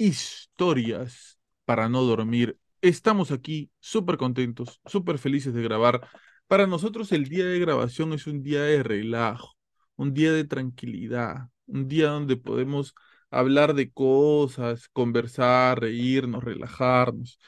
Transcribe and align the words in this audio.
Historias 0.00 1.38
para 1.66 1.90
no 1.90 2.00
dormir. 2.04 2.58
Estamos 2.80 3.30
aquí 3.30 3.70
súper 3.80 4.16
contentos, 4.16 4.80
súper 4.86 5.18
felices 5.18 5.52
de 5.52 5.62
grabar. 5.62 6.08
Para 6.46 6.66
nosotros 6.66 7.12
el 7.12 7.28
día 7.28 7.44
de 7.44 7.58
grabación 7.58 8.14
es 8.14 8.26
un 8.26 8.42
día 8.42 8.62
de 8.62 8.82
relajo, 8.82 9.58
un 9.96 10.14
día 10.14 10.32
de 10.32 10.44
tranquilidad, 10.44 11.48
un 11.66 11.86
día 11.86 12.08
donde 12.08 12.38
podemos 12.38 12.94
hablar 13.30 13.74
de 13.74 13.92
cosas, 13.92 14.88
conversar, 14.88 15.80
reírnos, 15.80 16.42
relajarnos 16.44 17.38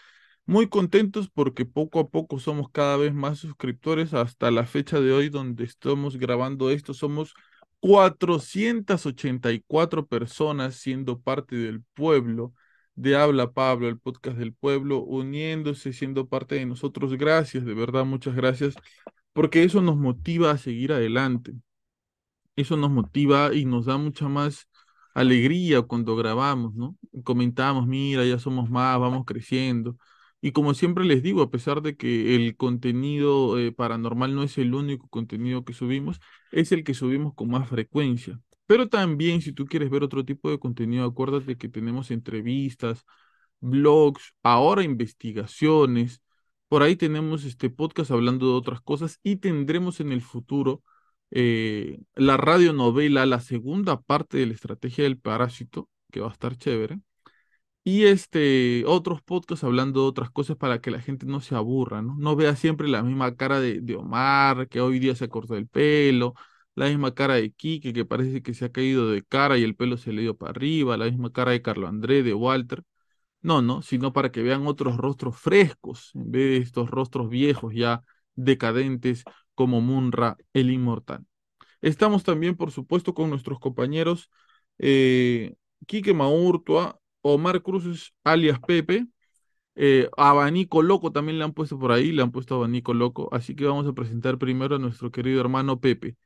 muy 0.44 0.68
contentos 0.68 1.30
porque 1.32 1.64
poco 1.64 2.00
a 2.00 2.10
poco 2.10 2.38
somos 2.38 2.70
cada 2.70 2.98
vez 2.98 3.14
más 3.14 3.38
suscriptores 3.38 4.12
hasta 4.12 4.50
la 4.50 4.66
fecha 4.66 5.00
de 5.00 5.12
hoy 5.12 5.30
donde 5.30 5.64
estamos 5.64 6.18
grabando 6.18 6.70
esto. 6.70 6.92
Somos 6.92 7.32
484 7.82 10.06
personas 10.06 10.76
siendo 10.76 11.20
parte 11.20 11.56
del 11.56 11.82
pueblo 11.94 12.54
de 12.94 13.16
Habla 13.16 13.52
Pablo, 13.52 13.88
el 13.88 13.98
podcast 13.98 14.38
del 14.38 14.54
pueblo, 14.54 15.00
uniéndose, 15.02 15.92
siendo 15.92 16.28
parte 16.28 16.54
de 16.54 16.66
nosotros. 16.66 17.12
Gracias, 17.18 17.64
de 17.64 17.74
verdad, 17.74 18.04
muchas 18.04 18.36
gracias, 18.36 18.76
porque 19.32 19.64
eso 19.64 19.82
nos 19.82 19.96
motiva 19.96 20.52
a 20.52 20.58
seguir 20.58 20.92
adelante. 20.92 21.54
Eso 22.54 22.76
nos 22.76 22.90
motiva 22.90 23.54
y 23.54 23.64
nos 23.64 23.86
da 23.86 23.96
mucha 23.96 24.28
más 24.28 24.68
alegría 25.14 25.82
cuando 25.82 26.14
grabamos, 26.16 26.74
¿no? 26.74 26.96
Comentamos, 27.24 27.86
mira, 27.88 28.24
ya 28.24 28.38
somos 28.38 28.70
más, 28.70 28.98
vamos 29.00 29.24
creciendo. 29.26 29.96
Y 30.42 30.52
como 30.52 30.74
siempre 30.74 31.04
les 31.04 31.22
digo, 31.22 31.42
a 31.42 31.50
pesar 31.50 31.82
de 31.82 31.96
que 31.96 32.34
el 32.34 32.56
contenido 32.56 33.58
eh, 33.60 33.72
paranormal 33.72 34.34
no 34.34 34.42
es 34.42 34.58
el 34.58 34.74
único 34.74 35.08
contenido 35.08 35.64
que 35.64 35.72
subimos, 35.72 36.20
es 36.50 36.72
el 36.72 36.84
que 36.84 36.94
subimos 36.94 37.34
con 37.34 37.48
más 37.50 37.68
frecuencia. 37.68 38.40
Pero 38.66 38.88
también 38.88 39.40
si 39.42 39.52
tú 39.52 39.66
quieres 39.66 39.90
ver 39.90 40.02
otro 40.02 40.24
tipo 40.24 40.50
de 40.50 40.58
contenido, 40.58 41.04
acuérdate 41.06 41.56
que 41.56 41.68
tenemos 41.68 42.10
entrevistas, 42.10 43.04
blogs, 43.60 44.34
ahora 44.42 44.82
investigaciones. 44.82 46.22
Por 46.68 46.82
ahí 46.82 46.96
tenemos 46.96 47.44
este 47.44 47.70
podcast 47.70 48.10
hablando 48.10 48.46
de 48.48 48.54
otras 48.54 48.80
cosas 48.80 49.20
y 49.22 49.36
tendremos 49.36 50.00
en 50.00 50.12
el 50.12 50.22
futuro 50.22 50.82
eh, 51.30 52.00
la 52.14 52.36
radionovela, 52.36 53.26
la 53.26 53.40
segunda 53.40 54.00
parte 54.02 54.38
de 54.38 54.46
la 54.46 54.54
estrategia 54.54 55.04
del 55.04 55.18
parásito, 55.18 55.88
que 56.10 56.20
va 56.20 56.28
a 56.28 56.32
estar 56.32 56.56
chévere 56.56 57.00
y 57.84 58.04
este, 58.04 58.84
otros 58.86 59.22
podcasts 59.22 59.64
hablando 59.64 60.02
de 60.02 60.08
otras 60.08 60.30
cosas 60.30 60.56
para 60.56 60.80
que 60.80 60.90
la 60.90 61.00
gente 61.00 61.26
no 61.26 61.40
se 61.40 61.54
aburra, 61.56 62.02
¿no? 62.02 62.14
No 62.18 62.36
vea 62.36 62.54
siempre 62.56 62.88
la 62.88 63.02
misma 63.02 63.36
cara 63.36 63.60
de, 63.60 63.80
de 63.80 63.96
Omar, 63.96 64.68
que 64.68 64.80
hoy 64.80 64.98
día 65.00 65.16
se 65.16 65.28
cortó 65.28 65.56
el 65.56 65.66
pelo, 65.68 66.34
la 66.74 66.86
misma 66.88 67.14
cara 67.14 67.34
de 67.34 67.52
Kike, 67.52 67.92
que 67.92 68.04
parece 68.04 68.42
que 68.42 68.54
se 68.54 68.66
ha 68.66 68.72
caído 68.72 69.10
de 69.10 69.22
cara 69.24 69.58
y 69.58 69.64
el 69.64 69.74
pelo 69.76 69.96
se 69.96 70.12
le 70.12 70.22
dio 70.22 70.36
para 70.36 70.50
arriba, 70.52 70.96
la 70.96 71.06
misma 71.06 71.32
cara 71.32 71.50
de 71.52 71.62
Carlo 71.62 71.88
André, 71.88 72.22
de 72.22 72.34
Walter. 72.34 72.82
No, 73.42 73.60
no, 73.62 73.82
sino 73.82 74.12
para 74.12 74.30
que 74.32 74.42
vean 74.42 74.66
otros 74.68 74.96
rostros 74.96 75.36
frescos, 75.38 76.12
en 76.14 76.30
vez 76.30 76.42
de 76.50 76.56
estos 76.58 76.90
rostros 76.90 77.28
viejos 77.28 77.74
ya 77.74 78.02
decadentes 78.36 79.24
como 79.54 79.80
Munra 79.80 80.36
el 80.52 80.70
Inmortal. 80.70 81.26
Estamos 81.82 82.24
también, 82.24 82.56
por 82.56 82.70
supuesto, 82.72 83.14
con 83.14 83.30
nuestros 83.30 83.58
compañeros 83.60 84.30
eh, 84.78 85.54
Quique 85.86 86.14
Maurtua, 86.14 87.00
Omar 87.22 87.62
Cruz 87.62 88.14
alias 88.24 88.58
Pepe. 88.60 89.06
Eh, 89.74 90.08
abanico 90.16 90.82
Loco 90.82 91.12
también 91.12 91.38
le 91.38 91.44
han 91.44 91.52
puesto 91.54 91.78
por 91.78 91.92
ahí, 91.92 92.12
le 92.12 92.22
han 92.22 92.32
puesto 92.32 92.56
Abanico 92.56 92.94
Loco. 92.94 93.28
Así 93.32 93.54
que 93.56 93.64
vamos 93.64 93.86
a 93.86 93.92
presentar 93.94 94.38
primero 94.38 94.76
a 94.76 94.78
nuestro 94.78 95.10
querido 95.10 95.40
hermano 95.40 95.80
Pepe. 95.80 96.16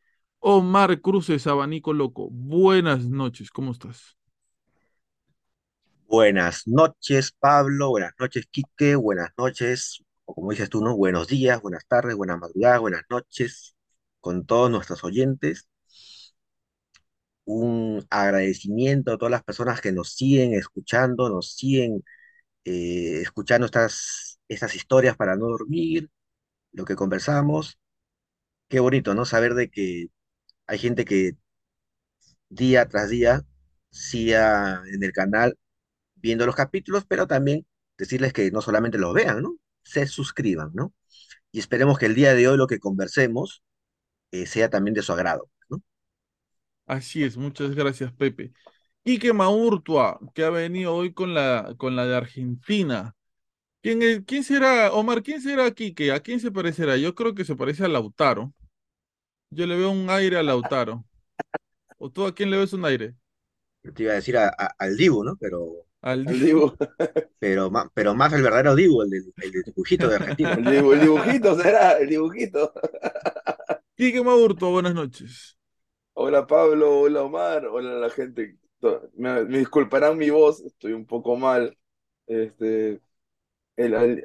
Omar 0.40 1.00
Cruces, 1.00 1.46
Abanico 1.46 1.92
Loco. 1.92 2.28
Buenas 2.30 3.06
noches, 3.06 3.50
¿cómo 3.50 3.72
estás? 3.72 4.16
Buenas 6.08 6.66
noches, 6.66 7.32
Pablo. 7.32 7.90
Buenas 7.90 8.12
noches, 8.18 8.46
Quique. 8.50 8.94
Buenas 8.96 9.30
noches, 9.36 10.02
o 10.24 10.34
como 10.34 10.50
dices 10.50 10.70
tú, 10.70 10.82
¿no? 10.84 10.96
Buenos 10.96 11.26
días, 11.28 11.60
buenas 11.62 11.86
tardes, 11.86 12.16
buenas 12.16 12.38
madrugadas, 12.38 12.80
buenas 12.80 13.02
noches 13.10 13.76
con 14.20 14.46
todos 14.46 14.70
nuestros 14.70 15.04
oyentes 15.04 15.68
un 17.46 18.06
agradecimiento 18.10 19.12
a 19.14 19.18
todas 19.18 19.32
las 19.32 19.44
personas 19.44 19.82
que 19.82 19.92
nos 19.92 20.14
siguen 20.14 20.54
escuchando, 20.54 21.30
nos 21.30 21.54
siguen 21.56 22.04
eh, 22.64 23.20
escuchando 23.22 23.66
estas, 23.66 24.40
estas 24.48 24.74
historias 24.76 25.16
para 25.16 25.36
no 25.36 25.46
dormir, 25.48 26.10
lo 26.72 26.84
que 26.86 26.96
conversamos. 26.96 27.78
Qué 28.68 28.80
bonito, 28.80 29.14
¿no? 29.14 29.24
Saber 29.26 29.54
de 29.54 29.70
que 29.70 30.08
hay 30.66 30.78
gente 30.78 31.04
que 31.04 31.32
día 32.48 32.88
tras 32.88 33.10
día 33.10 33.42
siga 33.90 34.82
en 34.92 35.02
el 35.02 35.12
canal 35.12 35.58
viendo 36.16 36.46
los 36.46 36.56
capítulos, 36.56 37.04
pero 37.08 37.26
también 37.26 37.66
decirles 37.98 38.32
que 38.32 38.50
no 38.50 38.62
solamente 38.62 38.98
los 38.98 39.14
vean, 39.14 39.42
¿no? 39.42 39.58
Se 39.84 40.06
suscriban, 40.08 40.70
¿no? 40.74 40.94
Y 41.52 41.60
esperemos 41.60 41.98
que 41.98 42.06
el 42.06 42.14
día 42.14 42.34
de 42.34 42.48
hoy 42.48 42.58
lo 42.58 42.68
que 42.68 42.80
conversemos 42.80 43.64
eh, 44.32 44.46
sea 44.46 44.70
también 44.70 44.94
de 44.94 45.02
su 45.02 45.12
agrado. 45.14 45.50
Así 46.86 47.24
es, 47.24 47.36
muchas 47.36 47.74
gracias, 47.74 48.12
Pepe. 48.12 48.52
Quique 49.04 49.32
Maurtua, 49.32 50.18
que 50.34 50.44
ha 50.44 50.50
venido 50.50 50.94
hoy 50.94 51.12
con 51.12 51.34
la, 51.34 51.74
con 51.78 51.96
la 51.96 52.06
de 52.06 52.16
Argentina. 52.16 53.14
¿Quién, 53.82 54.02
es, 54.02 54.22
¿Quién 54.26 54.44
será, 54.44 54.92
Omar? 54.92 55.22
¿Quién 55.22 55.40
será 55.40 55.70
Quique? 55.72 56.12
¿A 56.12 56.20
quién 56.20 56.40
se 56.40 56.50
parecerá? 56.50 56.96
Yo 56.96 57.14
creo 57.14 57.34
que 57.34 57.44
se 57.44 57.56
parece 57.56 57.84
a 57.84 57.88
Lautaro. 57.88 58.52
Yo 59.50 59.66
le 59.66 59.76
veo 59.76 59.90
un 59.90 60.10
aire 60.10 60.38
a 60.38 60.42
Lautaro. 60.42 61.04
¿O 61.98 62.10
tú 62.10 62.26
a 62.26 62.34
quién 62.34 62.50
le 62.50 62.58
ves 62.58 62.72
un 62.72 62.84
aire? 62.84 63.14
te 63.94 64.02
iba 64.02 64.12
a 64.12 64.16
decir 64.16 64.36
al 64.36 64.96
Dibu, 64.96 65.24
¿no? 65.24 65.36
Pero. 65.36 65.86
Al 66.02 66.24
Dibu. 66.24 66.72
Pero, 67.38 67.70
más, 67.70 67.86
pero 67.94 68.14
más 68.14 68.32
el 68.32 68.42
verdadero 68.42 68.74
Dibu, 68.74 69.02
el, 69.02 69.12
el, 69.14 69.62
dibujito 69.62 70.08
de 70.08 70.16
Argentina. 70.16 70.52
el, 70.54 70.66
el, 70.66 71.00
dibujito 71.00 71.54
será, 71.60 71.92
el 71.98 72.08
dibujito. 72.08 72.72
Quique 73.96 74.22
Maurtua, 74.22 74.70
buenas 74.70 74.94
noches. 74.94 75.56
Hola 76.18 76.46
Pablo, 76.46 77.00
hola 77.00 77.22
Omar, 77.24 77.66
hola 77.66 77.94
la 77.98 78.10
gente. 78.10 78.58
Me, 79.14 79.44
disculparán 79.44 80.16
mi 80.16 80.30
voz, 80.30 80.60
estoy 80.62 80.92
un 80.92 81.06
poco 81.06 81.36
mal. 81.36 81.76
Este, 82.26 83.00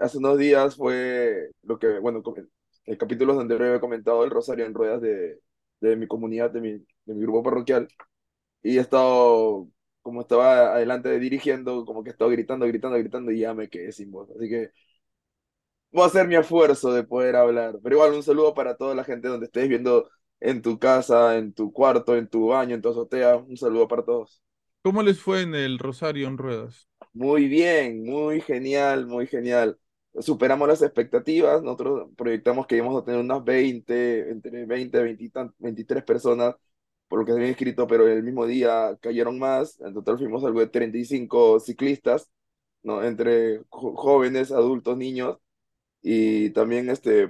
hace 0.01 0.17
unos 0.17 0.37
días 0.37 0.75
fue 0.77 1.51
lo 1.63 1.79
que, 1.79 1.99
bueno, 1.99 2.23
el 2.85 2.97
capítulo 2.97 3.33
donde 3.35 3.55
había 3.55 3.79
comentado 3.81 4.23
el 4.23 4.31
Rosario 4.31 4.65
en 4.65 4.73
Ruedas 4.73 5.01
de, 5.01 5.39
de 5.81 5.95
mi 5.97 6.07
comunidad, 6.07 6.51
de 6.51 6.61
mi, 6.61 6.71
de 6.73 7.15
mi 7.15 7.21
grupo 7.21 7.43
parroquial. 7.43 7.87
Y 8.63 8.77
he 8.77 8.81
estado 8.81 9.69
como 10.03 10.21
estaba 10.21 10.75
adelante 10.75 11.19
dirigiendo, 11.19 11.85
como 11.85 12.03
que 12.03 12.11
estaba 12.11 12.31
gritando, 12.31 12.67
gritando, 12.67 12.97
gritando 12.99 13.31
y 13.31 13.39
ya 13.41 13.53
me 13.53 13.69
quedé 13.69 13.91
sin 13.93 14.11
voz. 14.11 14.29
Así 14.31 14.49
que 14.49 14.71
voy 15.91 16.03
a 16.03 16.07
hacer 16.07 16.27
mi 16.27 16.35
esfuerzo 16.35 16.93
de 16.93 17.03
poder 17.03 17.35
hablar. 17.35 17.77
Pero 17.83 17.95
igual 17.95 18.13
un 18.13 18.23
saludo 18.23 18.53
para 18.53 18.75
toda 18.77 18.95
la 18.95 19.03
gente 19.03 19.27
donde 19.27 19.45
estés 19.47 19.67
viendo 19.69 20.09
en 20.41 20.61
tu 20.61 20.77
casa, 20.79 21.37
en 21.37 21.53
tu 21.53 21.71
cuarto, 21.71 22.17
en 22.17 22.27
tu 22.27 22.47
baño, 22.47 22.75
en 22.75 22.81
tu 22.81 22.89
azotea. 22.89 23.37
Un 23.37 23.57
saludo 23.57 23.87
para 23.87 24.03
todos. 24.03 24.41
¿Cómo 24.83 25.03
les 25.03 25.19
fue 25.19 25.43
en 25.43 25.55
el 25.55 25.79
Rosario 25.79 26.27
en 26.27 26.37
Ruedas? 26.37 26.89
Muy 27.13 27.47
bien, 27.47 28.03
muy 28.03 28.41
genial, 28.41 29.05
muy 29.05 29.27
genial. 29.27 29.77
Superamos 30.19 30.67
las 30.67 30.81
expectativas, 30.81 31.61
nosotros 31.61 32.09
proyectamos 32.17 32.67
que 32.67 32.77
íbamos 32.77 33.01
a 33.01 33.05
tener 33.05 33.21
unas 33.21 33.43
20, 33.43 34.29
entre 34.29 34.65
20 34.65 34.97
y 34.97 35.31
23 35.59 36.03
personas 36.03 36.55
por 37.07 37.19
lo 37.19 37.25
que 37.25 37.33
se 37.33 37.37
había 37.39 37.49
inscrito, 37.49 37.87
pero 37.87 38.07
el 38.07 38.23
mismo 38.23 38.45
día 38.45 38.97
cayeron 39.01 39.37
más, 39.37 39.79
en 39.81 39.93
total 39.93 40.17
fuimos 40.17 40.45
algo 40.45 40.61
de 40.61 40.67
35 40.67 41.59
ciclistas, 41.59 42.31
¿no? 42.83 43.03
Entre 43.03 43.61
jóvenes, 43.69 44.51
adultos, 44.51 44.97
niños, 44.97 45.37
y 46.01 46.51
también 46.51 46.89
este, 46.89 47.29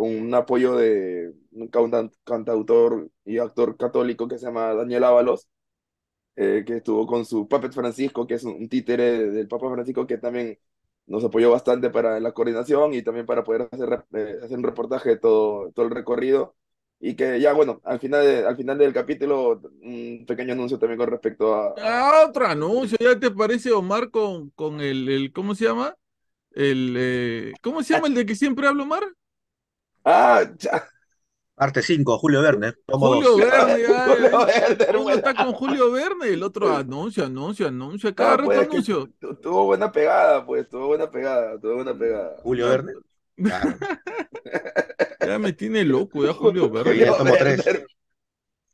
con 0.00 0.08
un 0.16 0.34
apoyo 0.34 0.76
de 0.76 1.34
un 1.52 1.68
cantautor 2.24 3.10
y 3.22 3.36
actor 3.36 3.76
católico 3.76 4.26
que 4.26 4.38
se 4.38 4.46
llama 4.46 4.72
Daniel 4.72 5.04
Ábalos, 5.04 5.46
eh, 6.36 6.64
que 6.66 6.78
estuvo 6.78 7.06
con 7.06 7.26
su 7.26 7.46
Puppet 7.46 7.74
Francisco, 7.74 8.26
que 8.26 8.32
es 8.36 8.44
un, 8.44 8.66
títere 8.70 9.30
del 9.30 9.46
Papa 9.46 9.70
Francisco, 9.70 10.06
que 10.06 10.16
también 10.16 10.58
nos 11.06 11.22
apoyó 11.22 11.50
bastante 11.50 11.90
para 11.90 12.18
la 12.18 12.32
coordinación 12.32 12.94
y 12.94 13.02
también 13.02 13.26
para 13.26 13.44
poder 13.44 13.68
hacer, 13.70 14.06
eh, 14.14 14.38
hacer 14.42 14.56
un 14.56 14.64
reportaje 14.64 15.10
de 15.10 15.16
todo, 15.18 15.70
todo 15.72 15.84
el 15.84 15.92
recorrido. 15.92 16.56
Y 16.98 17.14
que 17.14 17.38
ya, 17.38 17.52
bueno, 17.52 17.82
al 17.84 18.00
final, 18.00 18.46
al 18.46 18.56
final 18.56 18.78
del 18.78 18.94
capítulo, 18.94 19.60
un 19.82 20.24
pequeño 20.26 20.54
anuncio 20.54 20.78
también 20.78 20.98
con 20.98 21.10
respecto 21.10 21.54
a... 21.54 21.74
Ah, 21.76 22.24
otro 22.26 22.46
anuncio, 22.46 22.96
¿ya 22.98 23.20
te 23.20 23.30
parece 23.30 23.70
Omar 23.72 24.10
con, 24.10 24.48
con 24.50 24.80
el, 24.80 25.10
el 25.10 25.30
¿cómo 25.30 25.54
se 25.54 25.66
llama? 25.66 25.94
El, 26.52 26.94
eh, 26.96 27.52
¿cómo 27.60 27.82
se 27.82 27.92
llama 27.92 28.08
el 28.08 28.14
de 28.14 28.24
que 28.24 28.34
siempre 28.34 28.66
hablo, 28.66 28.84
Omar? 28.84 29.04
Ah, 30.04 30.42
ya. 30.58 30.88
Parte 31.60 31.82
5, 31.82 32.18
Julio 32.18 32.40
Verne. 32.40 32.72
Julio 32.86 33.36
Verne, 33.36 33.84
Julio 34.88 35.00
Uno 35.02 35.10
está 35.10 35.34
con 35.34 35.52
Julio 35.52 35.92
Verne, 35.92 36.28
el 36.28 36.42
otro 36.42 36.74
anuncia, 36.74 37.26
anuncia, 37.26 37.66
anuncia, 37.68 38.14
cada 38.14 38.38
rato 38.38 38.46
pues, 38.46 38.60
anuncio. 38.60 39.10
Tuvo 39.42 39.66
buena 39.66 39.92
pegada, 39.92 40.46
pues, 40.46 40.66
tuvo 40.70 40.86
buena 40.86 41.10
pegada, 41.10 41.60
tuvo 41.60 41.74
buena 41.74 41.98
pegada. 41.98 42.36
Julio 42.42 42.66
Verne. 42.66 42.92
ya 45.20 45.38
me 45.38 45.52
tiene 45.52 45.84
loco, 45.84 46.24
ya 46.24 46.32
Julio 46.32 46.70
Verne. 46.70 46.96
Ya 46.96 47.14
tomo 47.14 47.34
3. 47.38 47.64
Ya 47.66 47.82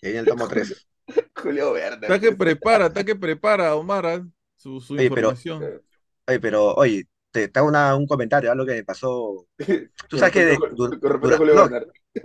viene 0.03 0.19
el 0.21 0.27
tomo 0.27 0.47
3. 0.47 0.89
Julio 1.35 1.73
Verne. 1.73 2.07
Está 2.07 2.21
que 2.21 2.37
prepara, 2.37 2.87
está 2.87 3.03
que 3.03 3.17
prepara, 3.17 3.75
Omar, 3.75 4.07
¿ah? 4.07 4.25
su, 4.55 4.81
su 4.81 4.95
información. 4.95 5.59
Pero, 5.59 5.83
oye, 6.29 6.41
pero, 6.41 6.75
oye, 6.75 7.09
te, 7.49 7.59
hago 7.59 7.69
una, 7.69 7.95
un 7.97 8.07
comentario, 8.07 8.51
algo 8.51 8.67
que 8.67 8.75
me 8.75 8.85
pasó. 8.85 9.47
Tú 10.09 10.19
sabes 10.19 10.33
que. 10.33 10.45
De, 10.45 10.59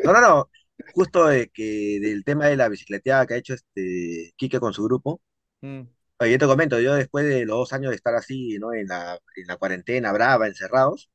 no, 0.04 0.14
no, 0.14 0.22
no, 0.22 0.50
Justo 0.96 1.28
de 1.28 1.50
que 1.50 2.00
del 2.02 2.24
tema 2.24 2.48
de 2.48 2.58
la 2.58 2.70
bicicleteada 2.70 3.26
que 3.26 3.34
ha 3.36 3.38
hecho 3.38 3.54
este 3.54 4.34
Quique 4.36 4.60
con 4.60 4.74
su 4.74 4.84
grupo. 4.84 5.22
Mm. 5.62 5.82
Oye, 6.20 6.32
yo 6.32 6.38
te 6.38 6.46
comento, 6.46 6.80
yo 6.80 6.94
después 6.96 7.26
de 7.26 7.46
los 7.46 7.58
dos 7.58 7.74
años 7.74 7.90
de 7.90 7.96
estar 7.96 8.16
así, 8.16 8.58
¿no? 8.60 8.74
En 8.74 8.88
la, 8.88 9.20
en 9.36 9.48
la 9.48 9.58
cuarentena, 9.58 10.12
brava, 10.14 10.48
encerrados, 10.48 11.10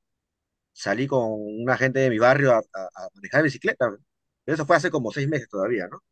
salí 0.72 1.06
con 1.06 1.30
una 1.32 1.76
gente 1.78 2.00
de 2.00 2.10
mi 2.10 2.18
barrio 2.18 2.52
a, 2.54 2.62
manejar 3.14 3.42
bicicleta. 3.44 3.90
Pero 4.44 4.54
eso 4.54 4.66
fue 4.66 4.76
hace 4.76 4.90
como 4.90 5.12
seis 5.12 5.28
meses 5.28 5.48
todavía, 5.48 5.88
¿no? 5.88 6.02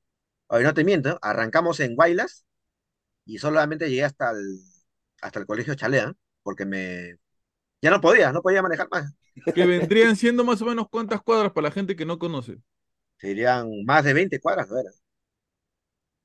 Oye, 0.49 0.65
no 0.65 0.75
te 0.75 0.85
miento, 0.85 1.19
arrancamos 1.23 1.81
en 1.81 1.97
Guaylas 1.97 2.45
y 3.27 3.39
solamente 3.39 3.89
llegué 3.91 4.05
hasta 4.05 4.33
el, 4.33 4.61
hasta 5.23 5.41
el 5.41 5.47
colegio 5.47 5.75
Chalea, 5.75 6.15
porque 6.43 6.67
me, 6.67 7.19
ya 7.85 7.91
no 7.91 8.01
podía, 8.01 8.33
no 8.33 8.41
podía 8.41 8.63
manejar 8.63 8.89
más. 8.91 9.15
Que 9.55 9.67
vendrían 9.67 10.17
siendo 10.17 10.43
más 10.43 10.63
o 10.63 10.65
menos 10.65 10.89
cuántas 10.89 11.21
cuadras 11.21 11.53
para 11.53 11.69
la 11.69 11.71
gente 11.71 11.95
que 11.95 12.07
no 12.07 12.19
conoce. 12.19 12.57
Serían 13.19 13.85
más 13.85 14.05
de 14.05 14.15
20 14.15 14.41
cuadras, 14.41 14.71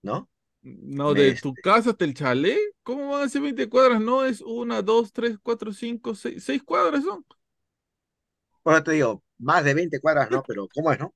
¿no? 0.01 0.29
No, 0.61 1.13
de 1.13 1.35
tu 1.35 1.49
este 1.49 1.61
casa 1.61 1.89
hasta 1.89 2.05
el 2.05 2.13
chalet, 2.13 2.57
¿cómo 2.81 3.09
van 3.09 3.23
a 3.23 3.29
ser 3.29 3.41
20 3.41 3.67
cuadras? 3.67 3.99
No, 3.99 4.23
es 4.23 4.39
una, 4.39 4.81
dos, 4.81 5.11
tres, 5.11 5.37
cuatro, 5.43 5.73
cinco, 5.73 6.15
seis, 6.15 6.45
seis 6.45 6.63
cuadras 6.63 7.03
son. 7.03 7.25
Bueno, 8.63 8.81
te 8.81 8.91
digo, 8.93 9.21
más 9.37 9.65
de 9.65 9.73
20 9.73 9.99
cuadras, 9.99 10.31
¿no? 10.31 10.41
Pero 10.47 10.69
¿cómo 10.73 10.93
es, 10.93 10.99
no? 10.99 11.13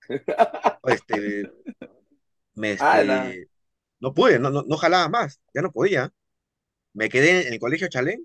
Este, 0.84 1.52
me, 2.54 2.72
este, 2.72 3.48
no 4.00 4.14
pude, 4.14 4.38
no, 4.38 4.48
no, 4.48 4.62
no 4.62 4.76
jalaba 4.78 5.10
más, 5.10 5.38
ya 5.52 5.60
no 5.60 5.70
podía. 5.70 6.10
Me 6.94 7.10
quedé 7.10 7.46
en 7.46 7.52
el 7.52 7.60
colegio 7.60 7.88
Chalé 7.88 8.18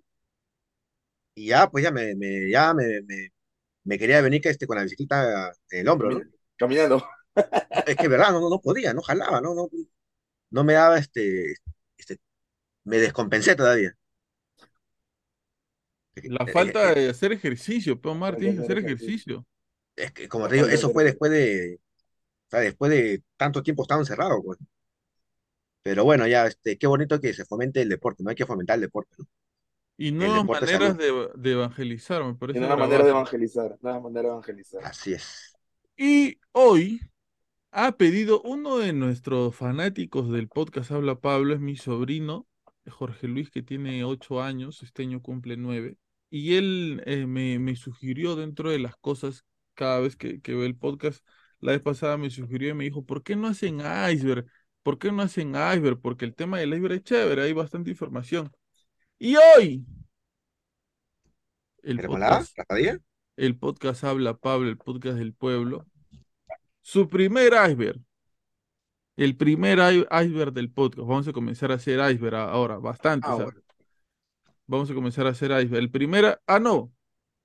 y 1.38 1.46
ya, 1.50 1.70
pues 1.70 1.84
ya 1.84 1.92
me, 1.92 2.16
me 2.16 2.50
ya 2.50 2.74
me, 2.74 3.02
me, 3.84 4.00
quería 4.00 4.22
venir 4.22 4.42
este, 4.44 4.66
con 4.66 4.76
la 4.76 4.84
bicicleta 4.84 5.54
en 5.70 5.82
el 5.82 5.88
hombro, 5.88 6.10
¿no? 6.10 6.22
Caminando. 6.56 7.08
Es 7.86 7.96
que, 7.96 8.08
verdad, 8.08 8.32
no, 8.32 8.50
no 8.50 8.60
podía, 8.60 8.92
no 8.92 9.04
jalaba, 9.04 9.40
no, 9.40 9.54
no, 9.54 9.70
no 10.50 10.64
me 10.64 10.74
daba 10.74 10.98
este, 10.98 11.54
este, 11.96 12.18
me 12.86 12.98
descompensé 12.98 13.56
todavía. 13.56 13.96
La 16.16 16.44
eh, 16.46 16.52
falta 16.52 16.94
eh, 16.94 17.02
de 17.02 17.10
hacer 17.12 17.32
ejercicio, 17.32 18.02
pero 18.02 18.20
que 18.36 18.50
hacer 18.50 18.80
ejercicio. 18.80 19.46
Es 19.96 20.12
que, 20.14 20.28
como 20.28 20.48
te 20.48 20.56
digo, 20.56 20.68
eso 20.68 20.90
fue 20.90 21.04
después 21.04 21.32
de, 21.32 21.80
o 22.48 22.50
sea, 22.50 22.62
después 22.62 22.90
de 22.90 23.22
tanto 23.36 23.62
tiempo 23.62 23.84
estaba 23.84 24.02
encerrado, 24.02 24.42
pues. 24.44 24.58
Pero 25.84 26.04
bueno, 26.04 26.26
ya, 26.26 26.48
este, 26.48 26.80
qué 26.80 26.88
bonito 26.88 27.22
que 27.22 27.32
se 27.36 27.46
fomente 27.46 27.80
el 27.80 27.90
deporte, 27.90 28.24
no 28.24 28.32
hay 28.32 28.36
que 28.36 28.48
fomentar 28.48 28.74
el 28.74 28.82
deporte, 28.82 29.14
¿no? 29.20 29.28
Y 29.98 30.12
nuevas 30.12 30.46
maneras 30.46 30.96
de, 30.98 31.30
de, 31.36 31.52
evangelizar, 31.52 32.24
me 32.24 32.36
parece. 32.36 32.60
Nuevas 32.60 32.78
manera 32.78 33.04
de 33.04 33.10
evangelizar, 33.10 33.78
nuevas 33.82 34.04
maneras 34.04 34.24
de 34.24 34.30
evangelizar. 34.30 34.86
Así 34.86 35.14
es. 35.14 35.58
Y 35.98 36.38
hoy 36.52 37.02
ha 37.72 37.94
pedido 37.94 38.42
uno 38.44 38.78
de 38.78 38.94
nuestros 38.94 39.56
fanáticos 39.56 40.32
del 40.32 40.48
podcast 40.48 40.92
Habla 40.92 41.20
Pablo, 41.20 41.56
es 41.56 41.60
mi 41.60 41.76
sobrino, 41.76 42.48
Jorge 42.88 43.28
Luis, 43.28 43.50
que 43.50 43.64
tiene 43.64 44.04
ocho 44.04 44.42
años, 44.42 44.84
este 44.84 45.04
año 45.04 45.22
cumple 45.22 45.58
nueve, 45.58 45.98
y 46.30 46.56
él 46.56 47.02
eh, 47.06 47.26
me, 47.26 47.58
me, 47.60 47.76
sugirió 47.76 48.36
dentro 48.36 48.70
de 48.70 48.80
las 48.80 48.96
cosas, 48.98 49.46
cada 49.74 50.00
vez 50.00 50.16
que, 50.16 50.42
que 50.42 50.54
ve 50.54 50.66
el 50.66 50.76
podcast, 50.76 51.26
la 51.60 51.72
vez 51.72 51.82
pasada 51.82 52.18
me 52.18 52.30
sugirió 52.30 52.70
y 52.70 52.74
me 52.74 52.84
dijo, 52.84 53.04
¿por 53.06 53.24
qué 53.24 53.36
no 53.36 53.48
hacen 53.48 53.80
iceberg? 54.12 54.46
¿Por 54.84 55.00
qué 55.00 55.12
no 55.12 55.24
hacen 55.24 55.50
iceberg? 55.50 56.00
Porque 56.00 56.26
el 56.26 56.36
tema 56.36 56.60
del 56.60 56.74
iceberg 56.74 56.94
es 56.94 57.04
chévere, 57.04 57.44
hay 57.44 57.54
bastante 57.54 57.90
información. 57.90 58.52
Y 59.20 59.36
hoy, 59.36 59.84
el 61.82 62.00
podcast, 62.02 62.56
el 63.36 63.58
podcast 63.58 64.04
Habla 64.04 64.38
Pablo, 64.38 64.70
el 64.70 64.78
podcast 64.78 65.18
del 65.18 65.34
pueblo, 65.34 65.88
su 66.84 67.10
primer 67.10 67.54
iceberg, 67.68 68.00
el 69.16 69.36
primer 69.36 69.80
iceberg 70.12 70.54
del 70.54 70.72
podcast. 70.72 71.08
Vamos 71.08 71.28
a 71.28 71.34
comenzar 71.34 71.72
a 71.72 71.76
hacer 71.76 72.00
iceberg 72.12 72.36
ahora, 72.36 72.78
bastante. 72.78 73.28
Vamos 74.68 74.92
a 74.92 74.94
comenzar 74.94 75.26
a 75.26 75.32
hacer 75.32 75.50
iceberg. 75.50 75.82
El 75.82 75.90
primer, 75.90 76.40
ah, 76.46 76.60
no, 76.60 76.92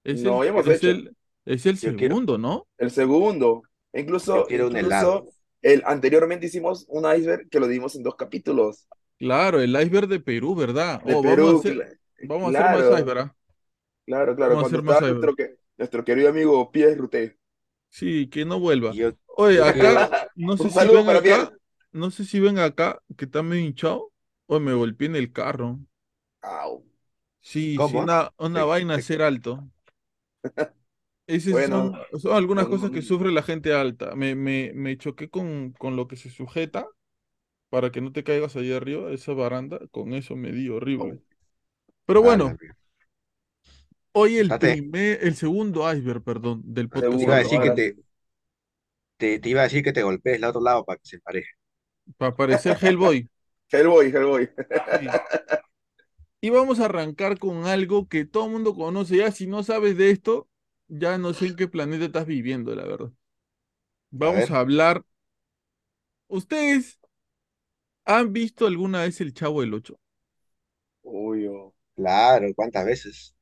es 0.05 0.23
no, 0.23 0.45
el, 0.45 0.55
es 0.69 0.85
el, 0.85 1.17
es 1.47 1.65
el 1.65 1.79
segundo, 1.79 2.37
¿no? 2.37 2.69
El 2.77 2.91
segundo. 2.91 3.63
Incluso, 3.95 4.47
incluso 4.51 5.27
el, 5.63 5.83
anteriormente 5.87 6.45
hicimos 6.45 6.85
un 6.89 7.11
iceberg 7.11 7.49
que 7.49 7.61
lo 7.61 7.67
dimos 7.67 7.97
en 7.97 8.03
dos 8.03 8.17
capítulos. 8.17 8.87
Claro, 9.23 9.61
el 9.61 9.71
iceberg 9.81 10.09
de 10.09 10.19
Perú, 10.19 10.57
¿verdad? 10.57 11.01
oh, 11.05 11.23
vamos 11.23 11.55
a 11.55 11.59
hacer, 11.59 12.01
vamos 12.25 12.53
a 12.57 12.59
hacer 12.59 12.91
más 12.91 12.99
iceberg. 12.99 13.19
¿ah? 13.21 13.37
Claro, 14.05 14.35
claro. 14.35 14.55
Vamos 14.57 14.65
a 14.65 14.67
hacer 14.67 14.83
más 14.83 15.01
nuestro, 15.01 15.35
nuestro, 15.79 16.05
querido 16.05 16.29
amigo 16.29 16.73
Pierre 16.73 16.97
Ruté. 16.97 17.39
Sí, 17.89 18.27
que 18.27 18.45
no 18.45 18.59
vuelva. 18.59 18.91
Oye, 19.37 19.63
acá, 19.63 20.29
no 20.35 20.57
sé, 20.57 20.69
si 20.71 20.89
ven 20.89 21.09
acá 21.09 21.53
no 21.93 22.11
sé 22.11 22.25
si 22.25 22.41
ven 22.41 22.59
acá, 22.59 23.01
que 23.17 23.27
está 23.27 23.45
medio 23.45 23.65
hinchado. 23.65 24.11
Oye, 24.47 24.59
me 24.59 24.75
golpeé 24.75 25.07
en 25.07 25.15
el 25.15 25.31
carro. 25.31 25.79
Au. 26.41 26.85
Sí, 27.41 27.77
sí, 27.77 27.97
una, 27.97 28.33
una 28.39 28.65
vaina 28.65 29.01
ser 29.01 29.23
alto. 29.23 29.65
Esas 31.29 31.69
son, 31.69 31.97
son, 32.19 32.33
algunas 32.33 32.67
cosas 32.67 32.91
que 32.91 33.03
sufre 33.03 33.31
la 33.31 33.45
gente 33.45 33.73
alta. 33.73 34.17
Me, 34.17 34.35
me, 34.35 34.73
me 34.75 34.99
choqué 34.99 35.31
con, 35.31 35.75
con 35.79 35.95
lo 35.95 36.09
que 36.09 36.17
se 36.17 36.29
sujeta 36.29 36.89
para 37.73 37.91
que 37.91 38.03
no 38.03 38.13
te 38.13 38.23
caigas 38.23 38.55
allá 38.55 38.77
arriba, 38.77 39.11
esa 39.13 39.33
baranda, 39.33 39.81
con 39.91 40.13
eso 40.13 40.37
me 40.37 40.53
di 40.53 40.69
horrible. 40.69 41.23
Pero 42.05 42.21
bueno, 42.21 42.55
hoy 44.13 44.37
el 44.37 44.51
primer, 44.59 45.25
el 45.25 45.35
segundo 45.37 45.91
iceberg, 45.91 46.23
perdón, 46.23 46.61
del 46.67 46.91
podcast. 46.91 47.17
Te 47.17 47.23
iba 47.23 47.35
a 47.35 47.39
decir 47.39 47.61
que 47.63 47.71
te, 49.17 49.39
te, 49.39 49.49
iba 49.49 49.61
a 49.61 49.65
decir 49.65 49.83
que 49.83 49.95
te 49.95 50.03
golpees 50.03 50.37
al 50.37 50.51
otro 50.51 50.61
lado 50.61 50.85
para 50.85 50.99
que 50.99 51.09
se 51.09 51.19
pareje. 51.19 51.49
Para 52.19 52.37
parecer 52.37 52.77
Hellboy. 52.79 53.31
Hellboy, 53.73 54.09
Hellboy. 54.09 54.51
Y 56.43 56.51
vamos 56.51 56.79
a 56.79 56.85
arrancar 56.85 57.39
con 57.39 57.65
algo 57.65 58.07
que 58.07 58.27
todo 58.27 58.45
el 58.45 58.53
mundo 58.53 58.75
conoce. 58.75 59.17
Ya 59.17 59.33
si 59.33 59.47
no 59.47 59.63
sabes 59.63 59.97
de 59.97 60.11
esto, 60.11 60.47
ya 60.89 61.17
no 61.17 61.33
sé 61.33 61.47
en 61.47 61.57
qué 61.57 61.69
planeta 61.69 62.05
estás 62.05 62.27
viviendo, 62.27 62.75
la 62.75 62.85
verdad. 62.85 63.13
Vamos 64.11 64.51
a 64.51 64.59
hablar. 64.59 65.07
Ustedes 66.29 66.99
¿Han 68.05 68.33
visto 68.33 68.67
alguna 68.67 69.03
vez 69.03 69.21
el 69.21 69.33
Chavo 69.35 69.61
del 69.61 69.75
Ocho? 69.75 69.99
Uy, 71.03 71.47
oh, 71.47 71.75
Claro, 71.95 72.47
¿cuántas 72.55 72.87
veces? 72.87 73.35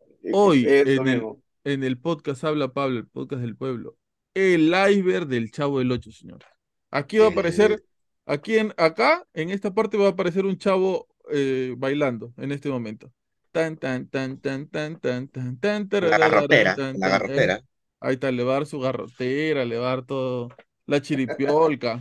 es 0.00 0.18
que 0.22 0.28
es 0.28 0.34
Hoy, 0.34 0.66
en 0.66 0.88
el, 0.88 1.00
mismo. 1.00 1.42
en 1.64 1.84
el 1.84 1.98
podcast 1.98 2.44
Habla 2.44 2.72
Pablo, 2.72 2.98
el 2.98 3.06
podcast 3.06 3.42
del 3.42 3.56
pueblo, 3.56 3.96
el 4.34 4.72
iceberg 4.90 5.26
del 5.26 5.50
Chavo 5.50 5.78
del 5.80 5.90
Ocho, 5.90 6.12
señores. 6.12 6.46
Aquí 6.90 7.18
va 7.18 7.26
a 7.26 7.30
aparecer, 7.30 7.82
aquí 8.26 8.58
en, 8.58 8.72
acá, 8.76 9.26
en 9.34 9.50
esta 9.50 9.74
parte 9.74 9.96
va 9.96 10.06
a 10.06 10.10
aparecer 10.10 10.46
un 10.46 10.56
chavo 10.58 11.08
eh, 11.30 11.74
bailando 11.76 12.32
en 12.36 12.52
este 12.52 12.68
momento. 12.68 13.12
Tan, 13.50 13.76
tan, 13.76 14.08
tan, 14.08 14.38
tan, 14.38 14.68
tan, 14.68 14.98
tan, 14.98 15.28
tan, 15.28 15.58
tan, 15.58 15.88
con 15.88 16.08
la 16.08 16.18
garrotera, 16.18 16.76
la 16.76 16.90
eh, 16.90 16.96
garrotera. 16.98 17.60
ahí 18.00 18.14
está, 18.14 18.30
le 18.30 18.44
va 18.44 18.52
a 18.52 18.54
dar 18.54 18.66
su 18.66 18.80
garrotera, 18.80 19.64
le 19.64 19.76
va 19.76 19.92
a 19.92 19.96
dar 19.96 20.06
todo, 20.06 20.48
la 20.86 21.02
chiripiolca. 21.02 22.00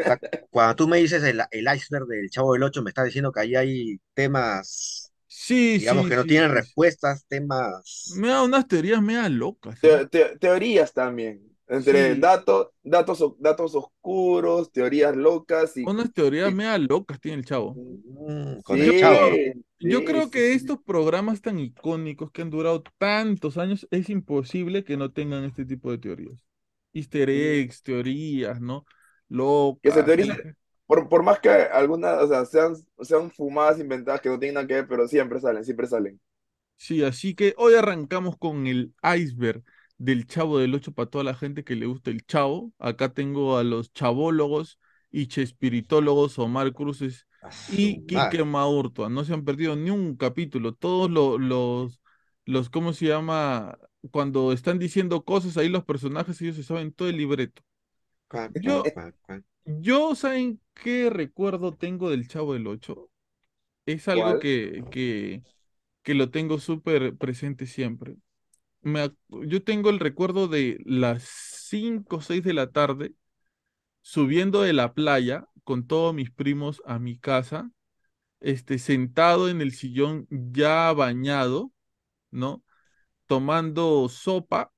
Sea, 0.00 0.20
cuando 0.50 0.76
tú 0.76 0.88
me 0.88 0.98
dices 0.98 1.22
el, 1.24 1.40
el 1.50 1.66
iceberg 1.76 2.06
del 2.06 2.30
Chavo 2.30 2.52
del 2.54 2.62
Ocho, 2.62 2.82
me 2.82 2.90
estás 2.90 3.06
diciendo 3.06 3.32
que 3.32 3.40
ahí 3.40 3.54
hay 3.56 4.00
temas, 4.14 5.12
Sí, 5.28 5.78
digamos, 5.78 6.06
sí, 6.06 6.08
que 6.08 6.16
no 6.16 6.24
sí, 6.24 6.26
tienen 6.26 6.50
sí. 6.50 6.52
respuestas, 6.52 7.26
temas... 7.28 8.22
Me 8.22 8.28
da 8.28 8.42
unas 8.42 8.66
teorías 8.66 9.00
mea 9.02 9.28
locas, 9.28 9.84
¿eh? 9.84 9.96
Te- 9.96 10.06
te- 10.08 10.38
teorías 10.38 10.92
también, 10.92 11.56
entre 11.68 12.14
Sí, 12.14 12.16
datos, 12.16 12.68
datos, 12.82 13.34
datos 13.38 13.74
oscuros, 13.74 14.70
teorías 14.72 15.16
locas 15.16 15.76
y, 15.76 15.90
unas 15.90 16.12
teorías 16.12 16.52
mea 16.52 16.78
locas 16.78 17.20
tiene 17.20 17.38
el 17.38 17.44
chavo. 17.44 17.80
Mm, 18.14 18.60
con 18.62 18.82
el 18.82 18.94
Chavo, 18.94 19.44
yo 19.80 20.04
creo 20.04 20.30
sí, 20.30 20.30
que 20.30 20.52
sí. 20.52 20.54
estos 20.54 20.80
programas 20.82 21.42
tan 21.42 21.58
icónicos 21.60 22.30
que 22.32 22.42
han 22.42 22.50
durado 22.50 22.82
tantos 22.98 23.58
años, 23.58 23.86
es 23.90 24.10
imposible 24.10 24.84
que 24.84 24.96
no 24.96 25.12
tengan 25.12 25.44
este 25.44 25.64
tipo 25.66 25.90
de 25.90 25.98
teorías. 25.98 26.46
Easter 26.92 27.30
eggs, 27.30 27.82
teorías, 27.82 28.60
¿no? 28.60 28.86
Que 29.82 29.90
se 29.92 30.02
Locas, 30.02 30.14
que 30.14 30.26
teorice, 30.26 30.34
gen- 30.34 30.56
por, 30.86 31.08
por 31.08 31.22
más 31.22 31.40
que 31.40 31.48
algunas, 31.50 32.22
o 32.22 32.28
sea, 32.28 32.44
sean, 32.44 32.74
sean 33.02 33.30
fumadas, 33.30 33.80
inventadas, 33.80 34.20
que 34.20 34.28
no 34.28 34.38
tienen 34.38 34.54
nada 34.54 34.66
que 34.66 34.74
ver, 34.74 34.88
pero 34.88 35.08
siempre 35.08 35.40
salen, 35.40 35.64
siempre 35.64 35.86
salen. 35.86 36.20
Sí, 36.76 37.02
así 37.04 37.34
que 37.34 37.54
hoy 37.56 37.74
arrancamos 37.74 38.36
con 38.38 38.66
el 38.66 38.94
iceberg 39.02 39.62
del 39.98 40.26
Chavo 40.26 40.58
del 40.58 40.74
Ocho 40.74 40.92
para 40.92 41.08
toda 41.10 41.24
la 41.24 41.34
gente 41.34 41.64
que 41.64 41.74
le 41.74 41.86
gusta 41.86 42.10
el 42.10 42.24
Chavo. 42.26 42.72
Acá 42.78 43.12
tengo 43.14 43.56
a 43.58 43.64
los 43.64 43.92
chavólogos 43.92 44.78
y 45.10 45.26
chespiritólogos 45.28 46.38
Omar 46.38 46.72
Cruces 46.72 47.26
y 47.66 48.02
Quique. 48.02 48.44
Maurtua. 48.44 49.08
No 49.08 49.24
se 49.24 49.32
han 49.34 49.44
perdido 49.44 49.74
ni 49.76 49.90
un 49.90 50.16
capítulo. 50.16 50.74
Todos 50.74 51.10
lo- 51.10 51.38
los, 51.38 52.00
los, 52.44 52.68
¿cómo 52.70 52.92
se 52.92 53.06
llama? 53.06 53.78
Cuando 54.10 54.52
están 54.52 54.78
diciendo 54.78 55.24
cosas 55.24 55.56
ahí 55.56 55.68
los 55.68 55.84
personajes, 55.84 56.40
ellos 56.42 56.56
se 56.56 56.62
saben 56.62 56.92
todo 56.92 57.08
el 57.08 57.16
libreto. 57.16 57.62
Cuac, 58.28 58.54
Yo, 58.54 58.92
cuac, 58.92 59.14
cuac. 59.22 59.42
yo, 59.64 60.14
¿saben 60.14 60.60
qué 60.74 61.10
recuerdo 61.10 61.76
tengo 61.76 62.10
del 62.10 62.28
Chavo 62.28 62.54
del 62.54 62.66
Ocho? 62.66 63.10
Es 63.86 64.08
algo 64.08 64.38
que, 64.38 64.86
que, 64.90 65.44
que 66.02 66.14
lo 66.14 66.30
tengo 66.30 66.58
súper 66.60 67.16
presente 67.16 67.66
siempre. 67.66 68.16
Me 68.82 69.10
yo 69.48 69.64
tengo 69.64 69.90
el 69.90 70.00
recuerdo 70.00 70.48
de 70.48 70.80
las 70.86 71.24
5 71.24 72.16
o 72.18 72.20
6 72.22 72.44
de 72.44 72.54
la 72.54 72.72
tarde 72.72 73.14
subiendo 74.02 74.62
de 74.62 74.72
la 74.74 74.94
playa 74.94 75.48
con 75.64 75.86
todos 75.86 76.14
mis 76.14 76.30
primos 76.30 76.82
a 76.86 76.98
mi 76.98 77.18
casa, 77.18 77.70
este, 78.40 78.78
sentado 78.78 79.48
en 79.50 79.60
el 79.62 79.72
sillón 79.72 80.26
ya 80.30 80.92
bañado, 80.92 81.72
¿no? 82.30 82.64
Tomando 83.26 84.08
sopa, 84.10 84.72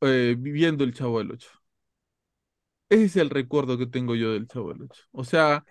eh, 0.00 0.34
viviendo 0.38 0.84
el 0.84 0.94
Chavo 0.94 1.18
del 1.18 1.32
Ocho. 1.32 1.48
Ese 2.92 3.04
es 3.06 3.16
el 3.16 3.30
recuerdo 3.30 3.78
que 3.78 3.86
tengo 3.86 4.14
yo 4.14 4.32
del 4.32 4.46
Chavo 4.48 4.72
del 4.72 4.82
Ocho. 4.82 5.02
O 5.12 5.24
sea, 5.24 5.64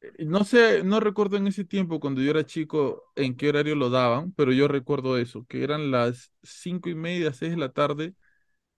eh, 0.00 0.24
no 0.26 0.44
sé, 0.44 0.82
no 0.84 1.00
recuerdo 1.00 1.36
en 1.38 1.46
ese 1.48 1.64
tiempo 1.64 2.00
cuando 2.00 2.22
yo 2.22 2.30
era 2.30 2.46
chico 2.46 3.04
en 3.16 3.36
qué 3.36 3.50
horario 3.50 3.76
lo 3.76 3.90
daban, 3.90 4.32
pero 4.32 4.52
yo 4.52 4.68
recuerdo 4.68 5.18
eso, 5.18 5.46
que 5.48 5.64
eran 5.64 5.90
las 5.92 6.32
cinco 6.42 6.88
y 6.90 6.94
media, 6.96 7.32
seis 7.34 7.52
de 7.52 7.58
la 7.58 7.72
tarde 7.72 8.14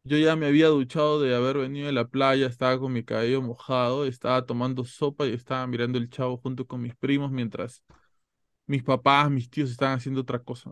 Yo 0.04 0.18
ya 0.18 0.36
me 0.36 0.46
había 0.46 0.68
duchado 0.68 1.20
de 1.22 1.34
haber 1.36 1.58
venido 1.58 1.86
de 1.88 1.92
la 1.92 2.08
playa, 2.08 2.46
estaba 2.48 2.78
con 2.80 2.92
mi 2.92 3.04
cabello 3.04 3.42
mojado, 3.42 4.06
estaba 4.06 4.46
tomando 4.46 4.84
sopa 4.84 5.26
y 5.26 5.32
estaba 5.34 5.66
mirando 5.68 5.98
el 5.98 6.10
Chavo 6.10 6.38
junto 6.38 6.66
con 6.66 6.82
mis 6.82 6.96
primos 6.96 7.32
mientras 7.32 7.82
mis 8.66 8.82
papás, 8.84 9.30
mis 9.30 9.50
tíos 9.50 9.70
estaban 9.70 9.98
haciendo 9.98 10.22
otra 10.22 10.40
cosa. 10.42 10.70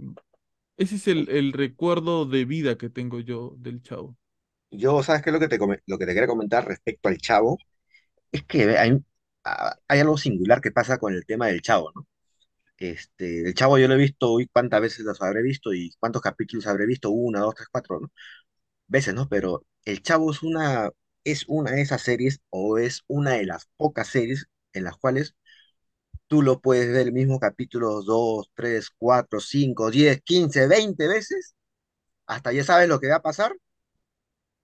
Ese 0.79 0.97
es 0.97 1.09
el, 1.09 1.29
el 1.31 1.53
recuerdo 1.55 2.27
de 2.27 2.45
vida 2.47 2.79
que 2.79 2.91
tengo 2.91 3.21
yo 3.21 3.55
del 3.59 3.83
Chavo. 3.83 4.17
Yo, 4.71 5.03
¿sabes 5.03 5.23
qué 5.23 5.31
es 5.31 5.35
lo 5.35 5.41
que 5.41 5.49
te, 5.49 5.59
lo 5.87 5.99
que 5.99 6.07
te 6.07 6.13
quería 6.15 6.27
comentar 6.27 6.67
respecto 6.67 7.09
al 7.09 7.19
Chavo? 7.19 7.59
Es 8.33 8.45
que 8.45 8.79
hay, 8.79 8.99
ah, 9.45 9.77
hay 9.89 10.01
algo 10.01 10.19
singular 10.19 10.61
que 10.63 10.73
pasa 10.73 10.99
con 10.99 11.15
el 11.15 11.27
tema 11.27 11.49
del 11.49 11.63
Chavo, 11.63 11.93
¿no? 11.95 12.09
Este, 12.79 13.43
el 13.49 13.55
Chavo 13.55 13.79
yo 13.79 13.89
lo 13.89 13.95
he 13.95 13.99
visto 13.99 14.33
hoy, 14.33 14.49
cuántas 14.53 14.81
veces 14.83 15.05
los 15.07 15.23
habré 15.23 15.43
visto 15.43 15.75
y 15.75 15.93
cuántos 16.01 16.23
capítulos 16.23 16.67
habré 16.67 16.87
visto, 16.87 17.11
una, 17.11 17.41
dos, 17.41 17.55
tres, 17.57 17.69
cuatro, 17.73 18.01
¿no? 18.01 18.13
Veces, 18.89 19.15
¿no? 19.15 19.29
Pero 19.29 19.67
el 19.85 20.03
Chavo 20.03 20.31
es 20.33 20.43
una, 20.43 20.91
es 21.25 21.45
una 21.49 21.73
de 21.73 21.83
esas 21.83 22.03
series 22.03 22.41
o 22.51 22.79
es 22.79 23.05
una 23.09 23.33
de 23.33 23.47
las 23.47 23.69
pocas 23.77 24.09
series 24.09 24.47
en 24.75 24.85
las 24.85 24.97
cuales 24.99 25.35
tú 26.27 26.43
lo 26.43 26.61
puedes 26.61 26.89
ver 26.93 27.07
el 27.09 27.13
mismo 27.13 27.39
capítulo 27.41 28.03
dos, 28.03 28.51
tres, 28.55 28.91
cuatro, 28.97 29.41
cinco, 29.41 29.91
diez, 29.91 30.21
quince, 30.23 30.67
veinte 30.69 31.09
veces, 31.09 31.55
hasta 32.27 32.53
ya 32.53 32.65
sabes 32.65 32.89
lo 32.89 33.01
que 33.01 33.09
va 33.09 33.17
a 33.17 33.23
pasar, 33.23 33.53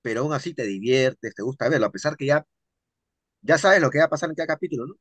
pero 0.05 0.23
aún 0.23 0.35
así 0.35 0.55
te 0.55 0.65
diviertes, 0.65 1.35
te 1.37 1.43
gusta 1.45 1.71
verlo, 1.71 1.89
a 1.89 1.93
pesar 1.93 2.17
que 2.19 2.27
ya, 2.29 2.47
ya 3.43 3.59
sabes 3.59 3.81
lo 3.81 3.91
que 3.91 3.99
va 3.99 4.05
a 4.07 4.11
pasar 4.11 4.31
en 4.31 4.35
cada 4.37 4.49
capítulo, 4.49 4.87
¿no? 4.87 4.95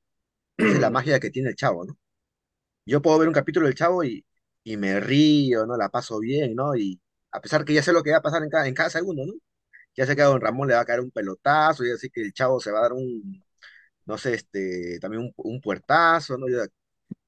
Esa 0.62 0.78
es 0.78 0.82
la 0.82 0.90
magia 0.92 1.20
que 1.20 1.32
tiene 1.32 1.50
el 1.52 1.56
Chavo, 1.58 1.86
¿no? 1.86 1.98
Yo 2.86 3.02
puedo 3.02 3.20
ver 3.20 3.28
un 3.28 3.34
capítulo 3.34 3.68
del 3.68 3.76
Chavo 3.76 4.04
y, 4.04 4.26
y 4.64 4.78
me 4.78 5.00
río, 5.00 5.66
¿no? 5.66 5.78
La 5.78 5.90
paso 5.90 6.20
bien, 6.20 6.56
¿no? 6.56 6.76
Y 6.76 7.02
a 7.32 7.42
pesar 7.42 7.66
que 7.66 7.74
ya 7.74 7.84
sé 7.84 7.94
lo 7.94 8.04
que 8.04 8.12
va 8.12 8.18
a 8.18 8.22
pasar 8.22 8.44
en 8.44 8.50
cada, 8.50 8.68
en 8.68 8.74
cada 8.76 8.90
segundo, 8.90 9.26
¿no? 9.26 9.34
Ya 9.96 10.06
sé 10.08 10.16
que 10.16 10.22
a 10.24 10.26
Don 10.28 10.42
Ramón 10.42 10.68
le 10.70 10.76
va 10.76 10.82
a 10.82 10.86
caer 10.86 11.02
un 11.02 11.12
pelotazo, 11.12 11.86
ya 11.86 11.98
sé 11.98 12.10
que 12.12 12.22
el 12.24 12.34
Chavo 12.34 12.60
se 12.62 12.72
va 12.72 12.80
a 12.80 12.84
dar 12.84 12.94
un, 12.94 13.44
no 14.06 14.18
sé, 14.18 14.36
este, 14.36 15.00
también 15.02 15.24
un, 15.24 15.34
un 15.38 15.62
puertazo, 15.62 16.38
¿no? 16.38 16.48
Ya- 16.50 16.68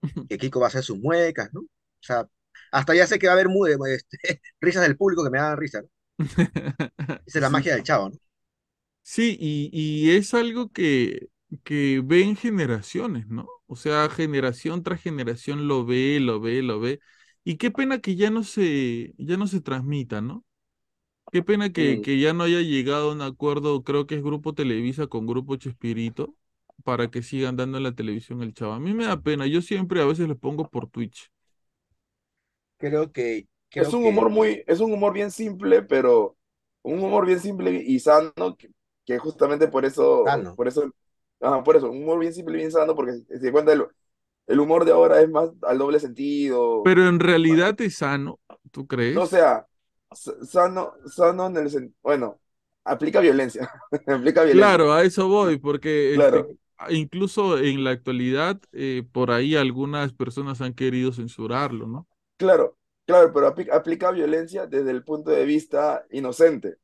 que 0.29 0.37
Kiko 0.37 0.59
va 0.59 0.67
a 0.67 0.69
hacer 0.69 0.83
sus 0.83 0.99
muecas, 0.99 1.53
¿no? 1.53 1.61
O 1.61 1.67
sea, 2.01 2.27
hasta 2.71 2.95
ya 2.95 3.07
sé 3.07 3.19
que 3.19 3.27
va 3.27 3.33
a 3.33 3.35
haber 3.35 3.49
mu- 3.49 3.65
este, 3.87 4.17
risas 4.61 4.83
del 4.83 4.97
público 4.97 5.23
que 5.23 5.29
me 5.31 5.39
dan 5.39 5.57
risa, 5.57 5.81
¿no? 5.81 5.89
Esa 7.25 7.37
es 7.39 7.41
la 7.43 7.49
Sí, 7.49 7.51
magia 7.51 7.73
del 7.75 7.83
Chavo, 7.83 8.09
¿no? 8.09 8.15
sí, 9.01 9.37
y, 9.39 9.69
y 9.73 10.11
es 10.15 10.33
algo 10.33 10.69
que, 10.71 11.29
que 11.63 12.01
ven 12.03 12.35
generaciones, 12.35 13.27
¿no? 13.27 13.47
O 13.67 13.75
sea, 13.75 14.09
generación 14.09 14.83
tras 14.83 15.01
generación 15.01 15.67
lo 15.67 15.85
ve, 15.85 16.19
lo 16.19 16.39
ve, 16.39 16.61
lo 16.61 16.79
ve. 16.79 16.99
Y 17.43 17.57
qué 17.57 17.71
pena 17.71 17.99
que 17.99 18.15
ya 18.15 18.29
no 18.29 18.43
se, 18.43 19.13
ya 19.17 19.37
no 19.37 19.47
se 19.47 19.61
transmita, 19.61 20.21
¿no? 20.21 20.45
Qué 21.31 21.43
pena 21.43 21.71
que, 21.73 22.01
que 22.01 22.19
ya 22.19 22.33
no 22.33 22.43
haya 22.45 22.61
llegado 22.61 23.11
a 23.11 23.13
un 23.13 23.21
acuerdo, 23.21 23.83
creo 23.83 24.07
que 24.07 24.15
es 24.15 24.23
Grupo 24.23 24.53
Televisa 24.55 25.07
con 25.07 25.27
Grupo 25.27 25.57
Chespirito, 25.57 26.35
para 26.83 27.11
que 27.11 27.23
sigan 27.23 27.57
dando 27.57 27.77
en 27.79 27.83
la 27.85 27.93
televisión 27.95 28.43
el 28.43 28.53
Chavo. 28.53 28.73
A 28.73 28.79
mí 28.79 28.93
me 28.93 29.05
da 29.05 29.21
pena, 29.21 29.47
yo 29.47 29.61
siempre 29.61 30.01
a 30.01 30.05
veces 30.05 30.27
lo 30.29 30.37
pongo 30.37 30.69
por 30.69 30.89
Twitch. 30.89 31.31
Creo 32.77 33.11
que, 33.11 33.47
Es 33.77 33.93
un 33.93 34.05
que, 34.05 34.07
humor 34.07 34.29
muy, 34.29 34.63
es 34.67 34.79
un 34.79 34.93
humor 34.93 35.13
bien 35.13 35.31
simple, 35.31 35.81
pero 35.83 36.37
un 36.83 36.99
humor 37.03 37.25
bien 37.25 37.39
simple 37.39 37.71
y 37.85 37.99
sano, 37.99 38.55
que, 38.57 38.69
que 39.05 39.17
justamente 39.19 39.67
por 39.67 39.85
eso, 39.85 40.39
por 40.55 40.67
eso, 40.67 40.91
ajá, 41.41 41.63
por 41.63 41.75
eso, 41.75 41.89
un 41.91 42.03
humor 42.03 42.19
bien 42.19 42.33
simple 42.33 42.55
y 42.55 42.57
bien 42.59 42.71
sano, 42.71 42.95
porque 42.95 43.13
si 43.13 43.39
se 43.39 43.51
cuenta 43.51 43.73
el, 43.73 43.85
el 44.47 44.59
humor 44.59 44.85
de 44.85 44.91
ahora 44.93 45.21
es 45.21 45.29
más 45.29 45.51
al 45.63 45.77
doble 45.79 45.99
sentido, 45.99 46.83
Pero 46.83 47.07
en 47.09 47.19
realidad 47.19 47.79
es 47.81 47.97
sano, 47.97 48.39
¿tú 48.71 48.87
no 49.13 49.21
o 49.23 49.27
crees? 49.27 49.27
sea, 49.27 49.67
sano, 50.43 50.93
sano 51.07 51.47
en 51.47 51.57
el 51.57 51.69
sentido, 51.69 51.95
bueno, 52.01 52.39
aplica 52.83 53.19
violencia, 53.19 53.69
aplica 54.07 54.43
violencia, 54.43 54.79
Claro, 54.79 54.93
a 54.93 55.03
eso 55.03 55.27
voy, 55.27 55.57
porque 55.57 56.15
este, 56.15 56.47
incluso 56.89 57.57
en 57.59 57.83
la 57.83 57.91
actualidad, 57.91 58.61
eh, 58.71 59.03
por 59.11 59.31
ahí 59.31 59.55
algunas 59.55 60.13
personas 60.13 60.61
han 60.61 60.73
querido 60.73 61.11
censurarlo, 61.11 61.87
¿no? 61.87 62.07
claro, 62.37 62.77
claro, 63.05 63.31
pero 63.33 63.47
apli- 63.55 63.71
aplica 63.71 64.11
violencia 64.11 64.67
desde 64.67 64.91
el 64.91 65.03
punto 65.03 65.31
de 65.31 65.45
vista 65.45 66.05
inocente, 66.11 66.77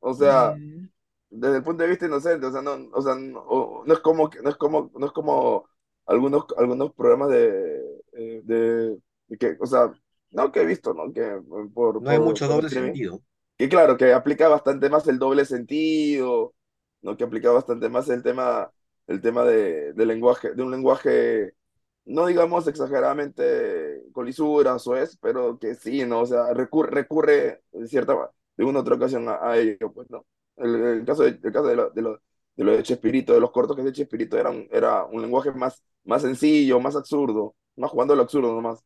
o 0.00 0.14
sea, 0.14 0.58
Mm, 0.58 0.88
desde 1.30 1.58
el 1.58 1.62
punto 1.64 1.82
de 1.84 1.90
vista 1.90 2.06
inocente, 2.06 2.46
o 2.46 2.52
sea, 2.52 2.62
no, 2.62 2.72
o 2.94 3.02
sea, 3.02 3.14
no, 3.16 3.84
es 3.86 4.00
como, 4.00 4.30
no 4.42 4.50
es 4.50 4.56
como, 4.56 4.90
no 4.96 5.06
es 5.06 5.12
como 5.12 5.68
algunos, 6.06 6.46
algunos 6.58 6.94
programas 6.94 7.30
de, 7.30 7.82
eh, 8.14 8.42
de, 8.44 8.98
de 9.28 9.38
que, 9.38 9.56
o 9.60 9.66
sea, 9.66 9.92
no 10.32 10.52
que 10.52 10.62
he 10.62 10.66
visto, 10.66 10.94
¿no? 10.94 11.12
Que 11.12 11.22
eh, 11.22 11.42
por, 11.74 12.04
No 12.04 12.10
hay 12.10 12.18
por, 12.18 12.20
mucho 12.20 12.46
por 12.46 12.60
doble 12.60 12.68
sentido. 12.68 13.22
que 13.58 13.68
claro, 13.68 13.96
que 13.96 14.12
aplica 14.12 14.48
bastante 14.48 14.90
más 14.90 15.06
el 15.08 15.18
doble 15.18 15.44
sentido, 15.44 16.54
¿no? 17.02 17.16
Que 17.16 17.24
aplica 17.24 17.50
bastante 17.50 17.88
más 17.88 18.08
el 18.10 18.22
tema, 18.22 18.72
el 19.06 19.20
tema 19.20 19.44
de, 19.44 19.92
de 19.94 20.06
lenguaje, 20.06 20.54
de 20.54 20.62
un 20.62 20.70
lenguaje, 20.70 21.54
no 22.04 22.26
digamos 22.26 22.66
exageradamente 22.68 24.02
con 24.12 24.26
lisuras 24.26 24.86
o 24.86 24.96
es, 24.96 25.16
pero 25.18 25.58
que 25.58 25.74
sí, 25.74 26.04
¿no? 26.06 26.20
O 26.22 26.26
sea, 26.26 26.52
recurre, 26.54 26.90
recurre 26.90 27.62
de 27.72 27.88
cierta, 27.88 28.14
de 28.56 28.64
una 28.64 28.78
u 28.80 28.82
otra 28.82 28.96
ocasión 28.96 29.26
a, 29.28 29.56
ello, 29.58 29.92
pues, 29.92 30.10
¿no? 30.10 30.26
El, 30.56 31.04
caso 31.06 31.22
de, 31.24 31.40
caso 31.40 31.66
de, 31.68 31.76
lo- 31.76 31.90
de, 31.90 32.02
lo- 32.02 32.20
de 32.56 32.64
lo 32.64 32.72
de 32.76 32.82
Chespirito, 32.82 33.32
de 33.34 33.40
los 33.40 33.50
cortos 33.52 33.76
que 33.76 33.82
de 33.82 33.92
Chespirito, 33.92 34.38
era 34.38 34.50
un, 34.50 34.68
era 34.70 35.04
un 35.04 35.22
lenguaje 35.22 35.50
más, 35.52 35.82
más 36.04 36.22
sencillo, 36.22 36.80
más 36.80 36.96
absurdo, 36.96 37.54
más 37.76 37.90
jugando 37.90 38.14
al 38.14 38.20
absurdo 38.20 38.52
nomás. 38.54 38.84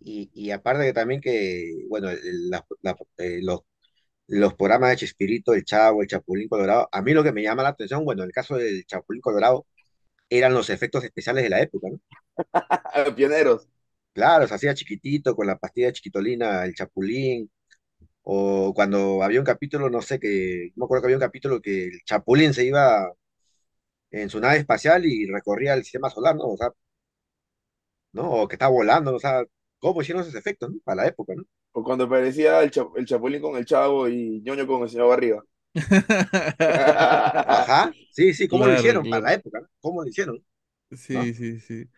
Y, 0.00 0.30
y 0.34 0.50
aparte 0.50 0.84
que 0.84 0.92
también 0.94 1.20
que, 1.20 1.84
bueno, 1.88 2.10
eh, 2.10 3.40
los, 3.42 3.60
los 4.28 4.54
programas 4.54 4.90
de 4.90 4.96
Chespirito, 4.98 5.54
El 5.54 5.64
Chavo, 5.64 6.02
El 6.02 6.08
Chapulín 6.08 6.48
Colorado, 6.48 6.88
a 6.92 7.02
mí 7.02 7.12
lo 7.14 7.24
que 7.24 7.32
me 7.32 7.42
llama 7.42 7.62
la 7.64 7.70
atención, 7.70 8.04
bueno, 8.04 8.22
en 8.24 8.28
el 8.28 8.34
caso 8.34 8.56
del 8.56 8.84
Chapulín 8.86 9.22
Colorado, 9.22 9.66
eran 10.30 10.54
los 10.54 10.70
efectos 10.70 11.04
especiales 11.04 11.44
de 11.44 11.50
la 11.50 11.60
época, 11.62 11.88
¿no? 11.90 12.00
Pioneros. 13.16 13.68
Claro, 14.12 14.46
se 14.48 14.54
hacía 14.54 14.74
chiquitito 14.74 15.36
con 15.36 15.46
la 15.46 15.56
pastilla 15.56 15.86
de 15.88 15.92
chiquitolina, 15.94 16.64
el 16.64 16.74
Chapulín, 16.74 17.50
o 18.22 18.74
cuando 18.74 19.22
había 19.22 19.40
un 19.40 19.46
capítulo, 19.46 19.90
no 19.90 20.02
sé, 20.02 20.20
que, 20.20 20.72
no 20.76 20.82
me 20.82 20.86
acuerdo 20.86 21.02
que 21.02 21.06
había 21.08 21.16
un 21.18 21.20
capítulo 21.22 21.62
que 21.62 21.86
el 21.88 22.00
Chapulín 22.04 22.54
se 22.54 22.64
iba 22.66 23.12
en 24.12 24.30
su 24.30 24.38
nave 24.40 24.58
espacial 24.58 25.04
y 25.06 25.26
recorría 25.26 25.74
el 25.74 25.82
sistema 25.84 26.10
solar, 26.10 26.36
¿no? 26.36 26.44
O 26.44 26.56
sea, 26.56 26.70
¿no? 28.12 28.30
O 28.42 28.48
que 28.48 28.54
estaba 28.56 28.72
volando, 28.72 29.14
o 29.14 29.18
sea, 29.20 29.44
¿cómo 29.78 30.02
hicieron 30.02 30.22
esos 30.22 30.34
efectos, 30.34 30.70
¿no? 30.70 30.78
Para 30.84 31.02
la 31.02 31.08
época, 31.08 31.34
¿no? 31.36 31.44
O 31.72 31.82
cuando 31.84 32.04
aparecía 32.04 32.62
el, 32.62 32.70
Cha- 32.70 32.86
el 32.96 33.06
Chapulín 33.06 33.42
con 33.42 33.56
el 33.56 33.64
Chavo 33.66 34.08
y 34.08 34.40
ñoño 34.42 34.66
con 34.68 34.82
el 34.82 34.88
señor 34.88 35.08
Barriga. 35.08 35.42
Ajá, 37.46 37.96
sí, 38.10 38.34
sí, 38.34 38.48
¿cómo 38.48 38.66
lo 38.66 38.72
Claro, 38.72 38.74
hicieron 38.74 39.06
para 39.08 39.22
la 39.22 39.34
época. 39.34 39.68
¿Cómo 39.80 40.02
lo 40.02 40.08
hicieron? 40.08 40.44
¿No? 41.12 41.30
Sí, 41.32 41.34
sí, 41.34 41.60
sí. 41.60 41.88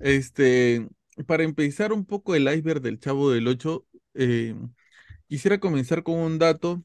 Este, 0.00 0.88
para 1.26 1.44
empezar 1.44 1.92
un 1.92 2.04
poco 2.04 2.34
el 2.34 2.48
iceberg 2.52 2.80
del 2.80 2.98
Chavo 2.98 3.30
del 3.30 3.46
Ocho, 3.48 3.86
eh, 4.14 4.54
quisiera 5.28 5.60
comenzar 5.60 6.02
con 6.02 6.16
un 6.18 6.38
dato 6.38 6.84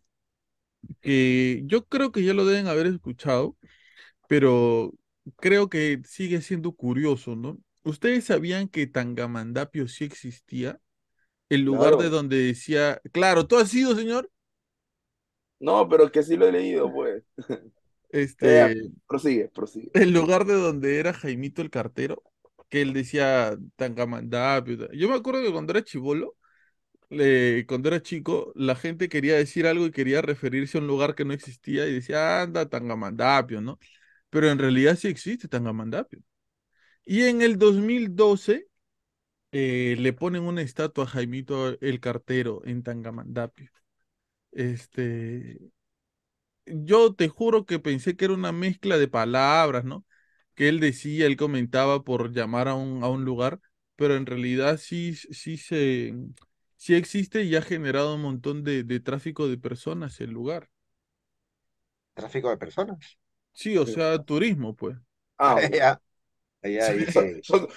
que 1.02 1.62
yo 1.66 1.86
creo 1.88 2.12
que 2.12 2.24
ya 2.24 2.34
lo 2.34 2.46
deben 2.46 2.68
haber 2.68 2.88
escuchado, 2.88 3.58
pero 4.30 4.94
creo 5.38 5.70
que 5.70 6.02
sigue 6.06 6.42
siendo 6.42 6.74
curioso, 6.74 7.36
¿no? 7.36 7.60
¿Ustedes 7.84 8.26
sabían 8.26 8.70
que 8.70 8.88
Tangamandapio 8.88 9.88
sí 9.88 10.06
existía? 10.06 10.80
El 11.50 11.64
lugar 11.64 11.98
de 11.98 12.10
donde 12.10 12.38
decía, 12.38 13.02
claro, 13.14 13.48
¿tú 13.48 13.58
has 13.58 13.74
ido, 13.74 13.96
señor? 13.96 14.32
No, 15.66 15.88
pero 15.90 16.12
que 16.12 16.24
sí 16.24 16.36
lo 16.38 16.48
he 16.48 16.52
leído, 16.52 16.92
pues. 16.92 17.24
Eh, 18.42 18.68
Este, 18.68 18.92
prosigue, 19.08 19.50
prosigue. 19.50 19.94
el 19.94 20.12
lugar 20.14 20.46
de 20.46 20.54
donde 20.56 21.00
era 21.00 21.14
Jaimito 21.14 21.62
el 21.62 21.70
cartero, 21.70 22.24
que 22.70 22.82
él 22.82 22.94
decía 22.94 23.58
Tangamandapio. 23.76 24.78
ta- 24.88 24.94
Yo 24.94 25.10
me 25.10 25.16
acuerdo 25.16 25.42
que 25.44 25.52
cuando 25.52 25.72
era 25.72 25.84
chivolo, 25.84 26.36
le- 27.10 27.66
cuando 27.68 27.90
era 27.90 28.02
chico, 28.02 28.54
la 28.56 28.76
gente 28.76 29.10
quería 29.10 29.36
decir 29.38 29.68
algo 29.68 29.86
y 29.88 29.92
quería 29.92 30.22
referirse 30.22 30.78
a 30.78 30.82
un 30.82 30.88
lugar 30.88 31.16
que 31.16 31.26
no 31.26 31.34
existía 31.34 31.88
y 31.88 31.94
decía, 31.96 32.44
anda, 32.44 32.70
Tangamandapio, 32.70 33.62
¿no? 33.62 33.80
Pero 34.30 34.50
en 34.52 34.60
realidad 34.60 34.98
sí 34.98 35.08
existe 35.10 35.48
Tangamandapio. 35.48 36.22
Y 37.06 37.24
en 37.24 37.42
el 37.42 37.58
2012 37.60 38.68
eh, 39.54 39.96
le 40.00 40.14
ponen 40.14 40.44
una 40.44 40.62
estatua 40.64 41.06
a 41.06 41.08
Jaimito 41.08 41.80
el 41.82 42.00
cartero 42.02 42.62
en 42.66 42.84
Tangamandapio. 42.84 43.72
Este, 44.56 45.60
yo 46.66 47.14
te 47.16 47.28
juro 47.30 47.66
que 47.66 47.80
pensé 47.80 48.16
que 48.16 48.26
era 48.26 48.34
una 48.34 48.52
mezcla 48.52 48.98
de 48.98 49.08
palabras, 49.08 49.84
¿no? 49.86 50.06
Que 50.56 50.70
él 50.70 50.80
decía, 50.80 51.26
él 51.28 51.38
comentaba 51.38 52.04
por 52.04 52.32
llamar 52.34 52.68
a 52.68 52.76
un, 52.76 53.04
a 53.04 53.10
un 53.10 53.26
lugar, 53.26 53.60
pero 53.96 54.16
en 54.16 54.26
realidad 54.26 54.78
sí, 54.78 55.16
sí 55.16 55.58
se, 55.58 56.14
sí 56.78 56.96
existe 56.96 57.44
y 57.44 57.56
ha 57.56 57.62
generado 57.62 58.16
un 58.16 58.22
montón 58.22 58.64
de, 58.64 58.84
de 58.84 59.00
tráfico 59.00 59.48
de 59.48 59.58
personas 59.58 60.20
el 60.22 60.32
lugar. 60.32 60.70
Tráfico 62.14 62.50
de 62.50 62.58
personas. 62.58 63.18
Sí, 63.54 63.78
o 63.78 63.86
sea, 63.88 64.24
turismo, 64.24 64.76
pues. 64.76 64.98
Ah, 65.38 65.60
bueno. 65.60 65.80
Ya, 66.80 66.94
ya 66.96 67.12
son- 67.44 67.68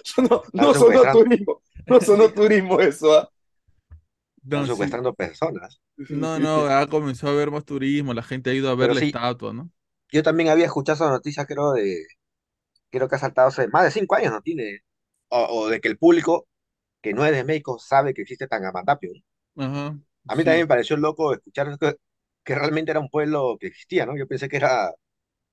no, 0.53 0.75
sonó 0.75 1.09
turismo, 1.09 1.62
no 1.87 2.01
sonó 2.01 2.33
turismo 2.33 2.81
eso, 2.81 3.12
¿ah? 3.14 3.31
Están 4.49 4.65
No, 4.65 4.69
sí. 4.69 4.97
secuestrando 4.97 5.15
personas. 5.15 5.81
No, 6.09 6.39
no, 6.41 6.67
ha 6.67 6.89
comenzado 6.89 7.33
a 7.33 7.37
haber 7.37 7.51
más 7.51 7.65
turismo, 7.65 8.15
la 8.15 8.23
gente 8.23 8.51
ha 8.51 8.55
ido 8.55 8.71
a 8.71 8.75
ver 8.75 8.91
Pero 8.91 8.95
la 8.95 9.01
sí, 9.01 9.03
estatua, 9.03 9.53
¿no? 9.53 9.71
yo 10.13 10.23
también 10.23 10.51
había 10.51 10.67
escuchado 10.67 10.97
esa 10.97 11.11
noticia, 11.11 11.47
creo, 11.47 11.73
de, 11.75 12.07
creo 12.91 13.09
que 13.09 13.17
ha 13.17 13.19
saltado 13.19 13.49
hace 13.49 13.69
más 13.69 13.85
de 13.85 13.91
cinco 13.93 14.17
años, 14.17 14.33
¿no? 14.33 14.43
Tiene, 14.43 14.81
o, 15.31 15.39
o 15.65 15.69
de 15.69 15.81
que 15.81 15.89
el 15.89 15.99
público 15.99 16.49
que 17.03 17.15
no 17.15 17.27
es 17.27 17.33
de 17.33 17.45
México 17.45 17.79
sabe 17.81 18.15
que 18.15 18.23
existe 18.23 18.49
Tangamandapio. 18.49 19.13
¿no? 19.15 19.23
Ajá, 19.57 19.99
A 20.29 20.37
mí 20.37 20.45
sí. 20.45 20.45
también 20.45 20.65
me 20.65 20.69
pareció 20.69 20.97
loco 20.97 21.33
escuchar 21.35 21.77
que, 21.79 21.97
que 22.45 22.55
realmente 22.55 22.91
era 22.93 23.01
un 23.01 23.09
pueblo 23.11 23.57
que 23.61 23.67
existía, 23.69 24.07
¿no? 24.07 24.17
Yo 24.17 24.27
pensé 24.29 24.49
que 24.49 24.57
era 24.57 24.93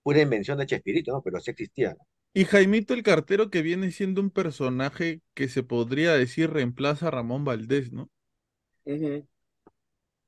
pura 0.04 0.22
invención 0.22 0.58
de 0.60 0.68
Chespirito, 0.68 1.12
¿no? 1.14 1.22
Pero 1.24 1.40
sí 1.42 1.52
existía, 1.52 1.92
¿no? 1.96 2.08
Y 2.36 2.46
Jaimito 2.46 2.94
el 2.94 3.02
cartero 3.04 3.50
que 3.50 3.62
viene 3.64 3.92
siendo 3.92 4.22
un 4.22 4.30
personaje 4.30 5.22
que 5.34 5.48
se 5.50 5.64
podría 5.64 6.14
decir 6.14 6.52
reemplaza 6.52 7.08
a 7.08 7.12
Ramón 7.12 7.46
Valdés, 7.46 7.92
¿no? 7.94 8.12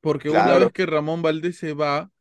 Porque 0.02 0.30
una 0.30 0.56
vez 0.56 0.72
que 0.72 0.86
Ramón 0.86 1.22
Valdés 1.22 1.58
se 1.58 1.74
va, 1.74 2.12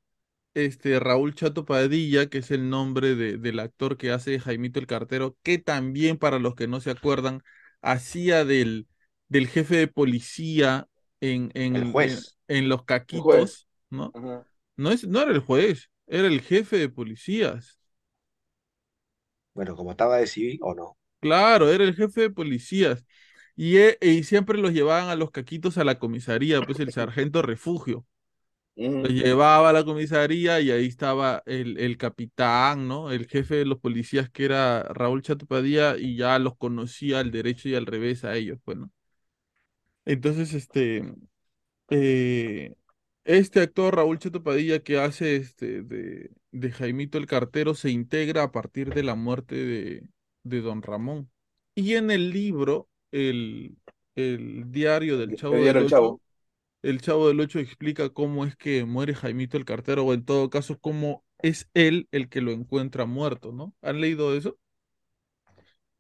este 0.55 1.01
Raúl 1.01 1.35
Chato 1.35 1.65
Padilla, 1.67 2.29
que 2.29 2.39
es 2.39 2.51
el 2.53 2.71
nombre 2.71 3.15
de- 3.17 3.39
del 3.39 3.61
actor 3.61 3.97
que 3.99 4.13
hace 4.13 4.41
Jaimito 4.41 4.81
el 4.81 4.87
cartero, 4.87 5.37
que 5.45 5.59
también 5.59 6.19
para 6.19 6.39
los 6.41 6.55
que 6.55 6.69
no 6.69 6.81
se 6.81 6.91
acuerdan, 6.91 7.43
hacía 7.83 8.45
del, 8.45 8.89
del 9.29 9.49
jefe 9.49 9.77
de 9.77 9.89
policía 9.89 10.89
en, 11.21 11.51
en, 11.55 11.77
El 11.77 11.85
juez. 11.93 12.37
en 12.49 12.69
Los 12.69 12.85
El. 13.13 13.53
Caquitos, 13.55 13.69
¿no? 13.91 14.17
No 14.77 14.91
es, 14.93 15.07
no 15.09 15.23
era 15.23 15.33
el 15.33 15.41
juez, 15.41 15.91
era 16.07 16.29
el 16.29 16.41
jefe 16.43 16.79
de 16.79 16.89
policías. 16.91 17.81
Bueno, 19.55 19.75
como 19.75 19.91
estaba 19.91 20.19
de 20.19 20.29
civil 20.29 20.61
o 20.63 20.73
no. 20.75 20.97
Claro, 21.21 21.71
era 21.71 21.85
el 21.85 21.95
jefe 21.95 22.23
de 22.23 22.31
policías. 22.31 23.05
Y, 23.57 23.79
e- 23.79 23.99
y 24.03 24.25
siempre 24.25 24.59
los 24.59 24.73
llevaban 24.73 25.09
a 25.11 25.17
los 25.17 25.31
caquitos 25.31 25.79
a 25.79 25.85
la 25.85 25.99
comisaría, 25.99 26.65
pues 26.65 26.81
el 26.81 26.91
sargento 26.93 27.43
refugio. 27.43 28.07
Los 29.03 29.13
llevaba 29.13 29.71
a 29.71 29.73
la 29.73 29.85
comisaría 29.85 30.61
y 30.61 30.71
ahí 30.71 30.87
estaba 30.87 31.43
el, 31.47 31.79
el 31.79 31.99
capitán, 31.99 32.89
¿no? 32.89 33.11
El 33.13 33.27
jefe 33.29 33.57
de 33.57 33.65
los 33.67 33.79
policías 33.81 34.31
que 34.31 34.45
era 34.47 34.83
Raúl 34.85 35.23
Chato 35.23 35.47
Padilla 35.47 35.97
y 35.99 36.17
ya 36.17 36.39
los 36.39 36.57
conocía 36.57 37.21
al 37.21 37.31
derecho 37.31 37.69
y 37.69 37.75
al 37.77 37.87
revés 37.87 38.25
a 38.25 38.35
ellos, 38.37 38.59
pues, 38.65 38.79
¿no? 38.79 38.91
Entonces, 40.05 40.55
este, 40.55 41.15
eh, 41.91 42.75
este 43.25 43.61
actor 43.61 43.97
Raúl 43.97 44.19
Chato 44.19 44.43
Padilla 44.43 44.81
que 44.83 44.99
hace 44.99 45.37
este 45.37 45.83
de, 45.83 46.31
de 46.53 46.73
Jaimito 46.73 47.19
el 47.19 47.27
Cartero 47.27 47.75
se 47.75 47.91
integra 47.91 48.45
a 48.45 48.53
partir 48.53 48.95
de 48.95 49.03
la 49.05 49.15
muerte 49.17 49.57
de, 49.57 50.09
de 50.45 50.61
Don 50.63 50.83
Ramón. 50.83 51.31
Y 51.75 51.95
en 51.95 52.11
el 52.11 52.31
libro, 52.33 52.89
el, 53.17 53.79
el 54.15 54.71
diario 54.73 55.19
del 55.19 55.35
El 55.51 55.61
Chavo 55.61 55.63
diario 55.63 55.69
del 55.69 55.83
El 55.83 55.87
Chavo. 55.87 56.11
Ocho, 56.11 56.21
el 56.83 57.01
Chavo 57.03 57.29
del 57.29 57.41
Ocho 57.41 57.59
explica 57.61 58.11
cómo 58.11 58.47
es 58.47 58.57
que 58.57 58.85
muere 58.87 59.15
Jaimito 59.15 59.57
el 59.59 59.65
Cartero, 59.67 60.05
o 60.07 60.15
en 60.15 60.25
todo 60.25 60.51
caso, 60.51 60.79
cómo 60.81 61.25
es 61.43 61.71
él 61.75 62.09
el 62.13 62.29
que 62.31 62.41
lo 62.43 62.53
encuentra 62.53 63.07
muerto, 63.07 63.53
¿no? 63.53 63.75
¿Han 63.83 64.01
leído 64.01 64.37
eso? 64.37 64.59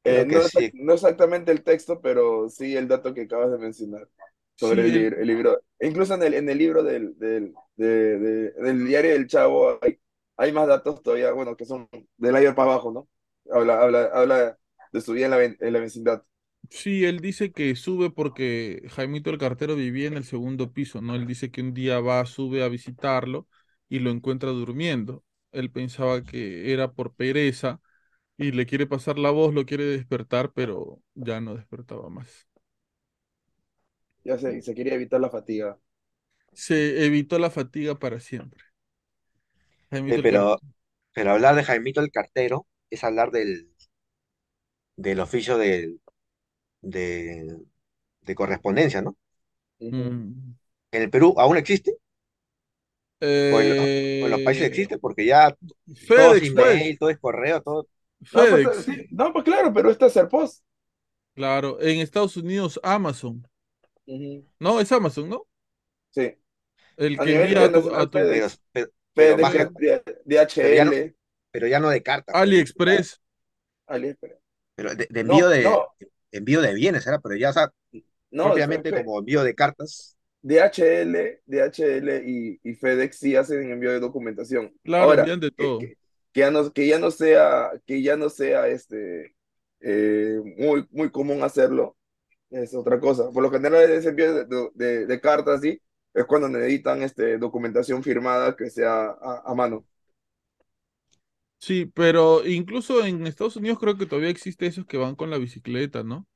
Eh, 0.05 0.25
no, 0.27 0.41
sí. 0.41 0.49
exact- 0.49 0.71
no 0.75 0.95
exactamente 0.95 1.51
el 1.53 1.65
texto, 1.65 2.01
pero 2.01 2.49
sí 2.49 2.77
el 2.77 2.87
dato 2.89 3.13
que 3.13 3.23
acabas 3.23 3.51
de 3.51 3.59
mencionar 3.59 4.09
sobre 4.55 4.85
Sí, 4.85 4.87
el, 4.87 4.93
libro, 4.93 5.17
el 5.21 5.27
libro. 5.27 5.61
Incluso 5.81 6.15
en 6.15 6.23
el, 6.23 6.35
en 6.35 6.49
el 6.49 6.59
libro 6.59 6.83
del, 6.85 7.19
del, 7.19 7.55
de- 7.77 8.19
de- 8.19 8.51
del 8.53 8.87
diario 8.87 9.13
del 9.13 9.27
Chavo 9.27 9.79
hay, 9.83 9.99
hay 10.37 10.53
más 10.53 10.69
datos 10.69 11.03
todavía, 11.03 11.33
bueno, 11.33 11.57
que 11.57 11.65
son 11.67 11.89
del 12.17 12.37
aire 12.37 12.53
para 12.55 12.71
abajo, 12.73 12.93
¿no? 12.93 13.09
Habla, 13.53 13.81
habla, 13.83 14.05
habla 14.13 14.59
de 14.93 15.01
su 15.01 15.13
vida 15.13 15.27
en 15.27 15.31
la, 15.33 15.45
en 15.45 15.73
la 15.73 15.81
vecindad. 15.81 16.23
Sí, 16.71 17.05
él 17.05 17.21
dice 17.21 17.53
que 17.53 17.77
sube 17.77 18.11
porque 18.11 18.83
Jaimito 18.91 19.31
el 19.31 19.39
cartero 19.39 19.77
vivía 19.77 20.09
en 20.09 20.15
el 20.15 20.25
segundo 20.25 20.73
piso, 20.73 21.01
¿no? 21.01 21.15
Él 21.15 21.27
dice 21.27 21.51
que 21.51 21.61
un 21.63 21.75
día 21.75 22.01
va, 22.01 22.25
sube 22.27 22.63
a 22.63 22.69
visitarlo 22.69 23.49
y 23.89 24.01
lo 24.01 24.11
encuentra 24.11 24.51
durmiendo. 24.51 25.25
Él 25.53 25.71
pensaba 25.71 26.25
que 26.25 26.73
era 26.73 26.93
por 26.93 27.15
pereza 27.15 27.81
y 28.39 28.53
le 28.53 28.67
quiere 28.67 28.87
pasar 28.87 29.19
la 29.19 29.31
voz, 29.31 29.55
lo 29.55 29.67
quiere 29.67 29.85
despertar, 29.85 30.53
pero 30.55 31.03
ya 31.15 31.41
no 31.41 31.55
despertaba 31.57 32.11
más. 32.11 32.49
Ya 34.25 34.37
se, 34.39 34.61
se 34.61 34.75
quería 34.75 34.93
evitar 34.95 35.21
la 35.23 35.31
fatiga. 35.31 35.79
Se 36.55 37.05
evitó 37.07 37.39
la 37.39 37.51
fatiga 37.51 37.99
para 38.01 38.19
siempre. 38.19 38.65
Jaimito 39.91 40.21
Eh, 40.21 40.21
pero, 40.23 40.59
pero 41.13 41.33
hablar 41.33 41.55
de 41.57 41.65
Jaimito 41.65 42.01
el 42.01 42.11
Cartero 42.11 42.67
es 42.91 43.05
hablar 43.05 43.31
del, 43.31 43.71
del 44.97 45.21
oficio 45.21 45.59
de, 45.59 45.97
de, 46.91 47.57
de 48.23 48.35
correspondencia, 48.35 49.03
¿no? 49.03 49.17
Mm. 49.81 50.57
En 50.91 51.03
el 51.03 51.11
Perú 51.11 51.35
aún 51.39 51.57
existe, 51.59 51.97
o 53.49 53.61
en, 53.61 53.69
lo- 53.69 53.95
o 54.19 54.27
en 54.27 54.31
los 54.31 54.41
países 54.43 54.67
Eh, 54.67 54.67
existe, 54.67 54.99
porque 54.99 55.27
ya 55.27 55.57
todo 56.15 56.35
es 56.35 56.43
FedEx, 56.43 56.51
pues. 56.55 56.67
email, 56.75 56.99
todo 56.99 57.11
es 57.11 57.19
correo, 57.19 57.63
todo. 57.63 57.89
No, 58.33 58.49
pues, 58.49 58.63
FedEx. 58.67 58.85
sí, 58.85 59.07
no, 59.11 59.33
pues 59.33 59.45
claro, 59.45 59.73
pero 59.73 59.91
este 59.91 60.07
es 60.07 60.13
Serpos. 60.13 60.63
Claro, 61.35 61.81
en 61.81 62.01
Estados 62.01 62.37
Unidos, 62.37 62.81
Amazon. 62.83 63.47
No, 64.59 64.81
es 64.81 64.93
Amazon, 64.93 65.29
¿no? 65.29 65.47
Sí. 66.11 66.37
El 66.97 67.19
A 67.19 67.25
que 67.25 67.35
envía 67.37 67.65
a 67.65 67.73
tu, 67.73 67.95
a 67.95 68.11
tu- 68.11 68.11
Pero, 68.27 68.29
FedEx, 68.29 68.61
pero, 68.73 68.87
pero 69.15 69.37
FedEx, 69.37 69.43
más, 69.43 69.53
D- 69.75 70.03
pero 70.59 70.75
ya 70.75 70.85
no, 70.85 70.93
DHL. 70.93 71.17
pero 71.51 71.67
ya 71.69 71.81
no 71.81 71.91
de 71.91 72.03
cartas. 72.03 72.37
pues, 72.37 72.43
AliExpress. 72.43 73.21
AliExpress. 73.89 74.39
Pero 74.75 74.95
de, 74.95 75.07
de 75.11 75.21
No, 75.23 75.35
envío 75.35 75.49
de 75.49 75.63
no, 75.63 75.89
envío 76.33 76.61
de 76.63 76.75
bienes, 76.75 77.07
era, 77.07 77.21
pero 77.21 77.37
ya, 77.37 77.51
o 77.51 77.53
sea, 77.53 77.73
no, 78.31 78.45
propiamente 78.45 78.91
fe- 78.91 79.05
como 79.05 79.19
envío 79.19 79.43
de 79.45 79.55
cartas. 79.55 80.17
DHL, 80.43 81.41
DHL 81.47 82.23
y, 82.27 82.61
y 82.63 82.75
FedEx 82.75 83.19
sí 83.19 83.37
hacen 83.37 83.71
envío 83.71 83.91
de 83.93 84.01
documentación. 84.01 84.73
Claro, 84.85 85.05
Ahora, 85.05 85.23
envían 85.23 85.41
de 85.41 85.51
todo. 85.51 85.79
que- 85.81 85.97
que 86.33 86.41
ya 86.41 86.51
no, 86.51 86.73
que 86.73 86.87
ya 86.87 86.99
no 86.99 87.11
sea, 87.11 87.71
que 87.87 88.03
ya 88.03 88.17
no 88.17 88.29
sea 88.31 88.69
este, 88.69 89.35
eh, 89.81 90.41
muy, 90.59 90.87
muy 90.91 91.11
común 91.11 91.43
hacerlo, 91.43 91.97
es 92.51 92.75
otra 92.75 93.01
cosa. 93.01 93.31
Por 93.33 93.43
lo 93.43 93.51
general, 93.51 93.91
ese 93.91 94.11
envío 94.11 94.35
de, 94.35 94.45
de- 94.47 94.71
de- 94.75 95.07
de 95.07 95.21
cartas, 95.21 95.61
sí, 95.63 95.81
es 96.15 96.25
cuando 96.27 96.49
necesitan 96.49 97.03
este, 97.03 97.39
documentación 97.39 98.03
firmada 98.03 98.57
que 98.57 98.71
sea 98.71 99.07
a, 99.21 99.43
a 99.47 99.55
mano. 99.55 99.87
Sí, 101.59 101.87
pero 101.87 102.47
incluso 102.47 103.05
en 103.05 103.27
Estados 103.27 103.57
Unidos 103.57 103.79
creo 103.79 103.97
que 103.97 104.07
todavía 104.07 104.31
existe 104.31 104.67
esos 104.67 104.87
que 104.87 104.99
van 104.99 105.17
con 105.17 105.31
la 105.31 105.39
bicicleta, 105.39 106.05
¿no? 106.05 106.27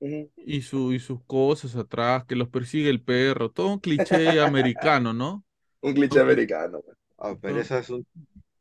Y 0.00 0.62
su, 0.62 0.92
y 0.92 1.00
sus 1.00 1.24
cosas 1.24 1.74
atrás, 1.76 2.24
que 2.26 2.36
los 2.36 2.48
persigue 2.48 2.90
el 2.90 3.02
perro, 3.02 3.50
todo 3.50 3.68
un 3.68 3.80
cliché 3.80 4.40
americano, 4.40 5.12
¿no? 5.12 5.44
Un 5.82 5.94
cliché 5.94 6.20
americano. 6.20 6.80
pues. 6.82 6.96
Ah, 7.18 7.36
pero 7.40 7.60
eso 7.60 7.78
es 7.78 7.88
un, 7.90 8.06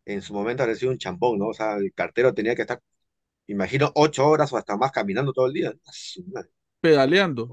en 0.05 0.21
su 0.21 0.33
momento 0.33 0.63
ha 0.63 0.75
sido 0.75 0.91
un 0.91 0.97
champón, 0.97 1.39
¿no? 1.39 1.47
O 1.47 1.53
sea, 1.53 1.75
el 1.77 1.93
cartero 1.93 2.33
tenía 2.33 2.55
que 2.55 2.61
estar, 2.61 2.81
imagino, 3.47 3.91
ocho 3.95 4.27
horas 4.27 4.51
o 4.53 4.57
hasta 4.57 4.77
más 4.77 4.91
caminando 4.91 5.33
todo 5.33 5.47
el 5.47 5.53
día. 5.53 5.73
Pedaleando. 6.81 7.49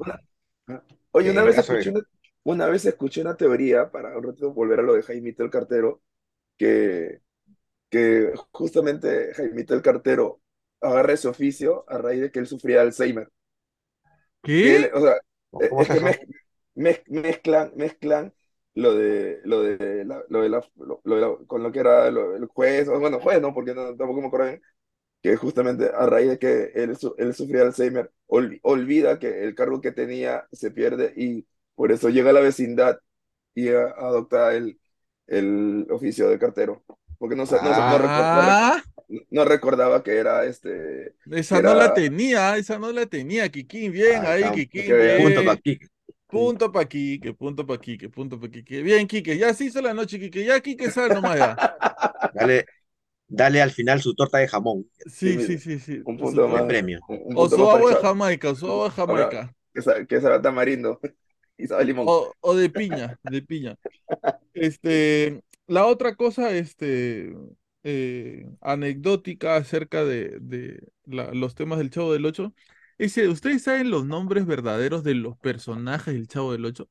Ah. 0.69 0.83
Oye, 1.13 1.31
En 1.31 1.37
una 1.37 1.43
vez 1.45 1.59
escuché 1.59 1.91
una, 1.91 2.01
una 2.45 2.67
vez 2.67 2.85
escuché 2.87 3.21
una 3.21 3.37
teoría, 3.37 3.91
para 3.91 4.17
un 4.17 4.25
ratito 4.25 4.53
volver 4.53 4.81
a 4.81 4.83
lo 4.83 4.95
de 4.95 5.03
Jaimito 5.03 5.43
el 5.45 5.51
Cartero, 5.51 6.03
que, 6.57 7.21
que 7.93 8.35
justamente 8.53 9.35
Jaimito 9.37 9.75
el 9.77 9.83
Cartero 9.83 10.43
agarra 10.83 11.15
ese 11.15 11.29
oficio 11.29 11.87
a 11.89 11.99
raíz 11.99 12.23
de 12.23 12.33
que 12.33 12.41
él 12.41 12.49
sufría 12.49 12.79
de 12.79 12.83
Alzheimer. 12.85 13.31
Él, 14.61 14.91
¿Qué? 14.91 14.93
o 14.95 15.01
sea, 15.01 15.17
¿cómo 15.51 15.67
eh, 15.67 15.69
cómo 15.69 15.83
es 15.83 15.89
es 15.89 15.91
que 15.91 16.01
eso? 16.01 16.01
mez- 16.01 16.27
mez- 16.75 17.03
mezclan, 17.09 17.73
mezclan 17.77 18.35
lo 18.75 18.95
de, 18.95 19.41
lo 19.45 19.63
de 19.63 20.05
la, 20.05 20.25
lo 20.29 20.43
de 20.43 20.49
la, 20.49 20.61
lo, 20.77 21.01
lo 21.05 21.15
de 21.17 21.21
la- 21.21 21.37
con 21.47 21.63
lo 21.63 21.73
que 21.73 21.81
era 21.81 22.07
el 22.09 22.47
juez, 22.47 22.89
o 22.89 22.99
bueno, 23.01 23.21
juez, 23.21 23.41
¿no? 23.41 23.53
Porque 23.55 23.75
no- 23.75 23.97
tampoco 23.97 24.21
me 24.21 24.27
acuerdo 24.29 24.47
bien, 24.49 24.63
que 25.23 25.37
justamente 25.37 25.91
a 25.95 26.07
raíz 26.07 26.29
de 26.31 26.39
que 26.41 26.65
él, 26.75 26.97
él 27.19 27.35
sufría 27.35 27.63
Alzheimer, 27.63 28.13
ol- 28.29 28.61
olvida 28.65 29.19
que 29.19 29.45
el 29.45 29.55
cargo 29.55 29.81
que 29.81 29.93
tenía 29.93 30.47
se 30.53 30.71
pierde 30.71 31.13
y 31.17 31.47
por 31.75 31.93
eso 31.93 32.09
llega 32.11 32.31
a 32.31 32.33
la 32.35 32.41
vecindad 32.41 32.99
y 33.55 33.69
a- 33.71 33.87
adopta 33.99 34.55
el, 34.55 34.81
el 35.27 35.87
oficio 35.91 36.29
de 36.31 36.39
cartero, 36.39 36.85
porque 37.23 37.37
no, 37.37 37.47
sa- 37.47 37.61
no, 37.63 37.75
sa- 37.75 37.85
no, 37.87 37.99
recor- 37.99 38.29
no, 38.33 38.43
rec- 38.43 38.59
Ah, 38.67 38.83
no 39.31 39.45
recordaba 39.45 40.03
que 40.03 40.17
era 40.19 40.45
este, 40.47 41.15
esa 41.31 41.61
no 41.61 41.75
la 41.75 41.93
tenía, 41.93 42.57
esa 42.57 42.79
no 42.79 42.93
la 42.93 43.07
tenía, 43.07 43.49
Kikín, 43.51 43.93
bien 43.93 44.25
Ahí 44.27 44.43
ahí, 44.43 44.51
Kikín, 44.51 45.13
punto 45.15 45.45
para 45.45 45.55
aquí. 45.59 45.79
Punto 46.29 46.73
pa' 46.73 46.87
Quique, 46.89 47.35
punto 47.35 47.67
pa' 47.67 47.79
Quique, 47.79 48.09
punto 48.09 48.41
pa' 48.41 48.49
Quique. 48.49 48.83
Bien, 48.83 49.07
Quique, 49.07 49.37
ya 49.37 49.53
se 49.53 49.67
hizo 49.67 49.83
la 49.83 49.93
noche, 49.93 50.19
Quique, 50.19 50.45
ya 50.45 50.61
Quique 50.61 50.91
sal 50.91 51.13
nomás 51.13 51.37
ya. 51.39 51.61
Dale, 52.33 52.67
dale 53.29 53.63
al 53.63 53.71
final 53.73 54.01
su 54.03 54.15
torta 54.15 54.39
de 54.39 54.49
jamón, 54.49 54.87
Sí, 55.07 55.39
Sí, 55.39 55.39
sí, 55.39 55.59
sí, 55.59 55.79
sí. 55.81 56.03
un 56.05 56.17
punto 56.19 56.49
más, 56.49 56.63
premio. 56.65 57.01
un, 57.09 57.21
un 57.25 57.37
O 57.37 57.49
su 57.49 57.55
para 57.69 57.73
agua 57.75 57.91
de. 57.91 57.97
Jamaica, 57.97 58.51
o 58.51 58.55
su 58.55 58.67
agua 58.67 58.85
de 58.87 58.91
Ahora, 59.07 59.29
Jamaica. 59.31 59.55
que, 59.75 59.83
sa- 59.83 60.07
que 60.07 60.21
sabe 60.21 60.37
a 60.37 60.43
tamarindo 60.43 61.01
y 61.59 61.67
sabe 61.67 61.85
limón. 61.85 62.07
O, 62.07 62.33
o 62.41 62.55
de 62.55 62.69
piña, 62.71 63.19
de 63.23 63.43
piña. 63.43 63.77
Este, 64.55 65.43
la 65.73 65.87
otra 65.87 66.17
cosa, 66.17 66.51
este, 66.53 67.35
eh, 67.85 68.49
anecdótica 68.61 69.57
acerca 69.57 70.05
de, 70.05 70.39
de 70.41 70.81
la- 71.07 71.33
los 71.35 71.55
temas 71.55 71.79
del 71.79 71.91
Chavo 71.91 72.13
del 72.13 72.27
Ocho, 72.27 72.55
es, 72.99 73.17
eh, 73.19 73.29
¿ustedes 73.29 73.63
saben 73.65 73.91
los 73.91 74.07
nombres 74.07 74.47
verdaderos 74.47 75.05
de 75.05 75.15
los 75.15 75.37
personajes 75.39 76.15
del 76.15 76.29
Chavo 76.29 76.53
del 76.53 76.65
Ocho? 76.67 76.89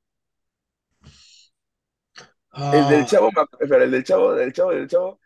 El 2.69 2.87
del 2.87 3.05
Ah, 3.05 3.05
chavo, 3.05 3.29
espera, 3.59 3.83
el 3.83 3.91
del 3.91 4.03
chavo, 4.03 4.33
del 4.33 4.53
chavo, 4.53 4.71
del 4.71 4.87
chavo. 4.87 5.19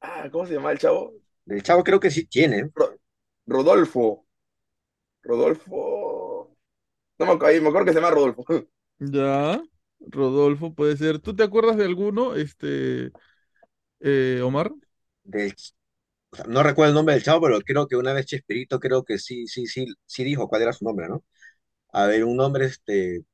Ah, 0.00 0.28
¿cómo 0.32 0.46
se 0.46 0.54
llama 0.54 0.72
el 0.72 0.78
chavo? 0.78 1.14
del 1.46 1.62
chavo 1.62 1.84
creo 1.84 2.00
que 2.00 2.10
sí 2.10 2.26
tiene. 2.26 2.70
Ro- 2.74 2.98
Rodolfo. 3.46 4.26
Rodolfo. 5.22 6.56
No 7.18 7.26
me 7.26 7.32
acuerdo, 7.32 7.62
me 7.62 7.68
acuerdo 7.68 7.86
que 7.86 7.92
se 7.94 8.00
llama 8.00 8.10
Rodolfo. 8.14 8.44
Ya, 9.00 9.62
Rodolfo 10.08 10.74
puede 10.74 10.96
ser. 10.96 11.18
¿Tú 11.18 11.34
te 11.34 11.42
acuerdas 11.42 11.76
de 11.76 11.84
alguno, 11.84 12.34
este, 12.34 13.10
eh, 14.00 14.40
Omar? 14.42 14.72
Del, 15.24 15.54
o 16.30 16.36
sea, 16.36 16.46
no 16.46 16.62
recuerdo 16.62 16.90
el 16.90 16.94
nombre 16.94 17.14
del 17.14 17.24
chavo, 17.24 17.42
pero 17.46 17.60
creo 17.60 17.86
que 17.86 17.96
una 17.96 18.12
vez 18.12 18.26
Chespirito 18.26 18.80
creo 18.80 19.04
que 19.04 19.18
sí, 19.18 19.46
sí, 19.46 19.66
sí, 19.66 19.86
sí 20.06 20.24
dijo 20.24 20.48
cuál 20.48 20.62
era 20.62 20.72
su 20.72 20.84
nombre, 20.84 21.08
¿no? 21.08 21.24
A 21.92 22.06
ver, 22.06 22.24
un 22.24 22.36
nombre, 22.36 22.66
este, 22.66 23.24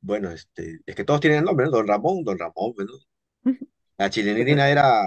bueno, 0.00 0.30
este, 0.30 0.80
es 0.86 0.94
que 0.94 1.04
todos 1.04 1.20
tienen 1.20 1.40
el 1.40 1.44
nombre, 1.44 1.66
¿no? 1.66 1.72
Don 1.72 1.86
Ramón, 1.86 2.24
Don 2.24 2.38
Ramón, 2.38 2.74
¿no? 2.78 3.52
La 3.96 4.10
chilenirina 4.10 4.68
era, 4.70 5.02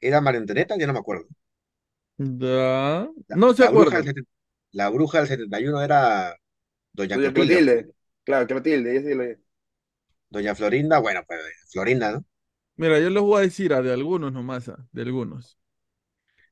era 0.00 0.20
María 0.20 0.42
ya 0.46 0.86
no 0.86 0.92
me 0.92 0.98
acuerdo. 0.98 1.26
La, 2.18 3.08
no 3.28 3.54
se 3.54 3.64
la 3.64 3.70
bruja 3.70 4.02
del 4.02 4.26
la 4.72 4.88
bruja 4.90 5.18
del 5.18 5.28
71 5.28 5.82
era 5.82 6.36
Doña 6.92 7.16
Doña 7.16 7.32
Clotilde, 7.32 7.32
Clotilde. 7.32 7.94
Claro, 8.24 8.46
Clotilde, 8.46 9.38
Doña 10.30 10.54
Florinda, 10.54 10.98
bueno, 11.00 11.22
pues 11.26 11.40
Florinda, 11.70 12.12
¿no? 12.12 12.24
Mira, 12.76 13.00
yo 13.00 13.10
les 13.10 13.22
voy 13.22 13.38
a 13.38 13.42
decir 13.42 13.72
a 13.74 13.82
de 13.82 13.92
algunos 13.92 14.32
nomás, 14.32 14.68
ah, 14.68 14.86
de 14.92 15.02
algunos. 15.02 15.58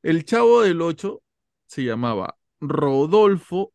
El 0.03 0.25
Chavo 0.25 0.63
del 0.63 0.81
Ocho 0.83 1.23
se 1.67 1.85
llamaba 1.85 2.39
Rodolfo, 2.61 3.75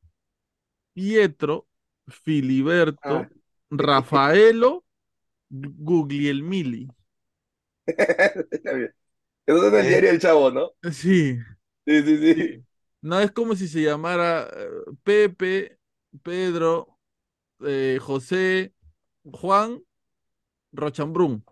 Pietro, 0.93 1.67
Filiberto, 2.07 3.27
Ah. 3.27 3.29
Rafaelo, 3.71 4.85
Guglielmili. 5.49 6.89
Está 8.51 8.73
bien. 8.73 8.93
Eso 9.47 9.67
es 9.67 9.73
el 9.73 9.89
diario 9.89 10.11
del 10.11 10.21
chavo, 10.21 10.51
¿no? 10.51 10.71
Sí, 10.91 11.39
Sí, 11.85 12.01
sí, 12.03 12.17
sí. 12.17 12.33
sí. 12.35 12.65
No 13.01 13.19
es 13.19 13.31
como 13.31 13.55
si 13.55 13.67
se 13.67 13.81
llamara 13.81 14.47
eh, 14.55 14.69
Pepe, 15.03 15.79
Pedro, 16.23 16.99
eh, 17.61 17.99
José, 18.01 18.73
Juan, 19.25 19.83
Rochambrún, 20.73 21.45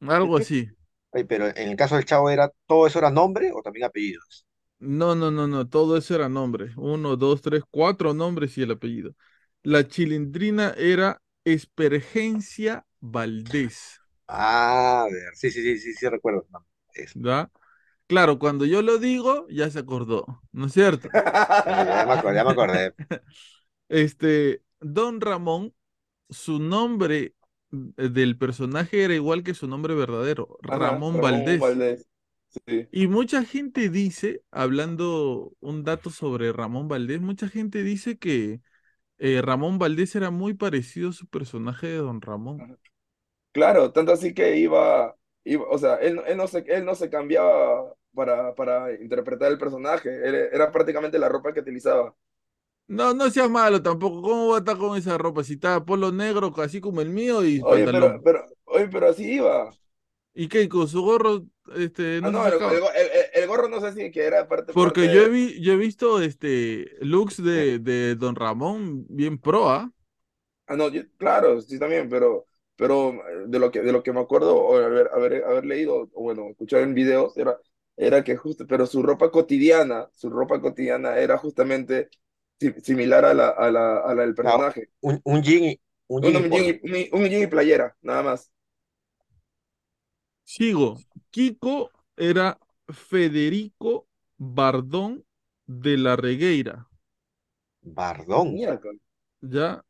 algo 0.00 0.36
así. 0.38 0.72
Ay, 1.12 1.24
pero 1.24 1.46
en 1.46 1.68
el 1.70 1.76
caso 1.76 1.94
del 1.96 2.04
chavo 2.04 2.28
era, 2.30 2.50
¿todo 2.66 2.86
eso 2.86 2.98
era 2.98 3.10
nombre 3.10 3.50
o 3.54 3.62
también 3.62 3.86
apellidos? 3.86 4.46
No, 4.78 5.14
no, 5.14 5.30
no, 5.30 5.46
no, 5.46 5.68
todo 5.68 5.96
eso 5.96 6.14
era 6.14 6.28
nombre. 6.28 6.72
Uno, 6.76 7.16
dos, 7.16 7.40
tres, 7.42 7.62
cuatro 7.70 8.12
nombres 8.14 8.56
y 8.58 8.62
el 8.62 8.72
apellido. 8.72 9.14
La 9.62 9.86
chilindrina 9.88 10.74
era 10.76 11.22
Espergencia 11.44 12.86
Valdés, 13.00 14.02
Ah, 14.26 15.02
a 15.04 15.06
ver, 15.10 15.34
sí, 15.36 15.50
sí, 15.50 15.62
sí, 15.62 15.78
sí, 15.78 15.92
sí, 15.94 16.08
recuerdo. 16.08 16.46
no. 17.14 17.50
Claro, 18.06 18.38
cuando 18.38 18.66
yo 18.66 18.82
lo 18.82 18.98
digo, 18.98 19.46
ya 19.50 19.70
se 19.70 19.80
acordó, 19.80 20.42
¿no 20.52 20.66
es 20.66 20.72
cierto? 20.74 21.12
Ya, 21.66 22.04
me 22.06 22.12
acordé, 22.14 22.34
ya 22.36 22.44
me 22.44 22.50
acordé. 22.50 22.94
Este, 23.88 24.62
Don 24.80 25.20
Ramón, 25.20 25.74
su 26.30 26.58
nombre 26.60 27.34
del 27.96 28.38
personaje 28.38 29.04
era 29.04 29.14
igual 29.14 29.42
que 29.44 29.54
su 29.54 29.66
nombre 29.68 29.94
verdadero, 29.94 30.58
Ajá, 30.66 30.98
Ramón 31.02 31.20
Ramón 31.22 31.58
Valdés. 31.58 31.58
Valdés. 31.58 32.06
Sí. 32.66 32.88
Y 32.90 33.08
mucha 33.08 33.44
gente 33.44 33.88
dice, 33.90 34.42
hablando 34.52 35.52
un 35.60 35.82
dato 35.84 36.10
sobre 36.10 36.52
Ramón 36.52 36.86
Valdés, 36.88 37.20
mucha 37.20 37.48
gente 37.48 37.82
dice 37.82 38.18
que 38.18 38.60
eh, 39.18 39.42
Ramón 39.42 39.78
Valdés 39.78 40.16
era 40.16 40.30
muy 40.30 40.54
parecido 40.54 41.10
a 41.10 41.12
su 41.14 41.26
personaje 41.28 41.88
de 41.88 41.98
Don 41.98 42.20
Ramón. 42.22 42.66
Claro, 43.52 43.92
tanto 43.92 44.12
así 44.12 44.34
que 44.34 44.56
iba, 44.58 45.16
iba 45.44 45.64
o 45.68 45.78
sea, 45.78 45.96
él, 45.96 46.16
no- 46.16 46.24
él 46.26 46.36
no 46.36 46.46
se, 46.48 46.58
él 46.68 46.84
no 46.84 46.94
se 46.96 47.08
cambiaba 47.08 47.94
para, 48.14 48.54
para 48.54 48.92
interpretar 49.00 49.52
el 49.52 49.58
personaje, 49.58 50.08
él 50.10 50.34
era 50.52 50.72
prácticamente 50.72 51.18
la 51.18 51.28
ropa 51.28 51.52
que 51.52 51.60
utilizaba. 51.60 52.14
No, 52.86 53.14
no 53.14 53.30
seas 53.30 53.48
malo 53.50 53.82
tampoco. 53.82 54.22
¿Cómo 54.22 54.48
va 54.48 54.56
a 54.56 54.58
estar 54.58 54.76
con 54.78 54.96
esa 54.96 55.16
ropa? 55.18 55.42
Si 55.44 55.54
está 55.54 55.84
polo 55.84 56.12
negro, 56.12 56.52
así 56.62 56.80
como 56.80 57.00
el 57.00 57.10
mío, 57.10 57.44
y 57.44 57.64
Oye, 57.70 57.88
pero, 57.88 58.06
pantalón. 58.06 58.22
pero, 58.22 58.44
oye, 58.66 58.88
pero 58.88 59.08
así 59.08 59.24
iba. 59.34 59.76
¿Y 60.34 60.48
qué? 60.48 60.68
Con 60.68 60.88
su 60.88 61.02
gorro, 61.02 61.46
este, 61.76 62.20
Ah, 62.20 62.30
no 62.30 62.32
no, 62.32 62.44
se 62.44 62.46
el, 62.46 62.54
el, 62.54 62.80
go- 62.80 62.90
el- 62.92 63.06
el- 63.10 63.42
el 63.42 63.46
gorro 63.48 63.68
no 63.68 63.80
sé 63.80 63.92
si 63.92 64.10
que 64.10 64.24
era 64.26 64.48
parte, 64.48 64.72
Porque 64.72 65.02
parte 65.02 65.08
yo 65.08 65.20
he, 65.22 65.28
vi- 65.28 65.60
yo 65.62 65.72
he 65.74 65.76
visto 65.76 66.20
este 66.20 66.96
looks 67.00 67.42
de, 67.42 67.78
de 67.78 68.16
Don 68.16 68.34
Ramón 68.36 69.06
bien 69.08 69.38
pro, 69.38 69.70
¿ah? 69.70 69.92
Ah, 70.66 70.76
no, 70.76 70.88
yo- 70.88 71.02
claro, 71.18 71.60
sí 71.60 71.78
también, 71.78 72.08
pero, 72.08 72.46
pero 72.76 73.10
eh, 73.28 73.44
de 73.48 73.58
lo 73.58 73.70
que, 73.70 73.82
de 73.82 73.92
lo 73.92 74.02
que 74.02 74.12
me 74.12 74.20
acuerdo, 74.20 74.74
haber, 74.76 75.08
haber, 75.12 75.44
haber 75.44 75.66
leído, 75.66 76.08
o 76.14 76.22
bueno, 76.22 76.48
escuchado 76.50 76.82
en 76.82 76.94
videos, 76.94 77.36
era, 77.36 77.58
era 77.96 78.24
que 78.24 78.36
justo, 78.36 78.66
pero 78.66 78.86
su 78.86 79.02
ropa 79.02 79.30
cotidiana, 79.30 80.08
su 80.14 80.30
ropa 80.30 80.60
cotidiana 80.60 81.18
era 81.18 81.36
justamente 81.38 82.08
similar 82.82 83.24
a 83.24 83.34
la, 83.34 83.48
a 83.50 83.70
la, 83.70 83.98
a 83.98 84.14
la 84.14 84.22
del 84.22 84.34
No, 84.40 84.64
personaje. 84.64 84.90
un, 85.00 85.20
un 85.24 85.42
jean 85.42 85.64
y, 85.64 85.80
un 86.08 86.22
Un, 86.22 86.32
jean 86.32 86.44
un 86.44 86.50
jean 86.50 86.64
y, 86.66 86.80
un, 87.12 87.22
un 87.22 87.28
jean 87.30 87.42
y 87.42 87.46
playera, 87.46 87.96
nada 88.02 88.22
más. 88.22 88.50
Sigo. 90.44 91.04
Kiko 91.30 91.90
era 92.16 92.58
Federico 92.88 94.08
Bardón 94.38 95.24
de 95.66 95.98
la 95.98 96.16
Regueira. 96.16 96.88
Bardón. 97.96 98.50
¿Ya? 99.42 99.84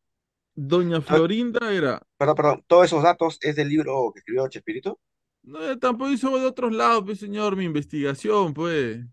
Doña 0.56 1.00
Florinda 1.02 1.72
era. 1.72 2.02
Perdón, 2.16 2.34
perdón. 2.36 2.64
Todos 2.66 2.86
esos 2.86 3.02
datos 3.04 3.38
es 3.40 3.54
del 3.56 3.68
libro 3.68 4.10
que 4.12 4.18
escribió 4.20 4.48
Chespirito. 4.48 4.98
No, 5.42 5.78
tampoco 5.78 6.10
hizo 6.10 6.38
de 6.38 6.46
otros 6.46 6.72
lados, 6.72 7.02
pues, 7.04 7.18
señor, 7.20 7.56
mi 7.56 7.64
investigación, 7.64 8.54
pues. 8.54 9.04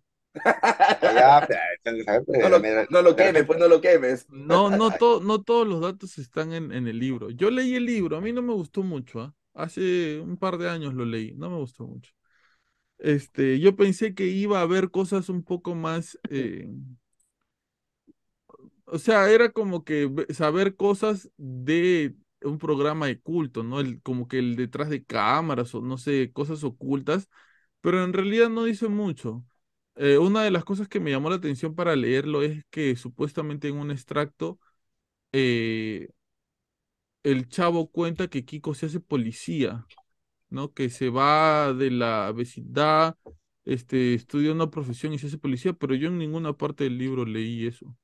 Ya, 1.02 2.22
pues, 2.26 2.40
No 2.40 2.50
lo, 2.50 2.68
no 2.90 3.02
lo 3.02 3.16
quemes, 3.16 3.46
pues 3.46 3.60
no 3.60 3.68
lo 3.68 3.82
quemes. 3.82 4.28
No, 4.30 4.70
no, 4.72 4.96
to- 4.96 5.20
no 5.22 5.44
todos 5.44 5.68
los 5.68 5.82
datos 5.82 6.18
están 6.18 6.54
en, 6.54 6.72
en 6.72 6.88
el 6.88 7.00
libro. 7.00 7.30
Yo 7.32 7.50
leí 7.52 7.76
el 7.76 7.86
libro, 7.86 8.18
a 8.18 8.22
mí 8.22 8.32
no 8.32 8.42
me 8.42 8.54
gustó 8.54 8.84
mucho, 8.84 9.22
¿ah? 9.22 9.36
Hace 9.54 10.20
un 10.22 10.38
par 10.38 10.58
de 10.58 10.70
años 10.70 10.94
lo 10.94 11.04
leí, 11.06 11.34
no 11.36 11.50
me 11.50 11.58
gustó 11.58 11.86
mucho. 11.86 12.14
Este, 13.00 13.60
yo 13.60 13.76
pensé 13.76 14.16
que 14.16 14.28
iba 14.28 14.60
a 14.60 14.64
haber 14.64 14.92
cosas 14.92 15.30
un 15.30 15.44
poco 15.44 15.76
más, 15.76 16.20
eh, 16.30 16.70
o 18.86 18.98
sea, 19.00 19.30
era 19.32 19.52
como 19.52 19.84
que 19.84 20.10
saber 20.34 20.76
cosas 20.76 21.30
de 21.38 22.16
un 22.44 22.58
programa 22.58 23.08
de 23.08 23.20
culto, 23.22 23.64
¿no? 23.64 23.80
El, 23.80 24.02
como 24.02 24.28
que 24.28 24.40
el 24.40 24.56
detrás 24.56 24.90
de 24.90 25.04
cámaras 25.06 25.74
o 25.76 25.82
no 25.82 25.98
sé, 25.98 26.32
cosas 26.34 26.64
ocultas, 26.64 27.30
pero 27.82 28.04
en 28.04 28.14
realidad 28.14 28.50
no 28.50 28.64
dice 28.66 28.88
mucho. 28.90 29.46
Eh, 30.04 30.18
una 30.18 30.44
de 30.44 30.50
las 30.52 30.64
cosas 30.66 30.88
que 30.88 31.00
me 31.00 31.12
llamó 31.12 31.30
la 31.30 31.36
atención 31.36 31.76
para 31.76 31.96
leerlo 31.96 32.42
es 32.42 32.66
que 32.72 32.96
supuestamente 32.96 33.68
en 33.68 33.76
un 33.78 33.92
extracto 33.92 34.60
eh, 35.34 36.10
el 37.24 37.48
chavo 37.50 37.90
cuenta 37.92 38.28
que 38.28 38.46
Kiko 38.46 38.74
se 38.74 38.88
hace 38.88 39.00
policía, 39.00 39.86
¿no? 40.50 40.74
Que 40.74 40.90
se 40.90 41.10
va 41.10 41.74
de 41.74 41.92
la 41.92 42.32
vecindad, 42.34 43.18
este, 43.66 44.14
estudia 44.16 44.52
una 44.54 44.72
profesión 44.72 45.14
y 45.14 45.20
se 45.20 45.28
hace 45.28 45.38
policía, 45.38 45.74
pero 45.74 45.96
yo 45.96 46.10
en 46.10 46.18
ninguna 46.20 46.54
parte 46.58 46.86
del 46.86 46.98
libro 46.98 47.26
leí 47.26 47.68
eso. 47.68 47.96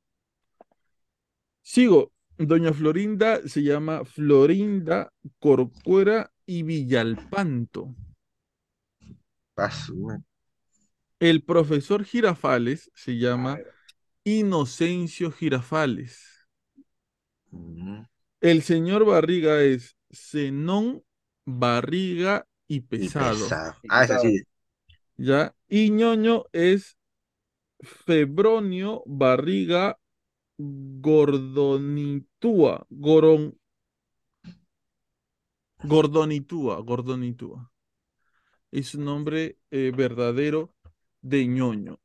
Sigo. 1.61 2.13
Doña 2.39 2.73
Florinda 2.73 3.47
se 3.47 3.61
llama 3.63 4.03
Florinda 4.05 5.11
Corcuera 5.39 6.31
y 6.47 6.63
Villalpanto. 6.63 7.95
Madre. 10.03 10.26
El 11.19 11.43
profesor 11.43 12.03
Girafales 12.05 12.89
se 12.95 13.19
llama 13.19 13.59
Inocencio 14.25 15.31
Girafales. 15.31 16.47
Mm. 17.51 18.03
El 18.41 18.63
señor 18.63 19.05
Barriga 19.05 19.61
es 19.61 19.95
Zenón 20.11 21.03
Barriga 21.45 22.47
y 22.67 22.81
Y 22.99 23.09
Pesado. 23.09 23.09
pesado. 23.09 23.75
Ah, 23.87 24.03
es 24.03 24.11
así. 24.11 24.41
¿Ya? 25.17 25.53
Y 25.67 25.89
ñoño 25.91 26.45
es 26.53 26.97
Febronio 27.81 29.03
Barriga 29.05 29.99
Gordonitúa. 30.57 32.85
Goron, 32.89 33.57
Gordonitúa. 35.91 36.75
Gordonitúa. 36.89 37.59
Es 38.71 38.87
su 38.89 39.01
nombre 39.01 39.57
eh, 39.71 39.91
verdadero 39.95 40.73
de 41.29 41.47
ñoño. 41.47 41.99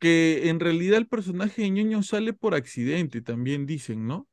Que 0.00 0.48
en 0.50 0.60
realidad 0.60 0.98
el 0.98 1.08
personaje 1.08 1.62
de 1.62 1.70
ñoño 1.70 2.02
sale 2.02 2.32
por 2.34 2.54
accidente, 2.54 3.22
también 3.22 3.66
dicen, 3.66 4.06
¿no? 4.06 4.28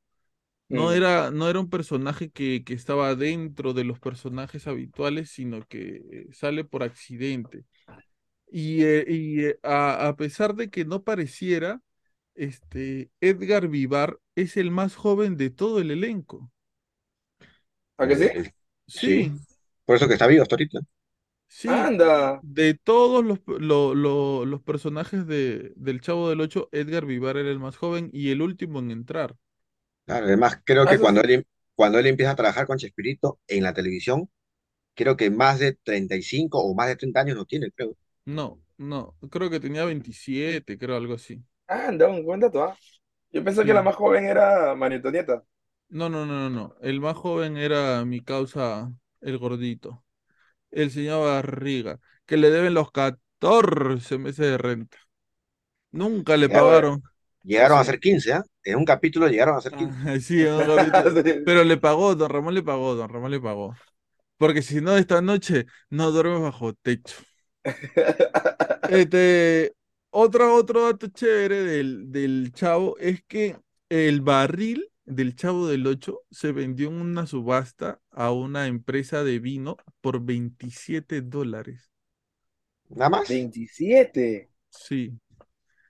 No 0.69 0.91
Mm. 0.91 0.93
era, 0.93 1.31
no 1.31 1.49
era 1.49 1.59
un 1.61 1.69
personaje 1.69 2.29
que, 2.31 2.63
que 2.65 2.73
estaba 2.73 3.15
dentro 3.15 3.73
de 3.73 3.85
los 3.85 3.99
personajes 3.99 4.67
habituales, 4.67 5.31
sino 5.31 5.65
que 5.67 6.03
eh, 6.11 6.27
sale 6.33 6.65
por 6.65 6.83
accidente. 6.83 7.65
Y, 8.51 8.83
eh, 8.83 9.05
y, 9.07 9.41
eh, 9.45 9.59
a, 9.63 10.07
a 10.09 10.15
pesar 10.17 10.55
de 10.55 10.69
que 10.69 10.85
no 10.85 11.03
pareciera, 11.03 11.81
este, 12.35 13.11
Edgar 13.21 13.67
Vivar 13.69 14.19
es 14.35 14.57
el 14.57 14.71
más 14.71 14.95
joven 14.95 15.37
de 15.37 15.49
todo 15.51 15.79
el 15.81 15.91
elenco. 15.91 16.51
¿A 17.97 18.07
que 18.07 18.15
sí? 18.17 18.27
El- 18.33 18.51
Sí, 18.87 19.31
Por 19.85 19.95
eso 19.95 20.07
que 20.07 20.13
está 20.13 20.27
vivo 20.27 20.43
hasta 20.43 20.55
ahorita. 20.55 20.79
Sí. 21.47 21.85
Anda. 21.85 22.41
De 22.41 22.75
todos 22.75 23.25
los, 23.25 23.39
lo- 23.47 23.95
lo- 23.95 24.45
los 24.45 24.61
personajes 24.61 25.25
de, 25.27 25.73
del 25.75 26.01
Chavo 26.01 26.29
del 26.29 26.41
Ocho, 26.41 26.69
Edgar 26.71 27.05
Vivar 27.05 27.37
era 27.37 27.49
el 27.49 27.59
más 27.59 27.77
joven 27.77 28.09
y 28.13 28.31
el 28.31 28.41
último 28.43 28.79
en 28.79 28.91
entrar. 28.91 29.35
Claro, 30.05 30.25
además, 30.27 30.61
creo 30.65 30.87
Ah, 30.87 30.87
que 30.87 30.95
eso 30.95 31.05
cuando 31.05 31.21
sí. 31.21 31.21
él, 31.21 31.45
cuando 31.75 31.99
él 31.99 32.07
empieza 32.07 32.31
a 32.31 32.35
trabajar 32.35 32.65
con 32.65 32.77
Chespirito 32.77 33.39
en 33.47 33.63
la 33.63 33.73
televisión, 33.73 34.29
creo 34.95 35.17
que 35.17 35.29
más 35.31 35.59
de 35.59 35.73
35 35.75 36.59
o 36.61 36.75
más 36.75 36.87
de 36.89 36.97
30 36.97 37.21
años 37.21 37.37
no 37.37 37.45
tiene, 37.45 37.71
creo. 37.71 37.97
No, 38.25 38.61
no, 38.77 39.15
creo 39.31 39.49
que 39.49 39.59
tenía 39.59 39.83
27, 39.85 40.77
creo, 40.77 40.95
algo 40.97 41.13
así. 41.15 41.43
Anda, 41.67 42.07
un 42.09 42.23
buen 42.25 42.39
dato, 42.39 42.63
¿ah? 42.63 42.77
Yo 43.31 43.43
pensé 43.43 43.65
que 43.65 43.73
la 43.73 43.81
Sí. 43.81 43.83
más 43.83 43.95
joven 43.95 44.25
era 44.25 44.75
María 44.75 44.97
Antonieta. 44.97 45.43
No, 45.89 46.09
no, 46.09 46.25
no, 46.25 46.49
no, 46.49 46.49
no. 46.49 46.75
El 46.81 46.99
más 47.01 47.15
joven 47.17 47.57
era 47.57 48.03
mi 48.05 48.21
causa, 48.21 48.93
el 49.21 49.37
gordito. 49.37 50.03
El 50.71 50.91
señor 50.91 51.25
Barriga, 51.25 51.99
que 52.25 52.37
le 52.37 52.49
deben 52.49 52.73
los 52.73 52.91
14 52.91 54.17
meses 54.17 54.45
de 54.45 54.57
renta. 54.57 54.97
Nunca 55.91 56.37
le 56.37 56.49
pagaron. 56.49 57.01
Llegaron 57.43 57.79
a 57.79 57.83
ser 57.83 57.99
15, 57.99 58.33
¿ah? 58.33 58.43
En 58.63 58.77
un 58.77 58.85
capítulo 58.85 59.27
llegaron 59.27 59.55
a 59.55 59.61
ser 59.61 59.73
15. 59.73 60.09
Ah, 60.09 60.19
sí, 60.19 60.41
en 60.41 60.53
un 60.53 60.91
capítulo. 60.91 61.23
Pero 61.45 61.63
le 61.63 61.77
pagó, 61.77 62.15
don 62.15 62.29
Ramón 62.29 62.53
le 62.53 62.63
pagó, 62.63 62.95
don 62.95 63.09
Ramón 63.09 63.31
le 63.31 63.39
pagó. 63.39 63.75
Porque 64.37 64.61
si 64.61 64.81
no, 64.81 64.97
esta 64.97 65.21
noche 65.21 65.65
no 65.89 66.11
duermes 66.11 66.41
bajo 66.41 66.73
techo. 66.73 67.15
Este, 68.87 69.73
otro, 70.09 70.55
otro 70.55 70.85
dato 70.85 71.07
chévere 71.07 71.61
del, 71.63 72.11
del 72.11 72.51
Chavo 72.53 72.97
es 72.97 73.23
que 73.23 73.57
el 73.89 74.21
barril 74.21 74.89
del 75.07 75.35
Chavo 75.35 75.67
del 75.67 75.87
Ocho 75.87 76.23
se 76.31 76.51
vendió 76.53 76.89
en 76.89 77.01
una 77.01 77.27
subasta 77.27 78.01
a 78.11 78.31
una 78.31 78.67
empresa 78.67 79.23
de 79.25 79.39
vino 79.39 79.77
por 80.01 80.21
27 80.25 81.21
dólares. 81.23 81.91
Nada 82.89 83.09
más. 83.09 83.27
27. 83.29 84.49
Sí. 84.69 85.19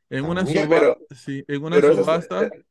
En 0.09 0.25
Ah, 0.25 0.29
una 0.29 0.43
mira, 0.43 0.63
suba- 0.63 0.75
pero- 0.79 0.97
sí, 1.15 1.43
en 1.47 1.63
una 1.63 1.75
Pero 1.77 1.95
subasta. 1.95 2.45
eh, 2.47 2.65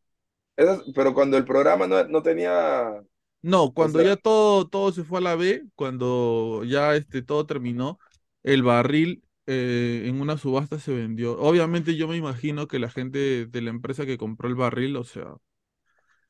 eso 0.56 0.84
pero 0.94 1.14
cuando 1.14 1.36
el 1.36 1.44
programa 1.44 1.86
no, 1.86 2.04
no 2.08 2.22
tenía. 2.22 3.02
No, 3.42 3.72
cuando 3.72 4.00
sea- 4.00 4.08
ya 4.10 4.16
todo, 4.16 4.68
todo 4.68 4.92
se 4.92 5.04
fue 5.04 5.18
a 5.18 5.22
la 5.22 5.36
B, 5.36 5.64
cuando 5.76 6.64
ya 6.64 6.96
este, 6.96 7.22
todo 7.22 7.46
terminó, 7.46 7.98
el 8.42 8.62
barril 8.62 9.22
eh, 9.46 10.04
en 10.06 10.20
una 10.20 10.36
subasta 10.38 10.78
se 10.80 10.92
vendió. 10.94 11.38
Obviamente 11.38 11.96
yo 11.96 12.08
me 12.08 12.16
imagino 12.16 12.66
que 12.66 12.80
la 12.80 12.90
gente 12.90 13.46
de 13.46 13.62
la 13.62 13.70
empresa 13.70 14.04
que 14.06 14.18
compró 14.18 14.48
el 14.48 14.56
barril, 14.56 14.96
o 14.96 15.04
sea, 15.04 15.36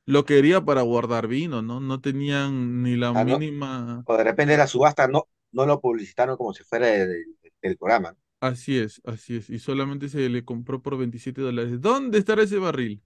lo 0.07 0.25
quería 0.25 0.64
para 0.64 0.83
guardar 0.83 1.29
vino, 1.29 1.62
¿no? 1.62 1.81
No 1.81 2.01
tenían 2.01 2.83
ni 2.83 2.97
la 2.97 3.12
Ah, 3.12 3.25
¿no? 3.25 3.40
mínima... 3.40 4.07
O 4.07 4.16
de 4.16 4.25
repente 4.25 4.57
la 4.57 4.66
subasta 4.69 5.09
no, 5.09 5.29
no 5.53 5.66
lo 5.66 5.81
publicitaron 5.81 6.37
como 6.37 6.55
si 6.55 6.64
fuera 6.64 6.87
de- 6.88 7.07
de- 7.09 7.25
del 7.62 7.79
programa. 7.79 8.16
Así 8.40 8.79
es, 8.79 9.01
así 9.05 9.37
es. 9.37 9.51
Y 9.51 9.59
solamente 9.59 10.09
se 10.09 10.29
le 10.29 10.45
compró 10.45 10.83
por 10.83 10.97
27 10.99 11.40
dólares. 11.42 11.81
¿Dónde 11.81 12.19
estará 12.19 12.42
ese 12.42 12.59
barril? 12.59 13.03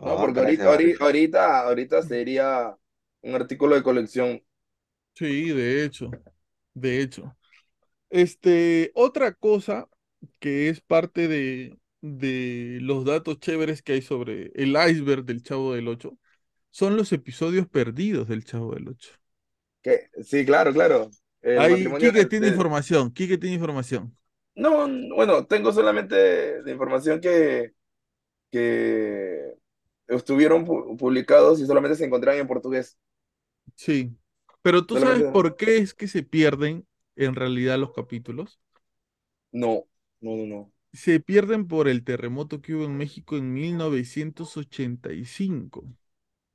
No, 0.00 0.18
porque 0.18 0.40
ahorita, 0.40 0.64
barril. 0.64 0.96
ahorita, 1.00 1.60
ahorita 1.66 2.02
sería 2.02 2.76
un 3.22 3.34
artículo 3.34 3.74
de 3.76 3.82
colección. 3.82 4.42
Sí, 5.14 5.48
de 5.50 5.84
hecho, 5.84 6.16
de 6.74 7.02
hecho. 7.02 7.36
Este, 8.10 8.92
otra 8.94 9.34
cosa 9.34 9.88
que 10.40 10.68
es 10.70 10.80
parte 10.82 11.28
de, 11.28 11.78
de 12.00 12.78
los 12.82 13.04
datos 13.04 13.40
chéveres 13.40 13.82
que 13.82 13.94
hay 13.94 14.02
sobre 14.02 14.52
el 14.54 14.70
iceberg 14.90 15.24
del 15.24 15.42
Chavo 15.42 15.74
del 15.74 15.88
Ocho 15.88 16.18
son 16.70 16.96
los 16.96 17.12
episodios 17.12 17.68
perdidos 17.68 18.28
del 18.28 18.44
Chavo 18.44 18.74
del 18.74 18.88
Ocho. 18.88 19.10
Que, 19.82 20.10
sí, 20.22 20.44
claro, 20.44 20.72
claro. 20.72 21.10
El 21.40 21.58
Ahí, 21.60 21.84
Quique 21.98 22.24
tiene 22.26 22.46
de- 22.46 22.54
información, 22.54 23.10
Quique 23.12 23.38
tiene 23.38 23.54
información. 23.56 24.16
No, 24.54 24.88
bueno, 25.14 25.46
tengo 25.46 25.72
solamente 25.72 26.16
de 26.62 26.72
información 26.72 27.20
que, 27.20 27.74
que 28.50 29.54
estuvieron 30.08 30.66
pu- 30.66 30.96
publicados 30.98 31.60
y 31.60 31.66
solamente 31.66 31.96
se 31.96 32.06
encontraban 32.06 32.40
en 32.40 32.48
portugués. 32.48 32.98
Sí. 33.76 34.16
Pero 34.62 34.84
¿tú 34.86 34.96
sabes 34.98 35.24
por 35.24 35.56
qué 35.56 35.78
es 35.78 35.94
que 35.94 36.08
se 36.08 36.22
pierden 36.22 36.86
en 37.16 37.34
realidad 37.34 37.78
los 37.78 37.92
capítulos? 37.92 38.60
No, 39.52 39.86
no, 40.20 40.36
no, 40.36 40.46
no. 40.46 40.72
Se 40.92 41.18
pierden 41.18 41.66
por 41.66 41.88
el 41.88 42.04
terremoto 42.04 42.60
que 42.60 42.74
hubo 42.74 42.84
en 42.84 42.98
México 42.98 43.38
en 43.38 43.54
1985. 43.54 45.86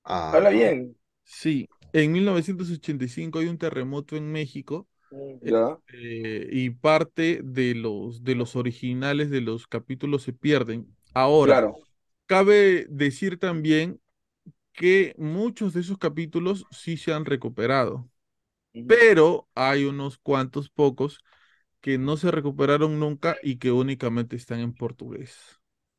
Ah, 0.06 0.36
Habla 0.38 0.50
bien. 0.52 0.96
Sí, 1.26 1.70
en 1.94 2.12
1985 2.14 3.40
hay 3.40 3.48
un 3.48 3.58
terremoto 3.58 4.16
en 4.18 4.32
México 4.32 4.88
Ya. 5.42 5.78
eh, 5.88 6.48
y 6.52 6.70
parte 6.72 7.42
de 7.44 7.76
los, 7.76 8.24
de 8.24 8.36
los 8.36 8.56
originales 8.56 9.30
de 9.30 9.42
los 9.42 9.68
capítulos 9.68 10.24
se 10.24 10.34
pierden. 10.34 10.96
Ahora, 11.14 11.54
Claro. 11.62 11.76
cabe 12.28 12.88
decir 12.90 13.40
también 13.40 14.02
que 14.74 15.16
muchos 15.18 15.74
de 15.74 15.82
esos 15.82 15.98
capítulos 16.00 16.66
sí 16.72 16.98
se 16.98 17.14
han 17.14 17.26
recuperado, 17.26 18.10
pero 18.88 19.50
hay 19.56 19.86
unos 19.86 20.20
cuantos 20.20 20.70
pocos 20.70 21.20
que 21.84 22.00
no 22.00 22.18
se 22.18 22.32
recuperaron 22.32 23.00
nunca 23.00 23.38
y 23.44 23.60
que 23.60 23.72
únicamente 23.74 24.38
están 24.38 24.62
en 24.62 24.74
portugués. 24.76 25.38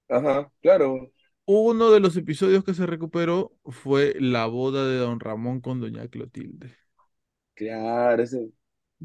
Ajá, 0.09 0.51
claro. 0.63 1.13
Uno 1.47 1.91
de 1.91 2.01
los 2.01 2.17
episodios 2.19 2.65
que 2.65 2.75
se 2.75 2.87
recuperó 2.87 3.57
fue 3.65 4.15
la 4.21 4.45
boda 4.47 4.87
de 4.87 4.97
Don 4.99 5.21
Ramón 5.21 5.61
con 5.63 5.81
Doña 5.81 6.07
Clotilde. 6.09 6.77
Claro, 7.55 8.23
ese. 8.23 8.53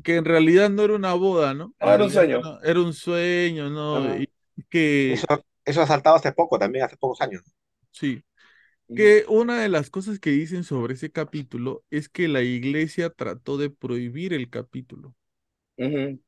Que 0.04 0.15
en 0.18 0.26
realidad 0.26 0.70
no 0.70 0.84
era 0.84 0.96
una 0.96 1.13
boda, 1.13 1.54
¿no? 1.54 1.76
Ah, 1.80 1.94
era 1.96 2.04
un 2.06 2.12
sueño. 2.12 2.42
no, 2.42 2.62
Era 2.62 2.80
un 2.82 2.94
sueño, 2.94 3.70
¿no? 3.70 4.15
Y 4.15 4.30
que 4.70 5.26
Eso, 5.26 5.28
eso 5.65 5.82
ha 5.82 5.88
saltado 5.88 6.15
hace 6.15 6.32
poco, 6.32 6.58
también 6.58 6.86
hace 6.86 6.96
pocos 6.98 7.20
años. 7.22 7.44
sí. 7.92 8.24
Que 8.96 9.26
una 9.30 9.62
de 9.62 9.70
las 9.70 9.89
cosas 9.92 10.20
que 10.20 10.32
dicen 10.32 10.63
sobre 10.65 10.96
ese 10.96 11.12
capítulo 11.12 11.84
es 11.92 12.10
que 12.10 12.28
la 12.30 12.44
iglesia 12.44 13.10
trató 13.12 13.58
de 13.58 13.70
prohibir 13.72 14.34
el 14.34 14.50
capítulo. 14.50 15.15
Ujú. 15.78 16.20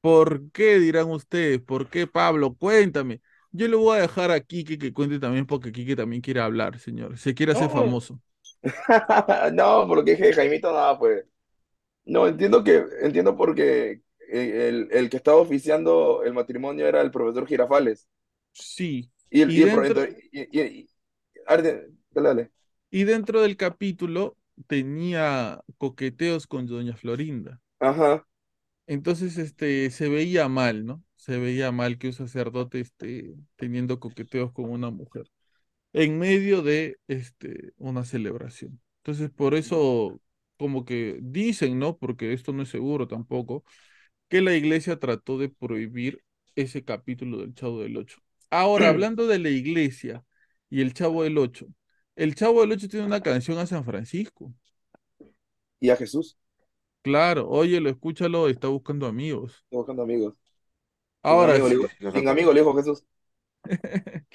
¿Por 0.00 0.50
qué 0.52 0.78
dirán 0.78 1.10
ustedes? 1.10 1.60
¿Por 1.60 1.88
qué, 1.90 2.06
Pablo? 2.06 2.54
Cuéntame. 2.54 3.20
Yo 3.52 3.68
le 3.68 3.76
voy 3.76 3.98
a 3.98 4.02
dejar 4.02 4.30
a 4.30 4.40
Quique 4.40 4.78
que 4.78 4.92
cuente 4.92 5.18
también 5.18 5.46
porque 5.46 5.72
Quique 5.72 5.96
también 5.96 6.22
quiere 6.22 6.40
hablar, 6.40 6.78
señor. 6.78 7.18
Se 7.18 7.34
quiere 7.34 7.52
hacer 7.52 7.68
No. 7.68 7.70
famoso. 7.70 8.20
No, 9.54 9.86
porque 9.88 10.12
dije 10.12 10.32
Jaimito 10.32 10.72
nada, 10.72 10.98
pues. 10.98 11.24
No, 12.06 12.26
entiendo 12.28 12.64
que, 12.64 12.84
entiendo 13.02 13.36
porque 13.36 14.02
eh, 14.32 14.68
el, 14.68 14.88
el 14.92 15.10
que 15.10 15.18
estaba 15.18 15.38
oficiando 15.38 16.22
el 16.24 16.34
matrimonio 16.34 16.86
era 16.88 17.02
el 17.02 17.10
profesor 17.12 17.46
Girafales. 17.46 18.08
Sí. 18.52 19.10
Y 19.30 19.42
el, 19.42 19.50
Y 19.50 19.60
y 19.60 19.64
dentro- 19.64 20.04
y- 20.32 20.48
y- 20.52 20.60
y- 20.82 20.90
Arde, 21.46 21.90
dale. 22.10 22.52
Y 22.90 23.04
dentro 23.04 23.42
del 23.42 23.56
capítulo 23.56 24.36
tenía 24.68 25.62
coqueteos 25.78 26.46
con 26.46 26.66
doña 26.66 26.96
Florinda. 26.96 27.60
Ajá. 27.78 28.26
Entonces, 28.90 29.38
este, 29.38 29.88
se 29.90 30.08
veía 30.08 30.48
mal, 30.48 30.84
¿no? 30.84 31.04
Se 31.14 31.38
veía 31.38 31.70
mal 31.70 31.96
que 31.96 32.08
un 32.08 32.12
sacerdote 32.12 32.80
esté 32.80 33.36
teniendo 33.54 34.00
coqueteos 34.00 34.50
con 34.52 34.68
una 34.68 34.90
mujer 34.90 35.30
en 35.92 36.18
medio 36.18 36.62
de, 36.62 36.96
este, 37.06 37.72
una 37.76 38.04
celebración. 38.04 38.80
Entonces, 39.04 39.30
por 39.30 39.54
eso, 39.54 40.20
como 40.56 40.84
que 40.84 41.20
dicen, 41.22 41.78
¿no? 41.78 41.98
Porque 41.98 42.32
esto 42.32 42.52
no 42.52 42.64
es 42.64 42.68
seguro 42.68 43.06
tampoco, 43.06 43.62
que 44.28 44.40
la 44.40 44.56
iglesia 44.56 44.98
trató 44.98 45.38
de 45.38 45.50
prohibir 45.50 46.24
ese 46.56 46.84
capítulo 46.84 47.38
del 47.38 47.54
Chavo 47.54 47.82
del 47.82 47.96
Ocho. 47.96 48.18
Ahora, 48.50 48.88
hablando 48.90 49.28
de 49.28 49.38
la 49.38 49.50
iglesia 49.50 50.24
y 50.68 50.80
el 50.80 50.94
Chavo 50.94 51.22
del 51.22 51.38
Ocho, 51.38 51.68
el 52.16 52.34
Chavo 52.34 52.62
del 52.62 52.72
Ocho 52.72 52.88
tiene 52.88 53.06
una 53.06 53.22
canción 53.22 53.56
a 53.58 53.66
San 53.66 53.84
Francisco. 53.84 54.52
Y 55.78 55.90
a 55.90 55.96
Jesús, 55.96 56.36
Claro, 57.02 57.46
óyelo, 57.50 57.88
escúchalo, 57.90 58.48
está 58.48 58.68
buscando 58.68 59.06
amigos. 59.06 59.64
estoy 59.64 59.78
buscando 59.78 60.02
amigos. 60.02 60.34
Sin 61.28 61.40
Ahora, 61.40 61.60
amigo, 61.60 61.68
si- 61.68 61.78
sin 62.08 62.28
amigo 62.28 62.52
le 62.54 62.60
dijo 62.60 62.74
Jesús. 62.76 63.04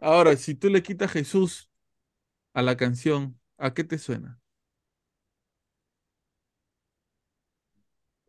ahora, 0.00 0.36
si 0.36 0.54
tú 0.54 0.68
le 0.70 0.82
quitas 0.82 1.12
Jesús 1.12 1.70
a 2.54 2.62
la 2.62 2.76
canción, 2.76 3.40
¿a 3.58 3.74
qué 3.74 3.84
te 3.84 3.98
suena? 3.98 4.40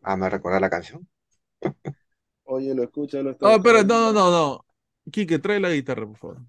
Ah, 0.04 0.16
me 0.16 0.30
recuerda 0.30 0.60
la 0.60 0.70
canción. 0.70 1.08
Oye, 2.44 2.76
lo 2.76 2.84
escucha, 2.84 3.24
lo 3.24 3.32
está 3.32 3.48
No, 3.48 3.56
espera, 3.56 3.84
buscando. 3.84 3.84
no, 3.84 4.12
no, 4.12 4.14
no, 4.14 4.32
no. 4.32 4.66
Quique, 5.12 5.40
trae 5.40 5.60
la 5.60 5.70
guitarra, 5.72 6.06
por 6.08 6.18
favor. 6.18 6.42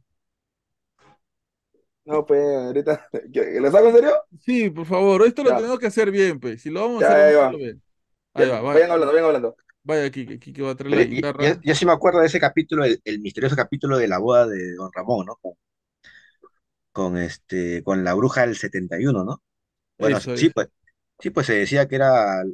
No, 2.04 2.24
pues, 2.26 2.40
ahorita. 2.42 3.08
¿Qué- 3.32 3.60
¿Lo 3.60 3.70
saco 3.70 3.88
en 3.88 3.94
serio? 3.94 4.12
Sí, 4.40 4.70
por 4.70 4.86
favor, 4.86 5.22
esto 5.26 5.44
lo 5.44 5.54
tenemos 5.54 5.78
que 5.78 5.86
hacer 5.86 6.10
bien, 6.10 6.40
pues. 6.40 6.62
Si 6.62 6.70
lo 6.70 6.80
vamos 6.80 6.98
a 6.98 7.00
hacer, 7.02 7.16
ahí 7.18 7.34
va. 7.34 7.58
bien. 7.58 7.82
Ahí 8.34 8.46
Ya, 8.46 8.48
va, 8.48 8.60
vayan 8.72 8.90
vaya, 8.90 8.92
hablando, 8.92 9.12
vayan 9.14 9.26
hablando. 9.26 9.56
vaya, 9.84 10.10
Quique, 10.10 10.38
Quique 10.40 10.62
va 10.62 10.70
a 10.72 10.76
traer 10.76 10.94
la 10.94 11.04
guitarra. 11.04 11.62
Yo 11.62 11.74
sí 11.74 11.86
me 11.86 11.92
acuerdo 11.92 12.20
de 12.20 12.26
ese 12.26 12.40
capítulo, 12.40 12.84
el, 12.84 13.00
el 13.04 13.20
misterioso 13.20 13.56
capítulo 13.56 13.98
de 13.98 14.08
la 14.08 14.18
boda 14.18 14.46
de 14.46 14.74
Don 14.74 14.90
Ramón, 14.92 15.26
¿no? 15.26 15.36
Con, 15.36 15.54
con, 16.92 17.16
este, 17.18 17.82
con 17.82 18.04
la 18.04 18.14
bruja 18.14 18.42
del 18.42 18.56
71, 18.56 19.24
¿no? 19.24 19.42
Bueno, 19.98 20.18
Eso 20.18 20.34
sí, 20.34 20.50
es. 20.50 20.50
pues, 20.50 20.68
sí, 21.20 21.30
pues 21.30 21.46
se 21.48 21.54
decía 21.54 21.88
que 21.88 21.96
era, 21.96 22.44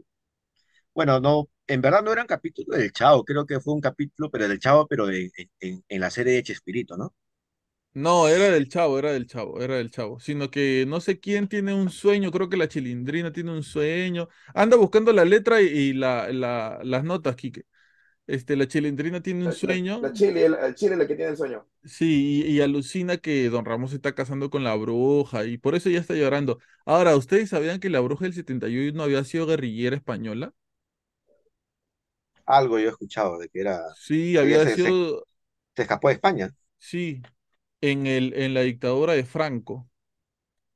bueno, 0.94 1.20
no, 1.20 1.48
en 1.66 1.80
verdad 1.80 2.02
no 2.02 2.12
era 2.12 2.22
un 2.22 2.26
capítulo 2.28 2.76
del 2.76 2.92
Chavo, 2.92 3.24
creo 3.24 3.46
que 3.46 3.60
fue 3.60 3.74
un 3.74 3.80
capítulo, 3.80 4.30
pero 4.30 4.48
del 4.48 4.58
Chavo, 4.60 4.86
pero 4.86 5.10
en, 5.10 5.30
en, 5.60 5.84
en 5.88 6.00
la 6.00 6.10
serie 6.10 6.34
de 6.34 6.42
Chespirito, 6.42 6.96
¿no? 6.96 7.14
No, 8.00 8.28
era 8.28 8.50
del 8.50 8.68
chavo, 8.68 8.98
era 8.98 9.12
del 9.12 9.26
chavo, 9.26 9.60
era 9.60 9.76
del 9.76 9.90
chavo. 9.90 10.20
Sino 10.20 10.50
que 10.50 10.84
no 10.86 11.00
sé 11.00 11.18
quién 11.18 11.48
tiene 11.48 11.74
un 11.74 11.90
sueño, 11.90 12.30
creo 12.30 12.48
que 12.48 12.56
la 12.56 12.68
chilindrina 12.68 13.32
tiene 13.32 13.50
un 13.52 13.62
sueño. 13.64 14.28
Anda 14.54 14.76
buscando 14.76 15.12
la 15.12 15.24
letra 15.24 15.60
y, 15.62 15.66
y 15.66 15.92
la, 15.94 16.30
la- 16.32 16.80
las 16.84 17.02
notas, 17.04 17.34
Quique. 17.36 17.64
Este, 18.26 18.56
la 18.56 18.68
chilindrina 18.68 19.22
tiene 19.22 19.44
un 19.46 19.52
La, 19.52 19.56
la, 19.62 19.80
sueño, 19.82 20.00
la 20.00 20.12
Chile, 20.12 20.46
el, 20.46 20.54
el 20.54 20.74
Chile 20.76 20.92
es 20.92 20.98
la 20.98 21.06
que 21.08 21.16
tiene 21.16 21.30
el 21.32 21.36
sueño. 21.36 21.66
sí, 21.84 22.42
y, 22.46 22.50
y 22.56 22.60
alucina 22.60 23.16
que 23.18 23.48
Don 23.50 23.64
Ramón 23.64 23.88
se 23.88 23.96
está 23.96 24.14
casando 24.14 24.50
con 24.50 24.64
la 24.64 24.74
bruja 24.74 25.44
y 25.44 25.58
por 25.58 25.74
eso 25.74 25.90
ya 25.90 26.00
está 26.00 26.14
llorando. 26.14 26.58
Ahora, 26.84 27.16
¿ustedes 27.16 27.50
sabían 27.50 27.80
que 27.80 27.90
la 27.90 28.00
bruja 28.00 28.24
del 28.24 28.34
71 28.34 29.02
había 29.02 29.24
sido 29.24 29.46
guerrillera 29.46 29.96
española? 29.96 30.52
Algo 32.46 32.78
yo 32.78 32.86
he 32.86 32.90
escuchado 32.90 33.38
de 33.38 33.48
que 33.48 33.60
era, 33.60 33.80
Sí, 33.90 34.36
había 34.38 34.66
se, 34.66 34.78
se, 34.78 34.90
sido, 34.90 35.24
se 35.76 35.82
escapó 35.82 36.08
de 36.08 36.14
España. 36.14 36.54
sí, 36.78 37.22
en 37.80 38.06
el, 38.06 38.34
en 38.34 38.54
la 38.54 38.62
dictadura 38.62 39.14
de 39.14 39.24
Franco, 39.24 39.88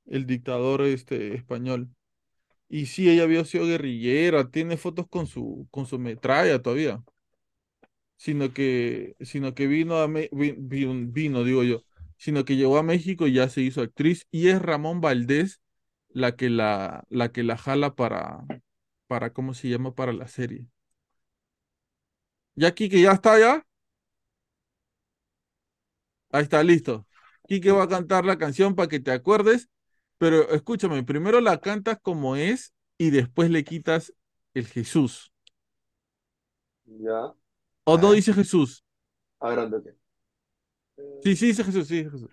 el 0.06 0.26
dictador 0.26 0.82
este, 0.82 1.34
español. 1.36 1.90
Y 2.68 2.86
sí, 2.86 3.10
ella 3.10 3.24
había 3.24 3.44
sido 3.44 3.66
guerrillera, 3.66 4.50
tiene 4.50 4.76
fotos 4.78 5.08
con 5.08 5.26
su, 5.28 5.68
con 5.70 5.86
su 5.86 5.98
metralla 6.00 6.62
todavía. 6.62 7.04
Sino 8.16 8.52
que, 8.52 9.16
sino 9.20 9.54
que 9.54 9.66
vino 9.66 9.96
a 9.98 10.06
Me- 10.08 10.28
vi- 10.32 10.54
vi- 10.58 10.86
vino, 11.06 11.42
digo 11.44 11.64
yo, 11.64 11.82
sino 12.16 12.44
que 12.44 12.56
llegó 12.56 12.78
a 12.78 12.82
México 12.84 13.26
y 13.26 13.34
ya 13.34 13.48
se 13.48 13.62
hizo 13.62 13.80
actriz. 13.82 14.26
Y 14.30 14.48
es 14.48 14.62
Ramón 14.62 15.00
Valdés 15.00 15.60
la 16.08 16.36
que 16.36 16.48
la, 16.50 17.04
la 17.10 17.32
que 17.32 17.42
la 17.42 17.56
jala 17.56 17.94
para, 17.96 18.44
para, 19.08 19.32
¿cómo 19.32 19.54
se 19.54 19.68
llama? 19.68 19.94
Para 19.94 20.12
la 20.12 20.28
serie. 20.28 20.66
Ya 22.56 22.70
Quique, 22.74 23.00
ya 23.00 23.12
está 23.12 23.38
ya. 23.38 23.62
Ahí 26.32 26.44
está, 26.44 26.62
listo. 26.64 27.06
Quique 27.48 27.72
va 27.72 27.84
a 27.84 27.88
cantar 27.88 28.24
la 28.24 28.38
canción 28.38 28.74
para 28.74 28.88
que 28.88 29.00
te 29.00 29.12
acuerdes, 29.12 29.68
pero 30.18 30.50
escúchame, 30.50 31.02
primero 31.04 31.40
la 31.40 31.60
cantas 31.60 31.98
como 32.02 32.36
es 32.36 32.74
y 32.98 33.10
después 33.10 33.50
le 33.50 33.64
quitas 33.64 34.14
el 34.54 34.66
Jesús. 34.66 35.32
Ya. 36.86 37.34
¿O 37.84 37.96
A 37.96 38.00
no 38.00 38.12
dice 38.12 38.32
Jesús? 38.34 38.84
A 39.40 39.48
ver, 39.50 39.68
¿dónde? 39.70 39.96
Sí, 41.22 41.36
sí 41.36 41.46
dice 41.46 41.64
Jesús, 41.64 41.88
sí 41.88 41.96
dice 41.98 42.10
Jesús. 42.10 42.30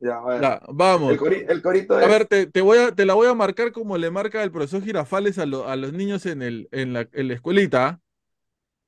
Ya, 0.00 0.18
a 0.18 0.24
ver. 0.26 0.42
Ya, 0.42 0.60
vamos. 0.68 1.12
El, 1.12 1.18
cori- 1.18 1.44
el 1.48 1.62
corito 1.62 1.98
A 1.98 2.06
es. 2.06 2.08
ver, 2.08 2.26
te, 2.26 2.46
te 2.46 2.60
voy 2.62 2.78
a, 2.78 2.94
te 2.94 3.06
la 3.06 3.14
voy 3.14 3.28
a 3.28 3.34
marcar 3.34 3.72
como 3.72 3.98
le 3.98 4.10
marca 4.10 4.42
el 4.42 4.52
profesor 4.52 4.82
Girafales 4.82 5.38
a, 5.38 5.46
lo- 5.46 5.68
a 5.68 5.76
los 5.76 5.92
niños 5.92 6.26
en, 6.26 6.42
el, 6.42 6.68
en, 6.72 6.92
la, 6.92 7.08
en 7.12 7.28
la 7.28 7.34
escuelita. 7.34 8.00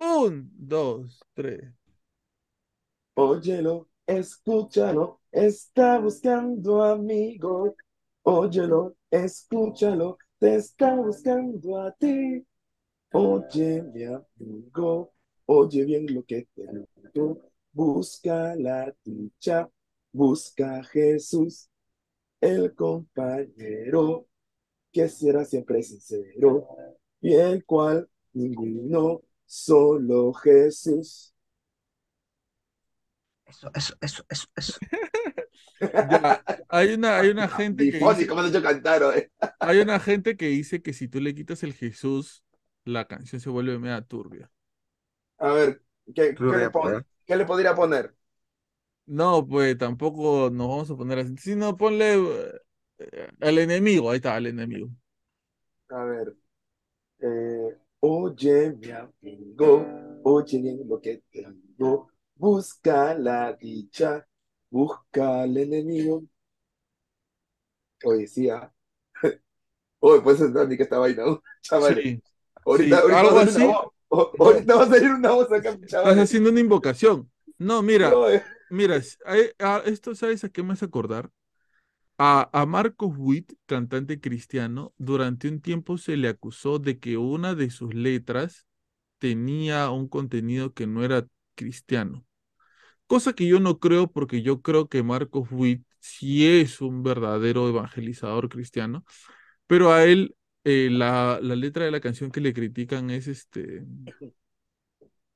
Un, 0.00 0.50
dos, 0.56 1.20
tres. 1.34 1.64
Óyelo, 3.18 3.88
escúchalo, 4.06 5.20
está 5.32 5.98
buscando 5.98 6.82
amigo. 6.82 7.74
Óyelo, 8.22 8.94
escúchalo, 9.10 10.18
te 10.38 10.56
está 10.56 10.94
buscando 10.96 11.78
a 11.80 11.92
ti. 11.92 12.46
Oye, 13.12 13.82
mi 13.82 14.04
amigo, 14.04 15.14
oye 15.46 15.84
bien 15.86 16.14
lo 16.14 16.24
que 16.24 16.46
te 16.54 16.66
digo. 17.14 17.40
Busca 17.72 18.54
la 18.56 18.94
dicha, 19.02 19.70
busca 20.12 20.80
a 20.80 20.84
Jesús, 20.84 21.70
el 22.40 22.74
compañero 22.74 24.26
que 24.92 25.08
será 25.08 25.44
siempre 25.44 25.82
sincero 25.82 26.68
y 27.22 27.34
el 27.34 27.64
cual 27.64 28.08
ninguno, 28.34 29.22
solo 29.46 30.34
Jesús. 30.34 31.35
Eso, 33.46 33.70
eso, 33.74 33.94
eso, 34.00 34.22
eso, 34.28 34.46
eso. 34.56 34.78
Ya, 35.98 36.44
hay 36.68 36.94
una, 36.94 37.18
hay 37.18 37.28
una 37.30 37.48
gente 37.48 37.88
que 37.88 37.98
dice, 37.98 38.34
hecho 38.48 38.62
cantar, 38.62 39.02
hay 39.58 39.80
una 39.80 40.00
gente 40.00 40.36
que 40.36 40.46
dice 40.48 40.82
que 40.82 40.92
si 40.92 41.08
tú 41.08 41.20
le 41.20 41.34
quitas 41.34 41.62
el 41.62 41.74
Jesús, 41.74 42.44
la 42.84 43.06
canción 43.06 43.40
se 43.40 43.50
vuelve 43.50 43.78
media 43.78 44.00
turbia. 44.02 44.50
A 45.38 45.52
ver, 45.52 45.82
¿qué, 46.14 46.42
qué 46.46 46.56
que 46.58 46.58
le 46.58 46.70
pon- 46.70 46.90
puede. 46.90 47.04
qué 47.26 47.36
le 47.36 47.44
podría 47.46 47.74
poner? 47.74 48.14
No, 49.06 49.46
pues 49.46 49.78
tampoco 49.78 50.50
nos 50.50 50.68
vamos 50.68 50.90
a 50.90 50.96
poner 50.96 51.18
así. 51.20 51.36
Sino 51.38 51.76
ponle 51.76 52.14
eh, 52.98 53.28
al 53.40 53.58
enemigo, 53.58 54.10
ahí 54.10 54.16
está, 54.16 54.34
al 54.36 54.46
enemigo. 54.46 54.90
A 55.90 56.04
ver, 56.04 56.36
eh, 57.20 57.78
oye, 58.00 58.72
mi 58.72 58.90
amigo, 58.90 59.86
oye 60.24 60.58
bien 60.62 60.80
lo 60.88 61.00
que 61.00 61.22
te 61.32 61.46
digo, 61.78 62.10
busca 62.36 63.14
la 63.14 63.52
dicha, 63.54 64.26
busca 64.70 65.42
al 65.42 65.56
enemigo. 65.58 66.24
Oye, 68.04 68.26
sí, 68.26 68.48
ah. 68.50 68.72
Oye, 70.00 70.20
pues 70.22 70.40
entrar 70.40 70.68
ni 70.68 70.76
que 70.76 70.84
esta 70.84 70.98
vaina, 70.98 71.24
¿no? 71.26 71.42
Chavales. 71.62 72.04
Sí. 72.04 72.22
Ahorita, 72.64 72.98
Sí, 72.98 73.00
ahorita 73.00 73.20
algo 73.20 73.38
a 73.38 73.40
así. 73.40 73.66
una 73.66 73.80
o- 74.08 74.36
Ahorita 74.38 74.76
va 74.76 74.84
a 74.84 74.88
salir 74.88 75.10
una 75.12 75.32
voz 75.32 75.52
acá, 75.52 75.78
Estás 75.82 75.88
chavales. 75.88 76.28
haciendo 76.28 76.50
una 76.50 76.60
invocación. 76.60 77.30
No, 77.58 77.82
mira, 77.82 78.20
No, 78.20 78.28
eh, 78.28 78.42
mira, 78.68 78.96
s- 78.96 79.18
a- 79.58 79.76
a- 79.78 79.82
esto, 79.86 80.14
¿sabes 80.14 80.44
a 80.44 80.48
qué 80.50 80.62
me 80.62 80.72
hace 80.74 80.84
acordar? 80.86 81.30
A, 82.18 82.50
a 82.52 82.66
Marcos 82.66 83.14
Witt, 83.18 83.54
cantante 83.66 84.20
cristiano, 84.20 84.94
durante 84.98 85.48
un 85.48 85.60
tiempo 85.62 85.98
se 85.98 86.16
le 86.18 86.28
acusó 86.28 86.78
de 86.80 87.00
que 87.00 87.18
una 87.18 87.54
de 87.56 87.70
sus 87.70 87.94
letras 87.94 88.66
tenía 89.18 89.90
un 89.90 90.08
contenido 90.08 90.74
que 90.74 90.88
no 90.88 91.04
era 91.04 91.28
cristiano. 91.56 92.25
Cosa 93.06 93.32
que 93.34 93.46
yo 93.46 93.60
no 93.60 93.78
creo 93.78 94.10
porque 94.10 94.42
yo 94.42 94.62
creo 94.62 94.88
que 94.88 95.02
Marcos 95.04 95.48
Witt 95.52 95.84
sí 96.00 96.46
es 96.60 96.80
un 96.80 97.02
verdadero 97.04 97.68
evangelizador 97.68 98.48
cristiano, 98.48 99.04
pero 99.66 99.92
a 99.92 100.04
él 100.04 100.36
eh, 100.64 100.88
la, 100.90 101.38
la 101.42 101.56
letra 101.56 101.84
de 101.86 101.92
la 101.92 102.00
canción 102.00 102.30
que 102.32 102.40
le 102.40 102.54
critican 102.54 103.10
es 103.10 103.28
este... 103.28 103.84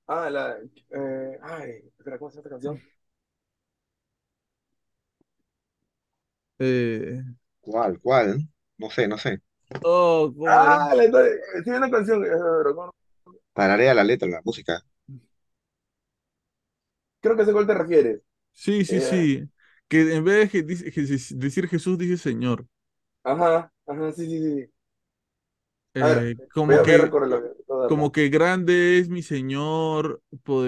Ah, 0.06 0.28
la. 0.30 0.58
eh, 0.90 1.38
ay, 1.42 1.70
espera, 1.98 2.18
¿cómo 2.18 2.30
se 2.30 2.36
llama 2.36 2.48
esta 2.48 2.50
canción? 2.50 2.82
eh, 6.58 7.22
¿Cuál, 7.60 7.98
cuál? 8.00 8.48
No 8.78 8.90
sé, 8.90 9.08
no 9.08 9.16
sé. 9.18 9.40
Oh. 9.82 10.34
Ah, 10.46 10.92
la, 10.94 11.04
una 11.78 11.90
canción. 11.90 12.24
eh. 12.24 12.28
Tararea 13.54 13.94
la 13.94 14.04
letra, 14.04 14.28
la 14.28 14.40
música. 14.44 14.82
Creo 17.20 17.36
que 17.36 17.44
sé 17.44 17.52
a 17.52 17.54
cuál 17.54 17.66
te 17.66 17.74
refieres. 17.74 18.22
Sí, 18.52 18.84
sí, 18.84 19.00
Eh, 19.00 19.00
sí. 19.00 19.50
Que 19.88 20.14
en 20.14 20.24
vez 20.24 20.52
de 20.52 20.62
decir 21.36 21.68
Jesús, 21.68 21.98
dice 21.98 22.16
Señor. 22.18 22.66
Ajá, 23.24 23.72
ajá, 23.86 24.12
sí, 24.12 24.26
sí, 24.26 24.38
sí. 24.66 24.72
Ver, 25.98 26.28
Eh, 26.28 26.36
como 26.52 26.80
a, 26.80 26.82
que, 26.82 26.98
recorrerlo, 26.98 27.38
como 27.86 28.12
que 28.12 28.28
grande 28.28 28.98
es 28.98 29.08
mi 29.08 29.22
Señor, 29.22 30.22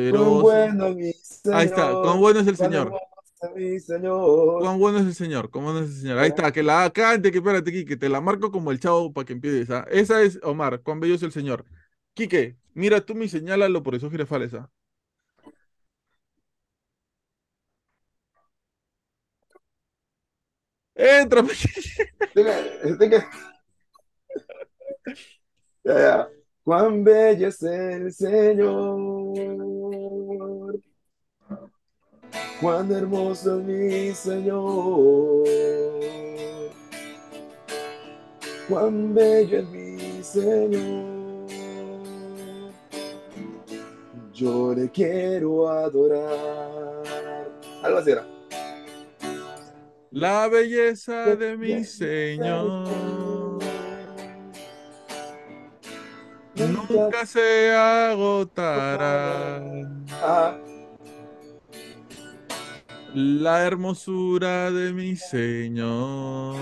Cuán 0.09 0.41
poderoso. 0.41 0.41
bueno 0.41 0.91
mi 0.95 1.13
Ahí 1.51 1.67
está, 1.67 1.99
cuán 2.01 2.19
Señor, 2.19 2.21
bueno 2.21 2.41
es 2.41 2.47
el 2.49 2.57
cuán 2.57 2.73
Señor. 2.73 2.99
mi 3.57 3.79
Señor. 3.81 4.59
Cuán 4.59 4.79
bueno 4.79 4.99
es 4.99 5.07
el 5.07 5.15
Señor, 5.15 5.51
cuán 5.51 5.65
bueno 5.65 5.81
es 5.81 5.91
el 5.91 5.97
Señor. 6.03 6.19
Ahí 6.19 6.29
está, 6.29 6.53
que 6.53 6.63
la 6.63 6.91
cante, 6.91 7.33
que 7.33 7.39
espérate, 7.39 7.73
Quique, 7.73 7.97
te 7.97 8.09
la 8.09 8.21
marco 8.21 8.51
como 8.53 8.71
el 8.71 8.79
chavo 8.81 9.13
para 9.13 9.25
que 9.25 9.33
empieces. 9.33 9.71
¿ah? 9.71 9.87
Esa 9.91 10.23
es 10.23 10.39
Omar, 10.45 10.83
cuán 10.83 11.01
bello 11.01 11.15
es 11.17 11.23
el 11.23 11.33
Señor. 11.33 11.65
Quique, 12.15 12.57
mira 12.75 13.01
tú 13.05 13.15
mi 13.15 13.29
señálalo 13.29 13.83
por 13.83 13.95
eso 13.97 14.11
girafales. 14.11 14.55
¿ah? 14.55 14.71
Entra, 20.95 21.43
Tenga, 22.35 23.31
Ya, 25.85 25.95
ya. 25.99 26.29
Cuán 26.65 27.03
bello 27.03 27.49
es 27.49 27.61
el 27.63 28.13
Señor, 28.13 29.35
cuán 32.61 32.93
hermoso 32.93 33.59
es 33.59 33.65
mi 33.65 34.13
Señor, 34.13 35.45
cuán 38.69 39.13
bello 39.13 39.59
es 39.59 39.69
mi 39.71 40.23
Señor. 40.23 41.23
Yo 44.33 44.73
le 44.75 44.89
quiero 44.91 45.69
adorar. 45.69 47.49
Algo 47.83 47.99
así. 47.99 48.13
La 50.13 50.47
belleza 50.47 51.37
de 51.37 51.57
mi 51.57 51.85
Señor 51.85 52.87
nunca 56.55 57.25
se 57.25 57.73
agotará. 57.75 59.63
La 63.15 63.65
hermosura 63.65 64.71
de 64.71 64.93
mi 64.93 65.17
Señor 65.17 66.57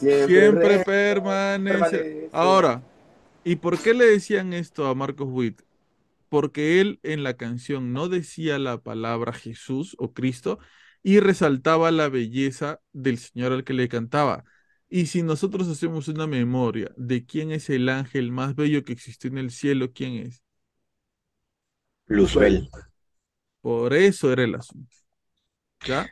siempre 0.00 0.84
permanece. 0.86 2.30
Ahora, 2.32 2.82
¿y 3.44 3.56
por 3.56 3.78
qué 3.78 3.92
le 3.92 4.06
decían 4.06 4.54
esto 4.54 4.86
a 4.86 4.94
Marcos 4.94 5.28
Witt? 5.30 5.67
Porque 6.28 6.80
él 6.80 7.00
en 7.02 7.22
la 7.22 7.36
canción 7.36 7.92
no 7.92 8.08
decía 8.08 8.58
la 8.58 8.82
palabra 8.82 9.32
Jesús 9.32 9.96
o 9.98 10.12
Cristo 10.12 10.58
y 11.02 11.20
resaltaba 11.20 11.90
la 11.90 12.08
belleza 12.08 12.80
del 12.92 13.18
Señor 13.18 13.52
al 13.52 13.64
que 13.64 13.72
le 13.74 13.88
cantaba. 13.88 14.44
Y 14.88 15.06
si 15.06 15.22
nosotros 15.22 15.68
hacemos 15.68 16.08
una 16.08 16.26
memoria 16.26 16.90
de 16.96 17.26
quién 17.26 17.50
es 17.52 17.70
el 17.70 17.88
ángel 17.88 18.32
más 18.32 18.54
bello 18.54 18.84
que 18.84 18.92
existió 18.92 19.30
en 19.30 19.38
el 19.38 19.50
cielo, 19.50 19.92
¿quién 19.92 20.14
es? 20.16 20.42
Luzbel. 22.06 22.68
Por 23.60 23.94
eso 23.94 24.32
era 24.32 24.44
el 24.44 24.54
asunto. 24.54 24.96
¿Ya? 25.84 26.08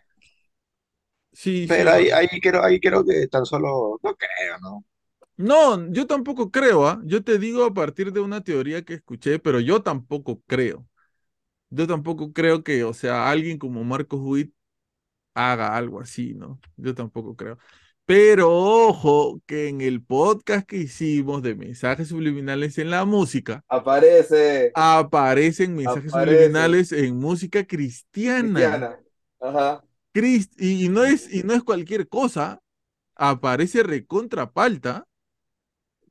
Sí, 1.33 1.62
sí. 1.62 1.67
Pero 1.69 1.91
ahí, 1.93 2.11
ahí 2.11 2.29
creo, 2.41 2.62
ahí 2.64 2.81
creo 2.81 3.05
que 3.05 3.27
tan 3.29 3.45
solo, 3.45 3.99
no 4.03 4.17
creo, 4.17 4.59
¿no? 4.61 4.85
No, 5.37 5.91
yo 5.93 6.07
tampoco 6.07 6.51
creo, 6.51 6.87
¿ah? 6.89 7.01
Yo 7.05 7.22
te 7.22 7.39
digo 7.39 7.64
a 7.64 7.74
partir 7.74 8.12
de 8.12 8.20
una 8.20 8.43
teoría 8.43 8.82
que 8.84 8.95
escuché, 8.95 9.39
pero 9.39 9.61
yo 9.61 9.82
tampoco 9.82 10.41
creo. 10.47 10.87
Yo 11.70 11.87
tampoco 11.87 12.32
creo 12.32 12.64
que, 12.64 12.84
o 12.84 12.95
sea, 12.95 13.30
alguien 13.30 13.59
como 13.59 13.84
Marcos 13.84 14.20
Witt 14.22 14.55
haga 15.34 15.76
algo 15.76 16.01
así, 16.01 16.34
¿no? 16.34 16.61
Yo 16.76 16.95
tampoco 16.95 17.37
creo. 17.37 17.59
Pero 18.07 18.51
ojo, 18.53 19.43
que 19.47 19.68
en 19.68 19.80
el 19.82 20.03
podcast 20.05 20.66
que 20.68 20.78
hicimos 20.78 21.43
de 21.43 21.55
mensajes 21.57 22.09
subliminales 22.09 22.78
en 22.78 22.91
la 22.91 23.05
música, 23.07 23.64
Aparece 23.68 24.72
aparecen 24.74 25.74
mensajes 25.74 26.12
subliminales 26.12 26.93
en 26.93 27.16
música 27.18 27.66
cristiana. 27.66 28.87
Cristiana. 28.89 28.99
Ajá. 29.41 29.82
Crist- 30.14 30.55
y, 30.59 30.87
y 30.87 30.89
no 30.89 31.05
es, 31.05 31.32
y 31.32 31.43
no 31.43 31.53
es 31.55 31.62
cualquier 31.62 32.09
cosa, 32.09 32.61
aparece 33.16 33.82
recontra 33.82 34.53
palta 34.53 35.06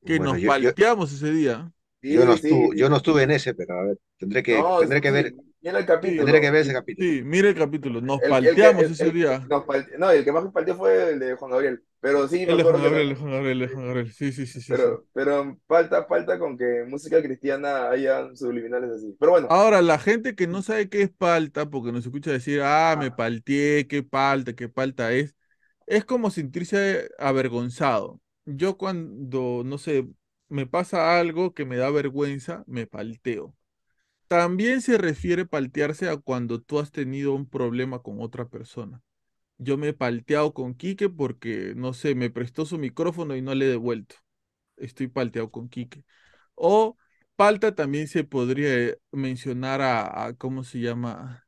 que 0.06 0.20
Bueno, 0.20 0.22
nos 0.22 0.39
yo, 0.39 0.51
yo, 0.58 0.72
palteamos 0.80 1.12
ese 1.14 1.32
día. 1.32 1.72
Sí, 2.01 2.10
yo 2.10 2.26
no 2.26 2.34
sí, 2.36 2.36
estuve, 2.36 2.76
sí. 2.76 2.78
yo 2.78 2.89
no 2.89 2.97
estuve 2.97 3.24
en 3.24 3.32
ese, 3.32 3.53
pero 3.56 3.80
a 3.80 3.84
ver, 3.84 3.97
tendré 4.18 4.43
que, 4.43 4.64
No, 4.64 4.80
tendré 4.80 5.01
sí, 5.01 5.01
que 5.01 5.12
ver, 5.12 5.36
Mira 5.62 5.80
el 5.80 5.86
capítulo. 5.86 6.28
tendré 6.28 6.41
que 6.41 6.51
ver 6.51 6.62
ese 6.62 6.74
capítulo. 6.74 7.10
Sí, 7.10 7.22
mira 7.24 7.49
el 7.49 7.56
capítulo, 7.56 8.01
nos 8.01 8.22
El- 8.22 8.26
palteamos 8.26 8.89
el- 8.89 8.91
ese 8.91 9.12
el- 9.12 9.14
día. 9.14 9.49
nos 9.49 9.66
palte- 9.66 9.97
no, 9.97 10.10
el 10.12 10.24
que 10.24 10.32
más 10.32 10.51
partió 10.51 10.76
fue 10.76 11.12
el 11.12 11.20
de 11.20 11.36
Juan 11.36 11.51
Gabriel. 11.51 11.84
Pero 11.99 12.28
sí, 12.28 12.45
El 12.45 12.58
de 12.58 12.64
Juan 12.64 12.82
Gabriel, 12.82 13.03
el 13.03 13.10
de 13.10 13.16
Juan 13.22 13.32
Gabriel, 13.34 13.62
el 13.62 13.68
de 13.68 13.74
Juan 13.74 13.86
Gabriel. 13.88 14.12
Sí, 14.14 14.32
sí, 14.32 14.45
sí. 14.47 14.62
Pero, 14.68 15.06
pero 15.14 15.58
falta, 15.68 16.06
falta 16.06 16.39
con 16.39 16.58
que 16.58 16.86
música 16.88 17.22
cristiana 17.22 17.89
haya 17.89 18.34
subliminales 18.36 18.91
así. 18.91 19.16
Pero 19.20 19.32
bueno, 19.34 19.49
Ahora, 19.49 19.82
la 19.84 19.99
gente 19.99 20.36
que 20.36 20.47
no 20.47 20.64
sabe 20.64 20.89
qué 20.89 21.03
es 21.03 21.12
palta, 21.12 21.70
porque 21.70 21.91
nos 21.91 22.06
escucha 22.06 22.32
decir, 22.32 22.62
ah, 22.64 22.95
me 22.97 23.12
palteé, 23.12 23.88
qué 23.88 24.01
palta, 24.03 24.53
qué 24.56 24.70
palta 24.70 25.14
es, 25.14 25.36
es 25.88 26.06
como 26.06 26.32
sentirse 26.32 27.10
avergonzado. 27.20 28.22
Yo 28.46 28.78
cuando, 28.78 29.64
no 29.66 29.78
sé, 29.78 30.08
me 30.50 30.68
pasa 30.68 31.20
algo 31.20 31.54
que 31.54 31.66
me 31.66 31.78
da 31.78 31.89
vergüenza, 31.89 32.64
me 32.68 32.86
palteo. 32.88 33.56
También 34.28 34.82
se 34.82 34.98
refiere 34.98 35.46
paltearse 35.46 36.10
a 36.10 36.18
cuando 36.18 36.62
tú 36.62 36.80
has 36.80 36.91
tenido 36.91 37.34
un 37.36 37.48
problema 37.50 38.02
con 38.02 38.22
otra 38.22 38.50
persona. 38.50 39.04
Yo 39.60 39.78
me 39.78 39.89
he 39.89 39.93
palteado 39.93 40.54
con 40.54 40.76
Quique 40.76 41.10
porque, 41.10 41.74
no 41.76 41.93
sé, 41.93 42.16
me 42.16 42.30
prestó 42.32 42.66
su 42.66 42.80
micrófono 42.80 43.36
y 43.36 43.41
no 43.43 43.56
le 43.56 43.66
he 43.68 43.70
devuelto. 43.70 44.16
Estoy 44.78 45.08
palteado 45.10 45.52
con 45.52 45.70
Quique. 45.70 46.06
O 46.56 46.98
palta 47.38 47.76
también 47.76 48.08
se 48.10 48.24
podría 48.26 48.96
mencionar 49.12 49.82
a, 49.82 50.28
a- 50.28 50.34
¿cómo 50.36 50.64
se 50.66 50.80
llama? 50.82 51.46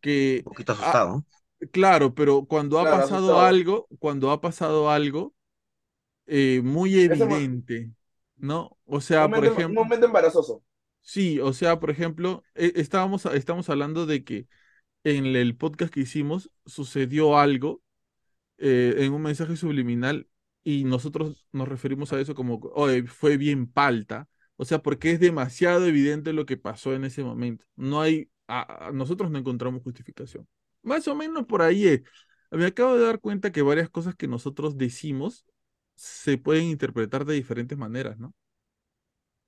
Que, 0.00 0.46
Un 0.46 0.52
poquito 0.52 0.72
asustado. 0.72 1.24
claro, 1.72 2.14
pero 2.14 2.46
cuando 2.46 2.78
ha 2.80 2.88
pasado 2.88 3.40
asustado. 3.40 3.40
algo, 3.40 3.88
cuando 3.98 4.30
ha 4.30 4.40
pasado 4.40 4.90
algo 4.90 5.34
eh, 6.26 6.60
muy 6.64 6.98
evidente, 7.00 7.92
¿no? 8.36 8.78
O 8.86 9.00
sea, 9.00 9.32
por 9.32 9.44
momento, 9.44 9.60
un 9.68 9.74
ejemplo, 9.76 9.84
momento 9.84 10.06
embarazoso. 10.06 10.62
sí, 11.00 11.40
o 11.40 11.52
sea, 11.52 11.78
por 11.80 11.90
ejemplo, 11.90 12.44
eh, 12.54 12.72
estábamos, 12.76 13.24
estamos 13.26 13.68
hablando 13.70 14.06
de 14.06 14.24
que 14.24 14.48
en 15.04 15.26
el 15.26 15.56
podcast 15.56 15.92
que 15.94 16.00
hicimos 16.00 16.50
sucedió 16.66 17.38
algo 17.38 17.82
eh, 18.58 18.94
en 18.98 19.12
un 19.14 19.22
mensaje 19.22 19.56
subliminal 19.56 20.28
y 20.64 20.84
nosotros 20.84 21.46
nos 21.52 21.68
referimos 21.68 22.12
a 22.12 22.20
eso 22.20 22.34
como, 22.34 22.60
oye, 22.74 23.04
fue 23.06 23.36
bien 23.38 23.66
palta. 23.72 24.28
O 24.56 24.64
sea, 24.66 24.82
porque 24.82 25.12
es 25.12 25.20
demasiado 25.20 25.86
evidente 25.86 26.32
lo 26.34 26.46
que 26.46 26.56
pasó 26.58 26.94
en 26.94 27.04
ese 27.04 27.24
momento. 27.24 27.64
No 27.76 28.00
hay, 28.02 28.30
a- 28.48 28.88
a- 28.88 28.92
nosotros 28.92 29.30
no 29.30 29.38
encontramos 29.38 29.82
justificación. 29.82 30.48
Más 30.82 31.08
o 31.08 31.14
menos 31.16 31.46
por 31.46 31.62
ahí 31.62 31.86
es. 31.88 32.02
Me 32.50 32.66
acabo 32.66 32.96
de 32.96 33.04
dar 33.04 33.20
cuenta 33.20 33.52
que 33.52 33.62
varias 33.62 33.90
cosas 33.90 34.14
que 34.16 34.28
nosotros 34.28 34.78
decimos 34.78 35.44
se 35.96 36.38
pueden 36.38 36.64
interpretar 36.66 37.24
de 37.24 37.34
diferentes 37.34 37.76
maneras, 37.78 38.18
¿no? 38.18 38.34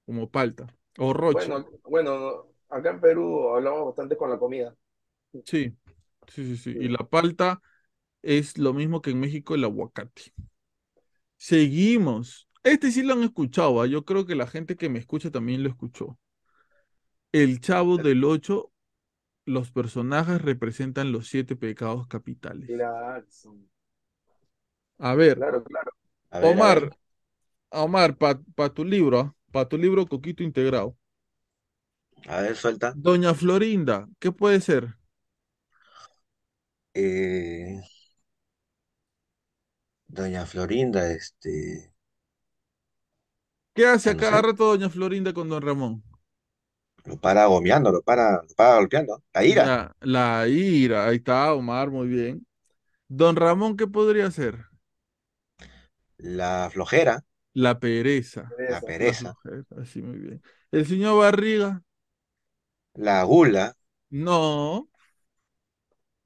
Como 0.06 0.28
palta 0.34 0.66
o 0.98 1.12
roche. 1.12 1.48
Bueno, 1.48 1.66
bueno, 1.84 2.18
no, 2.18 2.76
acá 2.76 2.90
en 2.90 3.00
Perú 3.00 3.54
hablamos 3.54 3.86
bastante 3.86 4.16
con 4.16 4.30
la 4.30 4.38
comida. 4.38 4.74
Sí, 5.44 5.76
sí, 6.28 6.44
sí, 6.46 6.56
sí. 6.56 6.76
Y 6.80 6.88
la 6.88 6.98
palta 7.08 7.60
es 8.22 8.58
lo 8.58 8.74
mismo 8.74 9.02
que 9.02 9.10
en 9.10 9.20
México 9.20 9.54
el 9.54 9.64
aguacate. 9.64 10.34
Seguimos. 11.36 12.48
Este 12.62 12.90
sí 12.92 13.02
lo 13.02 13.14
han 13.14 13.22
escuchado, 13.22 13.80
¿ah? 13.80 13.86
Yo 13.86 14.04
creo 14.04 14.26
que 14.26 14.34
la 14.34 14.46
gente 14.46 14.76
que 14.76 14.88
me 14.90 14.98
escucha 14.98 15.30
también 15.30 15.62
lo 15.62 15.68
escuchó. 15.70 16.18
El 17.32 17.62
Chavo 17.62 17.96
del 17.96 18.22
Ocho, 18.22 18.70
los 19.46 19.72
personajes 19.72 20.42
representan 20.42 21.12
los 21.12 21.28
siete 21.28 21.56
pecados 21.56 22.06
capitales. 22.08 22.72
Claro, 22.76 23.26
A 25.00 25.14
ver, 25.16 25.36
claro, 25.36 25.62
claro. 25.64 25.92
A 26.30 26.40
ver, 26.40 26.58
a 26.58 26.62
Omar, 26.62 26.78
ver. 26.78 26.94
Omar, 27.70 28.16
para 28.18 28.74
tu 28.74 28.84
libro, 28.84 29.36
para 29.52 29.68
tu 29.68 29.78
libro 29.78 30.06
Coquito 30.08 30.42
Integrado. 30.44 30.96
A 32.28 32.42
ver, 32.42 32.56
suelta. 32.56 32.96
Doña 33.04 33.32
Florinda, 33.34 34.08
¿qué 34.20 34.30
puede 34.30 34.60
ser? 34.60 34.98
Eh, 36.94 37.80
Doña 40.16 40.44
Florinda, 40.44 41.10
este, 41.12 41.94
¿Qué 43.74 43.86
hace 43.86 44.10
ah, 44.10 44.12
a 44.12 44.14
no 44.14 44.22
cada 44.22 44.42
sé, 44.42 44.42
rato 44.42 44.66
Doña 44.66 44.90
Florinda 44.90 45.32
con 45.32 45.48
Don 45.48 45.62
Ramón? 45.62 46.02
lo 47.04 47.16
para 47.20 47.46
gomeando, 47.46 47.90
lo 47.90 48.02
para, 48.02 48.42
lo 48.42 48.54
para 48.56 48.76
golpeando. 48.76 49.22
La 49.34 49.44
ira, 49.44 49.64
Ya, 49.64 49.94
la 50.00 50.46
ira, 50.48 51.06
ahí 51.08 51.16
está, 51.16 51.52
Omar, 51.54 51.90
muy 51.90 52.08
bien. 52.08 52.46
Don 53.08 53.36
Ramón, 53.36 53.76
¿qué 53.76 53.86
podría 53.88 54.26
hacer? 54.28 54.66
La 56.18 56.70
flojera, 56.72 57.24
La 57.54 57.78
pereza, 57.80 58.56
la 58.66 58.80
pereza, 58.82 59.36
flojera, 59.42 59.64
así 59.82 60.02
muy 60.02 60.18
bien. 60.18 60.42
El 60.70 60.86
señor 60.86 61.18
Barriga, 61.20 61.82
la 63.06 63.22
gula, 63.24 63.64
no, 64.10 64.88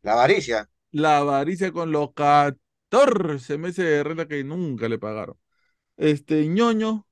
la 0.03 0.13
avaricia, 0.13 0.69
la 0.93 1.19
avaricia 1.19 1.73
con 1.73 1.93
los 1.93 2.13
14 2.15 3.59
meses 3.59 3.85
de 3.85 4.03
renta 4.05 4.29
que 4.29 4.45
nunca 4.45 4.89
le 4.89 4.99
pagaron. 4.99 5.39
Este 5.97 6.47
ñoño, 6.49 7.09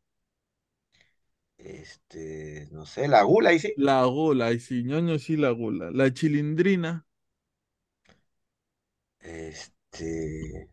este, 1.58 2.68
no 2.72 2.86
sé, 2.86 3.06
la 3.08 3.22
gula, 3.22 3.52
y 3.52 3.58
sí. 3.58 3.72
la 3.76 4.04
gula, 4.04 4.52
y 4.52 4.60
sí, 4.60 4.84
ñoño 4.84 5.18
sí 5.18 5.36
la 5.36 5.50
gula. 5.50 5.90
La 5.90 6.12
chilindrina, 6.12 7.06
Este, 9.20 10.68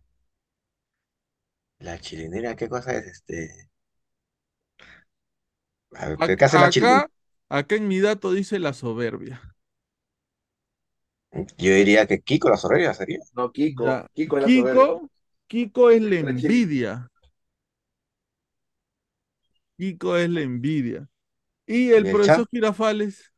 la 1.79 1.97
chilenera, 1.99 2.55
¿qué 2.55 2.69
cosa 2.69 2.91
es? 2.95 3.07
Este, 3.07 3.49
a 5.95 6.07
ver, 6.07 6.17
¿qué 6.19 6.31
ac- 6.31 6.41
hace 6.45 6.57
la 6.59 6.69
chilindrina? 6.69 7.01
acá, 7.01 7.09
acá 7.49 7.75
en 7.75 7.87
mi 7.87 7.99
dato 7.99 8.31
dice 8.31 8.59
la 8.59 8.73
soberbia. 8.73 9.41
Yo 11.57 11.73
diría 11.73 12.05
que 12.07 12.19
Kiko 12.21 12.49
la 12.49 12.57
zorrilla 12.57 12.93
sería. 12.93 13.19
No, 13.35 13.51
Kiko. 13.51 13.87
Ya, 13.87 14.07
Kiko 14.13 14.37
es 14.37 14.43
la 14.43 14.49
soberbia. 14.49 14.89
Kiko, 14.89 15.09
Kiko 15.47 15.89
es 15.91 16.01
la 16.01 16.15
envidia. 16.19 17.09
Kiko 19.77 20.17
es 20.17 20.29
la 20.29 20.41
envidia. 20.41 21.09
Y 21.67 21.91
el 21.91 22.07
Y 22.07 22.07
el 22.07 22.17
profesor 22.17 22.47
Girafales, 22.51 23.33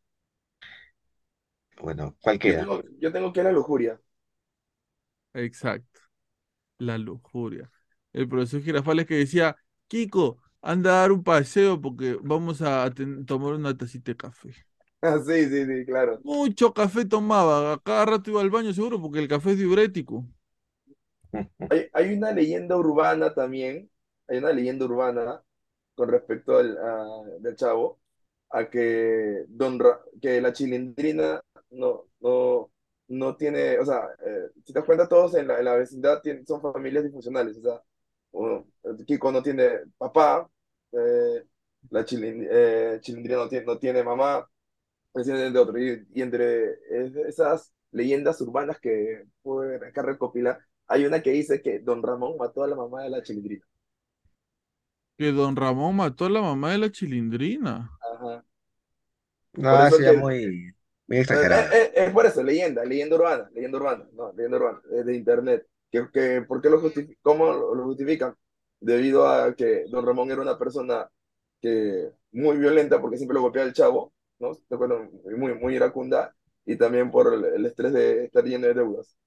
bueno, 1.81 2.15
¿cuál 2.21 2.37
Yo 2.43 2.53
queda? 2.53 2.55
tengo, 2.55 2.81
yo 2.99 3.11
tengo 3.13 3.31
que 3.33 3.43
la 3.43 3.51
lujuria. 3.53 3.99
exacto, 5.33 6.01
la 6.79 6.97
lujuria. 6.99 7.71
El 8.14 8.28
profesor 8.30 8.62
Girafales 8.62 9.05
que 9.07 9.16
decía, 9.16 9.55
Kiko, 9.88 10.41
anda 10.62 10.91
a 10.91 11.01
dar 11.01 11.12
un 11.12 11.24
paseo 11.24 11.82
porque 11.82 12.18
vamos 12.24 12.62
a 12.62 12.91
tomar 13.26 13.53
una 13.53 13.78
tacita 13.78 14.12
de 14.12 14.18
café. 14.18 14.53
Ah, 15.01 15.18
sí, 15.26 15.49
sí, 15.49 15.66
sí, 15.66 15.86
claro. 15.86 16.24
Mucho 16.24 16.74
café 16.74 17.03
tomaba, 17.05 17.74
a 17.74 17.80
cada 17.80 18.05
rato 18.05 18.30
iba 18.32 18.39
al 18.41 18.49
baño 18.49 18.72
seguro 18.74 19.01
porque 19.01 19.20
el 19.20 19.28
café 19.28 19.51
es 19.51 19.57
diurético. 19.57 20.26
Hay, 21.70 21.88
hay 21.93 22.14
una 22.14 22.32
leyenda 22.32 22.78
urbana 22.78 23.34
también, 23.34 23.89
hay 24.28 24.38
una 24.38 24.51
leyenda 24.53 24.86
urbana 24.86 25.43
con 25.95 26.10
respecto 26.10 26.57
al 26.57 26.78
a- 26.78 27.24
del 27.39 27.55
Chavo, 27.55 27.99
a 28.49 28.70
que, 28.70 29.45
Don 29.47 29.80
Ra- 29.80 30.01
que 30.22 30.41
la 30.41 30.53
chilindrina 30.53 31.41
no, 31.72 32.05
no, 32.22 32.72
no 33.10 33.36
tiene, 33.38 33.78
o 33.80 33.86
sea, 33.86 34.10
eh, 34.26 34.49
si 34.66 34.74
te 34.74 34.80
das 34.80 34.86
cuenta, 34.86 35.07
todos 35.07 35.36
en 35.36 35.47
la, 35.47 35.60
en 35.60 35.66
la 35.66 35.76
vecindad 35.76 36.22
tienen- 36.22 36.45
son 36.47 36.62
familias 36.62 37.03
disfuncionales, 37.03 37.57
o 37.57 37.62
sea, 37.62 37.82
Kiko 39.05 39.32
no 39.32 39.41
tiene 39.43 39.69
papá, 39.97 40.49
eh, 40.91 41.43
la 41.89 42.05
chilin- 42.05 42.47
eh, 42.49 42.99
chilindrina 43.01 43.38
no 43.43 43.49
tiene, 43.49 43.65
no 43.65 43.77
tiene 43.80 44.03
mamá, 44.03 44.49
de 45.13 45.59
otro. 45.59 45.77
Y, 45.80 46.07
y 46.13 46.21
entre 46.21 46.73
es- 46.91 47.15
esas 47.27 47.73
leyendas 47.91 48.41
urbanas 48.41 48.80
que 48.80 49.25
pude 49.41 49.77
acá 49.88 50.01
recopilar, 50.03 50.59
hay 50.88 51.05
una 51.05 51.21
que 51.21 51.32
dice 51.32 51.61
que 51.61 51.80
Don 51.80 52.03
Ramón 52.03 52.38
mató 52.38 52.63
a 52.63 52.67
la 52.67 52.75
mamá 52.75 53.03
de 53.03 53.09
la 53.11 53.23
chilindrina. 53.23 53.65
Que 55.17 55.32
don 55.32 55.55
Ramón 55.55 55.97
mató 55.97 56.25
a 56.25 56.30
la 56.32 56.41
mamá 56.41 56.71
de 56.71 56.80
la 56.80 56.91
chilindrina. 56.91 57.91
Ajá. 58.01 58.43
No, 59.53 59.86
eso 59.86 59.97
que 59.97 60.11
muy, 60.13 60.73
muy 61.07 61.17
es, 61.27 61.27
exagerado. 61.32 61.73
es- 61.73 61.91
es 61.95 62.11
por 62.13 62.25
eso, 62.25 62.43
leyenda, 62.43 62.84
leyenda 62.86 63.15
urbana, 63.15 63.49
leyenda 63.53 63.77
urbana, 63.77 64.07
no, 64.13 64.32
leyenda 64.34 64.57
urbana, 64.57 64.82
es 64.91 65.05
de 65.05 65.15
internet. 65.15 65.67
Que, 65.91 66.07
que, 66.11 66.41
¿por 66.47 66.61
qué 66.61 66.69
lo 66.69 66.81
cómo 67.21 67.45
lo, 67.51 67.83
justifican? 67.85 68.35
Debido 68.79 69.27
a 69.27 69.53
que 69.55 69.85
Don 69.89 70.05
Ramón 70.05 70.31
era 70.31 70.41
una 70.41 70.57
persona 70.57 71.09
que 71.61 72.09
muy 72.31 72.57
violenta 72.57 73.01
porque 73.01 73.17
siempre 73.17 73.35
lo 73.35 73.41
golpeaba 73.41 73.67
el 73.67 73.73
chavo, 73.73 74.13
¿no? 74.39 74.51
Muy, 75.37 75.53
muy 75.55 75.75
iracunda 75.75 76.33
y 76.65 76.77
también 76.77 77.11
por 77.11 77.33
el, 77.33 77.45
el 77.45 77.65
estrés 77.65 77.93
de 77.93 78.25
estar 78.25 78.43
lleno 78.45 78.67
de 78.67 78.73
deudas. 78.75 79.17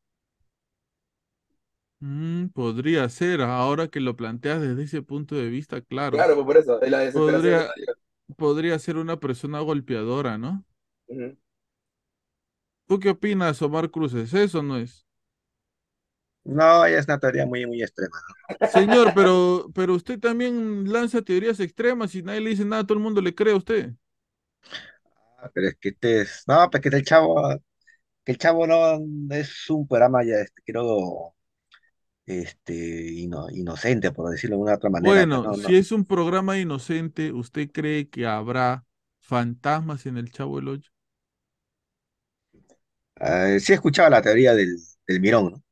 Mm, 2.00 2.48
podría 2.48 3.08
ser, 3.08 3.40
ahora 3.42 3.88
que 3.88 4.00
lo 4.00 4.16
planteas 4.16 4.60
desde 4.60 4.82
ese 4.82 5.02
punto 5.02 5.36
de 5.36 5.48
vista, 5.48 5.80
claro. 5.80 6.16
Claro, 6.16 6.34
pues 6.34 6.46
por 6.46 6.56
eso, 6.56 6.82
es 6.82 6.90
la 6.90 6.98
desesperación 6.98 7.42
de 7.44 7.58
Podría, 7.58 7.94
podría 8.36 8.78
ser 8.78 8.96
una 8.96 9.20
persona 9.20 9.60
golpeadora, 9.60 10.36
¿no? 10.36 10.64
Ujú. 11.06 11.36
¿Tú 12.86 13.00
qué 13.00 13.10
opinas, 13.10 13.60
Omar 13.62 13.90
Cruces? 13.90 14.32
¿Eso 14.34 14.62
no 14.62 14.76
es? 14.76 15.06
No, 16.44 16.88
ya 16.88 16.98
es 16.98 17.06
una 17.06 17.18
teoría 17.18 17.46
muy, 17.46 17.66
muy 17.66 17.82
extrema, 17.82 18.16
¿no? 18.28 18.34
Señor, 18.64 19.12
pero, 19.12 19.70
pero 19.74 19.94
usted 19.94 20.18
también 20.20 20.90
lanza 20.92 21.22
teorías 21.22 21.60
extremas 21.60 22.14
y 22.14 22.22
nadie 22.22 22.40
le 22.40 22.50
dice 22.50 22.64
nada, 22.64 22.84
todo 22.84 22.94
el 22.98 23.04
mundo 23.04 23.20
le 23.20 23.34
cree 23.34 23.52
a 23.54 23.56
usted. 23.56 23.92
Ah, 25.38 25.50
Pero 25.52 25.68
es 25.68 25.76
que 25.78 25.88
este 25.90 26.20
es, 26.22 26.44
no, 26.46 26.68
pues 26.70 26.82
que 26.82 26.88
el 26.90 27.04
chavo, 27.04 27.34
que 28.24 28.32
el 28.32 28.38
chavo 28.38 28.66
no 28.66 28.98
es 29.34 29.70
un 29.70 29.86
programa 29.88 30.24
ya, 30.24 30.36
este, 30.36 30.62
creo, 30.66 31.36
este, 32.26 32.74
ino- 33.12 33.50
inocente, 33.50 34.12
por 34.12 34.30
decirlo 34.30 34.56
de 34.58 34.62
una 34.64 34.74
otra 34.76 34.90
manera, 34.90 35.26
Bueno, 35.26 35.48
no, 35.56 35.56
si 35.56 35.74
es 35.76 35.90
un 35.92 36.04
programa 36.06 36.58
inocente, 36.58 37.32
¿usted 37.32 37.70
cree 37.72 38.08
que 38.08 38.26
habrá 38.26 38.86
fantasmas 39.20 40.06
en 40.06 40.16
el 40.16 40.30
Chavo 40.32 40.56
del 40.56 40.68
Ocho? 40.68 40.92
Ah, 43.20 43.58
sí 43.60 43.72
he 43.72 43.74
escuchado 43.76 44.10
la 44.10 44.20
teoría 44.22 44.54
del, 44.54 44.76
del 45.06 45.20
Mirón, 45.20 45.50
¿no? 45.52 45.62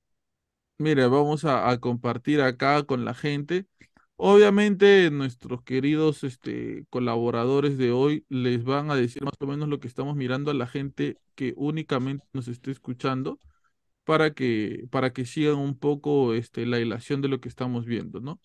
Mire, 0.80 1.06
vamos 1.08 1.44
a, 1.44 1.78
compartir 1.78 2.40
acá 2.40 2.82
con 2.84 3.04
la 3.04 3.12
gente. 3.12 3.66
Obviamente, 4.16 5.10
nuestros 5.10 5.62
queridos 5.62 6.24
este, 6.24 6.86
colaboradores 6.88 7.76
de 7.76 7.92
hoy 7.92 8.24
les 8.30 8.64
van 8.64 8.90
a 8.90 8.96
decir 8.96 9.22
más 9.22 9.34
o 9.40 9.46
menos 9.46 9.68
lo 9.68 9.78
que 9.78 9.88
estamos 9.88 10.16
mirando 10.16 10.50
a 10.50 10.54
la 10.54 10.66
gente 10.66 11.18
que 11.34 11.52
únicamente 11.58 12.24
nos 12.32 12.48
esté 12.48 12.70
escuchando 12.70 13.38
para 14.04 14.32
que, 14.32 14.86
para 14.90 15.12
que 15.12 15.26
sigan 15.26 15.58
un 15.58 15.78
poco 15.78 16.32
este, 16.32 16.64
la 16.64 16.80
hilación 16.80 17.20
de 17.20 17.28
lo 17.28 17.40
que 17.40 17.50
estamos 17.50 17.84
viendo, 17.84 18.20
¿no? 18.20 18.40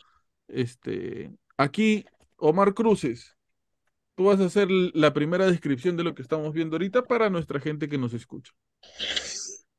Este, 0.49 1.31
aquí, 1.55 2.05
Omar 2.35 2.73
Cruces, 2.73 3.37
tú 4.15 4.25
vas 4.25 4.41
a 4.41 4.45
hacer 4.47 4.69
la 4.69 5.13
primera 5.13 5.45
descripción 5.45 5.95
de 5.95 6.03
lo 6.03 6.15
que 6.15 6.21
estamos 6.21 6.53
viendo 6.53 6.75
ahorita 6.75 7.03
para 7.03 7.29
nuestra 7.29 7.61
gente 7.61 7.87
que 7.87 7.97
nos 7.97 8.13
escucha. 8.13 8.51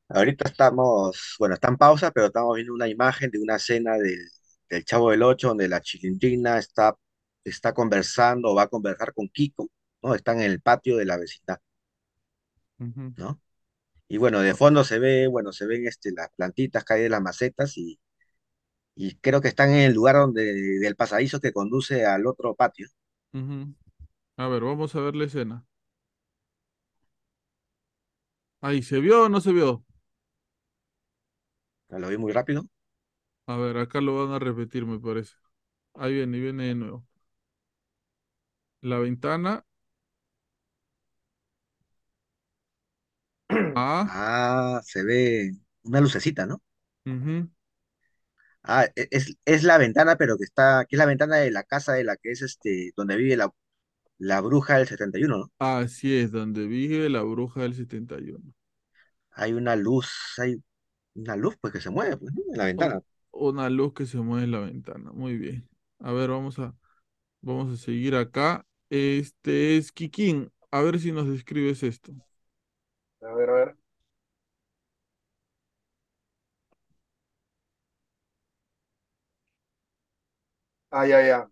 Ahorita 0.08 0.48
estamos, 0.48 1.36
bueno, 1.38 1.54
está 1.54 1.68
en 1.68 1.76
pausa, 1.78 2.10
pero 2.12 2.26
estamos 2.26 2.54
viendo 2.56 2.74
una 2.74 2.88
imagen 2.88 3.30
de 3.30 3.38
una 3.40 3.58
cena 3.58 3.94
del, 3.98 4.18
del 4.70 4.84
Chavo 4.84 5.10
del 5.10 5.22
Ocho, 5.22 5.48
donde 5.48 5.68
la 5.68 5.80
Chilindrina 5.80 6.58
está, 6.58 6.96
está 7.44 7.74
conversando 7.74 8.50
o 8.50 8.54
va 8.54 8.62
a 8.64 8.68
conversar 8.68 9.12
con 9.14 9.28
Kiko, 9.28 9.68
¿no? 10.02 10.14
Están 10.14 10.38
en 10.40 10.50
el 10.52 10.60
patio 10.60 10.96
de 10.96 11.06
la 11.06 11.16
vecindad. 11.18 11.58
¿no? 13.16 13.40
Y 14.08 14.18
bueno, 14.18 14.40
de 14.40 14.54
fondo 14.54 14.84
se 14.84 14.98
ve, 15.00 15.28
bueno, 15.28 15.52
se 15.52 15.66
ven 15.66 15.86
este, 15.88 16.12
las 16.12 16.30
plantitas 16.36 16.84
que 16.84 16.94
hay 16.94 17.02
de 17.04 17.10
las 17.10 17.22
macetas 17.22 17.76
y, 17.78 18.00
y 18.96 19.16
creo 19.18 19.40
que 19.40 19.48
están 19.48 19.70
en 19.70 19.80
el 19.80 19.94
lugar 19.94 20.16
donde, 20.16 20.44
del 20.80 20.96
pasadizo 20.96 21.40
que 21.40 21.52
conduce 21.52 22.06
al 22.06 22.26
otro 22.26 22.54
patio. 22.56 22.88
A 24.38 24.48
ver, 24.48 24.62
vamos 24.64 24.94
a 24.94 25.00
ver 25.00 25.14
la 25.14 25.24
escena. 25.26 25.66
Ahí, 28.60 28.82
¿se 28.82 29.00
vio 29.00 29.24
o 29.24 29.28
no 29.30 29.40
se 29.40 29.52
vio? 29.52 29.85
Lo 31.88 32.08
vi 32.08 32.16
muy 32.16 32.32
rápido. 32.32 32.64
A 33.46 33.56
ver, 33.56 33.76
acá 33.78 34.00
lo 34.00 34.14
van 34.24 34.32
a 34.34 34.38
repetir, 34.38 34.86
me 34.86 34.98
parece. 35.00 35.34
Ahí 35.94 36.14
viene, 36.14 36.38
viene 36.40 36.64
de 36.66 36.74
nuevo. 36.76 37.06
La 38.80 38.98
ventana. 39.00 39.62
Ah, 43.74 44.10
Ah, 44.10 44.80
se 44.84 45.02
ve 45.04 45.52
una 45.84 46.00
lucecita, 46.00 46.46
¿no? 46.46 46.62
ujú. 47.06 47.48
Ah, 48.62 48.86
e- 48.96 49.08
es, 49.10 49.34
es 49.44 49.62
la 49.62 49.78
ventana, 49.78 50.16
pero 50.16 50.36
que 50.38 50.44
está, 50.44 50.84
que 50.88 50.96
es 50.96 50.98
la 50.98 51.06
ventana 51.06 51.36
de 51.36 51.50
la 51.50 51.62
casa 51.64 51.92
de 51.94 52.04
la 52.04 52.16
que 52.16 52.32
es 52.32 52.42
este, 52.42 52.92
donde 52.96 53.16
vive 53.16 53.36
la, 53.36 53.50
la 54.18 54.40
bruja 54.42 54.78
del 54.78 54.88
71, 54.88 55.38
¿no? 55.38 55.52
Así 55.58 56.16
es, 56.16 56.32
donde 56.32 56.66
vive 56.66 57.10
la 57.10 57.20
bruja 57.22 57.60
del 57.62 57.74
71. 57.74 58.54
Hay 59.32 59.52
una 59.52 59.76
luz, 59.76 60.08
hay 60.38 60.62
una 61.16 61.36
luz 61.36 61.56
pues 61.60 61.72
que 61.72 61.80
se 61.80 61.90
mueve, 61.90 62.16
pues, 62.16 62.32
¿no? 62.34 62.42
En 62.52 62.58
la 62.58 62.64
ventana. 62.66 63.00
una 63.32 63.68
luz 63.70 63.92
que 63.94 64.06
se 64.06 64.18
mueve 64.18 64.44
en 64.44 64.50
la 64.52 64.60
ventana. 64.60 65.12
Muy 65.12 65.36
bien. 65.36 65.68
A 66.00 66.12
ver, 66.12 66.30
vamos 66.30 66.58
a, 66.58 66.74
vamos 67.42 67.72
a 67.74 67.82
seguir 67.82 68.14
acá. 68.16 68.66
Este 68.90 69.76
es 69.76 69.92
Kikín. 69.92 70.52
A 70.70 70.82
ver 70.82 70.98
si 71.00 71.12
nos 71.12 71.28
describes 71.28 71.82
esto. 71.82 72.12
A 73.22 73.34
ver, 73.34 73.50
a 73.50 73.52
ver. 73.52 73.76
Ah, 80.90 81.06
ya, 81.06 81.22
ya. 81.26 81.50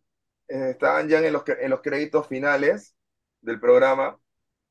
Estaban 0.48 1.08
ya 1.08 1.20
en 1.20 1.32
los, 1.32 1.44
en 1.48 1.70
los 1.70 1.82
créditos 1.82 2.28
finales 2.28 2.94
del 3.40 3.60
programa 3.60 4.20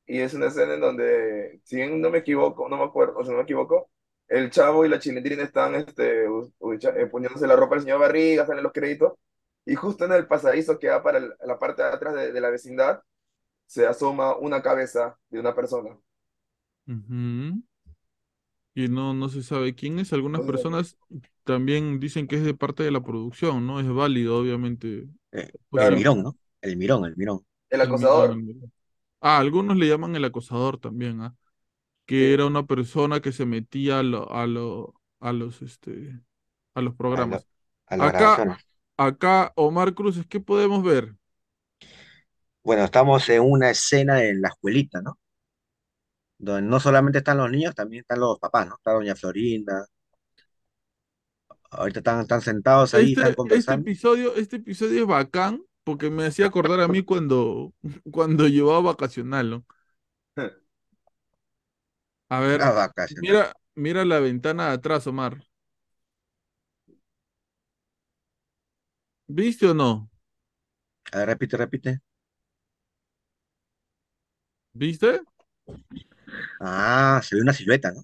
y 0.06 0.20
es 0.20 0.34
una 0.34 0.48
escena 0.48 0.74
en 0.74 0.80
donde, 0.80 1.60
si 1.64 1.76
bien 1.76 2.00
no 2.00 2.10
me 2.10 2.18
equivoco, 2.20 2.68
no 2.68 2.78
me 2.78 2.84
acuerdo, 2.84 3.18
o 3.18 3.24
sea, 3.24 3.32
no 3.32 3.38
me 3.38 3.44
equivoco, 3.44 3.90
el 4.28 4.50
chavo 4.50 4.84
y 4.84 4.88
la 4.88 4.98
chilindrina 4.98 5.42
están 5.44 5.74
este, 5.76 6.24
eh, 6.26 7.06
poniéndose 7.10 7.46
la 7.46 7.56
ropa 7.56 7.76
del 7.76 7.84
señor 7.84 8.00
Barriga, 8.00 8.42
están 8.42 8.58
en 8.58 8.64
los 8.64 8.72
créditos, 8.72 9.14
y 9.66 9.74
justo 9.74 10.04
en 10.06 10.12
el 10.12 10.26
pasadizo 10.26 10.78
que 10.78 10.88
va 10.90 11.02
para 11.02 11.18
el- 11.18 11.34
la 11.46 11.58
parte 11.58 11.82
de 11.82 11.88
atrás 11.88 12.14
de, 12.14 12.32
de 12.32 12.40
la 12.40 12.50
vecindad, 12.50 13.02
se 13.66 13.86
asoma 13.86 14.36
una 14.38 14.62
cabeza 14.62 15.18
de 15.30 15.40
una 15.40 15.54
persona. 15.54 15.98
Ujú. 16.88 17.60
Y 18.74 18.88
no, 18.88 19.14
no 19.14 19.28
se 19.28 19.42
sabe 19.42 19.74
quién 19.74 19.98
es. 20.00 20.12
Algunas 20.12 20.42
personas 20.42 20.98
también 21.44 22.00
dicen 22.00 22.26
que 22.26 22.36
es 22.36 22.44
de 22.44 22.54
parte 22.54 22.82
de 22.82 22.90
la 22.90 23.02
producción, 23.04 23.66
¿no? 23.66 23.78
Es 23.80 23.88
válido, 23.88 24.36
obviamente. 24.38 25.06
Eh, 25.32 25.50
el 25.74 25.92
mirón, 25.92 26.22
¿no? 26.22 26.36
El 26.60 26.76
mirón, 26.76 27.04
el 27.04 27.16
mirón. 27.16 27.44
el 27.70 27.80
el 27.82 27.94
mirón, 27.94 28.30
acosador, 28.30 28.30
el 28.32 28.42
mirón. 28.42 28.72
Ah, 29.20 29.38
algunos 29.38 29.76
le 29.76 29.88
llaman 29.88 30.16
el 30.16 30.24
acosador 30.24 30.78
también, 30.80 31.20
¿ah? 31.22 31.34
Que 32.06 32.34
era 32.34 32.46
una 32.46 32.66
persona 32.66 33.20
que 33.20 33.32
se 33.32 33.46
metía 33.46 34.00
a, 34.00 34.02
lo- 34.02 34.30
a, 34.32 34.46
lo- 34.46 34.94
a 35.20 35.32
los, 35.32 35.62
este, 35.62 36.20
a 36.74 36.82
los 36.82 36.94
programas. 36.96 37.48
a 37.86 37.96
Acá, 37.98 38.46
acá, 38.98 39.52
Omar 39.56 39.94
Cruz, 39.94 40.24
¿qué 40.28 40.40
podemos 40.40 40.82
ver? 40.84 41.16
Bueno, 42.62 42.84
estamos 42.84 43.28
en 43.30 43.40
una 43.42 43.70
escena 43.70 44.22
en 44.24 44.42
la 44.42 44.48
escuelita, 44.48 45.00
¿no? 45.00 45.18
Donde 46.38 46.62
no 46.62 46.78
solamente 46.78 47.18
están 47.18 47.38
los 47.38 47.50
niños, 47.50 47.74
también 47.74 48.02
están 48.02 48.20
los 48.20 48.38
papás, 48.38 48.68
¿no? 48.68 48.76
Está 48.76 48.92
doña 48.92 49.16
Florinda. 49.16 49.84
Ahorita 51.70 51.98
están, 52.00 52.20
están 52.22 52.40
sentados 52.40 52.94
ahí, 52.94 53.12
están 53.12 53.34
Este, 53.34 53.54
este 53.54 53.74
conversando. 53.74 53.74
episodio, 53.74 54.34
este 54.36 54.56
episodio 54.56 55.02
es 55.02 55.06
bacán 55.08 55.64
porque 55.84 56.10
me 56.10 56.26
hacía 56.26 56.46
acordar 56.46 56.80
a 56.80 56.88
mí 56.88 57.02
cuando, 57.02 57.74
cuando 58.12 58.46
llevaba 58.48 58.80
vacacional, 58.92 59.50
¿no? 59.50 59.66
A 62.28 62.40
ver, 62.40 62.74
mira, 63.08 63.52
mira 63.74 64.04
la 64.04 64.20
ventana 64.20 64.68
de 64.68 64.74
atrás, 64.74 65.06
Omar. 65.06 65.42
¿Viste 69.36 69.66
o 69.66 69.74
no? 69.74 70.08
A 71.12 71.18
ver, 71.18 71.26
repite, 71.30 71.56
repite. 71.56 72.00
¿Viste? 74.72 75.20
Ah, 76.60 77.20
se 77.22 77.36
ve 77.36 77.42
una 77.42 77.52
silueta, 77.52 77.92
¿no? 77.92 78.02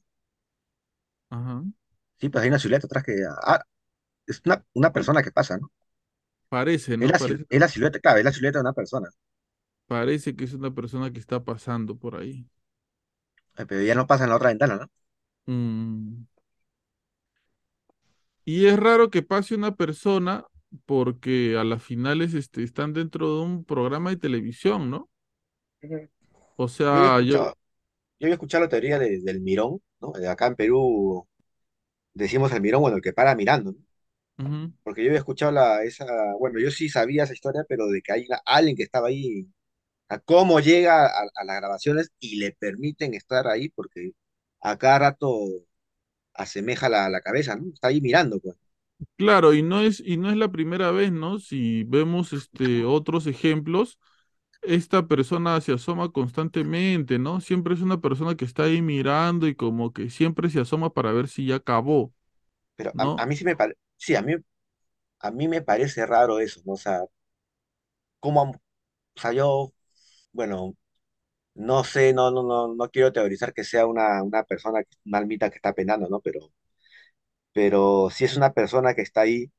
Ajá. 1.31 1.62
Sí, 2.21 2.29
pues 2.29 2.43
hay 2.43 2.49
una 2.49 2.59
silueta 2.59 2.87
atrás 2.87 3.05
que... 3.05 3.14
Ah, 3.43 3.62
es 4.27 4.43
una, 4.47 4.64
una 4.75 4.93
persona 4.93 5.23
que 5.23 5.33
pasa, 5.33 5.59
¿no? 5.59 5.73
Parece, 6.49 6.97
Es 7.01 7.11
¿no? 7.11 7.11
la, 7.11 7.18
Parece, 7.18 7.47
es 7.49 7.61
la 7.61 7.66
silueta, 7.68 7.99
claro, 7.99 8.18
es 8.21 8.25
la 8.25 8.33
silueta 8.33 8.59
de 8.59 8.62
una 8.62 8.73
persona. 8.73 9.09
parece 9.87 10.35
que 10.37 10.45
es 10.45 10.55
una 10.55 10.75
persona 10.75 11.12
que 11.12 11.18
está 11.21 11.45
pasando 11.45 11.97
por 11.99 12.16
ahí. 12.16 12.49
Pero 13.67 13.83
ya 13.83 13.95
no 13.95 14.07
pasa 14.07 14.25
en 14.25 14.31
la 14.31 14.37
otra 14.37 14.49
ventana, 14.51 14.77
¿no? 14.77 14.87
Mm. 15.47 16.25
Y 18.45 18.67
es 18.67 18.79
raro 18.79 19.11
que 19.11 19.23
pase 19.23 19.55
una 19.55 19.77
persona 19.77 20.45
porque 20.87 21.57
a 21.59 21.65
las 21.65 21.83
finales 21.83 22.35
este, 22.35 22.63
están 22.63 22.93
dentro 22.93 23.37
de 23.37 23.43
un 23.43 23.65
programa 23.65 24.11
de 24.11 24.17
televisión, 24.17 24.91
¿no? 24.91 25.11
O 26.57 26.69
sea, 26.69 27.21
yo... 27.21 27.55
yo 28.19 28.27
había 28.27 28.35
escuchado 28.35 28.65
la 28.65 28.69
teoría 28.71 28.99
de- 28.99 29.21
del 29.21 29.41
mirón, 29.41 29.83
¿no? 30.01 30.13
De 30.13 30.29
acá 30.29 30.47
en 30.49 30.57
Perú 30.57 31.29
decimos 32.15 32.53
el 32.53 32.63
mirón, 32.63 32.83
bueno, 32.83 32.97
el 32.99 33.03
que 33.03 33.13
para 33.15 33.35
mirando, 33.37 33.73
¿no? 33.73 33.79
Porque 34.83 35.03
yo 35.05 35.09
había 35.11 35.19
escuchado 35.21 35.53
la, 35.53 35.83
esa, 35.85 36.07
bueno, 36.39 36.59
yo 36.59 36.71
sí 36.71 36.89
sabía 36.89 37.25
esa 37.25 37.35
historia, 37.35 37.65
pero 37.69 37.87
de 37.89 38.03
que 38.03 38.13
hay 38.13 38.27
una- 38.27 38.41
alguien 38.47 38.77
que 38.77 38.83
estaba 38.83 39.09
ahí, 39.09 39.47
a 40.11 40.21
cómo 40.21 40.61
llega 40.61 41.07
a, 41.09 41.23
a 41.37 41.45
las 41.47 41.57
grabaciones 41.59 42.13
y 42.21 42.37
le 42.39 42.53
permiten 42.55 43.15
estar 43.15 43.49
ahí, 43.49 43.71
porque 43.71 44.13
a 44.63 44.79
cada 44.79 45.01
rato 45.01 45.47
asemeja 46.35 46.89
la, 46.89 47.09
la 47.11 47.21
cabeza, 47.21 47.57
¿no? 47.57 47.73
Está 47.73 47.89
ahí 47.89 48.01
mirando, 48.01 48.41
pues. 48.41 48.57
Claro, 49.17 49.53
y 49.55 49.63
no 49.63 49.81
es, 49.81 50.01
y 50.01 50.17
no 50.17 50.31
es 50.31 50.37
la 50.37 50.51
primera 50.51 50.91
vez, 50.91 51.13
¿no? 51.13 51.39
Si 51.39 51.85
vemos 51.85 52.33
este, 52.33 52.85
otros 52.85 53.27
ejemplos, 53.27 53.99
esta 54.63 55.09
persona 55.09 55.61
se 55.61 55.73
asoma 55.73 56.13
constantemente, 56.13 57.19
¿no? 57.19 57.41
Siempre 57.41 57.75
es 57.75 57.81
una 57.83 58.01
persona 58.01 58.37
que 58.37 58.45
está 58.47 58.65
ahí 58.65 58.83
mirando 58.83 59.49
y 59.49 59.55
como 59.57 59.93
que 59.93 60.11
siempre 60.11 60.51
se 60.51 60.61
asoma 60.61 60.95
para 60.95 61.13
ver 61.13 61.29
si 61.29 61.47
ya 61.47 61.57
acabó, 61.57 62.15
Pero 62.77 62.93
a, 62.97 63.27
mí 63.27 63.37
sí 63.37 63.45
me 63.45 63.57
parece, 63.57 63.79
sí, 63.97 64.15
a 64.17 64.23
mí, 64.23 64.35
a 65.21 65.31
mí 65.33 65.49
me 65.49 65.63
parece 65.63 66.07
raro 66.07 66.41
eso, 66.41 66.61
¿no? 66.67 66.75
O 66.75 66.77
sea, 66.79 67.03
cómo, 68.21 68.43
o 69.17 69.21
sea, 69.21 69.33
yo, 69.33 69.73
bueno, 70.33 70.76
no 71.55 71.85
sé, 71.85 72.12
no, 72.14 72.31
no, 72.31 72.43
no, 72.45 72.74
no 72.74 72.91
quiero 72.91 73.12
teorizar 73.12 73.55
que 73.55 73.64
sea 73.64 73.87
una, 73.87 74.22
una 74.24 74.45
persona, 74.45 74.83
una 75.07 75.18
almita 75.18 75.51
que 75.51 75.57
está 75.57 75.74
penando, 75.74 76.09
¿no? 76.09 76.20
Pero, 76.20 76.41
pero 77.53 78.11
si 78.11 78.24
es 78.24 78.37
una 78.37 78.53
persona 78.53 78.95
que 78.95 79.03
está 79.03 79.22
ahí, 79.22 79.51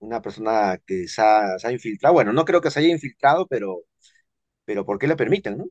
una 0.00 0.22
persona 0.22 0.78
que 0.86 1.08
se 1.08 1.22
ha, 1.22 1.58
se 1.58 1.68
ha 1.68 1.72
infiltrado, 1.72 2.14
bueno, 2.14 2.32
no 2.32 2.44
creo 2.44 2.60
que 2.62 2.70
se 2.72 2.80
haya 2.80 2.90
infiltrado, 2.90 3.46
pero, 3.48 3.82
pero 4.64 4.86
¿por 4.86 4.98
qué 4.98 5.08
le 5.08 5.16
permiten, 5.16 5.58
no? 5.58 5.66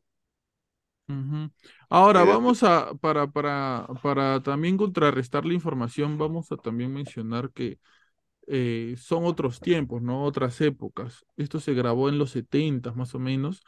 Ujú. 1.10 1.50
Ahora 1.90 2.24
vamos 2.26 2.64
a, 2.64 2.94
para, 2.96 3.28
para, 3.32 3.88
para 4.04 4.44
también 4.44 4.76
contrarrestar 4.76 5.46
la 5.46 5.54
información, 5.54 6.18
vamos 6.18 6.52
a 6.52 6.58
también 6.58 6.94
mencionar 6.94 7.52
que 7.54 7.80
eh, 8.48 8.96
son 8.98 9.26
otros 9.26 9.62
tiempos, 9.62 10.02
¿no? 10.02 10.24
Otras 10.26 10.62
épocas. 10.62 11.26
Esto 11.38 11.60
se 11.60 11.74
grabó 11.74 12.10
en 12.10 12.18
los 12.20 12.32
70 12.32 12.94
más 12.94 13.16
o 13.16 13.20
menos, 13.20 13.62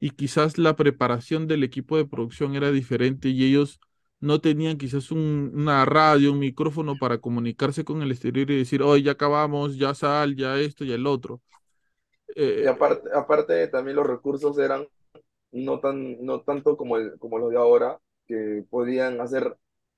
y 0.00 0.10
quizás 0.10 0.58
la 0.58 0.76
preparación 0.76 1.46
del 1.48 1.64
equipo 1.64 1.96
de 1.96 2.06
producción 2.06 2.54
era 2.56 2.70
diferente 2.72 3.28
y 3.30 3.44
ellos 3.44 3.80
no 4.20 4.40
tenían 4.40 4.78
quizás 4.78 5.10
un- 5.12 5.52
una 5.54 5.84
radio, 5.84 6.32
un 6.32 6.38
micrófono 6.40 6.98
para 6.98 7.18
comunicarse 7.20 7.84
con 7.84 8.02
el 8.02 8.10
exterior 8.12 8.50
y 8.50 8.58
decir, 8.58 8.82
oye, 8.82 9.04
ya 9.04 9.12
acabamos, 9.12 9.76
ya 9.78 9.94
sal, 9.94 10.36
ya 10.36 10.58
esto, 10.58 10.84
ya 10.84 10.94
el 10.96 11.06
otro. 11.06 11.42
Y 12.60 12.66
Eh, 12.66 12.66
aparte, 12.66 13.08
aparte 13.14 13.68
también 13.68 13.96
los 13.96 14.06
recursos 14.06 14.58
eran 14.58 14.86
no 15.52 15.80
tan, 15.80 16.24
no 16.24 16.42
tanto 16.42 16.76
como, 16.76 16.96
el, 16.98 17.18
como 17.18 17.38
los 17.38 17.50
de 17.50 17.58
ahora, 17.58 18.00
que 18.26 18.64
podían 18.70 19.20
hacer 19.20 19.56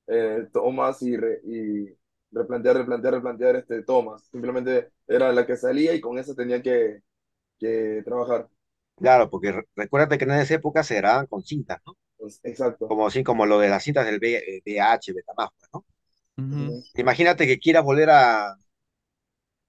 eh, 0.09 0.49
tomas 0.53 1.03
y, 1.03 1.17
re- 1.17 1.41
y 1.45 1.89
replantear, 2.33 2.77
replantear, 2.79 3.15
replantear 3.15 3.57
este, 3.57 3.83
tomas. 3.85 4.25
Simplemente 4.29 4.91
era 5.09 5.33
la 5.33 5.47
que 5.47 5.57
salía 5.57 5.95
y 5.95 6.01
con 6.03 6.19
eso 6.19 6.35
tenía 6.35 6.63
que, 6.63 7.03
que 7.59 8.03
trabajar. 8.05 8.49
Claro, 9.01 9.31
porque 9.31 9.53
re- 9.53 9.67
recuérdate 9.77 10.19
que 10.19 10.25
en 10.25 10.33
esa 10.33 10.55
época 10.55 10.83
se 10.85 10.97
grababan 10.97 11.27
con 11.27 11.43
cintas, 11.43 11.81
¿no? 11.87 11.97
Pues, 12.19 12.41
exacto. 12.45 12.89
Como 12.89 13.07
así, 13.07 13.23
como 13.25 13.47
lo 13.47 13.59
de 13.59 13.69
las 13.69 13.83
cintas 13.85 14.07
del 14.07 14.19
V- 14.21 14.37
eh, 14.39 14.63
VH, 14.67 15.13
Betamax, 15.15 15.53
pues, 15.59 15.71
¿no? 15.73 15.85
Imagínate 16.95 17.47
que 17.47 17.59
quieras 17.59 17.85
volver 17.85 18.11
a, 18.11 18.57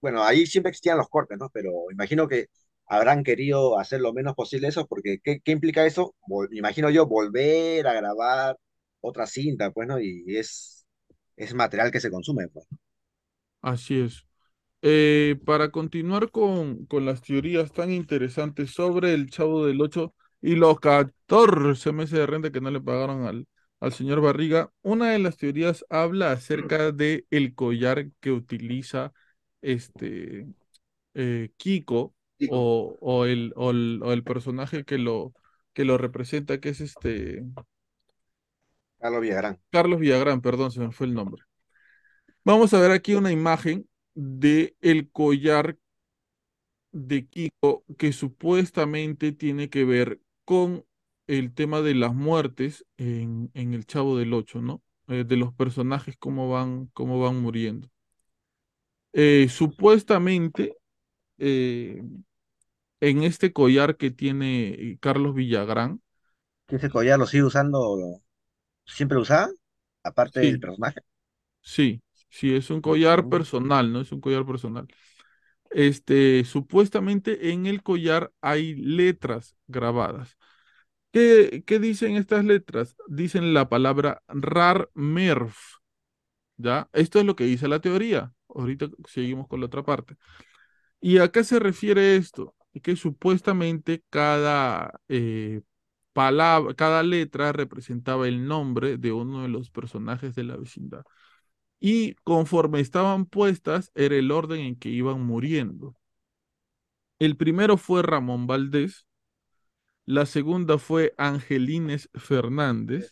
bueno, 0.02 0.24
ahí 0.24 0.46
siempre 0.46 0.70
existían 0.72 0.98
los 0.98 1.10
cortes, 1.10 1.38
¿no? 1.38 1.50
Pero 1.50 1.72
imagino 1.92 2.28
que 2.28 2.48
habrán 2.88 3.24
querido 3.24 3.78
hacer 3.80 4.02
lo 4.02 4.14
menos 4.14 4.36
posible 4.36 4.68
eso, 4.68 4.88
porque 4.88 5.20
¿qué, 5.24 5.40
qué 5.44 5.52
implica 5.52 5.86
eso? 5.86 6.16
Vol- 6.28 6.50
imagino 6.52 6.90
yo 6.90 7.06
volver 7.08 7.88
a 7.88 7.94
grabar 7.94 8.58
otra 9.02 9.28
cinta, 9.28 9.72
pues, 9.72 9.88
¿no? 9.88 10.00
Y 10.00 10.38
es, 10.38 10.86
es 11.36 11.54
material 11.54 11.92
que 11.92 12.00
se 12.02 12.12
consume, 12.12 12.48
pues. 12.50 12.66
¿no? 12.72 12.78
así 13.62 14.00
es. 14.02 14.26
Eh, 14.84 15.40
para 15.46 15.70
continuar 15.72 16.32
con, 16.32 16.86
con 16.88 17.06
las 17.06 17.22
teorías 17.22 17.72
tan 17.72 17.92
interesantes 17.92 18.72
sobre 18.72 19.14
el 19.14 19.30
Chavo 19.30 19.66
del 19.66 19.80
Ocho 19.82 20.16
y 20.42 20.56
los 20.56 20.80
14 20.80 21.92
meses 21.92 22.18
de 22.18 22.26
renta 22.26 22.52
que 22.52 22.62
no 22.62 22.72
le 22.72 22.82
pagaron 22.82 23.26
al, 23.28 23.48
al 23.80 23.94
señor 23.94 24.22
Barriga, 24.22 24.72
una 24.82 25.12
de 25.12 25.20
las 25.20 25.38
teorías 25.38 25.86
habla 25.90 26.32
acerca 26.32 26.92
de 26.92 27.26
el 27.30 27.54
collar 27.54 28.10
que 28.22 28.32
utiliza 28.32 29.14
este 29.62 30.48
eh, 31.14 31.52
Kiko 31.58 32.16
o, 32.46 32.98
o 33.02 33.26
el, 33.26 33.54
o 33.56 33.72
el, 33.72 34.02
o 34.04 34.14
el 34.14 34.24
personaje 34.24 34.84
que 34.86 34.98
lo, 34.98 35.34
que 35.74 35.86
lo 35.86 35.98
representa, 35.98 36.60
que 36.60 36.70
es 36.70 36.82
este 36.82 37.44
Carlos 39.00 39.22
Villagrán. 39.22 39.60
Carlos 39.70 40.00
Villagrán, 40.00 40.40
perdón, 40.42 40.72
se 40.72 40.80
me 40.80 40.92
fue 40.94 41.08
el 41.08 41.14
nombre. 41.14 41.44
Vamos 42.44 42.74
a 42.74 42.80
ver 42.80 42.92
aquí 42.92 43.14
una 43.16 43.32
imagen 43.32 43.88
de 44.16 44.76
el 44.82 45.10
collar 45.12 45.78
de 46.92 47.28
Kiko 47.28 47.84
que 47.98 48.14
supuestamente 48.14 49.32
tiene 49.32 49.70
que 49.70 49.86
ver 49.86 50.22
con 50.46 50.86
el 51.28 51.54
tema 51.54 51.82
de 51.82 51.96
las 51.96 52.14
muertes 52.14 52.86
en, 52.98 53.52
en 53.54 53.74
El 53.74 53.86
Chavo 53.86 54.18
del 54.18 54.34
Ocho, 54.34 54.62
¿no? 54.62 54.82
Eh, 55.08 55.24
de 55.26 55.38
los 55.38 55.54
personajes, 55.54 56.16
cómo 56.18 56.50
van, 56.50 56.88
cómo 56.94 57.20
van 57.22 57.42
muriendo. 57.42 57.90
Eh, 59.14 59.48
supuestamente, 59.50 60.78
eh, 61.40 62.04
en 63.02 63.24
este 63.24 63.52
collar 63.54 63.98
que 63.98 64.12
tiene 64.12 64.98
Carlos 65.02 65.36
Villagrán, 65.36 66.02
¿Que 66.68 66.78
ese 66.78 66.90
collar 66.90 67.20
lo 67.20 67.28
sigue 67.28 67.44
usando? 67.44 68.22
¿Siempre 68.86 69.16
lo 69.16 69.24
usaba? 69.24 69.50
Aparte 70.04 70.42
del 70.42 70.60
personaje. 70.60 71.02
sí, 71.62 72.02
sí, 72.32 72.56
es 72.56 72.72
un 72.72 72.82
collar 72.82 73.30
personal, 73.30 73.94
¿no? 73.94 74.02
Es 74.02 74.12
un 74.12 74.22
collar 74.22 74.46
personal. 74.48 74.88
Este, 75.72 76.46
supuestamente 76.46 77.52
en 77.52 77.66
el 77.68 77.84
collar 77.84 78.34
hay 78.42 78.76
letras 78.76 79.58
grabadas. 79.68 80.38
¿Qué, 81.12 81.64
qué 81.68 81.80
dicen 81.80 82.16
estas 82.18 82.46
letras? 82.46 82.96
Dicen 83.08 83.54
la 83.54 83.70
palabra 83.70 84.24
RAR-MERF, 84.30 85.58
¿ya? 86.58 86.90
Esto 86.94 87.20
es 87.20 87.26
lo 87.26 87.36
que 87.36 87.46
dice 87.46 87.68
la 87.68 87.82
teoría. 87.82 88.34
Ahorita 88.50 88.88
seguimos 89.08 89.48
con 89.48 89.60
la 89.62 89.68
otra 89.68 89.84
parte. 89.84 90.18
¿Y 91.02 91.20
a 91.20 91.32
qué 91.32 91.44
se 91.44 91.60
refiere 91.60 92.16
esto? 92.16 92.56
Que 92.84 92.96
supuestamente 92.96 94.04
cada 94.10 95.02
eh, 95.10 95.62
palabra, 96.14 96.74
cada 96.76 97.04
letra 97.04 97.52
representaba 97.54 98.28
el 98.28 98.48
nombre 98.48 98.98
de 98.98 99.12
uno 99.12 99.44
de 99.44 99.50
los 99.50 99.72
personajes 99.72 100.36
de 100.36 100.44
la 100.44 100.58
vecindad. 100.58 101.04
Y 101.82 102.14
conforme 102.24 102.80
estaban 102.80 103.26
puestas, 103.26 103.92
era 103.96 104.16
el 104.16 104.32
orden 104.32 104.62
en 104.62 104.76
que 104.78 104.88
iban 104.88 105.26
muriendo. 105.26 105.98
El 107.20 107.36
primero 107.36 107.76
fue 107.78 108.04
Ramón 108.04 108.48
Valdés, 108.48 109.08
la 110.06 110.26
segunda 110.26 110.78
fue 110.78 111.14
Angelines 111.18 112.10
Fernández, 112.14 113.12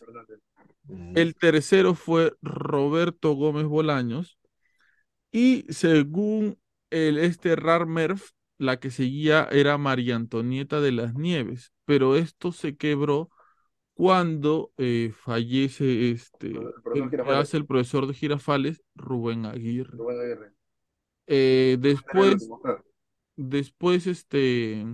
el 1.14 1.34
tercero 1.34 1.94
fue 1.94 2.32
Roberto 2.42 3.34
Gómez 3.34 3.66
Bolaños 3.66 4.38
y 5.32 5.64
según 5.68 6.58
el, 6.90 7.18
este 7.18 7.56
Rarmerf, 7.56 8.30
la 8.58 8.80
que 8.80 8.90
seguía 8.90 9.48
era 9.50 9.78
María 9.78 10.16
Antonieta 10.16 10.80
de 10.80 10.92
las 10.92 11.14
Nieves, 11.14 11.72
pero 11.84 12.16
esto 12.16 12.52
se 12.52 12.76
quebró 12.76 13.30
cuando 14.00 14.72
eh, 14.78 15.12
fallece 15.14 16.10
este, 16.12 16.52
El 16.94 17.20
hace 17.28 17.58
el 17.58 17.66
profesor 17.66 18.06
de 18.06 18.14
Girafales, 18.14 18.82
Rubén 18.94 19.44
Aguirre. 19.44 19.90
Rubén 19.94 20.20
Aguirre. 20.20 20.52
Eh, 21.26 21.76
después, 21.78 22.48
después 23.36 24.06
este, 24.06 24.86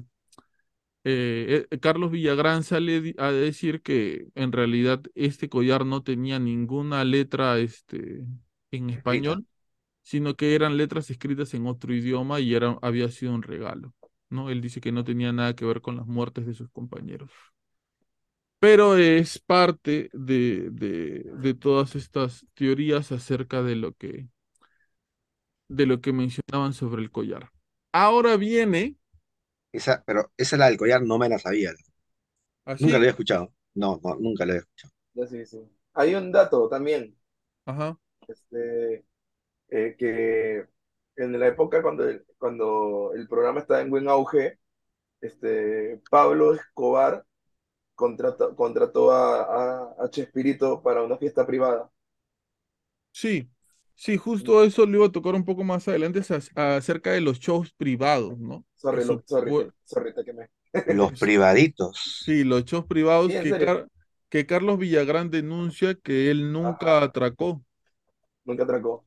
eh, 1.04 1.66
Carlos 1.80 2.10
Villagrán 2.10 2.64
sale 2.64 3.14
a 3.18 3.30
decir 3.30 3.80
que 3.80 4.26
en 4.34 4.50
realidad 4.50 5.02
este 5.14 5.48
collar 5.48 5.86
no 5.86 6.02
tenía 6.02 6.40
ninguna 6.40 7.04
letra 7.04 7.60
este, 7.60 8.26
en 8.72 8.90
español, 8.90 9.46
sino 10.02 10.34
que 10.34 10.56
eran 10.56 10.76
letras 10.76 11.10
escritas 11.10 11.54
en 11.54 11.68
otro 11.68 11.94
idioma 11.94 12.40
y 12.40 12.56
era, 12.56 12.76
había 12.82 13.08
sido 13.12 13.36
un 13.36 13.44
regalo, 13.44 13.94
¿no? 14.30 14.50
Él 14.50 14.60
dice 14.60 14.80
que 14.80 14.90
no 14.90 15.04
tenía 15.04 15.32
nada 15.32 15.54
que 15.54 15.64
ver 15.64 15.80
con 15.80 15.94
las 15.94 16.08
muertes 16.08 16.44
de 16.44 16.54
sus 16.54 16.68
compañeros. 16.70 17.30
Pero 18.58 18.96
es 18.96 19.38
parte 19.38 20.10
de, 20.12 20.70
de, 20.70 21.24
de 21.34 21.54
todas 21.54 21.94
estas 21.94 22.46
teorías 22.54 23.12
acerca 23.12 23.62
de 23.62 23.76
lo 23.76 23.92
que, 23.94 24.28
de 25.68 25.86
lo 25.86 26.00
que 26.00 26.12
mencionaban 26.12 26.72
sobre 26.72 27.02
el 27.02 27.10
collar. 27.10 27.50
Ahora 27.92 28.36
viene, 28.36 28.96
Esa, 29.72 30.02
pero 30.06 30.32
esa 30.36 30.56
la 30.56 30.66
del 30.66 30.76
collar 30.78 31.02
no 31.02 31.18
me 31.18 31.28
la 31.28 31.38
sabía. 31.38 31.72
Nunca 32.78 32.92
la 32.94 32.98
había 32.98 33.10
escuchado. 33.10 33.52
No, 33.74 34.00
no, 34.02 34.16
nunca 34.16 34.46
la 34.46 34.52
había 34.52 34.60
escuchado. 34.62 34.92
Sí, 35.28 35.44
sí. 35.46 35.58
Hay 35.94 36.14
un 36.14 36.30
dato 36.30 36.68
también, 36.68 37.16
ajá, 37.66 37.96
este, 38.28 39.04
eh, 39.70 39.96
que 39.98 40.68
en 41.16 41.40
la 41.40 41.48
época 41.48 41.82
cuando 41.82 42.08
el, 42.08 42.26
cuando 42.38 43.12
el 43.14 43.28
programa 43.28 43.60
estaba 43.60 43.82
en 43.82 43.90
buen 43.90 44.08
auge, 44.08 44.60
este, 45.20 46.02
Pablo 46.10 46.54
Escobar 46.54 47.26
contrató, 47.96 48.54
contrató 48.56 49.10
a, 49.12 49.42
a, 49.90 49.96
a 50.04 50.10
Chespirito 50.10 50.82
para 50.82 51.02
una 51.02 51.18
fiesta 51.18 51.46
privada. 51.46 51.90
sí, 53.12 53.50
sí, 53.94 54.16
justo 54.16 54.62
eso 54.64 54.86
lo 54.86 54.96
iba 54.98 55.06
a 55.06 55.12
tocar 55.12 55.34
un 55.34 55.44
poco 55.44 55.64
más 55.64 55.86
adelante 55.88 56.20
acerca 56.54 57.12
de 57.12 57.20
los 57.20 57.38
shows 57.40 57.72
privados, 57.72 58.38
¿no? 58.38 58.64
Sorry, 58.76 59.04
lo, 59.04 59.22
sorry, 59.26 59.54
supue- 59.54 59.56
te, 59.56 59.72
sorry, 59.84 60.14
te 60.14 60.24
quemé. 60.24 60.48
Los 60.86 61.12
privaditos. 61.18 62.26
Sí, 62.26 62.44
los 62.44 62.64
shows 62.64 62.86
privados 62.86 63.36
Sí, 63.36 63.40
que. 63.40 63.56
Car- 63.56 63.88
que 64.28 64.44
Carlos 64.46 64.78
Villagrán 64.78 65.30
denuncia 65.30 65.94
que 65.94 66.30
él 66.30 66.52
nunca 66.52 67.02
Ajá, 67.02 67.02
atracó. 67.02 67.64
nunca 68.44 68.62
atracó. 68.64 69.04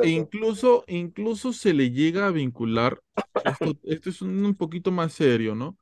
E 0.00 0.08
incluso, 0.10 0.84
incluso 0.88 1.52
se 1.52 1.72
le 1.74 1.90
llega 1.90 2.26
a 2.26 2.30
vincular, 2.30 3.00
esto, 3.42 3.78
esto 3.84 4.10
es 4.10 4.22
un, 4.22 4.44
un 4.44 4.54
poquito 4.54 4.90
más 4.92 5.12
serio, 5.14 5.54
¿no? 5.54 5.78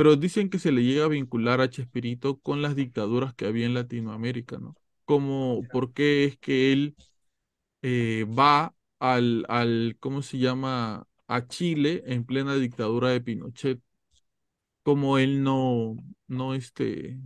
Pero 0.00 0.16
dicen 0.16 0.48
que 0.48 0.58
se 0.58 0.72
le 0.72 0.82
llega 0.82 1.04
a 1.04 1.08
vincular 1.08 1.60
a 1.60 1.68
Chespirito 1.68 2.38
con 2.40 2.62
las 2.62 2.74
dictaduras 2.74 3.34
que 3.34 3.44
había 3.44 3.66
en 3.66 3.74
Latinoamérica, 3.74 4.56
¿no? 4.56 4.74
Como, 5.04 5.60
¿por 5.70 5.92
qué 5.92 6.24
es 6.24 6.38
que 6.38 6.72
él 6.72 6.96
eh, 7.82 8.24
va 8.26 8.74
al, 8.98 9.44
al, 9.50 9.98
¿cómo 10.00 10.22
se 10.22 10.38
llama? 10.38 11.06
A 11.28 11.46
Chile 11.48 12.02
en 12.06 12.24
plena 12.24 12.54
dictadura 12.54 13.10
de 13.10 13.20
Pinochet? 13.20 13.82
Como 14.82 15.18
él 15.18 15.42
no, 15.42 15.96
no, 16.28 16.54
este, 16.54 17.20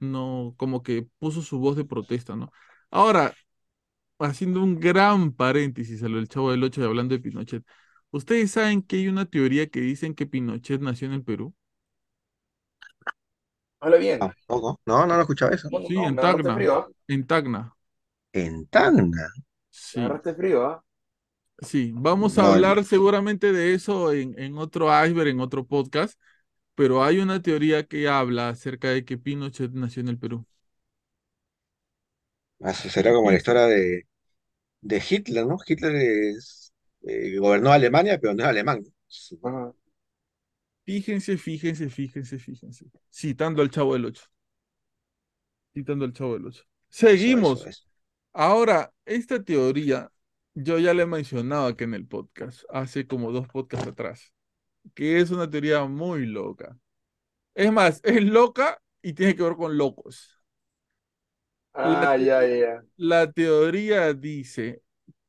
no, 0.00 0.52
como 0.56 0.82
que 0.82 1.06
puso 1.20 1.42
su 1.42 1.60
voz 1.60 1.76
de 1.76 1.84
protesta, 1.84 2.34
¿no? 2.34 2.50
Ahora, 2.90 3.34
haciendo 4.18 4.62
un 4.64 4.80
gran 4.80 5.32
paréntesis 5.32 6.02
a 6.02 6.08
lo 6.08 6.16
del 6.18 6.28
Chavo 6.28 6.50
del 6.50 6.64
Ocho 6.64 6.80
y 6.82 6.84
hablando 6.84 7.14
de 7.14 7.20
Pinochet, 7.22 7.64
¿ustedes 8.10 8.52
saben 8.52 8.82
que 8.82 8.96
hay 8.96 9.08
una 9.08 9.26
teoría 9.26 9.68
que 9.68 9.80
dicen 9.80 10.14
que 10.14 10.26
Pinochet 10.26 10.80
nació 10.80 11.08
en 11.08 11.14
el 11.14 11.24
Perú? 11.24 11.54
Habla 13.80 13.96
bien. 13.98 14.30
Tampoco. 14.48 14.80
No, 14.86 15.00
no, 15.00 15.06
no 15.06 15.18
he 15.18 15.20
escuchado 15.22 15.52
eso. 15.52 15.70
Sí, 15.82 15.94
no, 15.94 16.04
en 16.04 16.18
Tacna, 16.18 16.52
frío, 16.52 16.74
¿ah? 16.78 16.88
en 17.08 17.26
Tacna. 17.26 17.74
En 18.32 18.66
Tacna. 18.68 19.26
Sí, 19.70 20.00
agarraste 20.00 20.34
frío, 20.34 20.66
¿ah? 20.66 20.84
sí. 21.62 21.92
Vamos 21.94 22.38
a 22.38 22.46
No, 22.46 22.48
hablar 22.48 22.84
seguramente 22.84 23.52
de 23.52 23.74
eso 23.74 24.12
en, 24.12 24.38
en 24.38 24.58
otro 24.58 24.88
iceberg, 25.04 25.28
en 25.28 25.40
otro 25.40 25.66
podcast, 25.66 26.18
pero 26.74 27.04
hay 27.04 27.18
una 27.18 27.42
teoría 27.42 27.86
que 27.86 28.08
habla 28.08 28.50
acerca 28.50 28.90
de 28.90 29.04
que 29.04 29.18
Pinochet 29.18 29.72
nació 29.72 30.02
en 30.02 30.08
el 30.08 30.18
Perú. 30.18 30.46
eso 32.60 32.88
será 32.90 33.12
como 33.12 33.30
la 33.30 33.36
historia 33.36 33.62
de, 33.66 34.02
de 34.82 35.04
Hitler, 35.08 35.46
¿no? 35.46 35.58
Hitler 35.66 35.94
es, 35.96 36.72
eh, 37.02 37.38
gobernó 37.38 37.72
Alemania, 37.72 38.18
pero 38.20 38.34
no 38.34 38.42
es 38.44 38.48
alemán. 38.50 38.84
¿no? 39.42 39.76
Fíjense, 40.86 41.36
fíjense, 41.38 41.88
fíjense, 41.90 42.38
fíjense. 42.38 42.86
Citando 43.10 43.60
al 43.62 43.70
Chavo 43.70 43.92
del 43.94 44.06
Ocho. 44.06 44.24
Citando 45.74 46.04
al 46.04 46.12
Chavo 46.12 46.34
del 46.34 46.46
Ocho. 46.46 46.64
Eso, 47.04 47.38
eso, 47.40 47.58
Seguimos. 47.58 47.66
eso. 47.66 47.82
Ahora, 48.32 48.92
esta 49.04 49.42
teoría, 49.42 50.12
yo 50.54 50.78
ya 50.78 50.94
la 50.94 51.02
he 51.02 51.06
mencionado 51.06 51.66
aquí 51.66 51.84
en 51.84 51.94
el 51.94 52.06
podcast, 52.06 52.64
hace 52.70 53.06
como 53.06 53.32
dos 53.32 53.48
podcasts 53.48 53.88
atrás, 53.88 54.32
que 54.94 55.20
es 55.20 55.30
una 55.30 55.50
teoría 55.50 55.84
muy 55.86 56.26
loca. 56.26 56.78
Es 57.54 57.72
más, 57.72 58.00
es 58.04 58.22
loca 58.24 58.82
y 59.02 59.14
tiene 59.14 59.36
que 59.36 59.42
ver 59.44 59.56
con 59.56 59.78
locos. 59.78 60.40
La, 61.82 62.08
Ah, 62.08 62.16
ya, 62.16 62.42
ya, 62.42 62.56
ya. 62.56 62.84
la 62.96 63.32
teoría 63.32 64.12
dice 64.14 64.82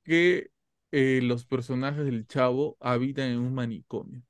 que 0.03 0.51
eh, 0.91 1.21
los 1.23 1.45
personajes 1.45 2.05
del 2.05 2.27
Chavo 2.27 2.77
habitan 2.81 3.29
en 3.31 3.39
un 3.39 3.53
manicomio. 3.55 4.23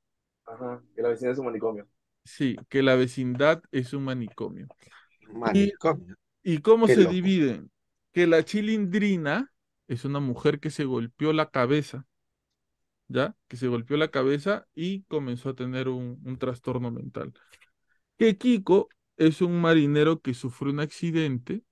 Ajá. 0.58 0.82
Que 0.96 1.02
la 1.02 1.10
vecina 1.10 1.32
es 1.32 1.38
un 1.38 1.46
manicomio. 1.46 1.88
Sí, 2.24 2.56
que 2.70 2.84
la 2.84 2.96
vecindad 2.96 3.62
es 3.72 3.94
un 3.94 4.04
manicomio. 4.04 4.68
¿Y, 6.44 6.60
cómo 6.60 6.88
Qué 6.88 6.96
se 6.96 7.02
loco. 7.02 7.14
dividen? 7.14 7.72
Que 8.12 8.28
la 8.28 8.44
chilindrina 8.44 9.52
es 9.88 10.04
una 10.04 10.20
mujer 10.20 10.60
que 10.60 10.70
se 10.70 10.86
golpeó 10.86 11.32
la 11.32 11.50
cabeza, 11.52 12.06
¿ya? 13.08 13.36
Que 13.48 13.58
se 13.58 13.68
golpeó 13.68 13.98
la 13.98 14.10
cabeza 14.10 14.68
y 14.74 15.04
comenzó 15.04 15.50
a 15.50 15.56
tener 15.56 15.88
un, 15.88 16.22
un 16.26 16.38
trastorno 16.38 16.92
mental. 16.92 17.34
Que 18.18 18.38
Kiko 18.38 18.90
es 19.18 19.42
un 19.42 19.62
marinero 19.62 20.22
que 20.22 20.34
sufrió 20.34 20.74
un 20.74 20.80
accidente 20.80 21.64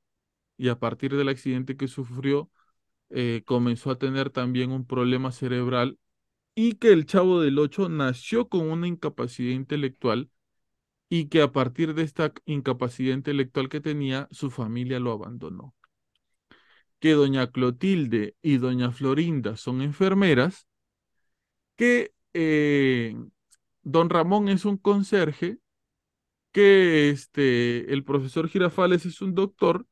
y 0.58 0.70
a 0.70 0.80
partir 0.80 1.16
del 1.16 1.30
accidente 1.30 1.78
que 1.78 1.88
sufrió 1.88 2.50
eh, 3.10 3.44
comenzó 3.46 3.92
a 3.92 3.98
tener 3.98 4.30
también 4.30 4.72
un 4.72 4.86
problema 4.86 5.32
cerebral 5.32 5.98
y 6.56 6.76
que 6.76 6.90
el 6.92 7.06
Chavo 7.06 7.42
del 7.42 7.60
Ocho 7.60 7.90
nació 7.90 8.50
con 8.50 8.72
una 8.72 8.88
incapacidad 8.88 9.54
intelectual 9.54 10.30
y 11.10 11.28
que 11.30 11.42
a 11.42 11.52
partir 11.52 11.94
de 11.94 12.04
esta 12.04 12.34
incapacidad 12.46 13.14
intelectual 13.16 13.70
que 13.70 13.82
tenía, 13.82 14.28
su 14.32 14.52
familia 14.52 15.00
lo 15.00 15.12
abandonó. 15.12 15.76
Que 17.00 17.14
doña 17.14 17.52
Clotilde 17.52 18.36
y 18.42 18.58
doña 18.58 18.92
Florinda 18.92 19.58
son 19.58 19.82
enfermeras 19.82 20.68
que 21.76 22.14
eh, 22.34 23.16
don 23.84 24.10
Ramón 24.10 24.50
es 24.50 24.66
un 24.66 24.78
conserje, 24.78 25.60
que 26.52 27.10
este, 27.10 27.94
el 27.94 28.04
profesor 28.04 28.48
Girafales 28.50 29.06
es 29.06 29.22
un 29.22 29.36
doctor 29.36 29.88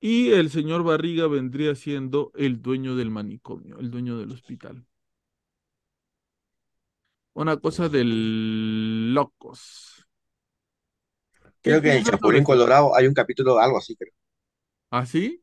y 0.00 0.30
el 0.30 0.50
señor 0.50 0.82
Barriga 0.84 1.26
vendría 1.26 1.74
siendo 1.74 2.32
el 2.36 2.62
dueño 2.62 2.96
del 2.96 3.10
manicomio, 3.10 3.78
el 3.78 3.90
dueño 3.90 4.18
del 4.18 4.32
hospital. 4.32 4.86
Una 7.42 7.56
cosa 7.58 7.88
de 7.88 8.02
locos. 8.04 10.06
¿Qué 11.62 11.70
Creo 11.70 11.82
que 11.82 11.90
en 11.90 11.96
el 11.98 12.04
Chapulín? 12.04 12.44
Colorado 12.44 12.94
hay 12.96 13.06
un 13.06 13.14
capítulo, 13.14 13.58
algo 13.58 13.78
así, 13.78 13.94
creo. 13.96 14.12
¿Ah, 14.90 15.06
sí? 15.06 15.42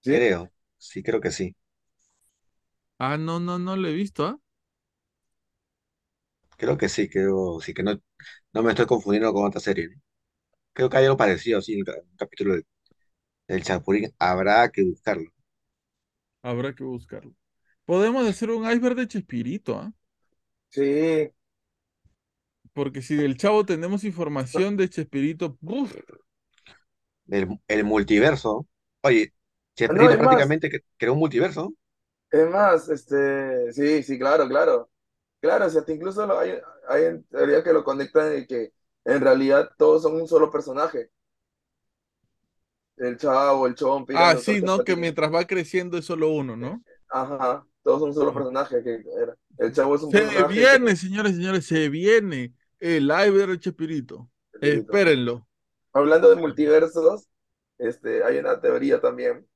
¿Sí? 0.00 0.10
Creo. 0.12 0.50
Sí, 0.78 1.02
creo 1.02 1.20
que 1.20 1.30
sí. 1.30 1.54
Ah, 2.98 3.16
no, 3.16 3.40
no, 3.40 3.58
no 3.58 3.74
lo 3.76 3.88
he 3.88 3.94
visto, 3.94 4.24
¿ah? 4.26 4.38
Creo 6.56 6.76
que 6.78 6.88
sí, 6.88 7.08
creo, 7.08 7.60
sí 7.60 7.72
que 7.74 7.82
no, 7.82 8.00
no 8.52 8.62
me 8.62 8.70
estoy 8.70 8.86
confundiendo 8.86 9.32
con 9.32 9.44
otra 9.46 9.60
serie. 9.60 9.88
¿no? 9.88 10.00
Creo 10.74 10.90
que 10.90 10.98
hay 10.98 11.06
algo 11.06 11.18
parecido, 11.18 11.62
sí, 11.62 11.74
en 11.74 11.80
un 11.80 11.86
capítulo 12.18 12.54
del, 12.54 12.66
del 13.48 13.62
Chapulín. 13.64 14.12
Habrá 14.18 14.70
que 14.70 14.82
buscarlo. 14.84 15.30
Habrá 16.42 16.74
que 16.74 16.84
buscarlo. 16.84 17.34
Podemos 17.86 18.26
hacer 18.28 18.50
un 18.50 18.70
iceberg 18.70 18.94
de 18.96 19.08
Chespirito, 19.08 19.78
¿ah? 19.78 19.92
Sí. 20.70 21.32
Porque 22.72 23.00
si 23.02 23.14
del 23.16 23.36
Chavo 23.36 23.64
tenemos 23.64 24.02
información 24.04 24.76
de 24.76 24.88
Chespirito, 24.90 25.56
¡buf! 25.60 25.94
El 27.68 27.84
multiverso. 27.84 28.66
Oye, 29.02 29.32
Chespirito 29.76 30.16
es 30.16 30.20
más, 30.20 30.44
prácticamente 30.46 30.68
cre- 30.70 30.84
creó 30.98 31.12
un 31.14 31.20
multiverso. 31.20 31.72
es 32.30 32.48
más, 32.50 32.88
este, 32.88 33.72
sí, 33.72 34.02
sí, 34.02 34.18
claro, 34.18 34.48
claro. 34.48 34.90
Claro, 35.40 35.66
o 35.66 35.70
sea, 35.70 35.80
hasta 35.80 35.92
incluso 35.92 36.26
lo- 36.26 36.38
hay, 36.38 36.52
hay 36.88 37.04
en 37.06 37.24
teoría 37.24 37.64
que 37.64 37.72
lo 37.72 37.84
conectan 37.84 38.38
y 38.38 38.46
que 38.46 38.72
en 39.04 39.20
realidad 39.22 39.70
todos 39.78 40.02
son 40.02 40.16
un 40.16 40.28
solo 40.28 40.50
personaje. 40.50 41.10
El 42.98 43.16
Chavo, 43.18 43.66
el 43.66 43.74
Chompi, 43.74 44.14
Ah, 44.14 44.36
sí, 44.36 44.60
¿no? 44.62 44.82
Que 44.84 44.94
mientras 44.96 45.32
va 45.34 45.46
creciendo 45.46 45.98
es 45.98 46.04
solo 46.04 46.30
uno, 46.32 46.56
¿no? 46.56 46.84
Ajá, 47.08 47.66
todos 47.82 48.00
son 48.00 48.10
un 48.10 48.14
solo 48.14 48.32
personaje. 48.34 48.82
Que 48.82 49.02
era. 49.22 49.36
El 49.58 49.72
Chavo 49.72 49.94
es 49.94 50.02
un 50.02 50.10
Se 50.10 50.18
personaje 50.20 50.54
viene, 50.54 50.90
que... 50.90 50.96
señores 50.96 51.32
y 51.32 51.36
señores, 51.36 51.66
se 51.66 51.88
viene 51.88 52.54
el 52.78 53.04
iceberg 53.04 53.50
de 53.52 53.58
Chespirito. 53.60 54.30
Espérenlo. 54.60 55.46
Hablando 55.92 56.30
de 56.30 56.36
multiversos, 56.36 57.26
este, 57.78 58.22
hay 58.24 58.38
una 58.38 58.60
teoría 58.60 59.00
también 59.00 59.46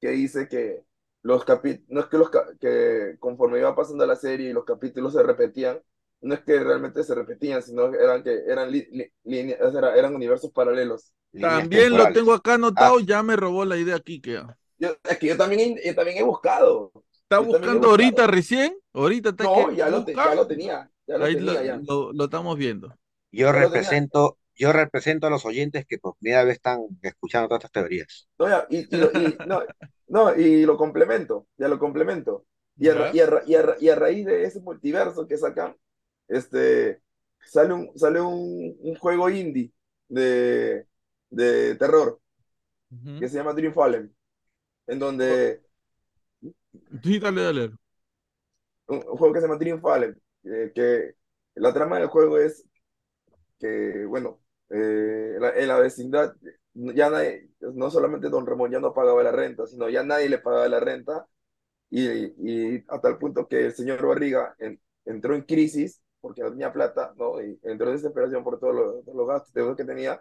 que 0.00 0.10
dice 0.10 0.48
que 0.48 0.82
los 1.22 1.44
capítulos, 1.44 1.86
no 1.90 2.00
es 2.00 2.06
que 2.06 2.18
los 2.18 2.30
que 2.60 3.16
conforme 3.20 3.58
iba 3.58 3.74
pasando 3.76 4.04
la 4.06 4.16
serie 4.16 4.50
y 4.50 4.52
los 4.52 4.64
capítulos 4.64 5.12
se 5.12 5.22
repetían, 5.22 5.80
no 6.20 6.34
es 6.34 6.40
que 6.40 6.58
realmente 6.62 7.04
se 7.04 7.14
repetían, 7.14 7.62
sino 7.62 7.90
que 7.90 7.98
eran 7.98 8.22
que 8.22 8.32
eran 8.48 8.70
li- 8.70 8.88
li- 8.90 9.12
línea- 9.24 9.58
o 9.60 9.70
sea, 9.70 9.78
era- 9.80 9.96
eran 9.96 10.14
universos 10.14 10.50
paralelos. 10.52 11.12
Líneas 11.32 11.60
También 11.60 11.96
lo 11.96 12.12
tengo 12.12 12.32
acá 12.32 12.54
anotado, 12.54 12.98
Ah. 12.98 13.02
ya 13.04 13.22
me 13.22 13.36
robó 13.36 13.64
la 13.64 13.76
idea 13.76 13.98
Kike. 14.00 14.36
ah. 14.38 14.56
Yo, 14.78 14.96
es 15.08 15.18
que 15.18 15.26
yo 15.28 15.36
también, 15.36 15.76
yo 15.84 15.94
también 15.94 16.18
he 16.18 16.22
buscado. 16.22 16.92
¿Está 17.32 17.40
buscando 17.40 17.88
ahorita 17.88 18.26
recién? 18.26 18.74
Ahorita 18.92 19.30
está 19.30 19.44
No, 19.44 19.70
ya 19.72 19.88
lo, 19.90 20.04
te- 20.04 20.14
ya 20.22 20.34
lo 20.34 20.46
tenía, 20.46 20.90
ya 21.06 21.18
lo 21.18 21.24
Ahí 21.24 21.32
tenía 21.32 21.62
lo, 21.62 21.64
ya. 21.64 21.80
lo- 21.86 22.12
lo 22.12 22.24
estamos 22.24 22.56
viendo. 22.58 22.96
Yo 23.30 23.52
Ya 23.52 23.52
represento, 23.52 24.38
yo 24.54 24.72
represento 24.72 25.26
a 25.26 25.30
los 25.30 25.44
oyentes 25.46 25.86
que 25.86 25.98
por 25.98 26.16
primera 26.18 26.44
vez 26.44 26.54
están 26.56 26.80
escuchando 27.02 27.48
todas 27.48 27.60
estas 27.64 27.72
teorías. 27.72 28.28
No, 28.38 28.48
ya, 28.48 28.66
y, 28.70 28.94
y 28.96 28.98
lo, 28.98 29.12
y- 29.14 29.40
no, 29.44 29.62
no, 30.08 30.34
y 30.36 30.64
lo 30.66 30.76
complemento, 30.76 31.46
ya 31.56 31.68
lo 31.68 31.78
complemento. 31.78 32.46
Y 32.76 32.88
a, 32.88 32.92
a 32.94 32.96
a 32.96 33.92
a 33.92 33.94
raíz 33.96 34.26
de 34.26 34.44
ese 34.44 34.60
multiverso 34.60 35.26
que 35.28 35.36
sacan, 35.36 35.76
este, 36.28 37.02
sale 37.44 37.74
un, 37.74 37.98
sale 37.98 38.20
un, 38.20 38.76
un 38.80 38.94
juego 38.96 39.28
indie 39.30 39.72
de, 40.08 40.86
de 41.30 41.76
terror 41.76 42.20
Ujú. 42.92 43.14
que 43.18 43.28
se 43.28 43.36
llama 43.36 43.52
Dream 43.54 43.74
Fallen, 43.74 44.14
en 44.86 44.98
donde 44.98 45.62
Sí, 47.02 47.18
dale, 47.18 47.42
dale. 47.42 47.70
un, 48.86 48.96
un 48.98 49.16
juego 49.16 49.34
que 49.34 49.40
se 49.40 49.46
llama 49.46 49.58
Dream 49.58 49.80
Fallen, 49.80 50.20
eh, 50.44 50.72
que 50.74 51.14
la 51.54 51.72
trama 51.72 51.98
del 51.98 52.08
juego 52.08 52.38
es 52.38 52.64
que, 53.58 54.04
bueno, 54.06 54.40
eh, 54.70 55.36
la- 55.40 55.56
en 55.56 55.68
la 55.68 55.78
vecindad 55.80 56.34
ya 56.74 57.10
nadie, 57.10 57.50
no 57.74 57.90
solamente 57.90 58.28
Don 58.30 58.46
Ramón 58.46 58.70
ya 58.72 58.80
no 58.80 58.94
pagaba 58.94 59.22
la 59.22 59.32
renta, 59.32 59.66
sino 59.66 59.88
ya 59.90 60.02
nadie 60.04 60.28
le 60.28 60.38
pagaba 60.38 60.68
la 60.68 60.80
renta 60.80 61.26
y, 61.90 62.02
y 62.76 62.84
a 62.88 63.00
tal 63.00 63.18
punto 63.18 63.48
que 63.48 63.66
el 63.66 63.74
señor 63.74 64.06
Barriga 64.06 64.54
en- 64.60 64.80
entró 65.06 65.34
en 65.36 65.42
crisis 65.42 66.02
porque 66.20 66.42
no 66.42 66.50
tenía 66.50 66.72
plata, 66.72 67.14
¿no? 67.18 67.42
Y 67.42 67.58
entró 67.64 67.88
en 67.90 67.96
desesperación 67.96 68.44
por 68.44 68.60
todos 68.60 68.74
los, 68.74 69.04
todos 69.04 69.16
los 69.18 69.28
gastos 69.28 69.76
que 69.76 69.84
tenía 69.84 70.20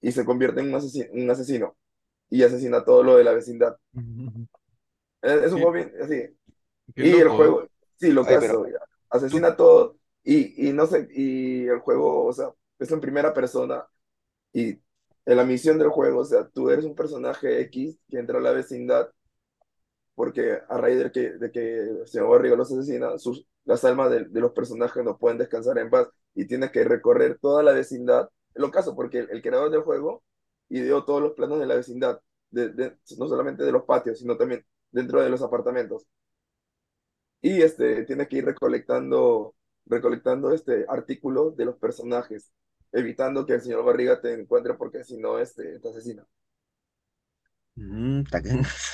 y 0.00 0.12
se 0.12 0.24
convierte 0.26 0.60
en 0.60 0.68
un 0.70 0.76
asesino, 0.76 1.06
un 1.12 1.30
asesino 1.30 1.76
y 2.30 2.42
asesina 2.44 2.84
todo 2.84 3.02
lo 3.04 3.16
de 3.16 3.24
la 3.24 3.32
vecindad. 3.34 3.76
Es, 5.24 5.52
un 5.52 5.58
Qué, 5.58 5.60
juego 5.60 5.72
bien 5.72 5.92
así. 6.02 6.22
qué 6.94 7.04
Y 7.04 7.20
el 7.20 7.28
loco, 7.28 7.44
¿eh? 7.46 7.56
juego, 7.56 7.68
sí, 7.96 8.12
lo 8.12 8.26
que 8.26 8.38
asesina 9.10 9.56
todo 9.56 9.98
y, 10.24 10.68
y 10.70 10.72
no 10.72 10.86
sé, 10.86 11.08
y 11.12 11.66
el 11.68 11.80
juego, 11.80 12.26
o 12.26 12.32
sea, 12.32 12.48
es 12.78 12.90
en 12.92 13.00
primera 13.00 13.34
persona 13.34 13.86
y 14.52 14.70
en 15.26 15.36
la 15.38 15.44
misión 15.44 15.78
del 15.78 15.90
juego, 15.90 16.20
o 16.20 16.24
sea, 16.24 16.48
tú 16.48 16.70
eres 16.70 16.84
un 16.86 16.94
personaje 16.96 17.60
X 17.62 17.98
que 18.10 18.18
entra 18.20 18.38
a 18.38 18.42
la 18.42 18.52
vecindad 18.52 19.10
porque 20.14 20.58
a 20.68 20.78
raíz 20.78 20.98
de 20.98 21.10
que, 21.12 21.30
de 21.32 21.50
que 21.52 21.78
el 21.80 22.06
señor 22.08 22.30
Barriga 22.30 22.56
los 22.56 22.70
asesina, 22.72 23.18
sus, 23.18 23.46
las 23.64 23.84
almas 23.84 24.10
de, 24.10 24.24
de 24.26 24.40
los 24.40 24.52
personajes 24.52 25.02
no 25.04 25.18
pueden 25.18 25.38
descansar 25.38 25.78
en 25.78 25.90
paz 25.90 26.08
y 26.34 26.46
tienes 26.46 26.70
que 26.70 26.84
recorrer 26.84 27.38
toda 27.40 27.62
la 27.62 27.72
vecindad. 27.72 28.28
Lo 28.54 28.70
caso, 28.70 28.94
porque 28.94 29.18
el, 29.20 29.30
el 29.30 29.42
creador 29.42 29.70
del 29.70 29.82
juego 29.82 30.22
ideó 30.68 31.04
todos 31.04 31.20
los 31.22 31.32
planos 31.32 31.58
de 31.58 31.66
la 31.66 31.74
vecindad, 31.76 32.20
de, 32.50 32.68
de- 32.70 32.96
no 33.18 33.28
solamente 33.28 33.64
de 33.64 33.72
los 33.72 33.84
patios, 33.84 34.18
sino 34.18 34.36
también 34.36 34.64
dentro 34.94 35.22
de 35.22 35.30
los 35.30 35.42
apartamentos. 35.42 36.06
Y 37.42 37.62
este, 37.62 38.04
tienes 38.04 38.28
que 38.28 38.38
ir 38.38 38.44
recolectando, 38.46 39.54
recolectando 39.86 40.52
este, 40.52 40.86
artículos 40.88 41.56
de 41.56 41.66
los 41.66 41.76
personajes, 41.76 42.50
evitando 42.92 43.44
que 43.46 43.54
el 43.54 43.60
señor 43.62 43.84
Barriga 43.84 44.20
te 44.20 44.32
encuentre 44.34 44.74
porque 44.74 45.04
si 45.04 45.18
no, 45.18 45.38
este, 45.38 45.78
te 45.80 45.88
asesina. 45.90 46.26
mm, 47.76 48.24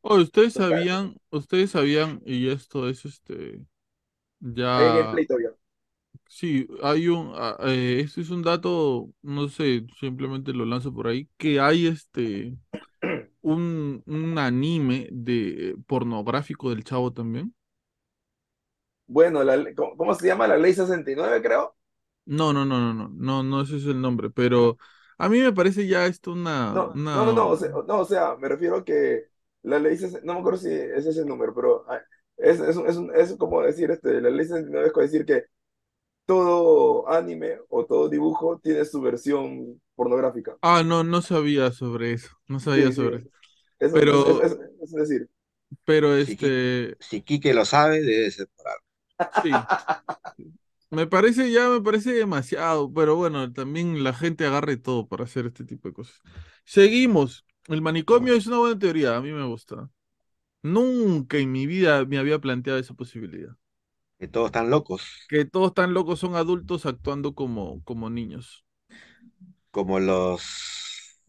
Oh, 0.00 0.16
ustedes 0.16 0.54
sabían, 0.54 1.16
ustedes 1.30 1.70
sabían, 1.70 2.20
y 2.26 2.48
esto 2.50 2.88
es 2.88 3.04
este, 3.04 3.64
ya, 4.40 5.22
todavía. 5.28 5.54
sí, 6.28 6.66
hay 6.82 7.08
un, 7.08 7.32
ah, 7.34 7.56
eh, 7.66 8.00
esto 8.04 8.20
es 8.20 8.30
un 8.30 8.42
dato, 8.42 9.12
no 9.22 9.48
sé, 9.48 9.86
simplemente 10.00 10.52
lo 10.52 10.64
lanzo 10.66 10.92
por 10.94 11.08
ahí, 11.08 11.28
que 11.38 11.60
hay 11.60 11.86
este, 11.86 12.56
un, 13.42 14.02
un 14.06 14.38
anime 14.38 15.08
de 15.12 15.76
pornográfico 15.86 16.70
del 16.70 16.84
Chavo 16.84 17.12
también. 17.12 17.54
Bueno, 19.06 19.44
la, 19.44 19.72
¿cómo, 19.74 19.96
cómo 19.96 20.14
se 20.14 20.26
llama? 20.26 20.46
La 20.48 20.56
ley 20.56 20.74
69, 20.74 21.40
creo. 21.42 21.76
No, 22.24 22.52
no, 22.52 22.64
no, 22.64 22.78
no, 22.80 22.94
no, 22.94 23.08
no, 23.12 23.42
no 23.42 23.62
ese 23.62 23.76
es 23.78 23.86
el 23.86 24.00
nombre, 24.00 24.30
pero 24.30 24.78
a 25.18 25.28
mí 25.28 25.40
me 25.40 25.52
parece 25.52 25.86
ya 25.88 26.06
esto 26.06 26.32
una, 26.32 26.72
No, 26.72 26.92
no, 26.94 27.32
no, 27.32 27.32
no, 27.32 27.48
o 27.48 27.56
sea, 27.56 27.68
no, 27.70 28.00
o 28.00 28.04
sea, 28.04 28.36
me 28.36 28.48
refiero 28.48 28.76
a 28.78 28.84
que 28.84 29.26
la 29.62 29.78
ley, 29.78 29.98
no 30.24 30.34
me 30.34 30.40
acuerdo 30.40 30.58
si 30.58 30.68
ese 30.70 31.10
es 31.10 31.16
el 31.18 31.26
número, 31.26 31.54
pero 31.54 31.84
ah, 31.88 32.00
es, 32.36 32.60
es, 32.60 32.76
es, 32.76 32.96
es 33.14 33.36
como 33.36 33.60
decir, 33.62 33.90
este, 33.90 34.20
la 34.20 34.30
ley 34.30 34.46
69 34.46 34.86
es 34.86 34.92
como 34.92 35.02
decir 35.04 35.26
que 35.26 35.44
todo 36.26 37.08
anime 37.10 37.58
o 37.70 37.86
todo 37.86 38.08
dibujo 38.08 38.58
tiene 38.60 38.84
su 38.84 39.00
versión 39.02 39.80
pornográfica. 39.94 40.58
ah, 40.60 40.82
no, 40.84 41.04
no 41.04 41.22
sabía 41.22 41.70
sobre 41.72 42.12
eso, 42.12 42.30
no 42.46 42.60
sabía 42.60 42.92
Sí, 42.92 42.92
sobre 42.92 43.18
es, 43.18 43.26
eso, 43.80 43.98
es, 44.00 44.10
es, 44.10 44.24
pero, 44.24 44.42
es- 44.42 44.52
es- 44.52 44.58
es 44.82 44.92
decir, 44.92 45.30
pero 45.84 46.16
este, 46.16 46.96
si 46.98 47.22
Quique 47.22 47.52
lo 47.54 47.64
sabe, 47.64 48.00
debe 48.02 48.30
ser 48.30 48.48
por 48.56 48.68
algo. 48.68 48.84
sí. 49.30 49.68
Me 50.90 51.06
parece 51.06 51.50
ya, 51.50 51.70
me 51.70 51.80
parece 51.80 52.12
demasiado, 52.12 52.92
pero 52.92 53.16
bueno, 53.16 53.50
también 53.52 54.04
la 54.04 54.12
gente 54.12 54.44
agarre 54.46 54.76
todo 54.76 55.08
para 55.08 55.24
hacer 55.24 55.46
este 55.46 55.64
tipo 55.64 55.88
de 55.88 55.94
cosas. 55.94 56.20
Seguimos. 56.64 57.46
El 57.68 57.80
manicomio 57.80 58.34
es 58.34 58.46
una 58.46 58.58
buena 58.58 58.78
teoría, 58.78 59.16
a 59.16 59.22
mí 59.22 59.32
me 59.32 59.46
gusta. 59.46 59.88
Nunca 60.62 61.38
en 61.38 61.52
mi 61.52 61.66
vida 61.66 62.04
me 62.06 62.18
había 62.18 62.40
planteado 62.40 62.78
esa 62.80 62.94
posibilidad. 62.94 63.56
Que 64.18 64.26
todos 64.28 64.46
están 64.46 64.70
locos, 64.70 65.02
Que 65.28 65.44
todos 65.44 65.74
tan 65.74 65.94
locos 65.94 66.20
son 66.20 66.36
adultos 66.36 66.86
actuando 66.86 67.34
como, 67.34 67.82
como 67.82 68.08
niños. 68.08 68.64
Como 69.72 70.00
los... 70.00 71.20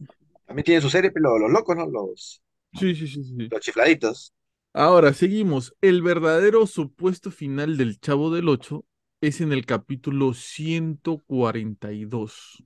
También 0.45 0.63
tienen 0.65 0.81
su 0.81 0.89
serie, 0.89 1.11
pero 1.11 1.37
los 1.39 1.51
locos, 1.51 1.75
¿no? 1.75 1.85
Los, 1.87 2.41
Sí, 2.73 2.95
sí, 2.95 3.07
sí, 3.07 3.23
sí. 3.23 3.51
los 3.51 3.61
chifladitos. 3.61 4.33
Ahora, 4.73 5.13
seguimos. 5.13 5.75
El 5.81 6.01
verdadero 6.03 6.67
supuesto 6.67 7.31
final 7.31 7.77
del 7.77 7.99
Chavo 7.99 8.31
del 8.31 8.49
Ocho 8.49 8.85
es 9.21 9.41
en 9.41 9.51
el 9.53 9.65
capítulo 9.65 10.33
142. 10.33 12.63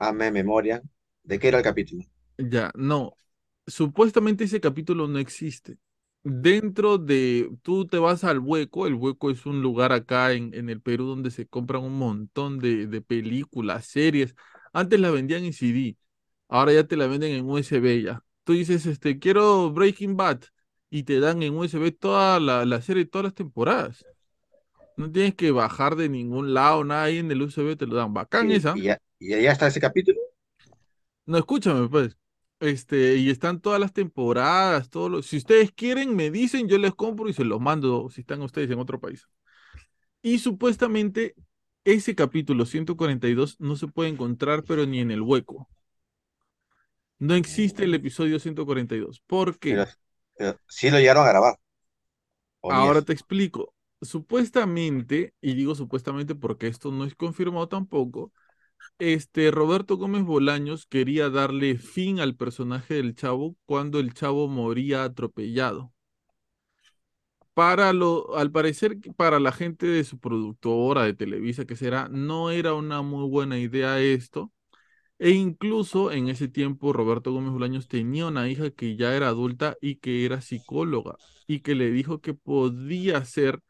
Hazme 0.00 0.32
memoria. 0.32 0.82
¿De 1.22 1.38
qué 1.38 1.46
era 1.48 1.58
el 1.58 1.64
capítulo? 1.64 2.02
Ya, 2.38 2.70
no. 2.74 3.16
Supuestamente 3.66 4.44
ese 4.44 4.60
capítulo 4.60 5.08
no 5.08 5.18
existe. 5.18 5.78
Dentro 6.28 6.98
de, 6.98 7.50
tú 7.62 7.86
te 7.86 7.98
vas 7.98 8.24
al 8.24 8.38
Hueco, 8.40 8.86
el 8.86 8.94
Hueco 8.94 9.30
es 9.30 9.46
un 9.46 9.62
lugar 9.62 9.92
acá 9.92 10.32
en, 10.32 10.54
en 10.54 10.70
el 10.70 10.80
Perú 10.80 11.06
donde 11.06 11.30
se 11.30 11.46
compran 11.46 11.82
un 11.82 11.98
montón 11.98 12.58
de, 12.58 12.86
de 12.86 13.00
películas, 13.02 13.86
series. 13.86 14.34
Antes 14.72 15.00
la 15.00 15.10
vendían 15.10 15.44
en 15.44 15.52
CD, 15.52 15.96
ahora 16.48 16.72
ya 16.72 16.84
te 16.86 16.96
la 16.96 17.06
venden 17.06 17.32
en 17.34 17.48
USB 17.48 18.02
ya. 18.02 18.24
Tú 18.44 18.52
dices, 18.54 18.86
este, 18.86 19.18
quiero 19.18 19.70
Breaking 19.72 20.16
Bad 20.16 20.42
y 20.90 21.02
te 21.04 21.20
dan 21.20 21.42
en 21.42 21.54
USB 21.56 21.92
toda 21.92 22.40
la, 22.40 22.64
la 22.64 22.80
serie, 22.82 23.04
todas 23.06 23.24
las 23.26 23.34
temporadas. 23.34 24.06
No 24.96 25.10
tienes 25.12 25.34
que 25.36 25.50
bajar 25.52 25.96
de 25.96 26.08
ningún 26.10 26.54
lado, 26.54 26.84
nada 26.84 27.04
ahí 27.04 27.18
en 27.18 27.30
el 27.32 27.42
USB 27.42 27.76
te 27.76 27.86
lo 27.86 27.96
dan. 27.96 28.14
Bacán 28.14 28.50
Y, 28.50 28.52
esa. 28.52 28.80
y 28.80 28.82
ya, 28.84 28.98
y 29.18 29.28
ya 29.42 29.52
está 29.52 29.66
ese 29.68 29.80
capítulo. 29.80 30.18
No, 31.26 31.38
escúchame, 31.38 31.88
pues. 31.88 32.16
Este, 32.60 33.16
y 33.16 33.30
están 33.30 33.60
todas 33.60 33.80
las 33.80 33.92
temporadas, 33.92 34.90
todos 34.90 35.10
los... 35.10 35.26
Si 35.26 35.36
ustedes 35.36 35.72
quieren, 35.72 36.16
me 36.16 36.30
dicen, 36.30 36.68
yo 36.68 36.78
les 36.78 36.94
compro 36.94 37.28
y 37.28 37.32
se 37.32 37.44
los 37.44 37.60
mando 37.60 38.08
si 38.10 38.22
están 38.22 38.42
ustedes 38.42 38.70
en 38.70 38.78
otro 38.80 39.00
país. 39.00 39.28
Y 40.22 40.38
supuestamente 40.40 41.34
ese 41.84 42.14
capítulo 42.14 42.66
142 42.66 43.56
no 43.60 43.76
se 43.76 43.86
puede 43.86 44.10
encontrar, 44.10 44.64
pero 44.64 44.86
ni 44.86 45.00
en 45.00 45.10
el 45.10 45.22
hueco. 45.22 45.68
No 47.18 47.34
existe 47.34 47.84
el 47.84 47.94
episodio 47.94 48.38
142. 48.38 49.20
¿Por 49.26 49.58
qué? 49.58 49.74
Pero, 49.74 49.86
pero 50.36 50.60
sí 50.68 50.90
lo 50.90 50.98
llegaron 50.98 51.24
a 51.24 51.30
grabar. 51.30 51.58
Ahora 52.62 53.02
te 53.02 53.12
explico. 53.12 53.74
Supuestamente, 54.00 55.34
y 55.40 55.54
digo 55.54 55.74
supuestamente 55.74 56.34
porque 56.34 56.68
esto 56.68 56.92
no 56.92 57.04
es 57.04 57.14
confirmado 57.14 57.68
tampoco, 57.68 58.32
este 58.98 59.50
Roberto 59.50 59.96
Gómez 59.96 60.24
Bolaños 60.24 60.86
quería 60.86 61.30
darle 61.30 61.78
fin 61.78 62.20
al 62.20 62.36
personaje 62.36 62.94
del 62.94 63.14
Chavo 63.14 63.56
cuando 63.66 64.00
el 64.00 64.14
Chavo 64.14 64.48
moría 64.48 65.04
atropellado. 65.04 65.92
Para 67.54 67.92
lo, 67.92 68.36
al 68.36 68.52
parecer, 68.52 68.98
para 69.16 69.40
la 69.40 69.50
gente 69.52 69.86
de 69.86 70.04
su 70.04 70.18
productora 70.20 71.02
de 71.02 71.14
Televisa, 71.14 71.64
que 71.64 71.74
será, 71.74 72.08
no 72.08 72.50
era 72.50 72.74
una 72.74 73.02
muy 73.02 73.28
buena 73.28 73.58
idea 73.58 74.00
esto. 74.00 74.52
E 75.18 75.30
incluso 75.30 76.12
en 76.12 76.28
ese 76.28 76.48
tiempo 76.48 76.92
Roberto 76.92 77.32
Gómez 77.32 77.52
Bolaños 77.52 77.88
tenía 77.88 78.26
una 78.26 78.48
hija 78.48 78.70
que 78.70 78.96
ya 78.96 79.14
era 79.16 79.28
adulta 79.28 79.76
y 79.80 79.96
que 79.96 80.24
era 80.24 80.40
psicóloga 80.40 81.16
y 81.48 81.60
que 81.60 81.74
le 81.74 81.90
dijo 81.90 82.20
que 82.20 82.34
podía 82.34 83.24
ser 83.24 83.60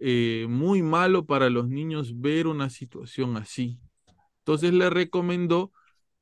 eh, 0.00 0.46
muy 0.48 0.82
malo 0.82 1.26
para 1.26 1.50
los 1.50 1.68
niños 1.68 2.20
ver 2.20 2.46
una 2.46 2.70
situación 2.70 3.36
así. 3.36 3.80
Entonces 4.48 4.72
le 4.72 4.90
recomendó 4.90 5.72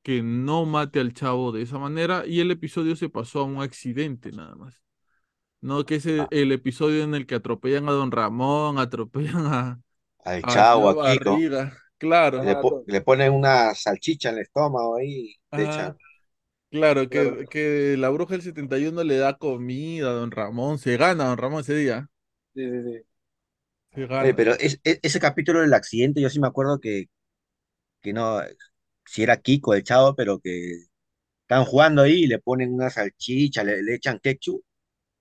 que 0.02 0.22
no 0.22 0.66
mate 0.66 1.00
al 1.00 1.12
chavo 1.14 1.52
de 1.52 1.62
esa 1.62 1.78
manera 1.78 2.24
y 2.26 2.40
el 2.40 2.50
episodio 2.50 2.96
se 2.96 3.08
pasó 3.10 3.40
a 3.40 3.44
un 3.44 3.62
accidente 3.62 4.32
nada 4.32 4.54
más. 4.56 4.82
No 5.60 5.84
que 5.86 5.96
es 5.96 6.06
el, 6.06 6.28
el 6.30 6.52
episodio 6.52 7.04
en 7.04 7.14
el 7.14 7.26
que 7.26 7.36
atropellan 7.36 7.88
a 7.88 7.92
Don 7.92 8.12
Ramón, 8.12 8.78
atropellan 8.80 9.46
a, 9.46 9.82
Al 10.24 10.44
Chavo, 10.44 10.88
a 10.90 10.96
Kiko. 10.98 11.48
Claro, 11.98 12.42
Le, 12.44 12.56
po- 12.56 12.82
le 12.86 13.00
ponen 13.02 13.32
una 13.32 13.74
salchicha 13.74 14.30
en 14.30 14.36
el 14.36 14.42
estómago 14.42 14.96
ahí. 14.96 15.34
Echan. 15.56 15.96
claro, 16.70 17.08
que, 17.10 17.34
Claro. 17.34 17.48
que 17.50 17.96
la 17.98 18.08
bruja 18.10 18.34
del 18.34 18.42
71 18.42 19.04
le 19.04 19.16
da 19.18 19.36
comida 19.38 20.10
a 20.10 20.12
Don 20.14 20.30
Ramón, 20.30 20.78
se 20.78 20.96
gana 20.96 21.24
a 21.24 21.28
Don 21.28 21.38
Ramón 21.38 21.60
ese 21.60 21.74
día, 21.76 22.08
Sí, 22.54 22.62
sí, 22.70 22.82
sí. 22.82 23.06
se 23.94 24.06
Oye, 24.18 24.34
gana. 24.34 24.34
pero 24.34 24.52
es- 24.54 24.80
es- 24.84 24.98
ese 25.02 25.20
capítulo 25.20 25.60
del 25.60 25.74
accidente, 25.74 26.20
yo 26.20 26.30
sí 26.30 26.40
me 26.40 26.46
acuerdo 26.48 26.80
que, 26.80 27.06
que 28.02 28.12
no, 28.12 28.40
si 29.04 29.22
era 29.22 29.36
Kiko 29.38 29.74
el 29.74 29.84
Chavo, 29.84 30.14
pero 30.16 30.40
que 30.40 30.72
están 31.42 31.64
jugando 31.64 32.02
ahí 32.02 32.24
y 32.24 32.28
le 32.28 32.38
ponen 32.40 32.74
una 32.74 32.90
salchicha, 32.90 33.64
le, 33.64 33.82
le 33.82 33.94
echan 33.96 34.20
ketchup. 34.20 34.64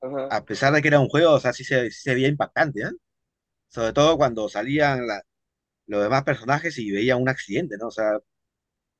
Ajá. 0.01 0.35
A 0.37 0.45
pesar 0.45 0.73
de 0.73 0.81
que 0.81 0.87
era 0.89 0.99
un 0.99 1.09
juego, 1.09 1.33
o 1.33 1.39
sea, 1.39 1.53
sí 1.53 1.63
se, 1.63 1.91
sí 1.91 2.01
se 2.03 2.15
veía 2.15 2.27
impactante, 2.29 2.81
¿eh? 2.83 2.91
Sobre 3.69 3.93
todo 3.93 4.17
cuando 4.17 4.49
salían 4.49 5.07
la- 5.07 5.23
los 5.87 6.03
demás 6.03 6.23
personajes 6.23 6.77
y 6.79 6.91
veían 6.91 7.21
un 7.21 7.29
accidente, 7.29 7.77
¿no? 7.79 7.87
O 7.89 7.91
sea, 7.91 8.19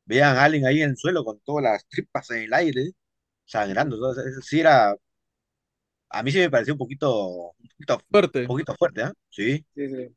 veían 0.05 0.37
a 0.37 0.43
alguien 0.45 0.65
ahí 0.65 0.81
en 0.81 0.91
el 0.91 0.97
suelo 0.97 1.23
con 1.23 1.39
todas 1.41 1.63
las 1.63 1.87
tripas 1.87 2.29
en 2.31 2.43
el 2.43 2.53
aire, 2.53 2.91
sangrando. 3.45 3.95
Entonces, 3.97 4.27
eso 4.27 4.41
sí 4.41 4.59
era, 4.61 4.95
a 6.09 6.23
mí 6.23 6.31
sí 6.31 6.39
me 6.39 6.49
pareció 6.49 6.73
un 6.73 6.77
poquito, 6.79 7.51
un 7.59 7.69
poquito, 7.69 7.95
un 7.97 8.01
Fuerte. 8.09 8.41
poquito 8.45 8.75
fuerte, 8.75 9.01
¿eh? 9.03 9.11
Sí, 9.29 9.65
Sí, 9.75 9.87
sí. 9.89 10.15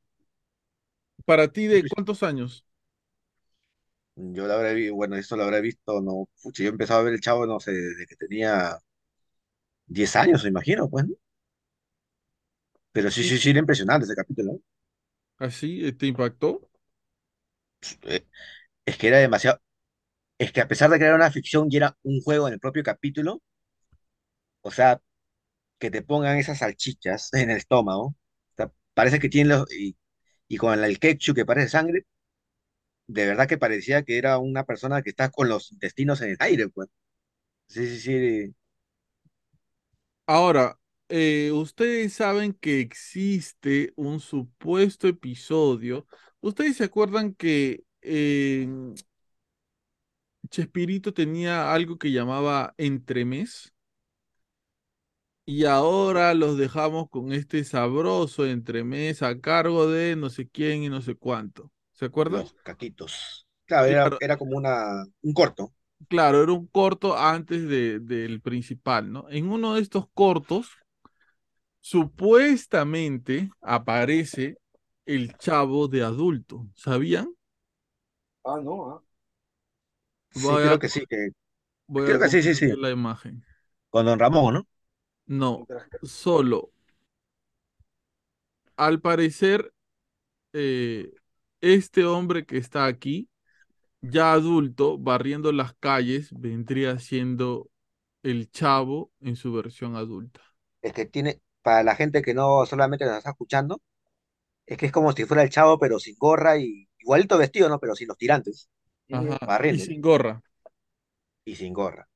¿Para 1.25 1.49
ti 1.53 1.67
de 1.67 1.87
cuántos 1.87 2.23
años? 2.23 2.65
Yo 4.35 4.47
lo 4.47 4.55
habré 4.55 4.75
visto, 4.75 4.95
bueno, 4.97 5.17
esto 5.17 5.37
lo 5.37 5.45
habré 5.45 5.61
visto, 5.61 6.01
no, 6.03 6.29
pucha, 6.43 6.63
yo 6.65 6.71
empezaba 6.71 7.01
a 7.01 7.03
ver 7.05 7.15
el 7.15 7.21
Chavo, 7.21 7.47
no 7.47 7.61
sé, 7.61 7.73
desde 7.73 8.07
que 8.07 8.17
tenía 8.17 8.79
10 9.87 10.17
años, 10.17 10.43
me 10.45 10.51
imagino, 10.51 10.89
pues, 10.89 11.07
¿no? 11.07 11.15
Pero 12.93 13.11
sí, 13.11 13.23
Sí. 13.23 13.31
sí, 13.31 13.39
sí, 13.39 13.49
era 13.51 13.61
impresionante 13.61 14.05
ese 14.05 14.15
capítulo, 14.15 14.53
¿no? 14.53 14.59
¿Así 15.39 15.85
eh, 15.87 15.93
te 15.93 16.07
impactó? 16.07 16.71
Eh, 18.03 18.27
Es 18.87 18.99
que 18.99 19.09
era 19.09 19.19
demasiado, 19.19 19.61
es 20.39 20.53
que 20.53 20.61
a 20.63 20.69
pesar 20.69 20.91
de 20.91 20.99
que 20.99 21.05
era 21.07 21.17
una 21.17 21.31
ficción 21.33 21.69
y 21.71 21.77
era 21.79 21.97
un 22.05 22.21
juego 22.23 22.49
en 22.49 22.55
el 22.55 22.61
propio 22.61 22.83
capítulo, 22.85 23.43
o 24.63 24.71
sea, 24.71 25.01
que 25.79 25.91
te 25.91 26.03
pongan 26.03 26.39
esas 26.39 26.59
salchichas 26.59 27.33
en 27.35 27.51
el 27.51 27.59
estómago, 27.59 28.07
o 28.09 28.17
sea, 28.57 28.73
parece 28.95 29.21
que 29.21 29.29
tienen 29.29 29.59
los, 29.59 29.73
y, 29.73 29.97
y 30.49 30.57
con 30.59 30.83
el 30.85 31.01
ketchup 31.01 31.37
que 31.37 31.47
parece 31.47 31.71
sangre, 31.71 32.07
de 33.09 33.27
verdad 33.27 33.49
que 33.49 33.59
parecía 33.59 34.05
que 34.05 34.19
era 34.19 34.39
una 34.39 34.65
persona 34.67 35.03
que 35.03 35.11
está 35.11 35.31
con 35.31 35.49
los 35.51 35.73
intestinos 35.73 36.23
en 36.23 36.31
el 36.33 36.39
aire, 36.41 36.71
pues. 36.71 36.89
Sí, 37.69 37.87
sí, 37.89 38.01
sí, 38.01 38.57
Ahora, 40.27 40.79
eh, 41.09 41.51
ustedes 41.53 42.13
saben 42.15 42.53
que 42.55 42.81
existe 42.81 43.93
un 43.97 44.21
supuesto 44.21 45.09
episodio. 45.09 46.07
¿Ustedes 46.41 46.77
se 46.77 46.85
acuerdan 46.85 47.35
que 47.35 47.85
eh, 48.03 48.69
Chespirito 50.51 51.15
tenía 51.15 51.73
algo 51.73 51.97
que 51.99 52.13
llamaba 52.13 52.75
entremés? 52.77 53.73
Y 55.47 55.65
ahora 55.65 56.33
los 56.35 56.57
dejamos 56.59 57.09
con 57.11 57.33
este 57.33 57.65
sabroso 57.65 58.47
entremés 58.47 59.23
a 59.23 59.41
cargo 59.41 59.91
de 59.91 60.15
no 60.17 60.31
sé 60.31 60.49
quién 60.49 60.83
y 60.85 60.89
no 60.89 61.01
sé 61.03 61.17
cuánto. 61.17 61.73
¿Se 61.99 62.05
acuerdan? 62.05 62.43
los 62.43 62.53
caquitos. 62.63 63.49
Claro, 63.67 64.17
era, 64.21 64.37
como 64.37 64.57
una, 64.57 65.05
un 65.21 65.33
corto. 65.35 65.73
claro, 66.09 66.43
era 66.45 66.53
un 66.53 66.67
corto 66.69 67.17
antes 67.19 67.69
de, 67.69 67.99
del 67.99 68.41
principal, 68.41 69.13
¿no? 69.13 69.29
En 69.31 69.51
uno 69.51 69.75
de 69.75 69.81
estos 69.81 70.07
cortos, 70.15 70.69
supuestamente 71.81 73.51
aparece 73.61 74.59
el 75.07 75.37
chavo 75.39 75.89
de 75.89 76.03
adulto. 76.05 76.69
¿Sabían? 76.75 77.35
Ah, 78.45 78.59
no, 78.61 78.91
ah. 78.91 79.03
Sí, 80.31 80.47
creo 80.47 80.75
a, 80.75 80.79
que 80.79 80.89
sí, 80.89 81.05
que, 81.09 81.29
voy 81.89 82.05
a 82.05 82.07
creo 82.07 82.21
que 82.21 82.29
sí, 82.29 82.43
sí, 82.43 82.55
sí. 82.55 82.67
la 82.77 82.91
imagen. 82.91 83.45
Con 83.91 84.07
Don 84.07 84.19
Ramón, 84.19 84.55
¿no? 84.55 84.69
No, 85.27 85.67
solo. 86.03 86.73
Al 88.77 89.01
parecer, 89.01 89.73
eh, 90.53 91.13
este 91.61 92.05
hombre 92.05 92.47
que 92.47 92.59
está 92.59 92.87
aquí, 92.87 93.29
ya 94.01 94.33
adulto, 94.33 94.99
barriendo 94.99 95.53
las 95.53 95.75
calles, 95.75 96.31
vendría 96.33 96.99
siendo 96.99 97.71
el 98.23 98.51
chavo 98.51 99.11
en 99.21 99.37
su 99.37 99.53
versión 99.53 99.97
adulta. 99.97 100.41
Es 100.83 100.93
que 100.93 101.07
tiene, 101.07 101.41
para 101.63 101.83
la 101.83 101.97
gente 101.97 102.23
que 102.23 102.35
no 102.35 102.65
solamente 102.67 103.05
nos 103.05 103.19
está 103.19 103.31
escuchando, 103.31 103.81
es 104.69 104.77
que 104.77 104.87
es 104.87 104.93
como 104.93 105.13
si 105.13 105.25
fuera 105.25 105.43
el 105.43 105.51
Chavo, 105.51 105.79
pero 105.79 105.99
sin 105.99 106.15
gorra 106.19 106.59
y 106.59 106.89
igualito 106.99 107.39
vestido, 107.39 107.69
¿no? 107.69 107.81
Pero 107.81 107.95
sin 107.95 108.09
los 108.09 108.19
tirantes. 108.19 108.69
Ajá, 109.11 109.39
y 109.43 109.47
barriendo, 109.47 109.83
¿no? 109.83 109.87
sin 109.87 110.01
gorra. 110.01 110.43
Y 111.45 111.57
sin 111.57 111.73
gorra. 111.73 112.07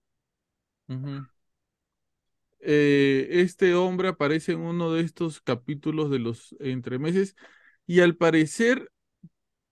Eh, 2.60 3.28
este 3.30 3.74
hombre 3.74 4.08
aparece 4.08 4.52
en 4.52 4.60
uno 4.60 4.92
de 4.92 5.02
estos 5.02 5.40
capítulos 5.40 6.10
de 6.10 6.18
los 6.18 6.54
entremeses 6.60 7.34
y 7.86 8.00
al 8.00 8.16
parecer, 8.16 8.92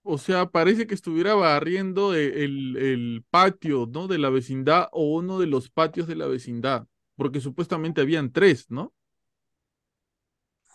o 0.03 0.17
sea, 0.17 0.47
parece 0.51 0.87
que 0.87 0.95
estuviera 0.95 1.35
barriendo 1.35 2.13
el, 2.15 2.77
el 2.77 3.25
patio, 3.29 3.87
¿no? 3.91 4.07
De 4.07 4.17
la 4.17 4.29
vecindad 4.29 4.87
o 4.91 5.15
uno 5.15 5.39
de 5.39 5.47
los 5.47 5.69
patios 5.69 6.07
de 6.07 6.15
la 6.15 6.27
vecindad, 6.27 6.87
porque 7.15 7.39
supuestamente 7.41 8.01
habían 8.01 8.31
tres, 8.31 8.69
¿no? 8.71 8.93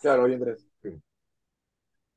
Claro, 0.01 0.25
bien 0.25 0.39
tres. 0.39 0.67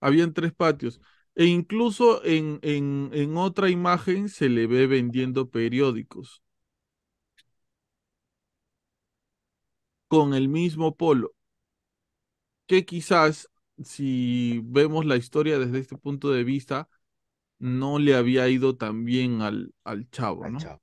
Habían 0.00 0.32
tres 0.34 0.52
patios. 0.52 1.00
E 1.34 1.46
incluso 1.46 2.24
en, 2.24 2.58
en, 2.62 3.10
en 3.12 3.36
otra 3.36 3.70
imagen 3.70 4.28
se 4.28 4.48
le 4.48 4.66
ve 4.66 4.86
vendiendo 4.86 5.48
periódicos 5.50 6.42
con 10.08 10.34
el 10.34 10.50
mismo 10.50 10.94
polo, 10.94 11.32
que 12.66 12.84
quizás 12.84 13.48
si 13.84 14.60
vemos 14.64 15.04
la 15.06 15.16
historia 15.16 15.58
desde 15.58 15.78
este 15.80 15.96
punto 15.96 16.30
de 16.30 16.44
vista, 16.44 16.88
no 17.60 18.00
le 18.00 18.16
había 18.16 18.48
ido 18.48 18.76
tan 18.78 19.04
bien 19.06 19.42
al, 19.42 19.74
al 19.84 20.10
chavo, 20.10 20.46
al 20.46 20.52
¿no? 20.52 20.58
Chavo. 20.58 20.82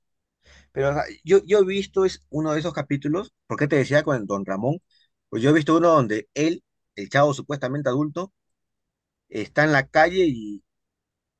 Pero 0.72 0.90
o 0.90 0.94
sea, 0.94 1.04
yo, 1.24 1.40
yo 1.46 1.60
he 1.60 1.64
visto 1.66 2.04
es 2.04 2.24
uno 2.30 2.52
de 2.52 2.60
esos 2.60 2.74
capítulos, 2.74 3.34
porque 3.46 3.68
te 3.68 3.76
decía 3.76 4.02
con 4.02 4.26
Don 4.26 4.46
Ramón, 4.46 4.80
Pues 5.30 5.42
yo 5.42 5.50
he 5.50 5.54
visto 5.54 5.76
uno 5.78 5.90
donde 5.90 6.28
él, 6.34 6.64
el 6.96 7.10
chavo 7.10 7.34
supuestamente 7.34 7.90
adulto, 7.90 8.34
está 9.28 9.64
en 9.64 9.72
la 9.72 9.86
calle 9.88 10.26
y, 10.28 10.64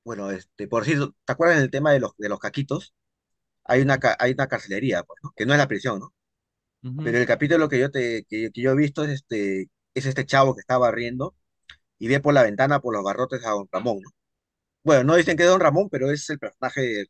bueno, 0.04 0.30
este, 0.32 0.68
por 0.68 0.84
decir, 0.86 1.00
¿te 1.26 1.32
acuerdas 1.32 1.60
del 1.60 1.70
tema 1.70 1.92
de 1.92 2.00
los, 2.00 2.12
de 2.18 2.28
los 2.28 2.40
caquitos? 2.40 2.94
Hay 3.64 3.82
una, 3.82 3.98
hay 4.20 4.32
una 4.32 4.48
carcelería, 4.48 5.02
pues, 5.04 5.18
¿no? 5.24 5.32
Que 5.36 5.46
no 5.46 5.54
es 5.54 5.58
la 5.58 5.68
prisión, 5.68 6.00
¿no? 6.00 6.14
Pero 7.02 7.18
el 7.18 7.26
capítulo 7.26 7.68
que 7.68 7.80
yo, 7.80 7.90
te, 7.90 8.24
que, 8.28 8.50
que 8.52 8.62
yo 8.62 8.72
he 8.72 8.76
visto 8.76 9.04
es 9.04 9.10
este, 9.10 9.70
es 9.94 10.06
este 10.06 10.26
chavo 10.26 10.54
que 10.54 10.60
está 10.60 10.78
barriendo 10.78 11.36
y 11.98 12.08
ve 12.08 12.20
por 12.20 12.34
la 12.34 12.44
ventana, 12.44 12.80
por 12.80 12.94
los 12.94 13.04
barrotes 13.04 13.44
a 13.46 13.50
don 13.52 13.68
Ramón, 13.72 14.00
¿no? 14.02 14.10
Bueno, 14.88 15.04
no 15.04 15.16
dicen 15.16 15.36
que 15.36 15.42
es 15.44 15.48
don 15.50 15.60
Ramón, 15.60 15.88
pero 15.90 16.10
es 16.10 16.28
el 16.30 16.38
personaje 16.38 16.80
de, 16.80 17.06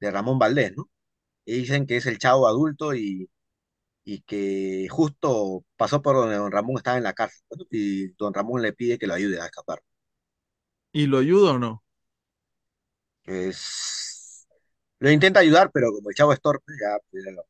de 0.00 0.10
Ramón 0.12 0.38
Valdés, 0.38 0.74
¿no? 0.76 0.90
Y 1.46 1.54
dicen 1.60 1.86
que 1.86 1.96
es 1.98 2.06
el 2.06 2.18
chavo 2.18 2.48
adulto 2.48 2.94
y, 2.94 3.30
y 4.04 4.22
que 4.22 4.88
justo 4.90 5.64
pasó 5.76 6.02
por 6.02 6.16
donde 6.16 6.36
don 6.36 6.52
Ramón 6.52 6.76
estaba 6.78 6.98
en 6.98 7.04
la 7.04 7.14
cárcel, 7.14 7.42
¿no? 7.50 7.66
Y 7.70 8.08
don 8.14 8.34
Ramón 8.34 8.62
le 8.62 8.72
pide 8.74 8.98
que 8.98 9.06
lo 9.08 9.14
ayude 9.14 9.40
a 9.40 9.46
escapar. 9.46 9.82
¿Y 10.92 11.06
lo 11.06 11.18
ayuda 11.18 11.52
o 11.52 11.58
no? 11.58 11.84
Pues 13.24 14.46
lo 15.00 15.10
intenta 15.10 15.40
ayudar, 15.40 15.70
pero 15.72 15.92
como 15.92 16.10
el 16.10 16.14
chavo 16.16 16.32
es 16.32 16.40
torpe, 16.40 16.72
ya, 16.80 16.96
pues, 17.10 17.24
ya 17.24 17.32
lo- 17.32 17.44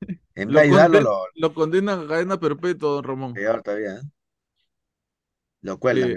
en 0.36 0.52
vez 0.52 0.54
de 0.54 0.60
Lo, 0.60 0.66
ayudarlo, 0.68 1.00
conden- 1.00 1.06
lo 1.06 1.26
lo 1.34 1.52
condenan 1.54 2.00
a 2.00 2.06
cadena 2.08 2.40
perpetua, 2.40 2.90
don 2.94 3.04
Ramón. 3.04 3.32
peor 3.32 3.62
todavía, 3.62 3.96
¿eh? 3.96 4.02
Lo 5.62 5.78
cuelgan, 5.80 6.16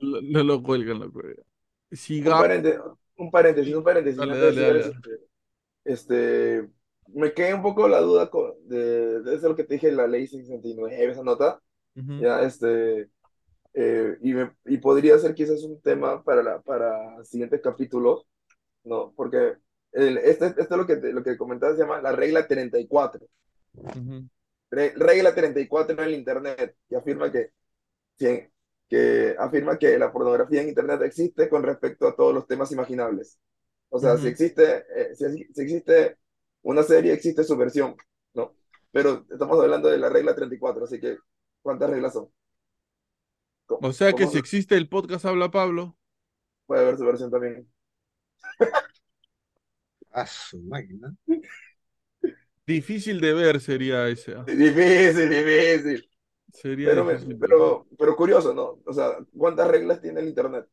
lo, 0.00 0.20
lo- 0.22 0.44
lo 0.44 0.62
cuelgan, 0.62 1.00
lo 1.00 1.12
cuelgan. 1.12 1.44
Un 2.22 2.36
Sigamos. 2.36 2.36
paréntesis, 2.36 2.80
un 3.16 3.30
paréntesis, 3.30 3.74
un 3.74 3.84
paréntesis, 3.84 4.26
Dale, 4.26 4.36
dale, 4.38 4.60
dale. 4.62 4.84
este, 4.88 5.20
este, 5.84 6.68
me 7.08 7.32
quedé 7.34 7.54
un 7.54 7.62
poco 7.62 7.88
la 7.88 8.00
duda 8.00 8.30
con- 8.30 8.54
de, 8.68 9.20
de 9.22 9.36
eso 9.36 9.48
lo 9.48 9.56
que 9.56 9.64
te 9.64 9.74
dije, 9.74 9.92
la 9.92 10.06
ley 10.06 10.26
69, 10.28 11.04
esa 11.12 11.22
nota, 11.24 11.60
Ujú, 11.96 12.14
ya, 12.18 12.42
este, 12.42 13.10
eh, 13.74 14.18
y, 14.22 14.34
me- 14.34 14.56
y 14.66 14.78
podría 14.78 15.18
ser 15.18 15.34
quizás 15.34 15.62
un 15.64 15.80
tema 15.82 16.22
para, 16.24 16.42
la, 16.42 16.60
para 16.62 17.24
siguientes 17.24 17.60
capítulos, 17.62 18.26
¿no? 18.84 19.12
Porque 19.16 19.56
el, 19.92 20.18
este, 20.18 20.46
esto 20.48 20.62
es 20.62 20.70
lo 20.70 20.86
que, 20.86 20.96
lo 20.96 21.22
que 21.24 21.38
comentabas, 21.38 21.76
se 21.76 21.82
llama 21.84 22.02
la 22.02 22.12
regla 22.12 22.46
34, 22.48 23.26
ujú. 23.74 24.28
Re- 24.70 24.92
regla 24.96 25.34
34 25.34 25.94
en 25.94 26.04
el 26.08 26.14
Internet, 26.14 26.76
que 26.88 26.96
afirma 26.96 27.32
que, 27.32 27.52
que, 28.18 28.52
que 28.88 29.34
afirma 29.38 29.78
que 29.78 29.98
la 29.98 30.12
pornografía 30.12 30.62
en 30.62 30.68
Internet 30.68 31.02
existe 31.02 31.48
con 31.48 31.62
respecto 31.62 32.08
a 32.08 32.16
todos 32.16 32.34
los 32.34 32.46
temas 32.46 32.72
imaginables. 32.72 33.38
O 33.90 33.98
sea, 33.98 34.16
si 34.16 34.28
existe, 34.28 34.84
eh, 34.94 35.14
si, 35.14 35.24
si 35.52 35.62
existe 35.62 36.18
una 36.62 36.82
serie, 36.82 37.12
existe 37.12 37.44
su 37.44 37.56
versión, 37.56 37.96
¿no? 38.34 38.54
Pero 38.90 39.26
estamos 39.30 39.60
hablando 39.60 39.88
de 39.88 39.98
la 39.98 40.08
regla 40.08 40.34
34, 40.34 40.84
así 40.84 41.00
que, 41.00 41.18
¿cuántas 41.62 41.90
reglas 41.90 42.12
son? 42.14 42.28
¿Cómo, 43.66 43.88
O 43.88 43.92
sea 43.92 44.12
que 44.12 44.26
si 44.26 44.38
existe 44.38 44.76
el 44.76 44.88
podcast 44.88 45.24
Habla 45.26 45.50
Pablo, 45.50 45.96
puede 46.66 46.84
ver 46.84 46.96
su 46.96 47.04
versión 47.04 47.30
también? 47.30 47.68
A 50.12 50.26
su 50.26 50.58
máquina. 50.62 51.14
difícil 52.66 53.20
de 53.20 53.34
ver 53.34 53.60
sería 53.60 54.08
ese. 54.08 54.34
ah. 54.34 54.44
Difícil, 54.46 55.28
difícil. 55.28 56.07
Sería 56.52 56.90
Pero, 56.90 57.04
me- 57.04 57.36
pero, 57.36 57.86
pero 57.98 58.16
curioso, 58.16 58.54
¿no? 58.54 58.80
O 58.84 58.92
sea, 58.92 59.18
¿cuántas 59.36 59.68
reglas 59.68 60.00
tiene 60.00 60.20
el 60.20 60.28
Internet? 60.28 60.66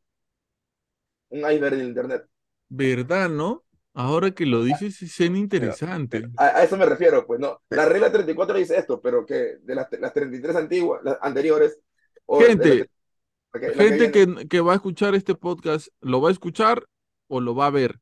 Un 1.29 1.39
iceberg 1.51 1.75
del 1.77 1.87
Internet. 1.87 2.25
¿Verdad, 2.69 3.29
no? 3.29 3.63
Ahora 3.93 4.31
que 4.31 4.45
lo 4.45 4.63
dices, 4.63 5.01
es 5.01 5.19
interesante. 5.21 6.25
A, 6.37 6.47
a 6.47 6.63
eso 6.63 6.75
me 6.77 6.85
refiero, 6.85 7.25
pues 7.25 7.39
no. 7.39 7.61
La 7.69 7.85
regla 7.85 8.11
34 8.11 8.57
dice 8.57 8.77
esto, 8.77 9.01
pero 9.01 9.25
que 9.25 9.57
de 9.61 9.75
las, 9.75 9.87
las 9.99 10.13
33 10.13 10.55
antiguas, 10.55 11.01
las 11.03 11.17
anteriores, 11.21 11.79
o 12.25 12.41
Gente, 12.41 12.89
la 13.53 13.59
que, 13.61 13.67
la 13.67 13.73
que 13.73 13.73
gente 13.73 14.09
viene, 14.11 14.35
que, 14.35 14.47
que 14.47 14.61
va 14.61 14.73
a 14.73 14.75
escuchar 14.75 15.15
este 15.15 15.35
podcast, 15.35 15.87
¿lo 16.01 16.21
va 16.21 16.29
a 16.29 16.33
escuchar 16.33 16.83
o 17.27 17.39
lo 17.39 17.55
va 17.55 17.67
a 17.67 17.71
ver? 17.71 17.99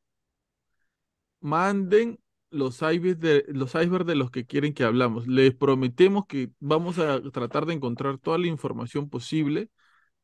Manden 1.40 2.18
los 2.54 2.76
icebergs 2.76 3.20
de, 3.20 3.44
los 3.48 3.74
icebergs 3.74 4.06
de 4.06 4.14
los 4.14 4.30
que 4.30 4.46
quieren 4.46 4.74
que 4.74 4.84
hablamos. 4.84 5.26
Les 5.26 5.54
prometemos 5.54 6.26
que 6.26 6.50
vamos 6.60 6.98
a 6.98 7.20
tratar 7.32 7.66
de 7.66 7.74
encontrar 7.74 8.18
toda 8.18 8.38
la 8.38 8.46
información 8.46 9.10
posible 9.10 9.70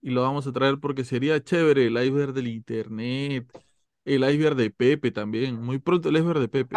y 0.00 0.10
lo 0.10 0.22
vamos 0.22 0.46
a 0.46 0.52
traer 0.52 0.78
porque 0.80 1.04
sería 1.04 1.42
chévere 1.42 1.86
el 1.86 1.92
iceberg 2.02 2.32
del 2.32 2.48
internet, 2.48 3.50
el 4.04 4.22
iceberg 4.24 4.56
de 4.56 4.70
Pepe 4.70 5.10
también. 5.10 5.60
Muy 5.60 5.78
pronto 5.78 6.08
el 6.08 6.16
iceberg 6.16 6.40
de 6.40 6.48
Pepe. 6.48 6.76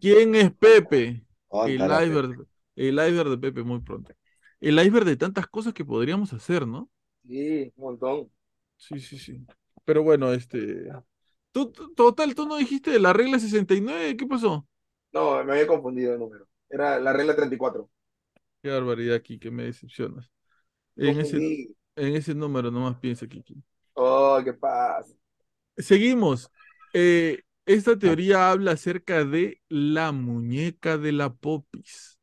¿Quién 0.00 0.34
es 0.34 0.52
Pepe? 0.52 1.24
El 1.64 1.82
Óntala, 1.82 1.98
pe. 1.98 2.06
iceberg, 2.06 2.46
el 2.76 2.94
iceberg 2.94 3.30
de 3.30 3.38
Pepe, 3.38 3.62
muy 3.62 3.80
pronto. 3.80 4.12
El 4.60 4.78
iceberg 4.80 5.06
de 5.06 5.16
tantas 5.16 5.46
cosas 5.46 5.72
que 5.74 5.84
podríamos 5.84 6.32
hacer, 6.32 6.66
¿no? 6.66 6.90
sí, 7.24 7.72
un 7.76 7.84
montón. 7.84 8.30
Sí, 8.76 8.98
sí, 9.00 9.18
sí. 9.18 9.46
Pero 9.84 10.02
bueno, 10.02 10.32
este. 10.32 10.88
Tú, 11.66 11.72
total, 11.96 12.34
tú 12.34 12.46
no 12.46 12.56
dijiste 12.56 12.90
de 12.90 13.00
la 13.00 13.12
regla 13.12 13.38
69, 13.38 14.16
¿qué 14.16 14.26
pasó? 14.26 14.66
No, 15.12 15.42
me 15.44 15.52
había 15.52 15.66
confundido 15.66 16.12
el 16.14 16.18
número. 16.18 16.46
Era 16.68 16.98
la 16.98 17.12
regla 17.12 17.34
34. 17.36 17.88
Qué 18.62 18.70
barbaridad 18.70 19.16
aquí, 19.16 19.38
que 19.38 19.50
me 19.50 19.64
decepcionas. 19.64 20.30
En 20.96 21.20
ese, 21.20 21.36
en 21.96 22.16
ese 22.16 22.34
número 22.34 22.70
nomás 22.70 22.98
piensa, 22.98 23.26
Kiki. 23.28 23.62
Oh, 23.96 24.40
qué 24.44 24.52
pasa. 24.54 25.14
Seguimos. 25.76 26.50
Eh, 26.92 27.42
esta 27.66 27.98
teoría 27.98 28.50
habla 28.50 28.72
acerca 28.72 29.24
de 29.24 29.60
la 29.68 30.12
muñeca 30.12 30.98
de 30.98 31.12
la 31.12 31.34
Popis. 31.34 32.18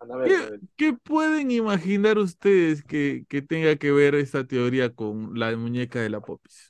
Ver, 0.00 0.28
¿Qué, 0.28 0.60
qué 0.76 0.92
pueden 0.94 1.50
imaginar 1.50 2.18
ustedes 2.18 2.82
que, 2.84 3.24
que 3.28 3.42
tenga 3.42 3.76
que 3.76 3.92
ver 3.92 4.14
esta 4.14 4.46
teoría 4.46 4.94
con 4.94 5.38
la 5.38 5.56
muñeca 5.56 6.00
de 6.00 6.10
la 6.10 6.20
Popis? 6.20 6.67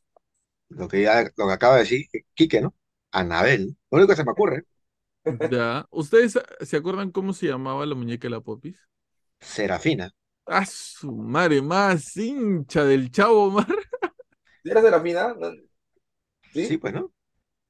Lo 0.71 0.89
que, 0.89 1.03
ya, 1.03 1.23
lo 1.37 1.47
que 1.47 1.53
acaba 1.53 1.75
de 1.77 1.81
decir 1.81 2.07
Quique, 2.35 2.61
¿no? 2.61 2.75
Anabel. 3.11 3.77
Lo 3.91 3.99
único 3.99 4.09
que 4.11 4.17
se 4.17 4.25
me 4.25 4.33
ocurre, 4.33 4.65
¿Ya? 5.51 5.87
¿Ustedes 5.91 6.39
se 6.61 6.77
acuerdan 6.77 7.11
cómo 7.11 7.33
se 7.33 7.47
llamaba 7.47 7.85
la 7.87 7.95
muñeca 7.95 8.27
de 8.29 8.31
la 8.31 8.41
Popis? 8.41 8.79
Serafina. 9.41 10.11
¡Ah, 10.47 10.65
su 10.67 11.13
madre 11.13 11.61
más 11.61 12.17
hincha 12.17 12.85
del 12.85 13.11
Chavo 13.11 13.51
Mar! 13.51 13.67
¿Sí 14.63 14.71
¿Era 14.71 14.81
Serafina? 14.83 15.35
Sí, 16.53 16.67
¿Sí? 16.67 16.79
pues, 16.79 16.95
¿no? 16.95 17.13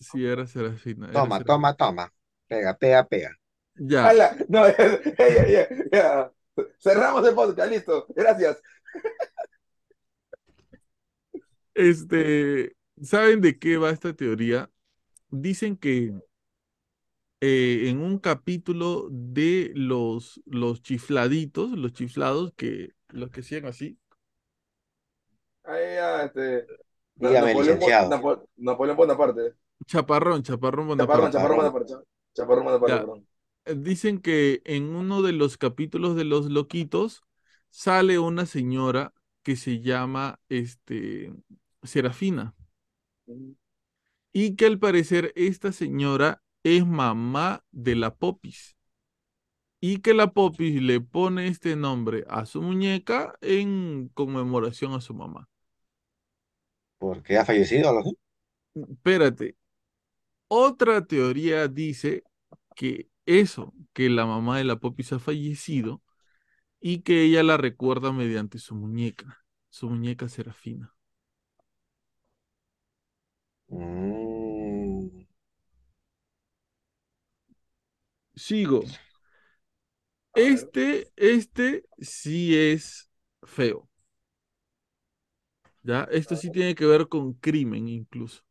Sí, 0.01 0.25
era 0.25 0.47
Serafina. 0.47 1.07
era 1.11 1.13
Toma, 1.13 1.37
Serafina. 1.37 1.45
toma, 1.45 1.75
toma. 1.77 2.13
Pega, 2.47 2.77
pega, 2.79 3.07
pega. 3.07 3.31
Ya. 3.75 4.09
¡Hala! 4.09 4.37
No, 4.49 4.67
ya, 4.69 4.77
ya, 5.19 5.47
ya, 5.49 5.69
ya. 5.93 6.33
Cerramos 6.79 7.27
el 7.27 7.35
podcast, 7.35 7.71
listo. 7.71 8.07
Gracias. 8.15 8.63
Este, 11.75 12.73
¿saben 13.03 13.41
de 13.41 13.59
qué 13.59 13.77
va 13.79 13.91
esta 13.91 14.15
teoría? 14.15 14.71
Dicen 15.31 15.77
que 15.77 16.15
eh, 17.41 17.89
en 17.89 18.01
un 18.01 18.19
capítulo 18.19 19.09
de 19.11 19.73
los, 19.75 20.41
los 20.47 20.83
chifladitos, 20.83 21.71
los 21.73 21.93
chiflados, 21.93 22.53
que 22.57 22.95
los 23.09 23.31
que 23.31 23.41
hacían 23.41 23.67
así, 23.67 23.99
Ahí 25.65 25.95
ya, 25.97 26.25
este. 26.25 26.67
Na- 27.17 27.29
Dígame, 27.29 27.47
Napoleón, 27.49 27.79
licenciado. 27.79 28.11
Napo- 28.11 28.49
Napoleón 28.57 28.97
Bonaparte. 28.97 29.55
Chaparrón, 29.87 30.43
Chaparrón 30.45 30.87
Bonaparte. 30.89 31.31
Chaparrón 31.31 31.31
Chaparrón. 31.31 31.57
Bonaparte. 31.57 31.95
Chaparrón 32.35 32.65
Bonaparte, 32.65 32.99
perdón. 32.99 33.29
Eh, 33.65 33.75
Dicen 33.77 34.21
que 34.21 34.63
en 34.65 34.85
uno 34.95 35.23
de 35.23 35.33
los 35.33 35.59
capítulos 35.59 36.17
de 36.17 36.25
Los 36.25 36.47
Loquitos 36.51 37.23
sale 37.71 38.19
una 38.19 38.47
señora 38.47 39.13
que 39.43 39.57
se 39.57 39.81
llama 39.81 40.41
este, 40.49 41.33
Serafina. 41.83 42.55
Y 44.33 44.57
que 44.57 44.67
al 44.67 44.79
parecer 44.79 45.33
esta 45.37 45.73
señora 45.73 46.43
es 46.63 46.87
mamá 46.87 47.65
de 47.71 47.97
la 47.97 48.15
Popis 48.15 48.77
y 49.81 49.99
que 49.99 50.15
la 50.15 50.33
Popis 50.33 50.83
le 50.83 51.01
pone 51.01 51.49
este 51.49 51.77
nombre 51.77 52.25
a 52.29 52.47
su 52.47 52.63
muñeca 52.63 53.37
en 53.41 54.09
conmemoración 54.15 54.93
a 54.95 55.01
su 55.01 55.15
mamá. 55.15 55.49
Porque 56.99 57.39
ha 57.39 57.45
fallecido, 57.45 57.89
algo 57.89 58.01
así. 58.01 58.19
Espérate, 58.75 59.57
otra 60.49 61.05
teoría 61.07 61.69
dice 61.69 62.25
que 62.75 63.09
eso, 63.27 63.73
que 63.93 64.09
la 64.09 64.27
mamá 64.27 64.59
de 64.59 64.65
la 64.65 64.77
Popis 64.77 65.13
ha 65.13 65.19
fallecido 65.19 66.03
y 66.81 67.01
que 67.03 67.25
ella 67.25 67.43
la 67.43 67.57
recuerda 67.57 68.13
mediante 68.13 68.59
su 68.59 68.75
muñeca, 68.75 69.45
su 69.71 69.89
muñeca 69.89 70.29
Serafina. 70.29 70.95
Mm, 73.73 75.25
Sigo. 78.37 78.81
Este, 80.35 81.11
este 81.17 81.85
sí 82.01 82.57
es 82.57 83.11
feo. 83.43 83.89
¿Ya? 85.83 86.05
Esto 86.11 86.37
sí 86.37 86.51
tiene 86.51 86.75
que 86.75 86.87
ver 86.87 87.09
con 87.09 87.33
crimen 87.35 87.89
incluso. 87.89 88.43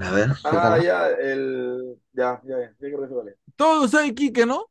a 0.00 0.10
ver, 0.12 0.28
Ah, 0.44 0.78
ya, 0.82 1.08
el. 1.10 1.98
Ya, 2.12 2.40
ya, 2.44 2.58
ya. 2.60 2.68
ya 2.70 2.76
creo 2.78 3.00
que 3.02 3.08
se 3.08 3.14
vale. 3.14 3.36
Todos 3.56 3.90
saben 3.90 4.14
Quique, 4.14 4.46
¿no? 4.46 4.70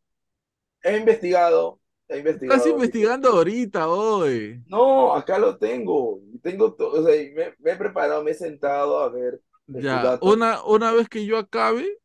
He 0.83 0.97
investigado 0.97 1.79
He 2.07 2.19
Estás 2.41 2.65
investigado. 2.69 2.81
que- 2.81 2.93
investigando 2.93 3.29
ahorita, 3.29 3.87
hoy. 3.89 4.63
No, 4.65 5.13
acá 5.13 5.37
lo 5.37 5.57
tengo. 5.57 6.21
Tengo 6.41 6.73
todo, 6.75 7.01
o 7.01 7.05
sea, 7.05 7.15
me, 7.33 7.55
me 7.59 7.71
he 7.71 7.75
preparado, 7.75 8.23
me 8.23 8.31
he 8.31 8.33
sentado 8.33 8.99
a 8.99 9.09
ver 9.09 9.41
Ya, 9.75 10.15
una, 10.21 10.63
una 10.63 10.91
vez 10.91 11.09
que 11.09 11.25
yo 11.25 11.37
acabe, 11.37 11.99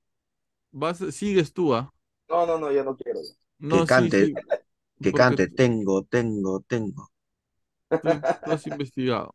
vas, 0.73 0.99
sigues 1.15 1.53
tú, 1.55 1.75
¿ah? 1.75 1.93
No, 2.29 2.47
no, 2.47 2.59
no, 2.59 2.71
ya 2.73 2.85
no 2.85 2.97
quiero. 2.97 3.21
No, 3.61 3.79
Que 3.79 3.87
cante, 3.91 4.21
sí, 4.21 4.45
que 5.03 5.13
porque 5.13 5.21
cante, 5.21 5.49
tengo, 5.49 6.05
tengo, 6.05 6.61
tengo. 6.69 7.11
tú, 8.01 8.27
tú 8.45 8.53
has 8.53 8.67
investigado. 8.67 9.35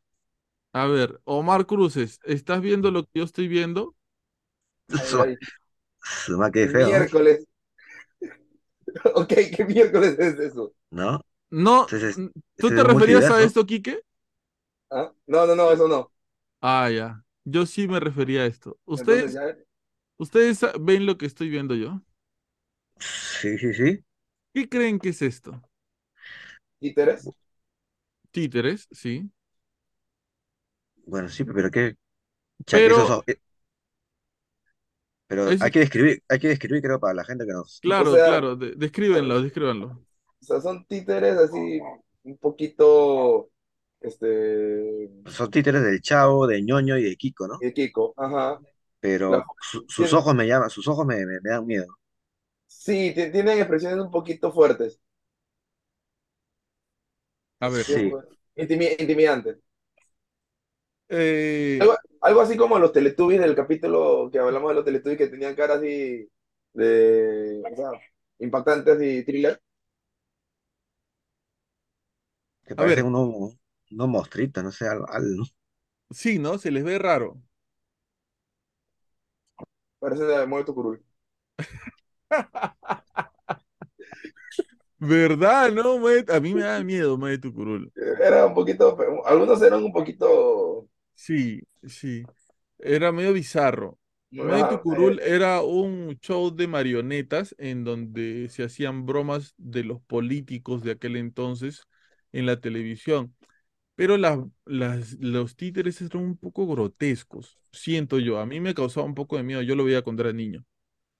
A 0.73 0.87
ver, 0.87 1.21
Omar 1.25 1.65
Cruces, 1.67 2.19
¿estás 2.25 2.61
viendo 2.61 2.91
lo 2.91 3.05
que 3.05 3.11
yo 3.19 3.25
estoy 3.25 3.47
viendo? 3.49 3.95
Ay, 4.91 5.09
Su, 5.09 5.23
ay, 5.23 5.37
su 6.01 6.37
ma, 6.37 6.51
qué 6.51 6.67
el 6.67 6.75
feo, 6.75 7.05
miércoles. 7.05 7.45
Ok, 9.15 9.33
¿qué 9.55 9.65
miércoles 9.65 10.17
es 10.19 10.39
eso? 10.39 10.73
¿No? 10.91 11.21
No, 11.51 11.93
¿tú 12.57 12.73
te 12.73 12.83
referías 12.83 13.29
a 13.29 13.41
esto, 13.43 13.65
Quique? 13.65 14.01
¿Ah? 14.89 15.11
No, 15.27 15.45
no, 15.47 15.55
no, 15.55 15.71
eso 15.71 15.87
no. 15.87 16.11
Ah, 16.61 16.87
ya. 16.89 17.22
Yo 17.45 17.65
sí 17.65 17.87
me 17.87 17.99
refería 17.99 18.41
a 18.43 18.45
esto. 18.47 18.79
¿Ustedes, 18.85 19.33
ya, 19.33 19.55
ustedes 20.17 20.61
ven 20.81 21.05
lo 21.05 21.17
que 21.19 21.27
estoy 21.27 21.49
viendo 21.49 21.75
yo? 21.75 22.01
Sí, 22.99 23.57
sí, 23.59 23.73
sí. 23.73 24.03
¿Qué 24.53 24.67
creen 24.69 24.99
que 24.99 25.09
es 25.09 25.21
esto? 25.21 25.61
títeres. 26.79 27.33
Títeres, 28.31 28.87
sí. 28.91 29.31
Bueno, 31.05 31.29
sí, 31.29 31.43
pero 31.45 31.69
qué. 31.71 31.95
Pero, 32.69 33.05
son- 33.05 33.23
eh, 33.27 33.37
pero 35.27 35.49
es, 35.49 35.59
hay 35.59 35.71
que 35.71 35.79
describir, 35.79 36.23
hay 36.29 36.39
que 36.39 36.47
describir, 36.49 36.81
creo, 36.81 36.99
para 36.99 37.13
la 37.13 37.25
gente 37.25 37.45
que 37.45 37.53
nos. 37.53 37.83
O 37.95 38.05
claro, 38.05 38.07
sea, 38.07 38.21
claro, 38.21 38.55
de- 38.55 38.75
descríbenlo, 38.75 39.41
descríbenlo. 39.41 40.03
o 40.41 40.45
sea, 40.45 40.61
son 40.61 40.85
títeres 40.85 41.37
así 41.37 41.79
un 42.23 42.37
poquito, 42.37 43.49
este, 44.03 45.09
Son 45.25 45.49
títeres 45.51 45.83
del 45.83 46.01
Chavo, 46.01 46.47
de 46.47 46.61
Ñoño 46.61 46.97
y 46.97 47.03
de 47.03 47.15
Kiko, 47.17 47.47
¿no? 47.47 47.57
de 47.59 47.73
Kiko. 47.73 48.13
Ajá. 48.17 48.59
La- 48.59 48.99
Pero 48.99 49.43
su- 49.61 49.85
sus 49.89 49.95
tienen- 50.09 50.15
ojos 50.15 50.35
me 50.35 50.47
llaman, 50.47 50.69
sus 50.69 50.87
ojos 50.87 51.05
me, 51.05 51.17
me- 51.25 51.41
me 51.41 51.49
dan 51.49 51.65
miedo. 51.65 51.87
sí, 52.67 53.13
ti- 53.15 53.31
tienen 53.31 53.59
expresiones 53.59 53.99
un 54.05 54.11
poquito 54.11 54.51
fuertes. 54.51 54.99
A 57.59 57.69
ver, 57.69 57.83
Sí. 57.85 58.11
Intimi- 58.55 58.95
intimidantes. 58.99 59.57
eh, 61.09 61.77
Algo, 61.81 61.95
algo 62.21 62.41
así 62.41 62.57
como 62.57 62.79
los 62.79 62.91
Teletubbies 62.93 63.41
del 63.41 63.55
capítulo 63.55 64.29
que 64.31 64.39
hablamos 64.39 64.69
de 64.71 64.75
los 64.75 64.85
Teletubbies 64.85 65.17
que 65.17 65.27
tenían 65.27 65.55
caras 65.55 65.77
así 65.79 66.29
de, 66.73 67.61
o 67.71 67.75
sea, 67.75 67.89
impactantes 68.39 69.01
y 69.01 69.23
thriller. 69.25 69.61
Que 72.65 72.73
a 72.73 72.75
parecen 72.75 73.05
ver, 73.05 73.13
unos, 73.13 73.57
unos 73.93 74.07
monstruitos, 74.09 74.63
no 74.63 74.71
sé, 74.71 74.85
¿no? 74.85 75.43
sí, 76.11 76.39
¿no? 76.39 76.57
Se 76.57 76.71
les 76.71 76.83
ve 76.83 76.97
raro. 76.99 77.41
Parecen 79.99 80.27
de 80.27 80.45
Moe 80.45 80.63
Tucurul. 80.63 81.03
¿Verdad, 84.99 85.71
no? 85.71 85.99
Mae? 85.99 86.23
A 86.29 86.39
mí 86.39 86.53
me 86.53 86.61
da 86.61 86.83
miedo, 86.83 87.17
Mae 87.17 87.37
Tucurul. 87.37 87.91
Era 87.95 88.45
un 88.45 88.53
poquito, 88.53 88.97
algunos 89.25 89.61
eran 89.61 89.83
un 89.83 89.91
poquito, 89.91 90.87
Sí, 91.15 91.61
sí. 91.87 92.23
Era 92.79 93.11
medio 93.11 93.33
bizarro. 93.33 93.99
Mae 94.31 94.61
ajá, 94.61 94.69
Tucurul 94.69 95.19
eh, 95.19 95.35
era 95.35 95.61
un 95.61 96.17
show 96.21 96.49
de 96.55 96.67
marionetas 96.67 97.55
en 97.59 97.83
donde 97.83 98.49
se 98.49 98.63
hacían 98.63 99.05
bromas 99.05 99.53
de 99.57 99.83
los 99.83 100.01
políticos 100.01 100.83
de 100.83 100.91
aquel 100.91 101.17
entonces 101.17 101.83
en 102.31 102.45
la 102.45 102.59
televisión. 102.59 103.35
Pero 103.95 104.17
las, 104.17 104.39
las, 104.65 105.13
los 105.19 105.55
títeres 105.55 106.01
eran 106.01 106.23
un 106.23 106.37
poco 106.37 106.67
grotescos, 106.67 107.59
siento 107.71 108.19
yo. 108.19 108.39
A 108.39 108.45
mí 108.45 108.59
me 108.59 108.73
causaba 108.73 109.05
un 109.05 109.13
poco 109.15 109.37
de 109.37 109.43
miedo. 109.43 109.61
Yo 109.61 109.75
lo 109.75 109.83
veía 109.85 110.01
cuando 110.01 110.23
era 110.23 110.33
niño. 110.33 110.65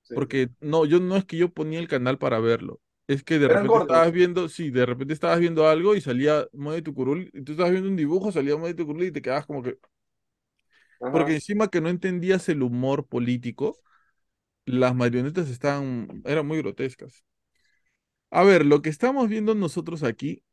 sí. 0.01 0.15
Porque 0.15 0.49
no, 0.61 0.85
yo 0.85 0.99
no 0.99 1.17
es 1.17 1.25
que 1.25 1.37
yo 1.37 1.49
ponía 1.53 1.79
el 1.79 1.87
canal 1.87 2.17
para 2.19 2.39
verlo. 2.39 2.81
Es 3.07 3.23
que 3.23 3.39
de 3.39 3.47
Eran 3.47 3.67
repente 3.67 3.79
estabas 3.79 4.11
viendo, 4.11 4.49
sí, 4.49 4.71
de 4.71 4.85
repente 4.85 5.13
estabas 5.13 5.39
viendo 5.39 5.67
algo 5.67 5.95
y 5.95 6.01
salía 6.01 6.47
Moe 6.53 6.81
Tucurul, 6.81 7.29
y 7.33 7.43
tú 7.43 7.53
estabas 7.53 7.71
viendo 7.73 7.89
un 7.89 7.95
dibujo, 7.97 8.31
salía 8.31 8.57
Moe 8.57 8.73
Tucurul 8.75 9.03
y 9.05 9.11
te 9.11 9.21
quedabas 9.21 9.45
como 9.45 9.63
que. 9.63 9.77
Porque 11.09 11.33
encima 11.35 11.69
que 11.69 11.81
no 11.81 11.89
entendías 11.89 12.49
el 12.49 12.63
humor 12.63 13.07
político, 13.07 13.79
las 14.65 14.95
marionetas 14.95 15.49
estaban, 15.49 16.23
eran 16.25 16.47
muy 16.47 16.59
grotescas. 16.59 17.25
A 18.31 18.43
ver, 18.43 18.65
lo 18.65 18.81
que 18.81 18.89
estamos 18.89 19.29
viendo 19.29 19.55
nosotros 19.55 20.03
aquí 20.03 20.43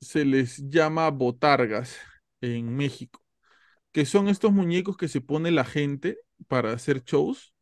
se 0.00 0.24
les 0.24 0.68
llama 0.70 1.10
botargas 1.10 1.96
en 2.40 2.76
México, 2.76 3.24
que 3.92 4.06
son 4.06 4.28
estos 4.28 4.52
muñecos 4.52 4.96
que 4.96 5.08
se 5.08 5.20
pone 5.22 5.50
la 5.52 5.64
gente 5.64 6.18
para 6.48 6.72
hacer 6.72 7.04
shows. 7.04 7.54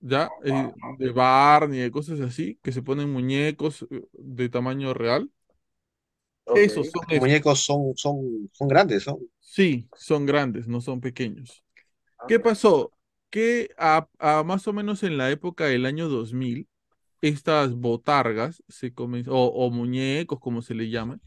¿ya? 0.00 0.34
Eh, 0.44 0.72
de 0.96 1.10
Barney, 1.12 1.80
de 1.80 1.90
cosas 1.90 2.20
así, 2.20 2.58
que 2.62 2.72
se 2.72 2.82
ponen 2.82 3.12
muñecos 3.12 3.86
eh, 3.90 4.02
de 4.12 4.48
tamaño 4.48 4.94
real. 4.94 5.30
Esos 6.52 6.90
son 6.90 7.04
Los 7.08 7.20
estos. 7.20 7.20
muñecos 7.20 7.60
son, 7.64 7.96
son, 7.96 8.50
son 8.52 8.68
grandes, 8.68 9.04
son. 9.04 9.18
Sí, 9.40 9.88
son 9.94 10.26
grandes, 10.26 10.66
no 10.68 10.80
son 10.80 11.00
pequeños. 11.00 11.64
Ah, 12.18 12.28
¿Qué 12.28 12.40
pasó? 12.40 12.92
Que 13.30 13.70
a, 13.78 14.08
a 14.20 14.44
más 14.44 14.68
o 14.68 14.72
menos 14.74 15.02
en 15.04 15.18
la 15.18 15.30
época 15.30 15.66
del 15.66 15.86
año 15.86 16.08
2000, 16.08 16.68
estas 17.28 17.74
botargas 17.76 18.62
se 18.68 18.94
comen- 18.94 19.26
o, 19.28 19.46
o 19.46 19.70
muñecos, 19.70 20.40
como 20.40 20.62
se 20.62 20.74
le 20.74 20.90
llama, 20.90 21.20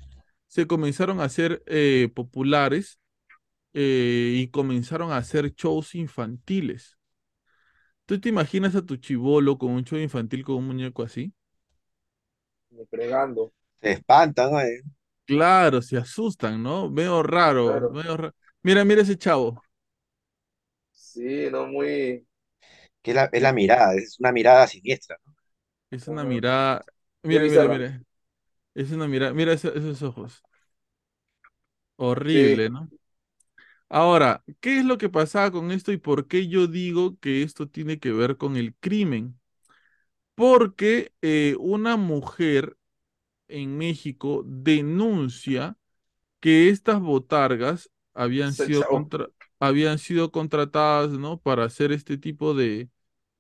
se 0.48 0.68
comenzaron 0.68 1.22
a 1.22 1.26
hacer 1.26 1.64
eh, 1.68 2.10
populares 2.16 3.00
eh, 3.74 4.34
y 4.38 4.50
comenzaron 4.50 5.12
a 5.12 5.18
hacer 5.18 5.54
shows 5.56 5.96
infantiles. 5.96 6.98
¿Tú 8.06 8.20
te 8.20 8.28
imaginas 8.30 8.76
a 8.76 8.86
tu 8.86 8.98
chivolo 8.98 9.58
con 9.58 9.72
un 9.72 9.84
show 9.86 9.98
infantil 10.00 10.44
con 10.44 10.56
un 10.58 10.68
muñeco 10.68 11.04
así? 11.04 11.34
me 12.72 12.86
fregando. 12.88 13.54
Se 13.82 13.92
espantan. 13.92 14.54
Eh, 14.66 14.82
Claro, 15.26 15.82
se 15.84 15.98
asustan, 15.98 16.62
¿no? 16.64 16.90
Veo 16.92 17.22
raro, 17.22 17.80
Claro. 17.80 17.90
veo 17.90 18.18
ra- 18.18 18.34
Mira, 18.64 18.84
mira 18.84 19.04
ese 19.04 19.18
chavo. 19.18 19.62
Sí, 20.92 21.50
no 21.52 21.68
muy. 21.68 22.28
Que 23.04 23.12
es 23.12 23.16
la, 23.16 23.26
es 23.34 23.42
la 23.44 23.54
mirada, 23.54 23.96
es 23.96 24.20
una 24.20 24.32
mirada 24.34 24.68
siniestra, 24.68 25.18
¿no? 25.26 25.29
Es 25.92 26.08
una 26.08 26.26
mirada. 26.26 26.86
Mira, 27.24 27.48
mira, 27.48 27.68
mira. 27.68 28.04
Es 28.76 28.92
una 28.92 29.08
mirada. 29.08 29.34
Mira 29.34 29.54
esos 29.54 30.04
ojos. 30.04 30.44
Sí. 32.32 32.40
Horrible, 32.40 32.70
¿no? 32.70 32.92
Ahora, 33.90 34.44
¿qué 34.60 34.80
es 34.80 34.86
lo 34.86 34.98
que 34.98 35.10
pasaba 35.10 35.52
con 35.52 35.72
esto 35.72 35.92
y 35.92 35.98
por 35.98 36.28
qué 36.28 36.48
yo 36.48 36.68
digo 36.68 37.18
que 37.20 37.44
esto 37.44 37.68
tiene 37.68 38.00
que 38.00 38.12
ver 38.12 38.38
con 38.38 38.56
el 38.58 38.76
crimen? 38.76 39.40
Porque 40.36 41.14
eh, 41.22 41.56
una 41.60 41.98
mujer 41.98 42.78
en 43.48 43.78
México 43.78 44.44
denuncia 44.48 45.78
que 46.42 46.70
estas 46.70 47.02
botargas 47.02 47.92
habían 48.14 48.56
sido, 48.56 48.88
contra- 48.88 49.30
habían 49.60 50.00
sido 50.00 50.32
contratadas, 50.32 51.12
¿no? 51.12 51.40
Para 51.42 51.66
hacer 51.66 51.92
este 51.94 52.18
tipo 52.18 52.54
de, 52.56 52.90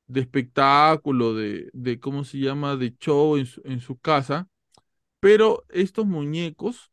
de 0.10 0.22
espectáculo, 0.22 1.36
de, 1.36 1.70
de, 1.72 2.00
¿cómo 2.00 2.24
se 2.26 2.40
llama?, 2.40 2.76
de 2.76 2.98
show 2.98 3.38
en 3.38 3.46
su, 3.46 3.62
en 3.64 3.80
su 3.80 3.98
casa, 3.98 4.50
pero 5.20 5.66
estos 5.70 6.06
muñecos 6.08 6.92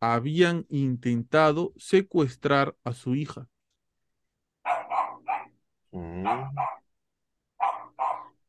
habían 0.00 0.66
intentado 0.68 1.72
secuestrar 1.76 2.76
a 2.84 2.92
su 2.92 3.14
hija. 3.14 3.48
Mm. 5.92 6.24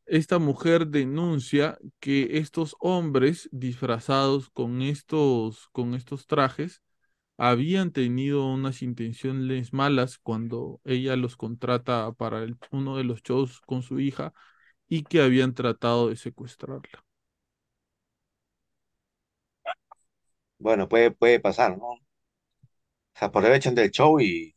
Esta 0.06 0.40
mujer 0.40 0.88
denuncia 0.88 1.77
que 1.99 2.40
estos 2.40 2.76
hombres 2.80 3.48
disfrazados 3.52 4.49
con 4.49 4.81
estos, 4.81 5.69
con 5.72 5.94
estos 5.94 6.26
trajes 6.26 6.81
habían 7.40 7.91
tenido 7.94 8.48
unas 8.48 8.84
intenciones 8.84 9.74
malas 9.74 10.20
cuando 10.20 10.82
ella 10.86 11.18
los 11.18 11.38
contrata 11.38 12.14
para 12.14 12.44
el- 12.44 12.57
uno 12.72 12.98
de 12.98 13.06
los 13.06 13.24
shows 13.24 13.61
con 13.61 13.84
su 13.84 13.99
hija 14.02 14.34
y 14.90 15.03
que 15.03 15.22
habían 15.22 15.56
tratado 15.56 16.10
de 16.10 16.18
secuestrarla. 16.18 17.06
Bueno, 20.57 20.88
puede, 20.88 21.11
puede 21.11 21.40
pasar, 21.41 21.78
¿no? 21.78 21.86
O 21.88 21.99
sea, 23.14 23.28
aprovechan 23.28 23.76
del 23.76 23.91
show 23.91 24.20
y, 24.20 24.56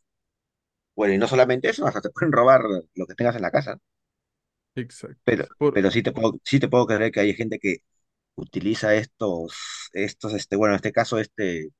bueno, 0.97 1.15
y 1.15 1.19
no 1.19 1.29
solamente 1.29 1.71
eso, 1.71 1.87
hasta 1.87 2.01
te 2.03 2.11
pueden 2.11 2.33
robar 2.33 2.63
lo 2.97 3.07
que 3.07 3.15
tengas 3.17 3.37
en 3.37 3.43
la 3.43 3.51
casa. 3.53 3.79
Exacto. 4.75 5.21
Pero, 5.25 5.47
Por- 5.59 5.73
pero 5.73 5.91
sí 5.91 6.03
te 6.03 6.13
puedo, 6.13 6.35
sí 6.45 6.59
te 6.61 6.69
puedo 6.69 6.87
creer 6.87 7.13
que 7.13 7.21
hay 7.21 7.35
gente 7.35 7.59
que 7.59 7.79
utiliza 8.37 8.95
estos, 8.97 9.55
estos, 9.93 10.35
este, 10.35 10.57
bueno, 10.57 10.75
en 10.75 10.77
este 10.77 10.93
caso, 10.93 11.19
este 11.19 11.71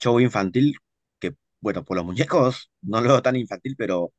show 0.00 0.20
infantil, 0.20 0.76
que, 1.18 1.34
bueno, 1.60 1.84
por 1.84 1.96
los 1.96 2.06
muñecos 2.06 2.70
no 2.82 3.00
lo 3.00 3.08
veo 3.10 3.22
tan 3.22 3.36
infantil, 3.36 3.76
pero, 3.78 4.12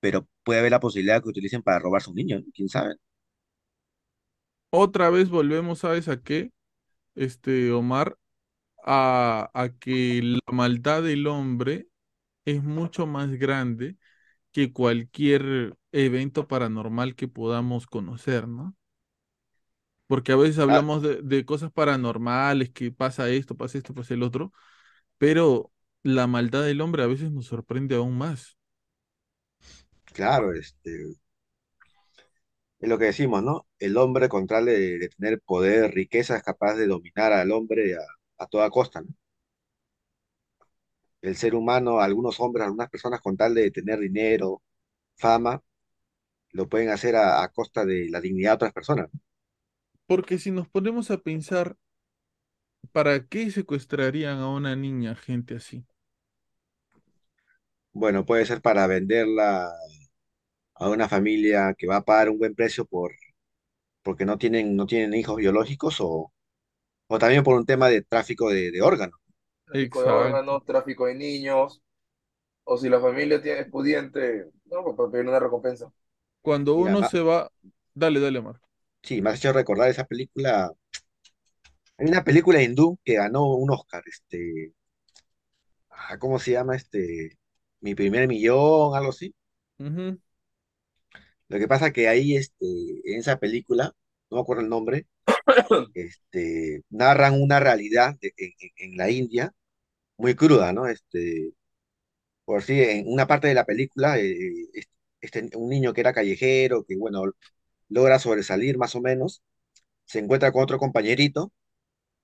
pero 0.00 0.28
puede 0.44 0.60
haber 0.60 0.72
la 0.72 0.80
posibilidad 0.80 1.22
que 1.22 1.30
utilicen 1.30 1.62
para 1.62 1.78
robarse 1.80 2.10
un 2.10 2.16
niño. 2.16 2.42
¿Quién 2.54 2.68
sabe? 2.68 2.96
Otra 4.70 5.10
vez 5.10 5.28
volvemos, 5.30 5.80
¿sabes 5.80 6.08
a 6.08 6.22
qué? 6.22 6.52
Este, 7.16 7.72
Omar, 7.72 8.18
a, 8.84 9.50
a 9.54 9.70
que 9.78 10.20
la 10.22 10.40
maldad 10.54 11.02
del 11.04 11.26
hombre 11.28 11.88
es 12.44 12.62
mucho 12.64 13.06
más 13.06 13.32
grande 13.32 13.98
que 14.52 14.72
cualquier 14.72 15.76
evento 15.92 16.48
paranormal 16.48 17.16
que 17.16 17.28
podamos 17.28 17.86
conocer, 17.86 18.48
¿no? 18.48 18.76
Porque 20.06 20.32
a 20.32 20.36
veces 20.36 20.58
Ah, 20.66 20.82
hablamos 20.82 21.02
de, 21.02 21.22
de 21.22 21.44
cosas 21.46 21.72
paranormales, 21.72 22.70
que 22.70 22.90
pasa 22.92 23.28
esto, 23.30 23.56
pasa 23.56 23.78
esto, 23.78 23.94
pasa 23.94 24.14
el 24.14 24.22
otro, 24.22 24.52
pero 25.22 25.70
la 26.02 26.26
maldad 26.26 26.64
del 26.64 26.80
hombre 26.80 27.04
a 27.04 27.06
veces 27.06 27.30
nos 27.30 27.46
sorprende 27.46 27.94
aún 27.94 28.18
más. 28.18 28.58
claro, 30.14 30.52
este, 30.54 31.16
es 32.80 32.88
lo 32.88 32.98
que 32.98 33.06
decimos, 33.06 33.42
¿no? 33.42 33.66
El 33.78 33.96
hombre, 33.96 34.28
con 34.28 34.46
tal 34.46 34.66
de, 34.66 34.98
de 34.98 35.08
tener 35.08 35.40
poder, 35.40 35.92
riqueza, 35.94 36.36
es 36.36 36.42
capaz 36.42 36.74
de 36.74 36.86
dominar 36.86 37.32
al 37.32 37.50
hombre 37.52 37.94
a, 37.96 38.00
a 38.44 38.46
toda 38.46 38.68
costa, 38.70 39.00
¿no? 39.02 39.08
El 41.22 41.36
ser 41.36 41.54
humano, 41.54 42.00
algunos 42.00 42.38
hombres, 42.40 42.64
algunas 42.66 42.90
personas, 42.90 43.20
con 43.22 43.36
tal 43.36 43.54
de 43.54 43.70
tener 43.70 43.98
dinero, 43.98 44.62
fama, 45.16 45.62
lo 46.52 46.68
pueden 46.68 46.90
hacer 46.90 47.16
a, 47.16 47.42
a 47.44 47.48
costa 47.50 47.84
de 47.86 48.08
la 48.10 48.20
dignidad 48.20 48.52
de 48.52 48.56
otras 48.56 48.72
personas. 48.74 49.08
¿no? 49.12 49.20
Porque 50.06 50.38
si 50.38 50.50
nos 50.52 50.68
ponemos 50.68 51.10
a 51.10 51.18
pensar, 51.18 51.76
¿para 52.92 53.26
qué 53.28 53.50
secuestrarían 53.50 54.38
a 54.38 54.48
una 54.48 54.74
niña 54.76 55.14
gente 55.14 55.56
así? 55.56 55.84
Bueno, 57.94 58.24
puede 58.26 58.44
ser 58.46 58.60
para 58.62 58.86
venderla 58.86 59.72
a 60.74 60.88
una 60.90 61.08
familia 61.08 61.74
que 61.78 61.86
va 61.86 61.96
a 61.96 62.04
pagar 62.04 62.28
un 62.30 62.38
buen 62.38 62.54
precio 62.54 62.84
por, 62.84 63.12
porque 64.02 64.24
no 64.26 64.38
tienen, 64.38 64.76
no 64.76 64.86
tienen 64.86 65.14
hijos 65.14 65.36
biológicos 65.36 65.98
o, 66.00 66.32
o 67.08 67.18
también 67.18 67.44
por 67.44 67.56
un 67.56 67.66
tema 67.66 67.88
de 67.90 68.02
tráfico 68.02 68.50
de, 68.50 68.70
de 68.72 68.82
órganos. 68.82 69.20
Tráfico 69.64 70.02
de 70.02 70.08
Exacto. 70.08 70.10
órganos, 70.10 70.64
tráfico 70.64 71.06
de 71.06 71.14
niños, 71.14 71.82
o 72.64 72.76
si 72.78 72.88
la 72.90 73.00
familia 73.00 73.42
tiene, 73.42 73.60
es 73.62 73.70
pudiente, 73.70 74.50
no, 74.66 74.84
pues 74.84 74.96
para 74.96 75.10
pedir 75.10 75.28
una 75.28 75.40
recompensa. 75.40 75.92
Cuando 76.40 76.74
Mira, 76.74 76.96
uno 76.96 77.02
ma- 77.02 77.12
se 77.12 77.20
va, 77.20 77.50
dale, 77.94 78.20
dale, 78.20 78.38
Omar. 78.38 78.60
sí, 79.02 79.20
me 79.22 79.30
has 79.30 79.38
hecho 79.38 79.52
recordar 79.52 79.88
esa 79.90 80.04
película. 80.06 80.72
Hay 82.02 82.06
una 82.08 82.22
película 82.22 82.62
hindú 82.62 82.98
que 83.02 83.14
ganó 83.14 83.46
un 83.54 83.70
Oscar, 83.70 84.02
este, 84.06 84.74
ah, 85.90 86.18
¿cómo 86.18 86.38
se 86.38 86.52
llama? 86.52 86.76
Este, 86.76 87.38
Mi 87.80 87.94
primer 87.94 88.28
millón, 88.28 88.94
algo 88.96 89.10
así. 89.10 89.34
Ujú. 89.78 90.20
Lo 91.48 91.58
que 91.58 91.68
pasa 91.68 91.92
que 91.92 92.08
ahí, 92.08 92.36
este, 92.36 92.66
en 93.04 93.18
esa 93.20 93.38
película, 93.38 93.92
no 94.30 94.36
me 94.38 94.40
acuerdo 94.42 94.62
el 94.62 94.68
nombre, 94.68 95.06
este, 95.94 96.82
narran 96.90 97.40
una 97.40 97.60
realidad 97.60 98.16
de- 98.20 98.34
en, 98.36 98.52
en- 98.60 98.92
en 98.92 98.96
la 98.98 99.10
India 99.10 99.52
muy 100.18 100.34
cruda, 100.36 100.72
¿no? 100.72 100.88
Este, 100.88 101.54
por 102.44 102.62
sí, 102.62 102.80
en 102.82 103.04
una 103.08 103.26
parte 103.28 103.48
de 103.48 103.54
la 103.54 103.64
película, 103.66 104.18
eh, 104.20 104.36
este, 104.74 104.92
este- 105.20 105.58
un 105.58 105.70
niño 105.70 105.94
que 105.94 106.00
era 106.02 106.12
callejero, 106.14 106.84
que 106.84 106.96
bueno, 106.96 107.24
logra 107.88 108.18
sobresalir 108.18 108.78
más 108.78 108.94
o 108.96 109.00
menos, 109.02 109.42
se 110.06 110.20
encuentra 110.20 110.52
con 110.52 110.62
otro 110.64 110.78
compañerito, 110.78 111.52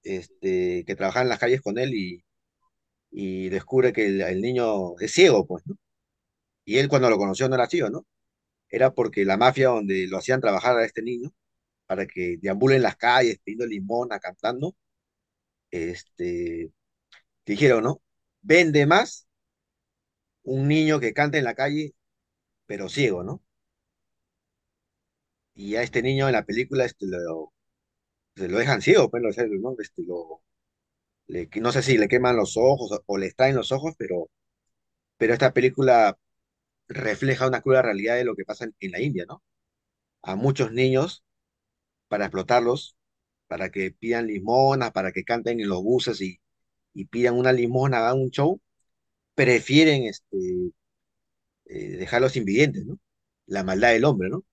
este, 0.03 0.85
que 0.87 0.97
trabaja 0.97 1.23
en 1.23 1.29
las 1.29 1.39
calles 1.39 1.61
con 1.63 1.79
él 1.79 1.95
y, 1.95 2.25
y 3.11 3.49
descubre 3.51 3.93
que 3.93 4.07
el, 4.07 4.41
niño 4.41 4.99
es 5.01 5.13
ciego, 5.13 5.47
pues, 5.47 5.67
¿no? 5.67 5.77
Y 6.65 6.79
él 6.79 6.89
cuando 6.89 7.11
lo 7.11 7.19
conoció 7.19 7.49
no 7.49 7.57
era 7.57 7.69
ciego, 7.69 7.91
¿no? 7.91 8.07
Era 8.71 8.93
porque 8.95 9.25
la 9.25 9.37
mafia 9.39 9.69
donde 9.71 10.07
lo 10.09 10.19
hacían 10.19 10.41
trabajar 10.41 10.79
a 10.79 10.85
este 10.85 11.03
niño, 11.03 11.33
para 11.87 12.07
que 12.07 12.39
deambule 12.41 12.77
en 12.77 12.83
las 12.83 12.97
calles 12.97 13.41
pidiendo 13.45 13.67
limosna, 13.67 14.21
cantando, 14.21 14.77
este, 15.71 16.73
dijeron, 17.47 17.85
¿no? 17.85 18.03
Vende 18.43 18.87
más 18.87 19.29
un 20.43 20.67
niño 20.69 20.99
que 21.01 21.13
canta 21.15 21.39
en 21.39 21.45
la 21.45 21.55
calle, 21.55 21.95
pero 22.67 22.89
ciego, 22.89 23.25
¿no? 23.25 23.43
Y 25.55 25.77
a 25.77 25.83
este 25.83 26.01
niño 26.03 26.27
en 26.27 26.33
la 26.33 26.45
película 26.47 26.85
este, 26.87 27.07
lo, 27.07 27.53
se 28.39 28.49
lo 28.49 28.59
dejan 28.59 28.83
ciego, 28.83 29.11
pues, 29.11 29.23
lo, 29.23 29.31
¿no? 29.61 29.77
Este, 29.81 30.03
lo, 30.05 30.43
no 31.61 31.73
sé 31.73 31.83
si 31.83 31.99
le 31.99 32.09
queman 32.09 32.37
los 32.37 32.57
ojos 32.57 32.93
o, 32.93 33.03
o 33.07 33.19
le 33.19 33.27
extraen 33.27 33.57
los 33.57 33.73
ojos, 33.73 33.95
pero, 33.99 34.31
pero 35.19 35.35
esta 35.35 35.53
película 35.53 36.19
refleja 36.89 37.49
una 37.49 37.63
cruda 37.63 37.83
realidad 37.83 38.17
de 38.17 38.25
lo 38.25 38.37
que 38.37 38.45
pasa 38.45 38.67
en, 38.81 38.93
la 38.93 39.01
India, 39.03 39.25
¿no? 39.29 39.43
A 40.23 40.37
muchos 40.37 40.73
niños, 40.73 41.25
para 42.09 42.27
explotarlos, 42.27 42.97
para 43.49 43.71
que 43.71 43.93
pidan 43.93 44.29
limosnas, 44.29 44.93
para 44.93 45.13
que 45.13 45.25
canten 45.25 45.61
en 45.61 45.69
los 45.69 45.83
buses 45.83 46.21
y, 46.23 46.41
y 46.95 47.07
pidan 47.07 47.37
una 47.37 47.53
limosna, 47.53 47.99
hagan 48.01 48.21
un 48.21 48.31
show, 48.31 48.61
prefieren 49.35 50.05
este, 50.05 50.39
eh, 51.67 51.97
dejarlos 51.99 52.37
invidentes, 52.37 52.85
¿no? 52.87 52.99
La 53.47 53.65
maldad 53.65 53.91
del 53.93 54.05
hombre, 54.05 54.31
¿no? 54.31 54.45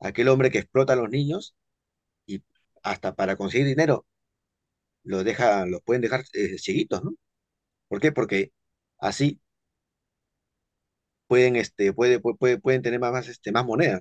Aquel 0.00 0.28
hombre 0.28 0.50
que 0.50 0.58
explota 0.58 0.94
a 0.94 0.96
los 0.96 1.10
niños 1.10 1.54
hasta 2.82 3.14
para 3.14 3.36
conseguir 3.36 3.66
dinero 3.66 4.06
los 5.04 5.24
deja, 5.24 5.66
los 5.66 5.82
pueden 5.82 6.02
dejar 6.02 6.24
eh, 6.34 6.58
cieguitos, 6.58 7.02
¿no? 7.04 7.14
¿Por 7.88 8.00
qué? 8.00 8.12
Porque 8.12 8.52
así 9.00 9.40
pueden, 11.26 11.56
este, 11.56 11.92
puede, 11.92 12.20
pu- 12.20 12.36
puede- 12.38 12.58
pueden 12.58 12.82
tener 12.82 13.00
más, 13.00 13.12
más, 13.12 13.28
este, 13.28 13.52
más 13.52 13.64
moneda. 13.66 14.00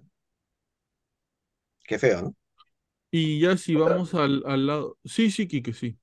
Qué 1.85 1.97
feo, 1.99 2.21
¿no? 2.21 2.35
Y 3.11 3.39
ya 3.41 3.57
si 3.57 3.75
Otra, 3.75 3.75
vamos 3.75 4.13
al, 4.13 4.43
al 4.45 4.67
lado, 4.67 4.97
sí, 5.05 5.31
sí, 5.31 5.47
Quique, 5.47 5.73
sí. 5.73 5.97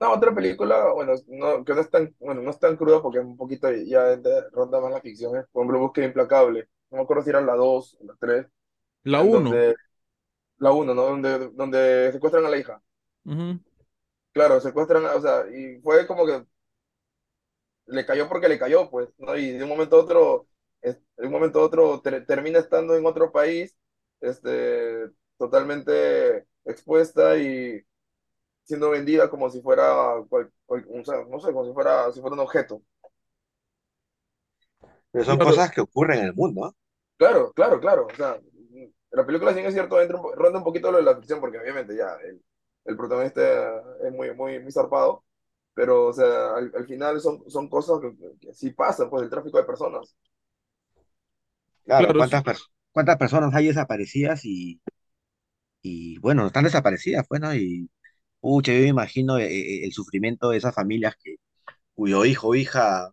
no, 0.00 0.12
otra 0.12 0.34
película, 0.34 0.92
bueno, 0.92 1.12
no, 1.28 1.64
que 1.64 1.74
no 1.74 1.80
es 1.80 1.90
tan, 1.90 2.14
bueno, 2.18 2.42
no 2.42 2.50
es 2.50 2.58
tan 2.58 2.76
cruda 2.76 3.00
porque 3.02 3.18
es 3.18 3.24
un 3.24 3.36
poquito 3.36 3.70
ya 3.72 4.16
de- 4.16 4.50
ronda 4.50 4.80
más 4.80 4.90
la 4.92 5.00
ficción, 5.00 5.36
es 5.36 5.46
por 5.52 5.62
ejemplo 5.62 5.78
Búsqueda 5.80 6.06
Implacable. 6.06 6.68
No 6.90 6.98
me 6.98 7.02
acuerdo 7.04 7.22
si 7.22 7.30
era 7.30 7.40
la 7.40 7.54
2 7.54 7.96
o 8.00 8.04
la 8.06 8.14
3 8.18 8.46
La 9.04 9.22
en 9.22 9.30
uno. 9.34 9.62
donde, 9.62 9.76
la 10.62 10.72
uno 10.72 10.94
¿no? 10.94 11.02
Donde, 11.04 11.50
donde 11.50 12.10
secuestran 12.12 12.46
a 12.46 12.50
la 12.50 12.58
hija. 12.58 12.82
Ujú. 13.24 13.58
Claro, 14.32 14.60
secuestran, 14.60 15.04
a- 15.06 15.14
o 15.16 15.20
sea, 15.20 15.44
y 15.50 15.80
fue 15.80 16.06
como 16.06 16.26
que 16.26 16.44
le 17.86 18.06
cayó 18.06 18.28
porque 18.28 18.48
le 18.48 18.58
cayó, 18.58 18.90
pues, 18.90 19.08
¿no? 19.18 19.36
Y 19.36 19.52
de 19.52 19.62
un 19.64 19.68
momento 19.70 19.96
a 19.96 20.00
otro, 20.00 20.48
de 20.82 20.98
un 21.18 21.32
momento 21.32 21.60
a 21.60 21.64
otro 21.64 22.00
ter- 22.00 22.26
termina 22.26 22.58
estando 22.58 22.96
en 22.96 23.06
otro 23.06 23.32
país, 23.32 23.76
este, 24.20 25.08
totalmente 25.38 26.46
expuesta 26.64 27.36
y 27.38 27.82
siendo 28.64 28.90
vendida 28.90 29.30
como 29.30 29.50
si 29.50 29.60
fuera, 29.62 29.84
cual- 30.28 30.52
cual- 30.66 30.86
o 30.90 31.04
sea, 31.04 31.24
no 31.28 31.40
sé, 31.40 31.52
como 31.52 31.66
si 31.66 31.72
fuera, 31.74 32.12
si 32.12 32.20
fuera 32.20 32.34
un 32.34 32.40
objeto. 32.40 32.82
Pero 35.10 35.24
son 35.24 35.38
Claro, 35.38 35.40
cosas 35.40 35.70
que 35.70 35.80
ocurren 35.80 36.18
en 36.18 36.24
el 36.26 36.34
mundo, 36.34 36.60
¿no? 36.66 36.76
Claro, 37.16 37.52
claro, 37.52 37.80
claro. 37.80 38.06
O 38.12 38.14
sea, 38.16 38.40
la 39.12 39.26
película, 39.26 39.52
bien 39.52 39.66
es 39.66 39.74
cierto, 39.74 40.00
entra 40.00 40.20
ronda 40.36 40.58
un 40.58 40.64
poquito 40.64 40.90
lo 40.90 40.98
de 40.98 41.04
la 41.04 41.16
ficción, 41.16 41.40
porque 41.40 41.58
obviamente 41.58 41.96
ya 41.96 42.16
el, 42.28 42.42
el 42.84 42.96
protagonista 42.96 43.42
es 44.04 44.12
muy, 44.12 44.34
muy, 44.34 44.60
muy 44.60 44.72
zarpado, 44.72 45.24
pero, 45.74 46.06
o 46.08 46.12
sea, 46.12 46.54
al, 46.56 46.72
al 46.76 46.86
final 46.86 47.20
son, 47.20 47.48
son 47.50 47.68
cosas 47.68 48.00
que, 48.00 48.38
que 48.40 48.54
sí 48.54 48.70
pasan, 48.72 49.10
pues, 49.10 49.22
el 49.24 49.30
tráfico 49.30 49.58
de 49.58 49.64
personas. 49.64 50.16
Claro, 51.84 52.06
claro, 52.08 52.24
sí, 52.24 52.36
¿cuántas, 52.36 52.42
pers- 52.44 52.68
cuántas 52.92 53.16
personas 53.18 53.54
hay 53.54 53.66
desaparecidas 53.68 54.44
y, 54.44 54.80
y 55.82 56.18
bueno, 56.18 56.46
están 56.46 56.64
desaparecidas, 56.64 57.26
pues, 57.28 57.40
¿no? 57.40 57.54
Y, 57.54 57.90
pucha, 58.40 58.72
yo 58.74 58.80
me 58.80 58.88
imagino 58.88 59.38
eh, 59.38 59.46
eh, 59.46 59.84
el 59.86 59.92
sufrimiento 59.92 60.50
de 60.50 60.58
esas 60.58 60.74
familias 60.74 61.16
que, 61.22 61.36
cuyo 61.94 62.24
hijo 62.26 62.50
o 62.50 62.54
hija 62.56 63.12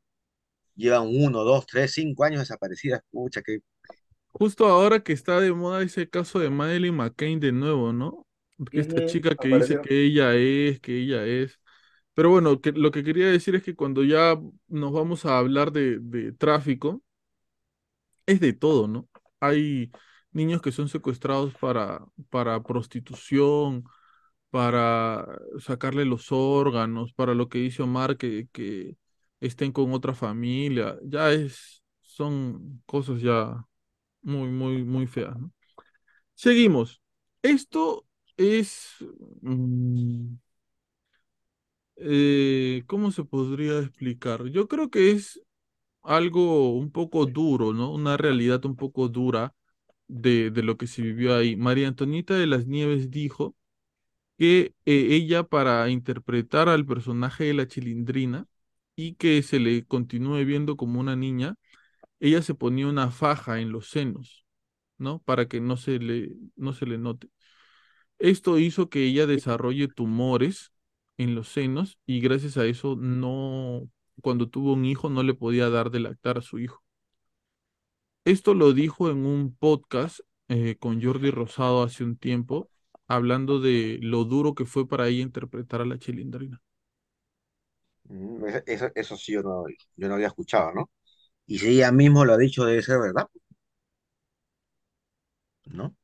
llevan 0.76 1.08
uno, 1.08 1.44
dos, 1.46 1.66
tres, 1.68 1.94
cinco 1.94 2.24
años 2.26 2.42
desaparecidas, 2.42 3.02
pucha, 3.12 3.42
que, 3.44 3.60
justo 4.40 4.68
ahora 4.68 5.02
que 5.04 5.14
está 5.14 5.42
de 5.42 5.54
moda 5.54 5.84
ese 5.84 6.10
caso 6.10 6.40
de 6.40 6.52
Madeleine 6.52 6.98
McCain 6.98 7.42
de 7.42 7.54
nuevo, 7.54 7.94
¿no? 7.94 8.28
Porque 8.58 8.82
esta 8.82 9.06
chica 9.06 9.36
que 9.38 9.50
dice 9.50 9.82
que 9.82 10.06
ella 10.06 10.36
es, 10.36 10.82
que 10.82 10.98
ella 11.00 11.26
es. 11.28 11.60
Pero 12.16 12.32
bueno, 12.32 12.62
que, 12.62 12.72
lo 12.74 12.92
que 12.92 13.04
quería 13.04 13.28
decir 13.30 13.56
es 13.56 13.64
que 13.64 13.76
cuando 13.76 14.04
ya 14.06 14.40
nos 14.70 14.94
vamos 14.94 15.26
a 15.26 15.40
hablar 15.40 15.72
de, 15.74 16.00
de 16.02 16.34
tráfico, 16.34 17.04
es 18.26 18.40
de 18.40 18.54
todo, 18.54 18.88
¿no? 18.88 19.10
Hay 19.40 19.92
niños 20.32 20.62
que 20.62 20.72
son 20.72 20.90
secuestrados 20.90 21.54
para, 21.56 22.06
para 22.30 22.62
prostitución, 22.64 23.84
para 24.52 25.28
sacarle 25.60 26.06
los 26.06 26.32
órganos, 26.32 27.14
para 27.14 27.34
lo 27.36 27.50
que 27.50 27.60
dice 27.60 27.84
Omar, 27.84 28.18
que, 28.18 28.50
que 28.52 28.98
estén 29.40 29.72
con 29.72 29.94
otra 29.94 30.14
familia. 30.16 30.98
Ya 31.04 31.32
es, 31.32 31.84
son 32.02 32.82
cosas 32.88 33.22
ya 33.22 33.66
muy, 34.22 34.50
muy, 34.50 34.84
muy 34.84 35.08
feas. 35.08 35.36
Seguimos. 36.36 37.02
Esto 37.42 38.06
es, 38.38 38.96
mm, 39.42 40.36
eh, 41.98 42.84
¿cómo 42.88 43.12
se 43.12 43.24
podría 43.26 43.80
explicar? 43.80 44.46
Yo 44.48 44.68
creo 44.68 44.90
que 44.90 45.12
es 45.12 45.42
algo 46.04 46.74
un 46.76 46.92
poco 46.92 47.26
duro, 47.28 47.74
¿no? 47.74 47.92
Una 47.94 48.18
realidad 48.18 48.66
un 48.66 48.76
poco 48.76 49.10
dura 49.10 49.56
de, 50.08 50.52
de 50.52 50.64
lo 50.64 50.78
que 50.78 50.88
se 50.88 51.02
vivió 51.04 51.36
ahí. 51.36 51.56
María 51.58 51.88
Antonieta 51.90 52.36
de 52.36 52.48
las 52.48 52.68
Nieves 52.68 53.12
dijo 53.12 53.56
que 54.38 54.76
eh, 54.86 55.08
ella 55.12 55.44
para 55.44 55.90
interpretar 55.90 56.70
al 56.70 56.86
personaje 56.86 57.46
de 57.46 57.54
la 57.56 57.68
Chilindrina 57.68 58.48
y 58.96 59.16
que 59.16 59.42
se 59.44 59.60
le 59.60 59.86
continúe 59.86 60.46
viendo 60.46 60.78
como 60.78 61.00
una 61.00 61.16
niña, 61.16 61.56
ella 62.20 62.42
se 62.42 62.56
ponía 62.56 62.88
una 62.88 63.12
faja 63.12 63.60
en 63.62 63.72
los 63.72 63.90
senos, 63.90 64.46
¿no? 64.98 65.20
Para 65.24 65.48
que 65.48 65.62
no 65.62 65.78
se 65.78 66.00
le, 66.00 66.34
no 66.56 66.74
se 66.74 66.86
le 66.88 66.98
note. 66.98 67.30
Esto 68.20 68.60
hizo 68.60 68.90
que 68.90 69.06
ella 69.06 69.28
desarrolle 69.28 69.88
tumores 69.88 70.74
en 71.18 71.36
los 71.36 71.50
senos 71.50 72.00
y 72.06 72.22
gracias 72.22 72.58
a 72.58 72.66
eso 72.66 72.96
no, 72.98 73.90
cuando 74.22 74.50
tuvo 74.50 74.74
un 74.74 74.86
hijo 74.86 75.10
no 75.10 75.24
le 75.24 75.34
podía 75.34 75.70
dar 75.70 75.92
de 75.92 76.00
lactar 76.02 76.38
a 76.40 76.42
su 76.42 76.60
hijo. 76.60 76.84
Esto 78.24 78.54
lo 78.54 78.72
dijo 78.74 79.10
en 79.12 79.26
un 79.26 79.54
podcast 79.56 80.22
eh, 80.48 80.78
con 80.80 81.02
Jordi 81.04 81.32
Rosado 81.32 81.84
hace 81.84 82.04
un 82.06 82.16
tiempo, 82.18 82.70
hablando 83.08 83.60
de 83.60 84.00
lo 84.02 84.24
duro 84.26 84.56
que 84.56 84.66
fue 84.66 84.88
para 84.88 85.08
ella 85.10 85.22
interpretar 85.24 85.82
a 85.82 85.86
la 85.86 85.98
chilindrina. 86.00 86.62
Mm, 88.06 88.46
Eso, 88.48 88.62
eso, 88.66 88.92
eso 88.96 89.18
sí 89.18 89.34
yo 89.34 89.42
no, 89.44 89.64
yo 89.96 90.08
no 90.08 90.16
había 90.16 90.28
escuchado, 90.28 90.74
¿no? 90.74 90.90
Y 91.50 91.60
si 91.60 91.68
ella 91.72 91.92
mismo 91.92 92.24
lo 92.24 92.32
ha 92.34 92.38
dicho, 92.38 92.64
debe 92.64 92.82
ser 92.82 92.98
verdad, 93.00 93.28
¿no? 95.66 95.96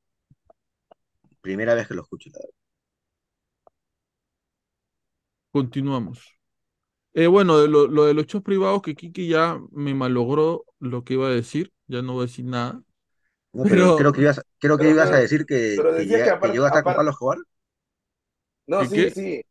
Primera 1.39 1.75
vez 1.75 1.87
que 1.87 1.93
lo 1.93 2.01
escucho, 2.01 2.29
la 2.33 2.39
verdad. 2.39 2.53
Continuamos. 5.51 6.19
Eh, 7.13 7.27
bueno, 7.27 7.59
de 7.59 7.67
lo, 7.69 7.87
lo 7.87 8.05
de 8.05 8.13
los 8.13 8.27
shows 8.27 8.43
privados 8.43 8.81
que 8.83 8.95
Kiki 8.95 9.27
ya 9.29 9.59
me 9.71 9.95
malogró 9.95 10.65
lo 10.79 11.03
que 11.03 11.15
iba 11.15 11.27
a 11.27 11.31
decir, 11.31 11.73
ya 11.87 12.01
no 12.01 12.13
voy 12.13 12.23
a 12.23 12.27
decir 12.27 12.45
nada, 12.45 12.83
No, 13.53 13.65
pero 13.67 13.95
creo 13.95 14.13
que 14.13 14.21
ibas, 14.21 14.41
creo 14.59 14.79
que 14.79 14.89
Pero, 14.89 14.91
ibas 14.91 15.11
a 15.11 15.17
decir 15.17 15.45
que, 15.45 15.75
pero 15.75 15.93
que, 15.95 16.03
decías 16.03 16.21
que 16.23 16.29
llega- 16.29 16.37
que 16.39 16.51
aparte, 16.51 16.51
llegó 16.51 16.65
a 16.65 16.69
estar 16.69 16.83
con 16.83 16.95
Pablo 16.95 17.11
Escobar. 17.11 17.39
no, 18.67 18.85
¿qué 18.87 18.89
sí, 18.89 19.09
qué? 19.09 19.13
sí, 19.13 19.41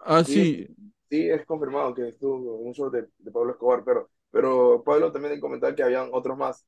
Ah, 0.00 0.24
sí, 0.24 0.40
es, 0.40 0.50
sí, 0.50 0.68
sí, 1.10 1.30
es 1.30 1.46
confirmado 1.46 1.94
que 1.94 2.08
estuvo 2.10 2.36
en 2.60 2.68
un 2.68 2.74
show 2.74 2.90
de, 2.90 3.08
de 3.18 3.30
Pablo 3.30 3.52
Escobar, 3.52 3.84
pero, 3.84 4.10
pero 4.30 4.82
Pablo 4.84 5.12
también 5.12 5.40
comentaba 5.40 5.74
que 5.74 5.82
habían 5.82 6.10
otros 6.12 6.36
más. 6.38 6.66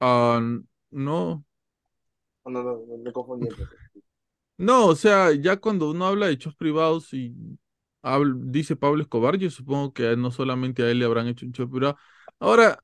ah, 0.00 0.40
no, 0.90 1.44
No, 2.46 2.62
no, 2.62 2.72
me 3.04 3.12
confundí 3.12 3.48
no, 4.56 4.86
o 4.88 4.94
sea, 4.96 5.32
ya 5.34 5.56
cuando 5.56 5.90
uno 5.90 6.06
habla 6.06 6.26
de 6.28 6.36
shows 6.36 6.54
privados 6.56 7.12
y 7.12 7.34
dice 8.46 8.76
Pablo 8.76 9.02
Escobar, 9.02 9.36
yo 9.38 9.50
supongo 9.50 9.92
que 9.92 10.16
no 10.16 10.30
solamente 10.30 10.82
a 10.82 10.90
él 10.90 10.98
le 11.00 11.04
habrán 11.06 11.26
hecho 11.28 11.46
un 11.46 11.52
show 11.52 11.68
privado. 11.70 11.96
Ahora, 12.38 12.78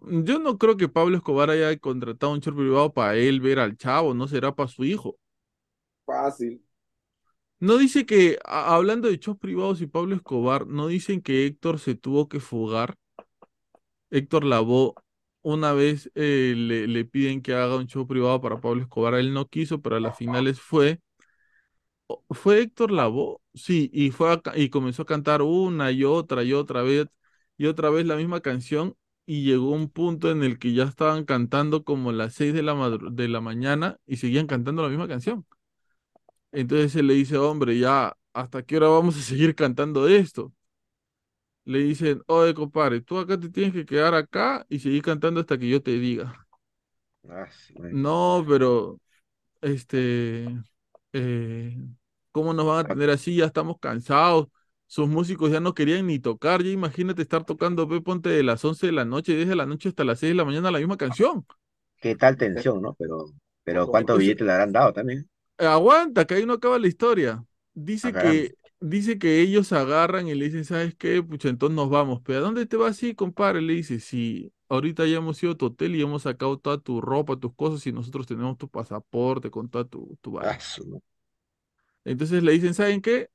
yo 0.00 0.38
no 0.38 0.58
creo 0.58 0.76
que 0.76 0.88
Pablo 0.88 1.16
Escobar 1.16 1.50
haya 1.50 1.76
contratado 1.78 2.32
un 2.32 2.40
show 2.40 2.54
privado 2.54 2.92
para 2.92 3.14
él 3.16 3.40
ver 3.40 3.58
al 3.58 3.76
chavo, 3.76 4.14
no 4.14 4.26
será 4.28 4.54
para 4.54 4.68
su 4.68 4.84
hijo. 4.84 5.18
Fácil. 6.06 6.60
No 7.60 7.78
dice 7.78 8.06
que, 8.06 8.38
hablando 8.44 9.08
de 9.08 9.18
shows 9.18 9.38
privados 9.38 9.80
y 9.80 9.86
Pablo 9.86 10.14
Escobar, 10.14 10.66
no 10.66 10.86
dicen 10.88 11.20
que 11.22 11.46
Héctor 11.46 11.78
se 11.80 11.94
tuvo 11.94 12.28
que 12.28 12.40
fugar. 12.40 12.96
Héctor 14.10 14.44
Lavoe, 14.44 14.94
una 15.42 15.72
vez 15.72 16.10
eh, 16.14 16.54
le, 16.56 16.86
le 16.88 17.04
piden 17.04 17.42
que 17.42 17.54
haga 17.54 17.76
un 17.76 17.86
show 17.86 18.06
privado 18.06 18.40
para 18.40 18.60
Pablo 18.60 18.82
Escobar, 18.82 19.14
él 19.14 19.32
no 19.34 19.48
quiso, 19.48 19.80
pero 19.80 19.96
a 19.96 20.00
las 20.00 20.16
finales 20.16 20.60
fue. 20.60 21.00
¿Fue 22.30 22.60
Héctor 22.60 22.90
Lavoe? 22.90 23.38
Sí, 23.54 23.90
y, 23.92 24.10
fue 24.10 24.32
a 24.32 24.40
y 24.56 24.70
comenzó 24.70 25.02
a 25.02 25.06
cantar 25.06 25.42
una 25.42 25.90
y 25.92 26.04
otra 26.04 26.42
y 26.42 26.52
otra 26.52 26.82
vez 26.82 27.06
y 27.56 27.66
otra 27.66 27.90
vez 27.90 28.06
la 28.06 28.16
misma 28.16 28.40
canción 28.40 28.96
y 29.26 29.44
llegó 29.44 29.70
un 29.72 29.90
punto 29.90 30.30
en 30.30 30.42
el 30.42 30.58
que 30.58 30.72
ya 30.72 30.84
estaban 30.84 31.24
cantando 31.24 31.84
como 31.84 32.12
las 32.12 32.34
seis 32.34 32.54
de 32.54 32.62
la, 32.62 32.98
de 33.10 33.28
la 33.28 33.40
mañana 33.40 33.98
y 34.06 34.16
seguían 34.16 34.46
cantando 34.46 34.82
la 34.82 34.88
misma 34.88 35.08
canción. 35.08 35.44
Entonces 36.52 36.96
él 36.96 37.06
le 37.08 37.14
dice, 37.14 37.36
hombre, 37.38 37.78
ya, 37.78 38.16
¿hasta 38.32 38.62
qué 38.62 38.76
hora 38.76 38.88
vamos 38.88 39.16
a 39.18 39.22
seguir 39.22 39.54
cantando 39.54 40.08
esto? 40.08 40.52
Le 41.64 41.80
dicen, 41.80 42.22
oye, 42.26 42.54
compadre, 42.54 43.00
tú 43.02 43.18
acá 43.18 43.38
te 43.38 43.50
tienes 43.50 43.72
que 43.74 43.84
quedar 43.84 44.14
acá 44.14 44.64
y 44.70 44.78
seguir 44.78 45.02
cantando 45.02 45.40
hasta 45.40 45.58
que 45.58 45.68
yo 45.68 45.82
te 45.82 45.92
diga. 45.98 46.46
Ah, 47.28 47.46
sí. 47.50 47.74
No, 47.90 48.44
pero, 48.48 49.00
este, 49.62 50.46
eh, 51.12 51.76
¿cómo 52.32 52.54
nos 52.54 52.66
van 52.66 52.80
a 52.86 52.88
tener 52.88 53.10
así? 53.10 53.36
Ya 53.36 53.46
estamos 53.46 53.78
cansados. 53.80 54.48
Sus 54.86 55.08
músicos 55.08 55.50
ya 55.52 55.60
no 55.60 55.74
querían 55.74 56.06
ni 56.06 56.18
tocar. 56.20 56.62
Ya 56.62 56.70
imagínate 56.70 57.22
estar 57.22 57.44
tocando, 57.44 57.86
ve, 57.86 58.00
ponte 58.02 58.30
de 58.30 58.42
las 58.42 58.64
11 58.64 58.86
de 58.86 58.92
la 58.92 59.04
noche, 59.04 59.34
desde 59.36 59.56
la 59.56 59.66
noche 59.66 59.90
hasta 59.90 60.04
las 60.04 60.20
6 60.20 60.32
de 60.32 60.36
la 60.36 60.44
mañana 60.46 60.70
la 60.70 60.78
misma 60.78 60.96
canción. 60.98 61.46
Qué 62.00 62.16
tal 62.16 62.36
tensión, 62.36 62.82
¿no? 62.82 62.94
Pero, 62.94 63.26
pero 63.64 63.86
¿cuántos 63.88 64.18
billetes 64.18 64.46
le 64.46 64.52
habrán 64.52 64.72
dado 64.72 64.92
también? 64.92 65.28
Aguanta, 65.58 66.26
que 66.26 66.34
ahí 66.34 66.46
no 66.46 66.54
acaba 66.54 66.78
la 66.78 66.86
historia. 66.88 67.44
Ah, 68.02 68.12
Dice 68.12 68.16
que, 68.16 68.56
dice 68.80 69.18
que 69.18 69.40
ellos 69.40 69.72
agarran 69.72 70.28
y 70.28 70.34
le 70.34 70.46
dicen, 70.46 70.64
¿sabes 70.64 70.94
qué? 70.94 71.22
Pucha, 71.22 71.48
entonces 71.48 71.74
nos 71.76 71.90
vamos. 71.90 72.20
¿Pero 72.24 72.38
a 72.40 72.42
dónde 72.42 72.66
te 72.66 72.76
vas? 72.76 72.96
Sí, 72.96 73.14
compadre. 73.14 73.60
Le 73.62 73.74
dice, 73.74 73.98
sí, 74.00 74.52
ahorita 74.68 75.06
ya 75.06 75.16
hemos 75.18 75.42
ido 75.42 75.52
a 75.52 75.56
tu 75.56 75.66
hotel 75.66 75.96
y 75.96 76.02
hemos 76.02 76.22
sacado 76.22 76.58
toda 76.58 76.78
tu 76.78 77.00
ropa, 77.00 77.36
tus 77.36 77.54
cosas 77.54 77.84
y 77.86 77.92
nosotros 77.92 78.26
tenemos 78.26 78.56
tu 78.58 78.68
pasaporte 78.68 79.50
con 79.50 79.68
toda 79.68 79.84
tu, 79.84 80.16
tu 80.20 80.32
Ah, 80.40 80.58
vaina. 80.58 80.60
su- 80.60 81.00
Entonces 82.04 82.42
le 82.42 82.52
dicen, 82.52 82.74
¿saben 82.74 83.00
qué? 83.02 83.30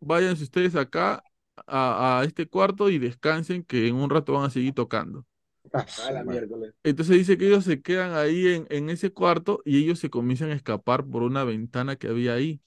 Váyanse 0.00 0.44
ustedes 0.44 0.76
acá 0.76 1.24
a, 1.66 2.20
a 2.20 2.24
este 2.24 2.48
cuarto 2.48 2.90
y 2.90 2.98
descansen 2.98 3.64
que 3.64 3.88
en 3.88 3.96
un 3.96 4.10
rato 4.10 4.34
van 4.34 4.46
a 4.46 4.50
seguir 4.50 4.74
tocando. 4.74 5.26
Ah, 5.72 5.86
A 5.96 6.10
su 6.10 6.12
la 6.12 6.24
madre. 6.24 6.44
miércoles. 6.44 6.74
Entonces 6.84 7.16
dice 7.18 7.36
que 7.38 7.46
ellos 7.48 7.64
se 7.64 7.82
quedan 7.82 8.14
ahí 8.14 8.46
en, 8.48 8.66
en 8.70 8.90
ese 8.90 9.12
cuarto 9.12 9.60
y 9.64 9.78
ellos 9.82 9.98
se 9.98 10.10
comienzan 10.10 10.50
a 10.50 10.54
escapar 10.54 11.04
por 11.06 11.22
una 11.22 11.44
ventana 11.44 11.96
que 11.96 12.08
había 12.08 12.34
ahí. 12.34 12.60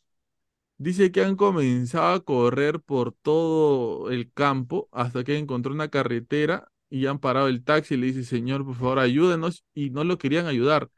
Dice 0.77 1.11
que 1.11 1.23
han 1.23 1.35
comenzado 1.35 2.13
a 2.13 2.23
correr 2.25 2.81
por 2.81 3.13
todo 3.13 4.09
el 4.11 4.31
campo 4.33 4.89
hasta 4.91 5.23
que 5.23 5.37
encontró 5.37 5.71
una 5.73 5.89
carretera 5.89 6.71
y 6.89 7.05
han 7.05 7.19
parado 7.19 7.47
el 7.47 7.63
taxi 7.63 7.93
y 7.95 7.97
le 7.97 8.07
dice, 8.07 8.23
señor, 8.23 8.65
por 8.65 8.75
favor, 8.75 8.99
ayúdenos. 8.99 9.63
Y 9.75 9.91
no 9.91 10.03
lo 10.03 10.17
querían 10.17 10.47
ayudar. 10.47 10.89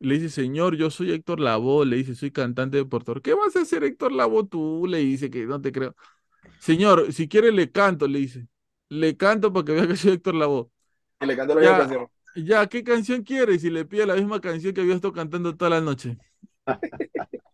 Le 0.00 0.14
dice, 0.16 0.30
señor, 0.30 0.76
yo 0.76 0.90
soy 0.90 1.12
Héctor 1.12 1.40
Lavoe. 1.40 1.86
Le 1.86 1.96
dice, 1.96 2.14
soy 2.16 2.30
cantante 2.32 2.78
de 2.78 2.84
Puerto. 2.86 3.14
¿Qué 3.22 3.34
vas 3.34 3.56
a 3.56 3.62
hacer, 3.62 3.84
Héctor 3.84 4.12
Lavoe? 4.12 4.46
Tú 4.48 4.86
le 4.88 4.98
dice 4.98 5.30
que 5.30 5.46
no 5.46 5.60
te 5.60 5.72
creo. 5.72 5.96
Señor, 6.58 7.12
si 7.12 7.28
quiere 7.28 7.52
le 7.52 7.70
canto, 7.72 8.08
le 8.08 8.20
dice. 8.20 8.48
Le 8.88 9.16
canto 9.16 9.52
para 9.52 9.64
que 9.66 9.72
vea 9.72 9.86
que 9.88 9.96
soy 9.96 10.12
Héctor 10.14 10.34
Lavoe. 10.36 10.70
Y 11.20 11.26
le 11.26 11.36
cantó 11.36 11.54
la 11.54 11.60
misma 11.62 11.76
Ya, 11.76 11.76
canción. 11.76 12.08
ya, 12.34 12.66
¿qué 12.68 12.82
canción 12.84 13.22
quiere? 13.22 13.54
Y 13.54 13.58
si 13.58 13.70
le 13.70 13.84
pide 13.84 14.06
la 14.06 14.14
misma 14.16 14.40
canción 14.40 14.74
que 14.74 14.80
había 14.80 14.94
estado 14.94 15.12
cantando 15.14 15.56
toda 15.56 15.70
la 15.70 15.80
noche. 15.80 16.18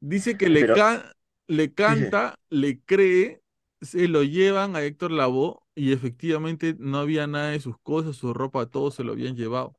Dice 0.00 0.36
que 0.36 0.48
le, 0.50 0.68
Pero, 0.68 0.70
can- 0.70 1.02
le 1.48 1.72
dice, 1.84 2.14
canta, 2.14 2.38
le 2.50 2.80
cree, 2.82 3.42
se 3.80 4.08
lo 4.08 4.22
llevan 4.22 4.76
a 4.76 4.82
Héctor 4.84 5.10
Lavoe 5.10 5.58
y 5.74 5.92
efectivamente 5.92 6.76
no 6.78 6.98
había 6.98 7.26
nada 7.26 7.50
de 7.50 7.60
sus 7.60 7.78
cosas, 7.80 8.16
su 8.16 8.32
ropa, 8.34 8.66
todo 8.70 8.90
se 8.90 9.04
lo 9.04 9.12
habían 9.12 9.36
llevado. 9.36 9.76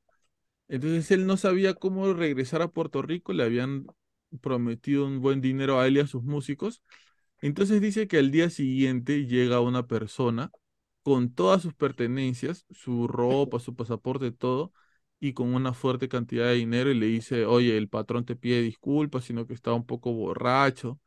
Entonces 0.69 1.11
él 1.11 1.27
no 1.27 1.37
sabía 1.37 1.75
cómo 1.75 2.13
regresar 2.13 2.61
a 2.63 2.69
Puerto 2.69 3.01
Rico, 3.03 3.33
le 3.33 3.43
habían 3.43 3.87
prometido 4.41 5.05
un 5.07 5.21
buen 5.21 5.41
dinero 5.41 5.79
a 5.79 5.87
él 5.87 5.97
y 5.97 6.01
a 6.01 6.07
sus 6.07 6.23
músicos. 6.23 6.83
Entonces 7.41 7.81
dice 7.81 8.07
que 8.07 8.17
al 8.19 8.31
día 8.31 8.49
siguiente 8.49 9.25
llega 9.27 9.61
una 9.61 9.87
persona 9.87 10.51
con 11.07 11.33
todas 11.33 11.61
sus 11.61 11.73
pertenencias, 11.73 12.65
su 12.71 13.07
ropa, 13.07 13.59
su 13.59 13.75
pasaporte, 13.75 14.31
todo, 14.31 14.73
y 15.19 15.33
con 15.33 15.53
una 15.55 15.73
fuerte 15.73 16.09
cantidad 16.09 16.45
de 16.47 16.55
dinero 16.55 16.91
y 16.91 16.95
le 16.99 17.05
dice, 17.07 17.45
oye, 17.45 17.77
el 17.77 17.89
patrón 17.89 18.25
te 18.25 18.35
pide 18.35 18.61
disculpas, 18.61 19.23
sino 19.25 19.47
que 19.47 19.53
estaba 19.53 19.77
un 19.77 19.85
poco 19.85 20.11
borracho 20.13 20.99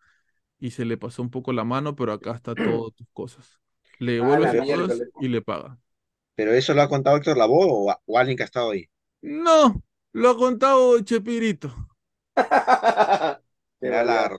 y 0.58 0.72
se 0.72 0.84
le 0.86 0.96
pasó 0.98 1.22
un 1.22 1.30
poco 1.30 1.52
la 1.52 1.64
mano, 1.64 1.96
pero 1.96 2.12
acá 2.12 2.32
está 2.34 2.56
todas 2.56 2.94
tus 2.96 3.08
cosas. 3.12 3.60
Le 3.98 4.14
A 4.18 4.38
devuelve 4.38 4.48
sus 4.48 4.62
cosas 4.64 5.04
y 5.18 5.28
le 5.28 5.42
paga. 5.42 5.78
¿pero 6.34 6.52
eso 6.52 6.74
lo 6.74 6.82
ha 6.82 6.88
contado 6.88 7.16
Héctor 7.16 7.36
Lavoe 7.36 7.66
o, 7.70 7.96
o 8.06 8.18
alguien 8.18 8.36
que 8.36 8.42
ha 8.42 8.46
estado 8.46 8.70
ahí? 8.72 8.86
No, 9.22 9.82
lo 10.12 10.28
ha 10.30 10.36
contado 10.36 11.00
Chepirito. 11.00 11.72
Era 13.80 14.04
la. 14.04 14.36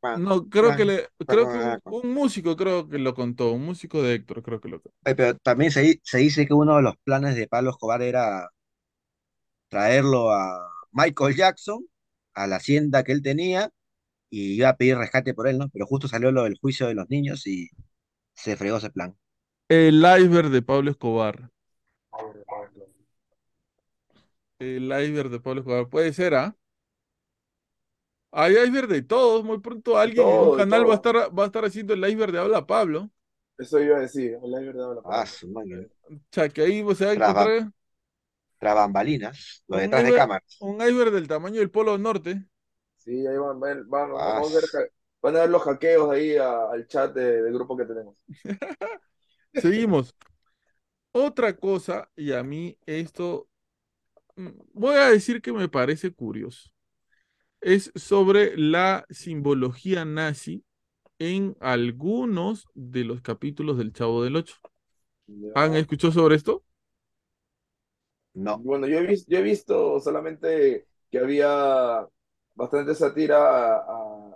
Cuac, 0.00 0.18
No, 0.18 0.48
creo 0.48 0.76
que 0.76 0.84
le, 0.84 1.08
creo 1.26 1.50
que 1.50 1.90
un, 1.90 2.14
músico 2.14 2.56
creo 2.56 2.88
que 2.88 2.98
lo 2.98 3.14
contó, 3.14 3.52
un 3.52 3.64
músico 3.64 4.02
de 4.02 4.14
Héctor 4.14 4.42
creo 4.42 4.60
que 4.60 4.68
lo 4.68 4.80
contó. 4.80 4.96
Pero 5.02 5.36
también 5.38 5.70
se 5.70 6.18
dice 6.18 6.46
que 6.46 6.54
uno 6.54 6.76
de 6.76 6.82
los 6.82 6.96
planes 7.04 7.34
de 7.34 7.48
Pablo 7.48 7.70
Escobar 7.70 8.02
era 8.02 8.48
traerlo 9.68 10.30
a 10.30 10.70
Michael 10.92 11.34
Jackson 11.34 11.84
a 12.34 12.46
la 12.46 12.56
hacienda 12.56 13.02
que 13.04 13.12
él 13.12 13.22
tenía 13.22 13.70
y 14.30 14.54
iba 14.54 14.68
a 14.68 14.76
pedir 14.76 14.96
rescate 14.96 15.34
por 15.34 15.48
él, 15.48 15.58
¿no? 15.58 15.68
Pero 15.70 15.86
justo 15.86 16.08
salió 16.08 16.32
lo 16.32 16.44
del 16.44 16.58
juicio 16.58 16.86
de 16.86 16.94
los 16.94 17.08
niños 17.10 17.46
y 17.46 17.70
se 18.34 18.56
fregó 18.56 18.78
ese 18.78 18.90
plan. 18.90 19.16
El 19.68 19.98
iceberg 19.98 20.50
de 20.50 20.62
Pablo 20.62 20.90
Escobar. 20.90 21.50
El 24.58 24.84
iceberg 24.86 25.30
de 25.30 25.40
Pablo 25.40 25.60
Escobar. 25.60 25.88
Puede 25.88 26.12
ser, 26.12 26.34
¿ah? 26.34 26.56
Hay 28.34 28.54
iceberg 28.54 28.88
de 28.88 29.02
todos. 29.02 29.44
Muy 29.44 29.60
pronto 29.60 29.96
De 29.96 30.02
alguien 30.02 30.28
en 30.30 30.42
un 30.42 30.50
de 30.56 30.64
canal 30.64 30.88
va 30.88 30.92
a 30.94 30.96
estar, 30.96 31.16
va 31.38 31.44
a 31.44 31.46
estar 31.46 31.64
haciendo 31.64 31.94
el 31.94 32.04
iceberg 32.08 32.32
de 32.32 32.38
Habla 32.40 32.66
Pablo. 32.66 33.10
Eso 33.58 33.80
iba 33.80 33.96
a 33.96 34.00
decir, 34.00 34.38
la 34.44 34.60
verdad, 34.60 34.94
la 34.94 35.02
Ah, 35.02 35.24
palabra. 35.24 35.26
su 35.26 35.48
madre. 35.48 35.90
O 36.10 36.16
sea, 36.32 36.48
que 36.48 36.62
ahí 36.62 36.84
se 36.94 37.04
va 37.04 37.10
a 37.12 37.14
Tras, 37.14 37.34
ba- 37.34 37.54
encontrar. 37.54 37.72
Tras 38.58 38.74
bambalinas, 38.74 39.64
lo 39.68 39.78
Un 39.78 39.78
detrás 39.78 40.04
de 40.04 40.12
iceberg, 40.12 40.14
cámaras. 40.14 40.66
un 40.70 40.76
iceberg 40.82 41.12
del 41.12 41.28
tamaño 41.28 41.60
del 41.60 41.70
Polo 41.70 41.98
Norte. 41.98 42.46
Sí, 42.96 43.26
ahí 43.26 43.36
van, 43.36 43.60
van, 43.60 43.88
van, 43.88 44.10
Ah, 44.14 44.24
vamos 44.26 44.52
a 44.52 44.54
ver, 44.56 44.64
van 45.22 45.36
a 45.36 45.40
ver 45.40 45.50
los 45.50 45.62
hackeos 45.62 46.10
ahí 46.10 46.36
a- 46.36 46.70
al 46.70 46.86
chat 46.88 47.14
de- 47.14 47.42
del 47.42 47.52
grupo 47.54 47.76
que 47.76 47.84
tenemos. 47.84 48.16
Seguimos. 49.54 50.14
Otra 51.12 51.56
cosa, 51.56 52.10
y 52.16 52.32
a 52.32 52.42
mí 52.42 52.78
esto, 52.86 53.48
mm, 54.36 54.50
voy 54.74 54.96
a 54.96 55.10
decir 55.10 55.42
que 55.42 55.52
me 55.52 55.68
parece 55.68 56.12
curioso, 56.14 56.70
es 57.64 57.92
sobre 57.96 58.56
la 58.58 59.06
simbología 59.10 60.04
nazi 60.06 60.64
en 61.18 61.56
algunos 61.60 62.66
de 62.74 63.04
los 63.04 63.22
capítulos 63.22 63.78
del 63.78 63.92
Chavo 63.92 64.24
del 64.24 64.36
Ocho. 64.36 64.56
¿Han 65.54 65.74
escuchado 65.76 66.12
sobre 66.12 66.36
esto? 66.36 66.64
no. 68.34 68.58
Bueno, 68.58 68.86
yo 68.86 68.98
he 68.98 69.06
visto, 69.06 69.30
yo 69.30 69.38
he 69.38 69.42
visto 69.42 70.00
solamente 70.00 70.86
que 71.10 71.18
había 71.18 72.06
bastante 72.54 72.94
sátira 72.94 73.76
a, 73.76 73.76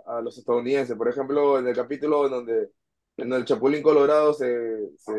a- 0.07 0.17
a 0.17 0.21
los 0.21 0.37
estadounidenses. 0.37 0.95
Por 0.97 1.09
ejemplo, 1.09 1.59
en 1.59 1.67
el 1.67 1.75
capítulo 1.75 2.25
en 2.25 2.31
donde 2.31 2.71
en 3.17 3.33
el 3.33 3.45
Chapulín 3.45 3.83
Colorado 3.83 4.33
se, 4.33 4.89
se, 4.97 5.11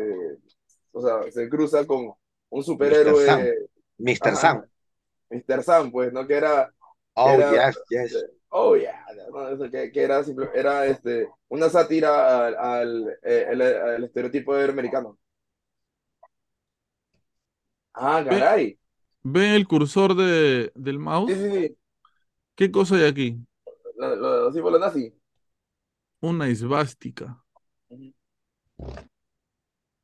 o 0.91 1.01
sea, 1.01 1.31
se 1.31 1.49
cruza 1.49 1.85
con 1.87 2.13
un 2.49 2.63
Mr. 2.79 3.15
Sam. 3.15 3.47
superhéroe, 3.47 3.55
Mr. 3.97 4.35
Sam. 4.35 4.65
Mr. 5.29 5.63
Sam, 5.63 5.91
pues, 5.91 6.13
¿no? 6.13 6.27
Que 6.27 6.35
era, 6.35 6.73
Oh, 7.15 7.39
era, 7.39 7.47
yes, 7.47 7.83
yes. 7.89 8.25
oh, 8.51 8.75
yeah, 8.75 9.05
no, 9.31 9.49
eso 9.49 9.69
que, 9.71 9.91
que 9.91 10.03
era, 10.03 10.23
simple- 10.23 10.49
era 10.55 10.85
este, 10.87 11.27
una 11.49 11.69
sátira 11.69 12.47
al, 12.47 12.55
al, 12.57 13.09
eh, 13.23 13.47
el- 13.51 13.61
al 13.61 14.03
estereotipo 14.03 14.55
del 14.55 14.71
americano. 14.71 15.17
Ah, 17.93 18.21
Ve- 18.29 18.49
caray. 18.49 18.77
¿Ven 19.23 19.53
el 19.53 19.67
cursor 19.67 20.15
de, 20.15 20.71
del 20.75 20.99
Sí, 21.25 21.35
mouse? 21.35 21.35
sí, 21.35 21.51
sí. 21.51 21.77
¿Qué 22.55 22.71
cosa 22.71 22.95
hay 22.95 23.05
aquí? 23.05 23.37
Lo- 23.97 24.15
lo- 24.15 24.41
Los 24.43 24.53
símbolos 24.53 24.79
nazi. 24.79 25.13
Una 26.29 26.47
esvástica. 26.47 27.29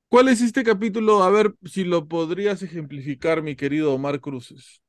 ¿Cuál 0.09 0.29
es 0.29 0.41
este 0.41 0.63
capítulo? 0.63 1.23
A 1.23 1.29
ver 1.29 1.53
si 1.65 1.83
lo 1.83 2.07
podrías 2.07 2.61
ejemplificar, 2.63 3.41
mi 3.41 3.55
querido 3.55 3.93
Omar 3.93 4.21
Cruces. 4.21 4.81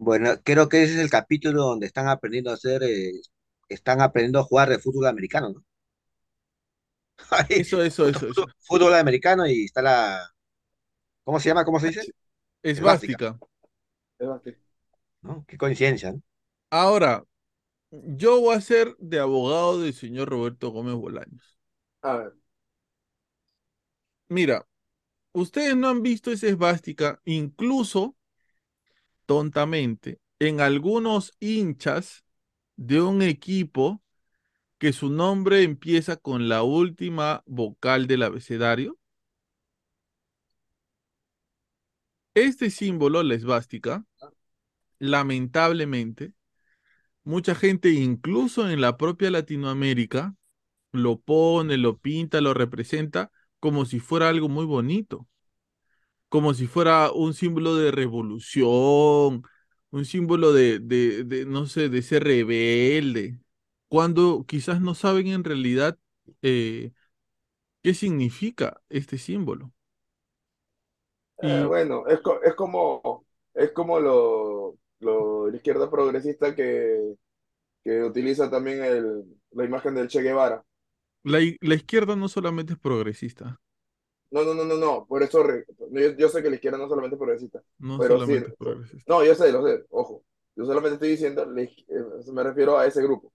Bueno, 0.00 0.30
creo 0.44 0.68
que 0.68 0.82
ese 0.82 0.94
es 0.94 1.00
el 1.00 1.10
capítulo 1.10 1.62
donde 1.62 1.86
están 1.86 2.08
aprendiendo 2.08 2.50
a 2.50 2.54
hacer, 2.54 2.82
eh, 2.82 3.12
están 3.68 4.00
aprendiendo 4.00 4.40
a 4.40 4.42
jugar 4.44 4.68
de 4.68 4.78
fútbol 4.80 5.06
americano, 5.06 5.50
¿no? 5.50 5.64
Ahí, 7.30 7.60
Eso, 7.60 7.82
eso, 7.82 8.08
eso, 8.08 8.28
eso. 8.28 8.42
fútbol, 8.42 8.54
fútbol 8.60 8.94
americano 8.94 9.46
y 9.46 9.64
está 9.64 9.82
la, 9.82 10.30
¿cómo 11.24 11.40
se 11.40 11.48
llama? 11.50 11.64
¿Cómo 11.64 11.80
se 11.80 11.88
dice? 11.88 12.06
Esvástica. 12.62 13.38
Esvástica. 14.20 14.60
¿No? 15.22 15.44
Qué 15.48 15.56
coincidencia, 15.56 16.12
¿no? 16.12 16.22
Ahora, 16.70 17.24
yo 17.92 18.40
voy 18.40 18.56
a 18.56 18.60
ser 18.62 18.96
de 18.98 19.20
abogado 19.20 19.80
del 19.82 19.94
señor 19.94 20.28
Roberto 20.30 20.70
Gómez 20.70 20.94
Bolaños. 20.96 21.58
A 22.02 22.16
ver. 22.16 22.32
Mira, 24.28 24.66
ustedes 25.32 25.76
no 25.76 25.88
han 25.90 26.02
visto 26.02 26.32
esa 26.32 26.48
esvástica, 26.48 27.20
incluso 27.26 28.16
tontamente, 29.30 30.18
en 30.40 30.60
algunos 30.60 31.36
hinchas 31.38 32.24
de 32.74 33.00
un 33.00 33.22
equipo 33.22 34.02
que 34.78 34.92
su 34.92 35.08
nombre 35.08 35.62
empieza 35.62 36.16
con 36.16 36.48
la 36.48 36.64
última 36.64 37.44
vocal 37.46 38.08
del 38.08 38.24
abecedario. 38.24 38.98
Este 42.34 42.70
símbolo, 42.70 43.22
la 43.22 43.34
esvástica, 43.36 44.04
lamentablemente, 44.98 46.32
mucha 47.22 47.54
gente, 47.54 47.90
incluso 47.90 48.68
en 48.68 48.80
la 48.80 48.96
propia 48.96 49.30
Latinoamérica, 49.30 50.34
lo 50.90 51.20
pone, 51.20 51.78
lo 51.78 51.98
pinta, 51.98 52.40
lo 52.40 52.52
representa 52.52 53.30
como 53.60 53.86
si 53.86 54.00
fuera 54.00 54.28
algo 54.28 54.48
muy 54.48 54.66
bonito, 54.66 55.28
como 56.30 56.54
si 56.54 56.68
fuera 56.68 57.12
un 57.12 57.34
símbolo 57.34 57.76
de 57.76 57.92
revolución, 57.92 59.44
un 59.92 60.06
símbolo 60.06 60.54
de, 60.54 60.80
de, 60.80 61.24
de, 61.24 61.46
no 61.46 61.66
sé, 61.66 61.90
de 61.90 62.02
ser 62.02 62.24
rebelde, 62.24 63.40
cuando 63.88 64.46
quizás 64.48 64.82
no 64.82 64.94
saben 64.96 65.28
en 65.28 65.44
realidad 65.44 65.98
eh, 66.42 66.92
qué 67.82 67.94
significa 67.94 68.82
este 68.90 69.18
símbolo. 69.18 69.72
Eh, 71.38 71.64
bueno, 71.66 72.06
es, 72.06 72.20
co- 72.20 72.42
es 72.42 72.54
como, 72.54 73.24
es 73.54 73.72
como 73.72 73.98
lo, 74.00 74.78
lo 75.00 75.48
la 75.50 75.56
izquierda 75.56 75.90
progresista 75.90 76.54
que, 76.54 77.14
que 77.84 78.04
utiliza 78.04 78.50
también 78.50 78.84
el, 78.84 79.24
la 79.52 79.64
imagen 79.64 79.94
del 79.96 80.08
Che 80.08 80.22
Guevara. 80.22 80.64
la, 81.24 81.38
la 81.60 81.74
izquierda 81.74 82.16
no 82.16 82.28
solamente 82.28 82.74
es 82.74 82.78
progresista, 82.78 83.60
No, 84.30 84.44
no, 84.44 84.54
no, 84.54 84.64
no, 84.64 84.76
no, 84.76 85.06
por 85.08 85.22
eso 85.22 85.44
yo, 85.90 86.10
yo 86.16 86.28
sé 86.28 86.42
que 86.42 86.50
la 86.50 86.54
izquierda 86.56 86.78
no 86.78 86.88
solamente 86.88 87.16
es 87.16 87.18
progresista, 87.18 87.62
no 87.78 87.98
pero 87.98 88.20
sí, 88.20 88.20
solamente 88.20 88.48
es 88.50 88.56
progresista. 88.56 89.04
no, 89.08 89.24
yo 89.24 89.34
sé, 89.34 89.50
lo 89.52 89.66
sé, 89.66 89.84
ojo, 89.90 90.22
yo 90.54 90.64
solamente 90.66 90.94
estoy 90.94 91.08
diciendo, 91.10 91.42
eh, 91.56 91.70
me 92.32 92.42
refiero 92.44 92.78
a 92.78 92.86
ese 92.86 93.02
grupo, 93.02 93.32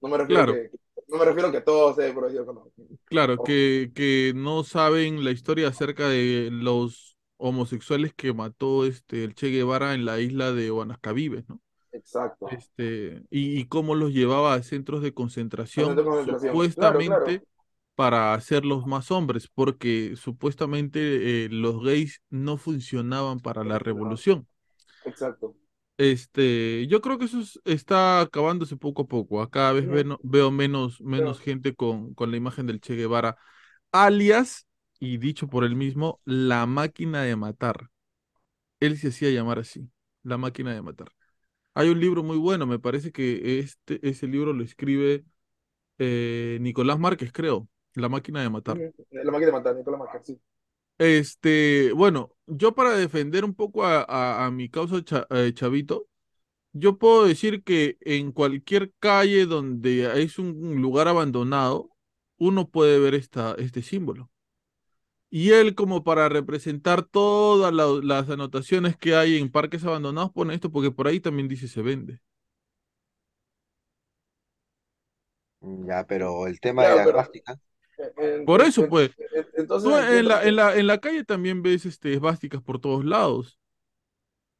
no 0.00 0.08
me 0.08 0.18
refiero 0.18 0.44
Claro. 0.44 0.52
que, 0.52 0.70
no 1.08 1.18
me 1.18 1.24
refiero 1.24 1.50
que 1.52 1.60
todos 1.62 1.96
sean 1.96 2.12
progresistas, 2.14 2.54
no. 2.54 2.70
Claro, 3.06 3.34
Ojo. 3.34 3.44
que, 3.44 3.90
que 3.94 4.32
no 4.34 4.62
saben 4.64 5.24
la 5.24 5.30
historia 5.32 5.68
acerca 5.68 6.08
de 6.08 6.50
los 6.52 7.16
homosexuales 7.36 8.12
que 8.14 8.32
mató 8.34 8.84
este, 8.86 9.24
el 9.24 9.34
Che 9.34 9.48
Guevara 9.48 9.94
en 9.94 10.04
la 10.04 10.20
isla 10.20 10.52
de 10.52 10.70
Guanacabibes, 10.70 11.48
¿no? 11.48 11.60
Exacto. 11.92 12.46
Este, 12.50 13.22
y, 13.30 13.58
y 13.60 13.64
cómo 13.66 13.94
los 13.96 14.12
llevaba 14.12 14.54
a 14.54 14.62
centros 14.62 15.02
de 15.02 15.12
concentración, 15.14 15.86
Centros 15.86 16.06
de 16.06 16.10
concentración. 16.10 16.52
supuestamente 16.52 17.06
Claro, 17.08 17.24
claro. 17.24 17.42
Para 17.94 18.34
hacerlos 18.34 18.86
más 18.86 19.10
hombres, 19.10 19.48
porque 19.54 20.14
supuestamente 20.16 21.44
eh, 21.46 21.48
los 21.50 21.82
gays 21.84 22.22
no 22.30 22.56
funcionaban 22.58 23.40
para 23.40 23.64
la 23.64 23.78
revolución. 23.78 24.46
Exacto. 25.04 25.56
Este, 25.98 26.86
yo 26.88 27.02
creo 27.02 27.18
que 27.18 27.26
eso 27.26 27.40
es- 27.40 27.60
está 27.64 28.20
acabándose 28.22 28.76
poco 28.76 29.02
a 29.02 29.06
poco. 29.08 29.42
A 29.42 29.50
cada 29.50 29.72
vez 29.72 29.86
veo 30.22 30.50
menos, 30.50 31.00
menos 31.02 31.40
gente 31.40 31.74
con, 31.74 32.14
con 32.14 32.30
la 32.30 32.36
imagen 32.38 32.66
del 32.66 32.80
Che 32.80 32.94
Guevara, 32.96 33.36
alias, 33.92 34.66
y 35.00 35.18
dicho 35.18 35.48
por 35.48 35.64
él 35.64 35.76
mismo, 35.76 36.20
la 36.26 36.66
máquina 36.66 37.22
de 37.22 37.36
matar. 37.36 37.90
Él 38.80 38.98
se 38.98 39.08
hacía 39.08 39.30
llamar 39.30 39.58
así, 39.60 39.90
la 40.24 40.38
máquina 40.38 40.74
de 40.74 40.82
matar. 40.82 41.12
Hay 41.74 41.88
un 41.90 42.00
libro 42.00 42.22
muy 42.24 42.38
bueno, 42.38 42.66
me 42.66 42.78
parece 42.80 43.12
que 43.12 43.60
este, 43.60 44.00
ese 44.08 44.26
libro 44.28 44.52
lo 44.54 44.64
escribe 44.64 45.24
eh, 45.98 46.58
Nicolás 46.60 46.98
Márquez, 46.98 47.32
creo, 47.32 47.68
La 47.94 48.08
máquina 48.08 48.42
de 48.42 48.50
matar. 48.50 48.76
Ujú. 48.76 49.04
La 49.10 49.30
máquina 49.32 49.46
de 49.46 49.52
matar, 49.52 49.76
Nicolás 49.76 50.00
Macar, 50.00 50.22
sí. 50.24 50.40
Este, 50.98 51.92
bueno, 51.92 52.36
yo 52.46 52.74
para 52.74 52.96
defender 52.96 53.44
un 53.44 53.54
poco 53.54 53.84
a, 53.84 54.02
a- 54.02 54.46
a 54.46 54.50
mi 54.50 54.68
causa 54.68 55.02
cha- 55.02 55.26
eh, 55.30 55.52
Chavito, 55.54 56.08
yo 56.72 56.98
puedo 56.98 57.26
decir 57.26 57.64
que 57.64 57.98
en 58.02 58.32
cualquier 58.32 58.92
calle 59.00 59.46
donde 59.46 60.22
es 60.22 60.38
un 60.38 60.82
lugar 60.82 61.08
abandonado, 61.08 61.90
uno 62.38 62.68
puede 62.70 62.98
ver 63.00 63.14
esta, 63.14 63.54
este 63.58 63.82
símbolo. 63.82 64.30
Y 65.30 65.50
él, 65.52 65.74
como 65.74 66.04
para 66.04 66.28
representar 66.28 67.02
todas 67.04 67.72
la- 67.72 67.86
las 68.02 68.28
anotaciones 68.30 68.96
que 68.96 69.14
hay 69.16 69.38
en 69.38 69.50
parques 69.50 69.84
abandonados, 69.84 70.32
pone 70.32 70.54
esto 70.54 70.70
porque 70.72 70.90
por 70.90 71.08
ahí 71.08 71.20
también 71.20 71.48
dice 71.48 71.68
se 71.68 71.82
vende. 71.82 72.20
Ya, 75.86 76.06
pero 76.06 76.46
el 76.46 76.60
tema 76.60 76.82
de 76.84 76.96
la 76.96 77.04
pero- 77.04 77.18
En- 78.16 78.42
Por 78.44 78.62
eso, 78.62 78.86
en- 78.86 78.88
pues. 78.88 79.10
en- 79.34 79.46
Entonces, 79.56 79.90
Tú 79.90 79.96
en 79.96 80.28
la, 80.28 80.44
en 80.46 80.56
la, 80.56 80.76
en 80.76 80.86
la 80.88 81.00
calle 81.00 81.24
también 81.24 81.62
ves 81.62 81.86
este, 81.86 82.14
esvásticas 82.14 82.62
por 82.62 82.80
todos 82.80 83.04
lados. 83.04 83.58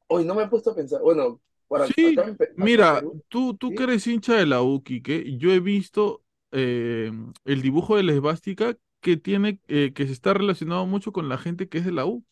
Hoy 0.07 0.25
no 0.25 0.35
me 0.35 0.43
he 0.43 0.47
puesto 0.47 0.71
a 0.71 0.75
pensar. 0.75 1.01
Bueno, 1.01 1.41
para 1.67 1.85
Sí, 1.95 2.21
acá 2.25 2.25
acá 2.27 2.37
Mira, 2.55 2.93
Perú, 2.93 3.21
tú, 3.29 3.55
tú 3.55 3.73
¿sí? 3.73 3.73
que 3.73 3.83
eres 3.83 4.05
hincha 4.07 4.35
de 4.35 4.45
la 4.45 4.61
U, 4.61 4.83
Quique, 4.83 5.37
yo 5.37 5.51
he 5.51 5.59
visto 5.59 6.23
eh, 6.51 7.11
el 7.45 7.61
dibujo 7.61 7.95
de 7.95 8.03
la 8.03 8.13
esvástica 8.13 8.77
que 8.99 9.17
tiene, 9.17 9.59
eh, 9.67 9.93
que 9.93 10.05
se 10.05 10.13
está 10.13 10.33
relacionado 10.33 10.85
mucho 10.85 11.11
con 11.11 11.27
la 11.29 11.37
gente 11.37 11.69
que 11.69 11.79
es 11.79 11.85
de 11.85 11.91
la 11.91 12.05
U. 12.05 12.23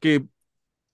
Que, 0.00 0.26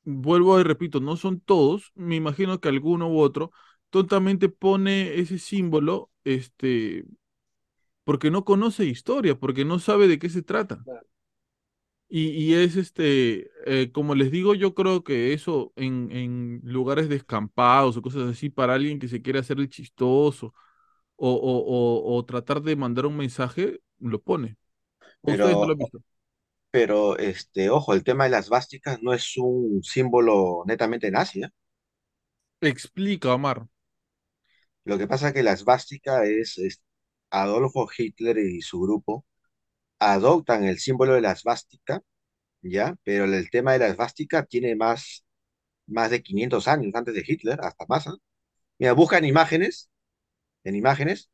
vuelvo 0.05 0.61
y 0.61 0.65
repito, 0.65 1.01
no 1.01 1.16
son 1.16 1.40
todos, 1.40 1.93
me 1.94 2.16
imagino 2.16 2.61
que 2.61 2.69
alguno 2.70 3.09
u 3.11 3.20
otro, 3.20 3.53
tontamente 3.90 4.48
pone 4.51 5.19
ese 5.20 5.39
símbolo, 5.39 6.11
este, 6.24 7.05
porque 8.07 8.33
no 8.33 8.47
conoce 8.47 8.87
historia, 8.87 9.39
porque 9.41 9.66
no 9.66 9.81
sabe 9.81 10.09
de 10.09 10.19
qué 10.20 10.31
se 10.31 10.43
trata. 10.43 10.85
Claro. 10.85 11.07
Y, 12.09 12.28
y 12.31 12.55
es 12.55 12.77
este, 12.77 13.51
eh, 13.66 13.91
como 13.93 14.15
les 14.15 14.31
digo, 14.31 14.55
yo 14.55 14.74
creo 14.74 15.03
que 15.03 15.33
eso 15.33 15.73
en, 15.77 16.11
en 16.12 16.61
lugares 16.65 17.09
descampados 17.09 17.97
o 17.97 18.03
cosas 18.03 18.28
así, 18.31 18.49
para 18.49 18.74
alguien 18.74 18.99
que 19.01 19.09
se 19.09 19.23
quiere 19.23 19.41
hacer 19.41 19.59
el 19.59 19.69
chistoso 19.69 20.55
o, 21.16 21.31
o, 21.33 21.59
o, 22.15 22.16
o 22.19 22.24
tratar 22.27 22.62
de 22.62 22.77
mandar 22.77 23.07
un 23.07 23.16
mensaje, 23.16 23.81
lo 24.01 24.23
pone. 24.23 24.57
¿O 25.23 25.33
¿Ustedes 25.35 25.59
no 25.59 25.66
pero, 25.66 25.69
lo 25.69 25.73
han 25.74 25.78
visto? 25.81 26.03
pero 26.70 27.19
este, 27.19 27.70
ojo, 27.70 27.95
el 27.95 28.05
tema 28.05 28.24
de 28.24 28.31
las 28.31 28.47
svásticas 28.47 29.03
no 29.03 29.12
es 29.15 29.35
un 29.39 29.83
símbolo 29.83 30.62
netamente 30.66 31.11
nazi, 31.11 31.43
¿eh? 31.45 31.49
Explica, 32.61 33.33
Omar. 33.35 33.66
Lo 34.85 34.97
que 34.99 35.07
pasa 35.07 35.28
es 35.28 35.35
que 35.35 35.43
la 35.43 35.57
svástica 35.57 36.24
es, 36.24 36.59
es 36.59 36.81
Adolfo 37.31 37.89
Hitler 37.97 38.39
y 38.39 38.61
su 38.62 38.81
grupo 38.81 39.24
adoptan 40.01 40.65
el 40.65 40.78
símbolo 40.78 41.15
de 41.15 41.20
la 41.23 41.36
svástica, 41.36 42.03
¿ya? 42.62 42.97
Pero 43.05 43.24
el 43.27 43.51
tema 43.51 43.73
de 43.74 43.81
la 43.81 43.94
svástica 43.94 44.44
tiene 44.47 44.77
más, 44.77 45.24
más 45.86 46.11
de 46.11 46.23
500 46.23 46.69
años 46.69 46.94
antes 46.94 47.15
de 47.15 47.24
Hitler, 47.27 47.61
hasta 47.62 47.86
más, 47.89 48.07
¿eh? 48.09 48.11
Mira, 48.78 48.93
busca 48.94 49.19
en 49.19 49.27
imágenes, 49.27 49.90
en 50.65 50.77
imágenes, 50.77 51.31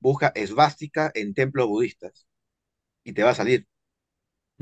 busca 0.00 0.28
esvástica 0.34 1.10
en 1.14 1.34
templos 1.34 1.68
budistas 1.68 2.26
y 3.04 3.12
te 3.14 3.22
va 3.24 3.30
a 3.32 3.34
salir. 3.34 3.66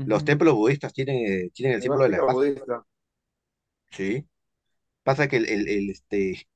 Los 0.05 0.25
templos 0.25 0.55
budistas 0.55 0.93
tienen, 0.93 1.17
eh, 1.17 1.51
tienen 1.53 1.75
el 1.75 1.83
símbolo 1.83 2.05
de 2.05 2.11
la 2.11 2.17
Esvástica 2.17 2.61
esvástica. 2.63 2.87
¿sí? 3.91 4.27
Pasa 5.03 5.27
que 5.27 5.37
el, 5.37 5.45
el- 5.49 5.69
el, 5.69 5.89
este, 5.91 6.47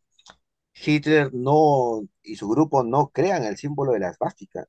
Hitler 0.83 1.33
no 1.33 2.01
y 2.23 2.35
su 2.35 2.49
grupo 2.49 2.83
no 2.83 3.09
crean 3.13 3.43
el 3.43 3.57
símbolo 3.57 3.93
de 3.93 3.99
la 3.99 4.09
esvástica. 4.09 4.67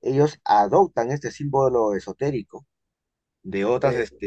Ellos 0.00 0.40
adoptan 0.44 1.10
este 1.10 1.30
símbolo 1.30 1.94
esotérico 1.94 2.66
de 3.42 3.64
otras, 3.64 3.94
Eh, 3.94 4.02
este, 4.02 4.26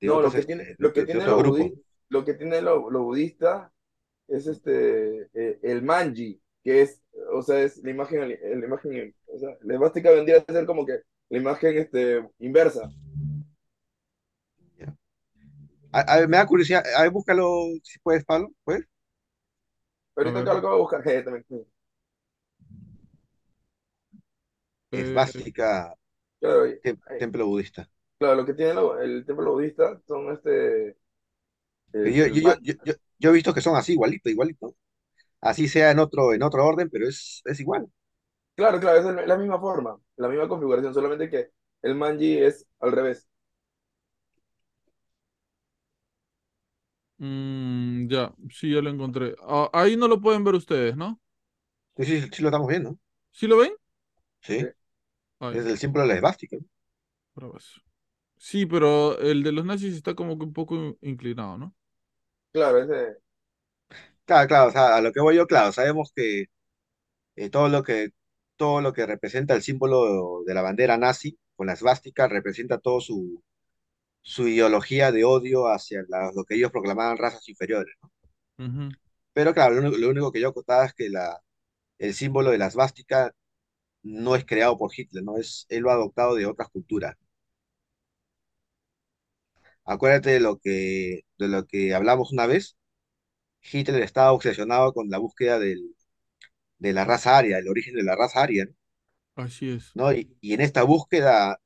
de 0.00 0.06
no, 0.06 0.20
lo 0.20 0.28
otros, 0.28 0.34
que 0.34 0.42
tiene, 0.44 0.62
este, 0.62 0.76
lo 0.78 0.92
que 0.92 1.04
tiene 1.04 1.24
lo 1.24 1.42
lo 2.08 2.24
que 2.24 2.34
tiene 2.34 2.60
lo, 2.60 2.90
lo 2.90 3.04
budista 3.04 3.72
es 4.28 4.46
este 4.46 5.28
eh, 5.34 5.58
el 5.62 5.82
manji, 5.82 6.40
que 6.62 6.82
es, 6.82 7.02
o 7.32 7.42
sea, 7.42 7.60
es 7.62 7.78
la 7.78 7.90
imagen, 7.90 8.28
la 8.28 8.66
imagen, 8.66 9.14
o 9.26 9.38
sea, 9.38 9.50
la 9.62 9.74
esvástica 9.74 10.10
vendría 10.10 10.38
a 10.38 10.52
ser 10.52 10.66
como 10.66 10.84
que 10.84 11.00
la 11.28 11.38
imagen 11.38 11.78
este, 11.78 12.28
inversa. 12.38 12.90
me 16.28 16.36
da 16.36 16.46
curiosidad, 16.46 16.82
a 16.96 17.02
ver, 17.02 17.10
búscalo 17.10 17.64
si 17.82 17.98
puedes, 18.00 18.24
Pablo, 18.24 18.52
¿puedes? 18.64 18.86
A 20.22 20.30
Ahorita 20.30 20.38
ver, 20.38 20.40
acá 20.40 20.52
lo 20.52 20.58
acabo 20.60 20.74
de 20.76 20.80
buscar, 20.82 21.02
jeje, 21.02 21.22
también. 21.24 21.66
eh, 24.92 25.44
Claro, 26.40 26.64
tem- 26.82 27.00
ay, 27.06 27.20
templo 27.20 27.46
budista. 27.46 27.88
claro, 28.18 28.36
lo 28.36 28.46
que 28.46 28.54
tiene 28.54 28.74
lo- 28.74 29.00
el 29.00 29.24
templo 29.26 29.52
budista 29.52 30.00
son 30.06 30.32
este, 30.32 30.98
Pero 32.00 32.14
el, 32.14 32.16
yo, 32.16 32.26
el 32.26 32.40
yo, 32.40 32.42
yo, 32.42 32.54
yo, 32.60 32.74
yo- 32.84 32.94
yo 33.18 33.30
he 33.30 33.32
visto 33.34 33.54
que 33.54 33.60
son 33.60 33.76
así, 33.76 33.92
igualito, 33.92 34.28
igualito. 34.30 34.76
Así 35.40 35.68
sea 35.68 35.92
en 35.92 36.00
otro, 36.00 36.34
en 36.34 36.42
otro 36.44 36.66
orden, 36.66 36.90
pero 36.90 37.08
es, 37.08 37.42
es 37.46 37.60
igual. 37.60 37.88
Claro, 38.54 38.78
claro, 38.80 38.98
es 39.00 39.06
el- 39.06 39.28
la 39.28 39.36
misma 39.38 39.58
forma, 39.58 39.98
la 40.16 40.28
misma 40.28 40.48
configuración, 40.48 40.92
solamente 40.94 41.30
que 41.30 41.50
el 41.82 41.94
manji 41.94 42.38
es 42.38 42.66
al 42.80 42.92
revés. 42.92 43.28
Mm, 47.20 48.08
ya, 48.08 48.34
sí, 48.50 48.72
ya 48.74 48.82
lo 48.82 48.90
encontré. 48.90 49.36
Ah, 49.42 49.70
ahí 49.74 49.96
no 49.96 50.08
lo 50.08 50.20
pueden 50.22 50.44
ver 50.44 50.54
ustedes, 50.56 50.96
¿no? 50.96 51.20
Sí, 51.96 52.04
sí, 52.04 52.28
sí 52.32 52.42
lo 52.42 52.48
estamos 52.48 52.68
viendo. 52.68 52.98
¿Sí 53.32 53.46
lo 53.46 53.56
ven? 53.58 53.72
Sí, 54.42 54.58
Sí. 54.58 54.66
Ah, 55.40 55.54
es 55.60 55.66
el 55.66 55.78
símbolo 55.78 56.04
de 56.04 56.08
la 56.10 56.14
esvástica. 56.16 56.58
Sí, 58.36 58.66
pero 58.66 59.18
el 59.20 59.42
de 59.44 59.52
los 59.52 59.64
nazis 59.64 59.94
está 59.94 60.14
como 60.14 60.36
que 60.38 60.44
un 60.44 60.52
poco 60.52 60.74
in- 60.76 60.98
inclinado, 61.02 61.58
¿no? 61.58 61.74
Claro, 62.52 62.78
ese, 62.82 63.20
Claro, 64.24 64.48
claro, 64.48 64.68
o 64.68 64.70
sea, 64.72 64.96
a 64.96 65.00
lo 65.00 65.12
que 65.12 65.20
voy 65.20 65.36
yo, 65.36 65.46
claro, 65.46 65.72
sabemos 65.72 66.12
que 66.14 66.46
eh, 67.36 67.50
todo 67.50 67.68
lo 67.68 67.82
que, 67.84 68.10
todo 68.56 68.80
lo 68.82 68.92
que 68.92 69.06
representa 69.06 69.54
el 69.54 69.62
símbolo 69.62 70.42
de 70.46 70.54
la 70.54 70.62
bandera 70.62 70.98
nazi, 70.98 71.38
con 71.56 71.68
la 71.68 71.74
esvástica, 71.74 72.28
representa 72.28 72.78
todo 72.78 73.00
su, 73.00 73.42
su 74.22 74.48
ideología 74.48 75.12
de 75.12 75.24
odio 75.24 75.68
hacia 75.68 76.02
la- 76.08 76.32
lo 76.34 76.44
que 76.44 76.54
ellos 76.56 76.72
proclamaban 76.72 77.18
razas 77.18 77.48
inferiores. 77.48 77.96
Pero 79.32 79.54
claro, 79.54 79.74
lo 79.74 79.80
único, 79.82 79.96
lo 79.98 80.08
único 80.10 80.32
que 80.32 80.40
yo 80.40 80.48
acotaba 80.48 80.84
es 80.86 80.94
que 80.94 81.08
la, 81.08 81.40
el 81.98 82.14
símbolo 82.14 82.50
de 82.52 82.58
la 82.58 82.66
esvástica 82.68 83.32
no 84.04 84.36
es 84.36 84.44
creado 84.46 84.78
por 84.78 84.92
Hitler, 84.96 85.24
¿no? 85.24 85.38
Es, 85.38 85.66
él 85.70 85.82
lo 85.84 85.90
ha 85.90 85.94
adoptado 85.94 86.34
de 86.36 86.46
otras 86.46 86.70
culturas. 86.70 87.16
Acuérdate 89.84 90.30
de 90.30 90.40
lo 90.40 90.58
que, 90.58 91.20
de 91.38 91.48
lo 91.48 91.66
que 91.66 91.94
hablamos 91.94 92.32
una 92.32 92.46
vez, 92.46 92.76
Hitler 93.62 94.02
estaba 94.02 94.32
obsesionado 94.32 94.92
con 94.94 95.10
la 95.10 95.18
búsqueda 95.18 95.58
del, 95.58 95.96
de 96.78 96.92
la 96.94 97.04
raza 97.04 97.38
aria, 97.38 97.58
el 97.58 97.68
origen 97.68 97.94
de 97.96 98.02
la 98.04 98.16
raza 98.16 98.42
aria, 98.42 98.66
Así 99.34 99.70
es. 99.70 99.94
¿no? 99.94 100.12
Y, 100.12 100.36
y 100.40 100.54
en 100.54 100.60
esta 100.60 100.82
búsqueda, 100.84 101.60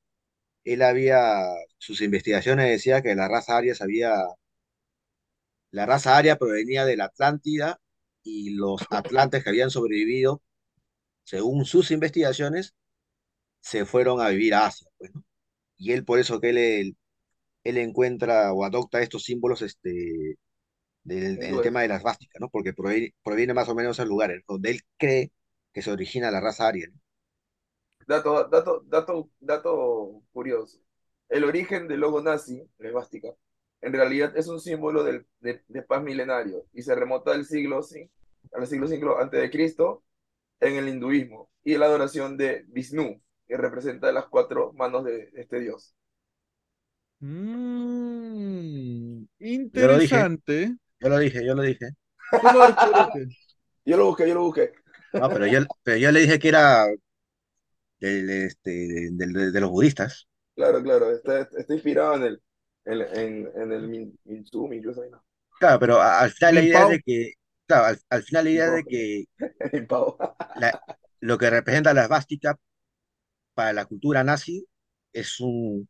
él 0.65 0.83
había, 0.83 1.45
sus 1.85 2.01
investigaciones 2.01 2.71
decía 2.71 3.03
que 3.03 3.15
la 3.15 3.29
raza 3.29 3.57
aria 3.59 3.75
sabía, 3.75 4.15
la 5.71 5.87
raza 5.87 6.17
aria 6.17 6.37
provenía 6.37 6.85
de 6.87 6.97
la 6.97 7.07
Atlántida 7.07 7.81
y 8.23 8.51
los 8.51 8.81
atlantes 8.91 9.45
que 9.45 9.51
habían 9.51 9.71
sobrevivido, 9.71 10.43
según 11.25 11.65
sus 11.67 11.91
investigaciones, 11.91 12.75
se 13.61 13.85
fueron 13.87 14.21
a 14.21 14.29
vivir 14.29 14.55
a 14.55 14.67
Asia, 14.67 14.89
pues, 14.99 15.15
¿no? 15.15 15.25
Y 15.77 15.93
él 15.93 16.05
por 16.05 16.19
eso 16.19 16.41
que 16.41 16.51
él, 16.51 16.59
él, 16.59 16.97
él 17.65 17.79
encuentra 17.79 18.53
o 18.53 18.65
adopta 18.65 19.03
estos 19.03 19.25
símbolos 19.25 19.63
este, 19.63 20.39
del, 21.03 21.39
tema 21.63 21.83
de 21.83 21.89
las 21.89 22.03
vásticas, 22.03 22.41
¿no? 22.41 22.49
Porque 22.49 22.73
proviene, 22.73 23.15
proviene 23.23 23.55
más 23.55 23.69
o 23.69 23.75
menos 23.75 23.97
de 23.97 24.03
esos 24.03 24.09
lugares 24.09 24.43
donde 24.49 24.71
él 24.71 24.81
cree 24.99 25.33
que 25.73 25.83
se 25.83 25.91
origina 25.93 26.31
la 26.31 26.41
raza 26.41 26.69
aria, 26.69 26.89
¿no? 26.93 27.01
Dato, 28.07 28.49
dato, 28.49 28.83
dato, 28.87 29.31
dato 29.41 30.23
curioso. 30.33 30.84
El 31.29 31.45
origen 31.45 31.87
del 31.89 32.01
logo 32.01 32.23
nazi, 32.23 32.67
la 32.79 32.89
esvástica, 32.89 33.29
en 33.83 33.93
realidad 33.93 34.35
es 34.37 34.49
un 34.49 34.61
símbolo 34.61 35.05
del- 35.05 35.27
de, 35.41 35.63
de 35.69 35.83
paz 35.83 36.03
milenario 36.03 36.65
y 36.73 36.83
se 36.83 36.95
remonta 36.95 37.33
al 37.33 37.45
siglo, 37.45 37.83
sí, 37.83 38.11
al 38.53 38.67
siglo 38.67 38.87
V 38.89 39.21
antes 39.23 39.41
de 39.41 39.51
Cristo 39.51 40.03
en 40.61 40.77
el 40.77 40.89
hinduismo 40.89 41.51
y 41.65 41.77
la 41.79 41.87
adoración 41.87 42.39
de 42.39 42.65
Vishnu, 42.69 43.23
que 43.49 43.57
representa 43.59 44.13
las 44.13 44.27
cuatro 44.29 44.73
manos 44.75 45.05
de 45.05 45.31
este 45.35 45.61
dios. 45.61 45.97
Mm, 47.21 49.25
Yo 49.73 49.89
lo 49.89 49.99
dije, 49.99 50.29
interesante. 50.29 50.77
yo 51.01 51.09
lo 51.11 51.19
dije, 51.19 51.45
yo 51.47 51.55
lo 51.55 51.63
dije. 51.63 51.91
Yo 53.85 53.97
lo 53.97 54.07
busqué, 54.07 54.29
yo 54.29 54.35
lo 54.35 54.43
busqué. 54.45 54.73
No, 55.17 55.33
pero 55.33 55.47
yo, 55.47 55.61
pero 55.83 55.97
yo 55.99 56.13
le 56.13 56.21
dije 56.21 56.39
que 56.39 56.49
era 56.49 56.87
del, 58.01 58.31
este, 58.31 59.09
del- 59.13 59.53
de 59.53 59.61
los 59.61 59.71
budistas. 59.71 60.29
Claro, 60.57 60.83
claro, 60.83 61.11
está, 61.13 61.43
está 61.43 61.75
inspirado 61.75 62.15
en 62.17 62.23
el, 62.25 62.43
en, 62.85 63.01
en, 63.19 63.63
en 63.63 63.73
el 63.73 63.89
Min- 63.89 64.19
Mintsumi, 64.25 64.77
incluso 64.77 65.03
ahí, 65.03 65.11
¿no? 65.11 65.25
Claro, 65.59 65.79
pero 65.81 66.01
al 66.03 66.31
final 66.33 66.55
la 66.57 66.63
idea 66.63 66.83
es 66.83 66.89
de 66.89 67.01
que, 67.01 67.33
claro, 67.67 67.87
al, 67.87 67.99
al 68.11 68.23
final 68.23 68.45
la 68.45 68.51
idea 68.51 68.67
es 68.67 68.73
de 68.73 68.85
que 68.85 69.25
el 69.73 69.87
pavo. 69.87 70.19
la- 70.55 70.77
lo 71.21 71.39
que 71.39 71.51
representa 71.51 71.95
la 71.95 72.03
esvástica 72.05 72.59
para 73.55 73.73
la 73.75 73.87
cultura 73.87 74.25
nazi 74.25 74.67
es 75.13 75.41
un, 75.41 75.89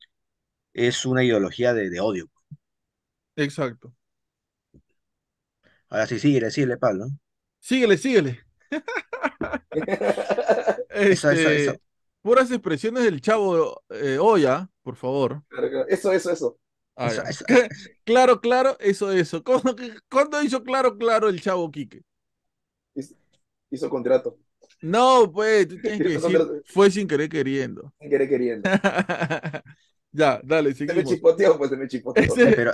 es 0.74 1.06
una 1.06 1.24
ideología 1.24 1.74
de, 1.74 1.90
de 1.90 2.00
odio. 2.00 2.30
Exacto. 3.36 3.94
Ahora 5.88 6.06
sí, 6.06 6.18
sigue, 6.18 6.50
sigue, 6.50 6.76
Pablo. 6.76 7.06
Síguele, 7.60 7.96
síguele. 7.98 8.44
Eso, 10.88 11.30
eso, 11.30 11.50
Este, 11.50 11.50
eso. 11.50 11.80
Puras 12.24 12.50
expresiones 12.50 13.04
del 13.04 13.20
chavo 13.20 13.82
eh, 13.90 14.18
Oya, 14.20 14.68
por 14.82 14.96
favor. 14.96 15.42
Claro, 15.48 15.70
claro. 15.70 15.88
Eso, 15.88 16.12
eso, 16.12 16.30
eso. 16.32 16.58
Ah, 16.96 17.08
Eso, 17.08 17.22
eso. 17.22 17.44
Claro, 18.04 18.40
claro, 18.40 18.76
eso, 18.80 19.12
eso. 19.12 19.42
¿Cuándo, 19.44 19.76
cuándo 20.10 20.42
hizo 20.42 20.62
claro, 20.62 20.96
claro 20.98 21.28
el 21.28 21.40
chavo 21.40 21.70
Quique? 21.70 22.02
Hizo, 22.94 23.14
hizo 23.70 23.88
contrato. 23.90 24.38
No, 24.80 25.30
pues, 25.32 25.68
tú 25.68 25.80
tienes 25.80 26.00
que 26.02 26.08
decir, 26.10 26.38
fue 26.66 26.90
sin 26.90 27.08
querer 27.08 27.28
queriendo. 27.28 27.92
sin 28.00 28.10
querer 28.10 28.28
queriendo. 28.28 28.70
Ya, 30.12 30.40
dale, 30.44 30.72
Se 30.86 30.94
me 30.94 31.02
seguimos. 31.02 31.14
chipoteó, 31.14 31.58
pues 31.58 31.70
se 31.70 31.76
me 31.76 31.86
Ese, 31.86 32.52
pero 32.54 32.72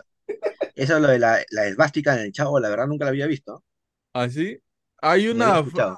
eso 0.74 0.98
lo 1.00 1.08
de 1.08 1.18
la, 1.18 1.42
la 1.50 1.66
esvástica 1.66 2.14
en 2.14 2.20
el 2.26 2.32
chavo, 2.32 2.60
la 2.60 2.68
verdad 2.68 2.86
nunca 2.86 3.04
la 3.06 3.10
había 3.10 3.26
visto. 3.26 3.64
así. 4.12 4.58
Hay 5.02 5.28
Ni 5.30 5.40
había 5.42 5.62
una. 5.84 5.96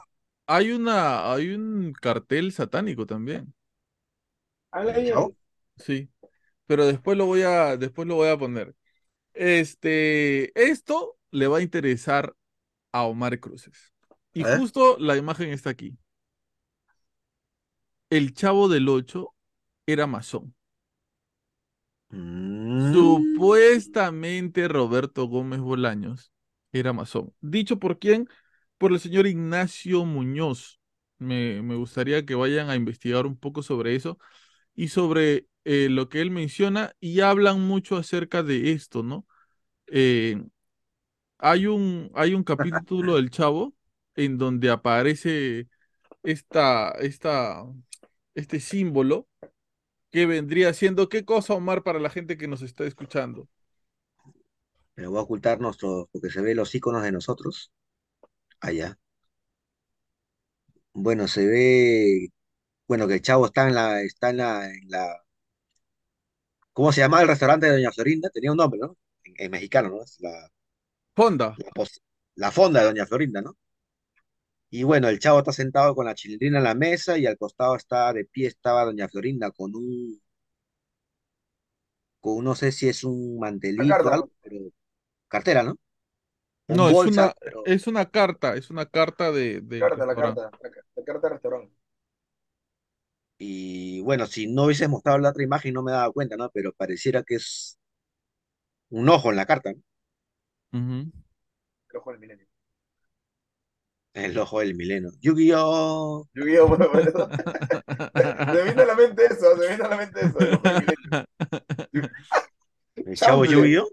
Hay 0.56 0.72
una, 0.72 1.32
hay 1.32 1.50
un 1.50 1.92
cartel 2.00 2.52
satánico 2.52 3.06
también. 3.06 3.54
Habla 4.70 4.92
¿En 4.92 4.96
el 4.96 5.02
bien. 5.02 5.14
chavo? 5.14 5.34
Sí. 5.76 6.10
Pero 6.66 6.86
después 6.86 7.18
lo 7.18 7.26
voy 7.26 7.42
a, 7.42 7.76
después 7.76 8.08
lo 8.08 8.16
voy 8.16 8.28
a 8.30 8.38
poner. 8.38 8.74
Este, 9.34 10.52
esto 10.70 11.18
le 11.32 11.48
va 11.48 11.58
a 11.58 11.62
interesar 11.62 12.36
a 12.92 13.04
Omar 13.04 13.40
Cruces. 13.40 13.92
Y 14.34 14.44
justo 14.44 14.98
la 14.98 15.16
imagen 15.18 15.50
está 15.50 15.70
aquí. 15.70 15.98
El 18.10 18.32
Chavo 18.32 18.68
del 18.68 18.88
Ocho 18.88 19.34
era 19.86 20.06
masón. 20.06 20.54
Mm. 22.12 23.42
Supuestamente 23.54 24.68
Roberto 24.68 25.26
Gómez 25.26 25.60
Bolaños 25.60 26.32
era 26.72 26.92
masón. 26.92 27.32
¿Dicho 27.40 27.78
por 27.78 27.98
quién? 27.98 28.28
Por 28.82 28.92
el 28.92 28.98
señor 28.98 29.28
Ignacio 29.28 30.04
Muñoz. 30.04 30.80
Me, 31.16 31.60
gustaría 31.76 32.26
que 32.26 32.34
vayan 32.34 32.68
a 32.68 32.74
investigar 32.74 33.26
un 33.26 33.36
poco 33.38 33.62
sobre 33.62 33.94
eso 33.94 34.18
y 34.74 34.88
sobre 34.88 35.46
eh, 35.62 35.88
lo 35.88 36.08
que 36.08 36.20
él 36.20 36.32
menciona 36.32 36.92
y 36.98 37.20
hablan 37.20 37.60
mucho 37.60 37.96
acerca 37.96 38.42
de 38.42 38.72
esto, 38.72 39.04
¿no? 39.04 39.24
Eh, 39.86 40.42
hay 41.38 41.68
un, 41.68 42.10
hay 42.16 42.34
un 42.34 42.42
capítulo 42.42 43.14
del 43.14 43.30
Chavo 43.30 43.72
en 44.16 44.36
donde 44.36 44.68
aparece 44.68 45.68
esta, 46.24 46.90
esta, 46.98 47.64
este 48.34 48.58
símbolo 48.58 49.28
que 50.10 50.26
vendría 50.26 50.74
siendo, 50.74 51.08
¿qué 51.08 51.24
cosa, 51.24 51.54
Omar, 51.54 51.84
para 51.84 52.00
la 52.00 52.10
gente 52.10 52.36
que 52.36 52.48
nos 52.48 52.62
está 52.62 52.84
escuchando? 52.84 53.48
Pero 54.94 55.10
voy 55.10 55.20
a 55.20 55.22
ocultar 55.22 55.60
nuestro, 55.60 56.08
porque 56.10 56.30
se 56.30 56.40
ve 56.40 56.56
los 56.56 56.74
iconos 56.74 57.04
de 57.04 57.12
nosotros. 57.12 57.70
Allá. 58.62 58.96
Bueno, 60.94 61.26
se 61.28 61.46
ve, 61.46 62.28
bueno, 62.88 63.08
que 63.08 63.14
el 63.16 63.22
chavo 63.22 63.46
está 63.46 63.68
en 63.68 63.74
la, 63.76 64.02
está 64.02 64.30
en 64.30 64.38
la, 64.38 64.66
en 64.70 64.90
la, 64.90 65.22
¿cómo 66.72 66.92
se 66.92 67.00
llama 67.00 67.22
el 67.22 67.28
restaurante 67.28 67.66
de 67.66 67.72
Doña 67.72 67.92
Florinda? 67.92 68.30
Tenía 68.30 68.50
un 68.52 68.58
nombre, 68.58 68.80
¿no? 68.80 68.96
En, 69.24 69.34
en 69.38 69.50
mexicano, 69.50 69.88
¿no? 69.90 70.02
Es 70.02 70.16
la, 70.20 70.48
Fonda. 71.16 71.56
la, 71.56 71.70
pos- 71.74 72.02
la 72.36 72.50
fonda 72.52 72.80
de 72.80 72.86
Doña 72.86 73.06
Florinda, 73.06 73.40
¿no? 73.42 73.56
Y 74.70 74.82
bueno, 74.82 75.08
el 75.08 75.20
chavo 75.20 75.38
está 75.38 75.52
sentado 75.52 75.94
con 75.94 76.04
la 76.04 76.16
chilindrina 76.16 76.58
en 76.58 76.64
la 76.64 76.74
mesa 76.74 77.16
y 77.16 77.26
al 77.26 77.38
costado 77.38 77.76
está, 77.76 78.12
de 78.12 78.24
pie 78.24 78.48
estaba 78.48 78.84
Doña 78.84 79.08
Florinda 79.08 79.52
con 79.52 79.76
un, 79.76 80.20
con 82.20 82.42
no 82.44 82.54
sé 82.54 82.72
si 82.72 82.88
es 82.88 83.04
un 83.04 83.38
mantelito 83.38 84.08
o 84.08 84.12
carta, 84.12 84.14
algo, 84.14 84.30
pero 84.40 84.56
cartera, 85.28 85.62
¿no? 85.64 85.76
Un 86.72 86.78
No, 86.78 86.88
es 86.88 87.04
una, 87.06 87.34
pero 87.40 87.64
es 87.64 87.86
una 87.86 88.10
carta, 88.10 88.56
es 88.56 88.70
una 88.70 88.86
carta 88.86 89.30
de, 89.32 89.60
del 89.60 89.80
carta, 89.80 90.06
la 90.06 90.16
carta, 90.16 90.50
la, 90.62 90.70
ca- 90.70 90.82
la 90.96 91.04
carta 91.04 91.28
de 91.28 91.32
restaurante. 91.34 91.74
Y 93.38 94.00
bueno, 94.02 94.26
si 94.26 94.46
no 94.46 94.64
hubieses 94.64 94.88
mostrado 94.88 95.18
la 95.18 95.30
otra 95.30 95.42
imagen 95.44 95.74
no 95.74 95.82
me 95.82 95.92
daba 95.92 96.12
cuenta, 96.12 96.36
¿no? 96.36 96.50
Pero 96.50 96.72
pareciera 96.72 97.22
que 97.24 97.34
es 97.36 97.78
un 98.90 99.08
ojo 99.08 99.30
en 99.30 99.36
la 99.36 99.44
carta, 99.46 99.72
¿no? 99.72 99.80
El 101.90 101.96
ojo 101.98 102.10
del 102.10 102.18
milenio. 102.18 102.46
El 104.14 104.38
ojo 104.38 104.60
del 104.60 104.74
milenio. 104.74 105.10
Yu-Gi-Oh! 105.20 106.26
Yu-Gi-Oh, 106.34 106.68
por 106.68 107.00
eso. 107.00 107.28
Se 108.52 108.62
vino 108.64 108.82
a 108.82 108.86
la 108.86 108.94
mente 108.94 109.26
eso, 109.26 109.56
se 109.56 109.68
vino 109.70 109.84
a 109.84 109.88
la 109.88 109.96
mente 109.96 110.24
eso, 110.26 110.42
el 110.42 110.52
ojo 110.52 110.68
del 110.68 110.78
milenio. 110.78 110.98
El 113.04 113.16
chavo 113.16 113.44
Yu-Gi-Oh! 113.44 113.88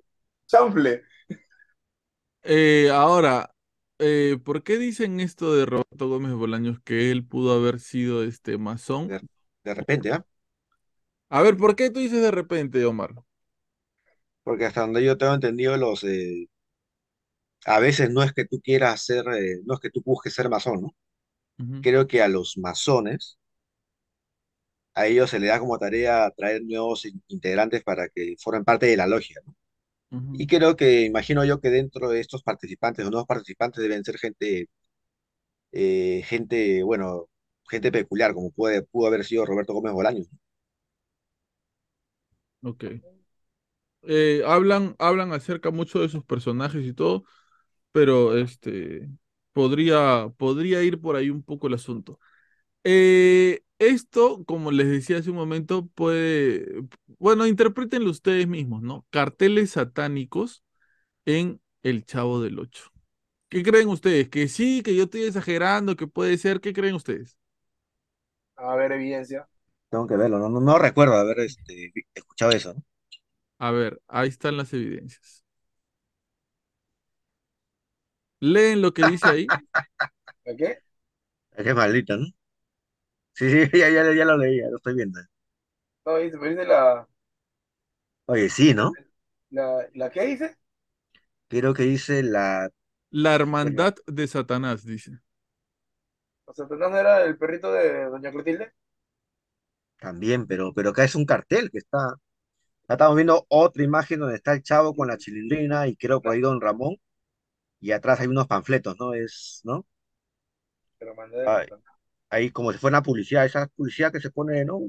chanfle. 0.48 1.04
Eh, 2.52 2.90
ahora, 2.92 3.54
eh, 4.00 4.38
¿por 4.44 4.64
qué 4.64 4.78
dicen 4.78 5.20
esto 5.20 5.54
de 5.56 5.66
Roberto 5.68 6.08
Gómez 6.10 6.34
Bolaños 6.34 6.80
que 6.84 7.12
él 7.12 7.26
pudo 7.26 7.54
haber 7.54 7.80
sido 7.80 8.24
este 8.24 8.58
masón? 8.58 9.10
De, 9.10 9.22
de 9.64 9.74
repente, 9.76 10.12
¿ah? 10.12 10.26
A 11.32 11.42
ver, 11.42 11.58
¿por 11.58 11.76
qué 11.76 11.90
tú 11.90 12.00
dices 12.00 12.22
de 12.22 12.30
repente, 12.32 12.86
Omar? 12.86 13.16
Porque 14.44 14.66
hasta 14.66 14.82
donde 14.82 15.02
yo 15.04 15.18
tengo 15.18 15.34
entendido, 15.34 15.78
los 15.78 16.04
eh, 16.04 16.48
a 17.66 17.80
veces 17.80 18.10
no 18.12 18.22
es 18.24 18.34
que 18.34 18.46
tú 18.46 18.60
quieras 18.62 19.02
ser, 19.06 19.26
no 19.66 19.74
es 19.76 19.80
que 19.80 19.90
tú 19.90 20.02
busques 20.04 20.34
ser 20.34 20.50
masón, 20.50 20.82
¿no? 20.82 20.96
Creo 21.82 22.08
que 22.08 22.22
a 22.24 22.28
los 22.30 22.58
masones, 22.58 23.40
a 24.96 25.08
ellos 25.08 25.30
se 25.32 25.40
les 25.40 25.50
da 25.50 25.60
como 25.60 25.78
tarea 25.80 26.30
traer 26.38 26.62
nuevos 26.64 27.06
in- 27.06 27.24
integrantes 27.30 27.84
para 27.84 28.08
que 28.10 28.36
formen 28.40 28.64
parte 28.66 28.86
de 28.88 28.98
la 28.98 29.08
logia, 29.08 29.38
¿no? 29.46 29.56
Y 30.32 30.48
creo 30.48 30.76
que, 30.76 31.06
imagino 31.06 31.46
yo 31.46 31.60
que 31.62 31.70
dentro 31.70 32.10
de 32.10 32.20
estos 32.22 32.44
participantes 32.44 33.06
o 33.06 33.12
nuevos 33.12 33.28
participantes 33.28 33.82
deben 33.84 34.04
ser 34.04 34.18
gente 34.18 34.68
eh, 35.72 36.22
gente, 36.26 36.84
bueno, 36.84 37.28
gente 37.70 37.92
peculiar, 37.92 38.34
como 38.34 38.52
puede, 38.52 38.84
pudo 38.84 39.08
haber 39.08 39.26
sido 39.26 39.46
Roberto 39.46 39.74
Gómez 39.74 39.94
Bolaños. 39.94 40.28
Ok. 42.64 42.84
Eh, 44.04 44.42
hablan, 44.46 44.96
hablan 45.00 45.34
acerca 45.34 45.72
mucho 45.72 46.00
de 46.00 46.10
sus 46.10 46.24
personajes 46.24 46.86
y 46.86 46.94
todo, 46.94 47.24
pero 47.92 48.38
este 48.38 49.10
podría, 49.54 50.34
podría 50.38 50.84
ir 50.84 51.02
por 51.02 51.16
ahí 51.18 51.30
un 51.30 51.44
poco 51.44 51.68
el 51.68 51.76
asunto. 51.76 52.20
Eh, 52.84 53.62
esto, 53.80 54.44
como 54.46 54.72
les 54.72 54.88
decía 54.90 55.18
hace 55.18 55.30
un 55.32 55.38
momento, 55.38 55.88
puede, 55.88 56.84
bueno, 57.20 57.48
interpretenlo 57.48 58.12
ustedes 58.12 58.48
mismos, 58.48 58.82
¿no? 58.82 59.06
Carteles 59.10 59.72
satánicos 59.72 60.64
en 61.26 61.62
El 61.84 62.06
Chavo 62.06 62.42
del 62.42 62.60
Ocho. 62.60 62.92
¿Qué 63.50 63.64
creen 63.64 63.90
ustedes? 63.90 64.30
¿Que 64.30 64.48
sí, 64.48 64.84
que 64.84 64.96
yo 64.96 65.04
estoy 65.06 65.24
exagerando, 65.24 65.96
que 65.96 66.08
puede 66.08 66.38
ser? 66.38 66.62
¿Qué 66.62 66.74
creen 66.74 66.96
ustedes? 66.96 67.38
A 68.58 68.76
ver, 68.76 68.92
evidencia. 68.92 69.48
Tengo 69.90 70.06
que 70.08 70.16
verlo, 70.18 70.38
no, 70.40 70.50
no, 70.50 70.60
no 70.62 70.78
recuerdo 70.78 71.16
haber 71.16 71.40
este, 71.40 71.92
escuchado 72.14 72.52
eso, 72.52 72.74
¿no? 72.76 72.84
A 73.60 73.72
ver, 73.72 74.02
ahí 74.08 74.28
están 74.30 74.58
las 74.58 74.74
evidencias. 74.74 75.44
Leen 78.42 78.82
lo 78.82 78.94
que 78.94 79.06
dice 79.06 79.28
ahí. 79.28 79.48
¿A 80.46 80.56
qué? 80.58 80.80
Es 81.52 81.64
que 81.64 81.70
es 81.70 81.76
maldito, 81.76 82.18
¿no? 82.18 82.26
Sí, 83.40 83.50
sí, 83.50 83.70
ya, 83.80 83.90
ya, 83.90 84.14
ya 84.14 84.26
lo 84.26 84.38
leí, 84.38 84.60
ya 84.60 84.70
lo 84.70 84.78
estoy 84.78 84.94
viendo. 84.96 85.20
No, 86.06 86.18
dice, 86.18 86.38
me 86.38 86.50
dice 86.50 86.66
la, 86.66 87.08
Oye, 88.28 88.50
sí, 88.50 88.74
¿no? 88.74 88.94
la, 89.52 89.88
¿la 89.94 90.10
qué 90.12 90.26
dice? 90.26 90.58
Creo 91.48 91.74
que 91.74 91.84
dice 91.84 92.24
la, 92.24 92.70
La 93.12 93.36
hermandad 93.36 93.94
de 94.08 94.28
Satanás, 94.28 94.84
dice. 94.86 95.20
O 96.46 96.54
sea, 96.54 96.66
¿no 96.70 96.98
era 96.98 97.24
el 97.24 97.38
perrito 97.38 97.72
de 97.72 98.06
Doña 98.10 98.32
Clotilde? 98.32 98.74
también, 100.00 100.48
pero, 100.48 100.74
pero 100.74 100.90
acá 100.92 101.04
es 101.04 101.16
un 101.16 101.26
cartel 101.26 101.70
que 101.72 101.80
está. 101.80 101.98
Acá 102.08 102.96
estamos 102.96 103.16
viendo 103.18 103.46
otra 103.50 103.84
imagen 103.84 104.20
donde 104.22 104.36
está 104.38 104.54
el 104.54 104.64
chavo 104.64 104.96
con 104.96 105.08
la 105.10 105.18
chilindrina 105.18 105.88
y 105.88 105.96
creo 105.98 106.22
La, 106.24 106.32
ahí 106.32 106.42
Don 106.42 106.62
Ramón, 106.62 106.98
y 107.82 107.92
atrás 107.94 108.20
hay 108.22 108.28
unos 108.28 108.48
panfletos, 108.48 108.98
¿no? 109.00 109.14
Es, 109.16 109.62
¿no? 109.66 109.86
la 111.02 111.08
hermandad 111.10 111.40
de. 111.40 111.74
Ahí 112.30 112.52
como 112.52 112.72
si 112.72 112.78
fuera 112.80 112.98
una 112.98 113.04
publicidad, 113.04 113.46
esa 113.46 113.68
publicidad 113.68 114.12
que 114.12 114.22
se 114.22 114.32
pone, 114.32 114.66
¿no? 114.66 114.82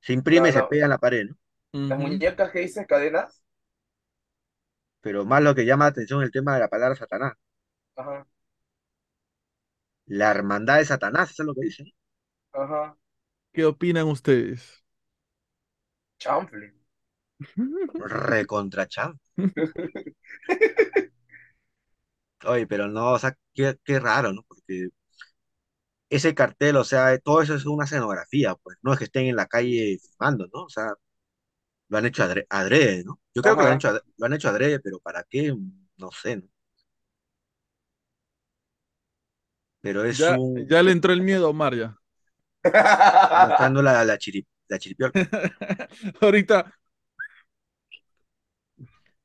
Se 0.00 0.12
imprime 0.14 0.50
y 0.50 0.52
se 0.52 0.64
pega 0.64 0.84
en 0.86 0.90
la 0.90 0.98
pared, 0.98 1.26
¿no? 1.28 1.36
las 1.88 1.98
muñecas 1.98 2.50
que 2.52 2.60
dice 2.60 2.86
cadenas. 2.86 3.42
Pero 5.00 5.24
más 5.24 5.42
lo 5.42 5.54
que 5.54 5.64
llama 5.64 5.86
la 5.86 5.88
atención 5.92 6.20
es 6.20 6.26
el 6.26 6.32
tema 6.32 6.52
de 6.52 6.60
la 6.60 6.68
palabra 6.68 6.94
Satanás. 6.96 7.32
Ajá, 7.96 8.26
La 10.08 10.32
hermandad 10.32 10.78
de 10.78 10.84
Satanás, 10.84 11.30
eso 11.30 11.44
es 11.44 11.46
lo 11.46 11.54
que 11.54 11.60
dice. 11.60 11.84
ajá. 12.52 12.96
¿Qué 13.52 13.64
opinan 13.64 14.06
ustedes? 14.08 14.84
Chanfle. 16.18 16.74
Recontrachán. 18.28 19.18
Oye, 22.44 22.66
pero 22.66 22.88
no, 22.88 23.12
o 23.12 23.18
sea, 23.18 23.36
qué, 23.54 23.76
qué 23.84 23.98
raro, 24.00 24.32
¿no? 24.32 24.42
Porque 24.44 24.88
ese 26.10 26.34
cartel, 26.34 26.76
o 26.76 26.84
sea, 26.84 27.18
todo 27.18 27.42
eso 27.42 27.54
es 27.54 27.66
una 27.66 27.84
escenografía, 27.84 28.54
pues. 28.56 28.78
No 28.82 28.92
es 28.92 28.98
que 28.98 29.04
estén 29.06 29.26
en 29.26 29.36
la 29.36 29.46
calle 29.46 29.98
filmando, 30.02 30.46
¿no? 30.52 30.64
O 30.64 30.68
sea, 30.70 30.92
lo 31.88 31.98
han 31.98 32.06
hecho 32.06 32.24
adre- 32.24 32.46
adrede, 32.50 33.04
¿no? 33.04 33.20
Yo 33.34 33.42
creo 33.42 33.56
que 33.56 33.62
lo 33.64 33.68
han 33.70 33.76
hecho, 33.76 33.88
ad- 33.88 34.00
lo 34.18 34.26
han 34.26 34.34
hecho 34.34 34.48
adrede, 34.48 34.80
pero 34.80 34.98
¿para 35.00 35.24
qué? 35.24 35.54
No 35.98 36.10
sé, 36.12 36.36
¿no? 36.36 36.48
Pero 39.80 40.04
es 40.04 40.28
Ya, 40.28 40.28
un... 40.28 40.68
ya 40.68 40.82
le 40.82 40.92
entró 40.92 41.12
el 41.12 41.22
miedo 41.22 41.46
a 41.46 41.50
Omar 41.50 41.74
ya. 41.76 41.96
Dando 43.58 43.82
la, 43.82 44.04
la, 44.04 44.18
chiri- 44.18 44.46
la 44.68 44.78
chiripiorca. 44.78 45.20
Ahorita 46.20 46.72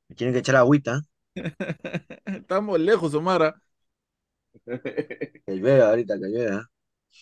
Me 0.08 0.14
tienen 0.16 0.32
que 0.34 0.40
echar 0.40 0.56
agüita. 0.56 1.00
estamos 2.26 2.78
lejos, 2.80 3.14
Omar. 3.14 3.54
Que 5.46 5.54
llueva 5.56 5.88
ahorita, 5.90 6.18
que 6.18 6.26
llueva. 6.28 6.68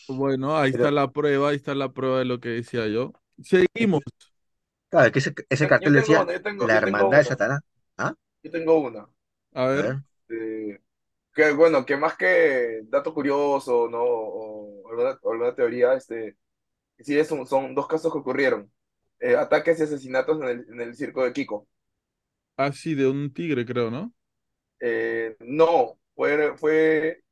Bueno, 0.08 0.56
ahí 0.58 0.70
está 0.70 0.90
la 0.90 1.10
prueba, 1.12 1.50
ahí 1.50 1.56
está 1.56 1.74
la 1.74 1.92
prueba 1.92 2.18
de 2.18 2.24
lo 2.24 2.40
que 2.40 2.48
decía 2.50 2.86
yo. 2.88 3.12
Seguimos. 3.42 4.02
claro, 4.88 5.06
es 5.06 5.12
que 5.12 5.44
ese, 5.48 5.68
cartel 5.68 5.92
decía 5.94 6.26
tengo, 6.42 6.66
la 6.66 6.76
hermandad 6.76 7.18
de 7.18 7.24
Satanás. 7.24 7.60
¿Ah? 7.96 8.14
yo 8.42 8.50
tengo 8.50 8.80
uno. 8.80 9.14
A 9.54 9.66
A 9.74 9.82
ver. 9.82 10.02
Eh, 10.28 10.80
que 11.34 11.52
bueno, 11.52 11.84
que 11.86 11.96
más 11.96 12.16
que 12.16 12.82
dato 12.84 13.14
curioso, 13.14 13.88
¿no? 13.90 14.02
O, 14.04 14.82
o 14.84 14.90
alguna, 14.90 15.10
alguna 15.12 15.54
teoría, 15.54 15.94
este, 15.94 16.36
sí 17.00 17.18
es 17.18 17.30
un- 17.32 17.46
son 17.46 17.74
dos 17.74 17.88
casos 17.88 18.12
que 18.12 18.18
ocurrieron. 18.20 18.72
Eh, 19.20 19.36
ataques 19.36 19.80
y 19.80 19.84
asesinatos 19.84 20.40
en 20.42 20.48
el, 20.48 20.66
en 20.70 20.80
el 20.82 20.96
circo 20.96 21.24
de 21.24 21.32
Kiko. 21.34 21.68
así 22.56 22.94
de 22.94 23.08
un 23.08 23.32
tigre, 23.34 23.66
creo, 23.66 23.90
¿no? 23.90 24.14
Eh, 24.80 25.36
no, 25.40 25.98
fue, 26.14 26.56
fue 26.56 27.22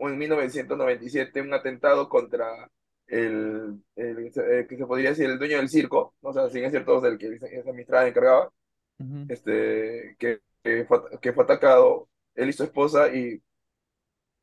en 0.00 0.18
1997 0.18 1.40
un 1.40 1.54
atentado 1.54 2.08
contra 2.08 2.70
el, 3.06 3.82
el- 3.96 4.26
eh, 4.36 4.66
que 4.68 4.76
se 4.76 4.86
podría 4.86 5.10
decir 5.10 5.26
el 5.30 5.38
dueño 5.38 5.58
del 5.58 5.68
circo, 5.68 6.14
o 6.20 6.32
sea, 6.32 6.48
si 6.48 6.54
bien 6.54 6.66
es 6.66 6.72
cierto, 6.72 7.04
el 7.06 7.18
que 7.18 7.38
se 7.38 7.58
administraba 7.60 8.06
y 8.06 8.10
encargaba, 8.10 8.52
Ujú. 9.00 9.28
este, 9.28 10.16
que, 10.18 10.40
que 10.64 10.84
fue, 10.86 11.00
que 11.20 11.32
fue 11.32 11.44
atacado, 11.44 12.08
él 12.34 12.50
y 12.50 12.52
su 12.52 12.64
esposa, 12.64 13.08
y 13.14 13.42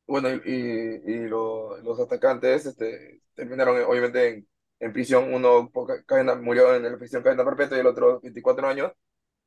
bueno, 0.06 0.28
y, 0.30 0.40
y- 0.44 1.12
y 1.12 1.28
lo- 1.28 1.76
los 1.78 1.98
atacantes 2.00 2.66
este, 2.66 3.22
terminaron 3.34 3.82
obviamente 3.84 4.28
en, 4.28 4.48
en 4.80 4.92
prisión, 4.92 5.32
uno 5.32 5.70
cadena, 6.06 6.34
murió 6.34 6.74
en 6.74 6.82
la 6.84 6.98
prisión 6.98 7.22
cadena 7.22 7.44
perpetua 7.44 7.76
y 7.76 7.80
el 7.80 7.86
otro 7.86 8.20
24 8.20 8.66
años. 8.68 8.92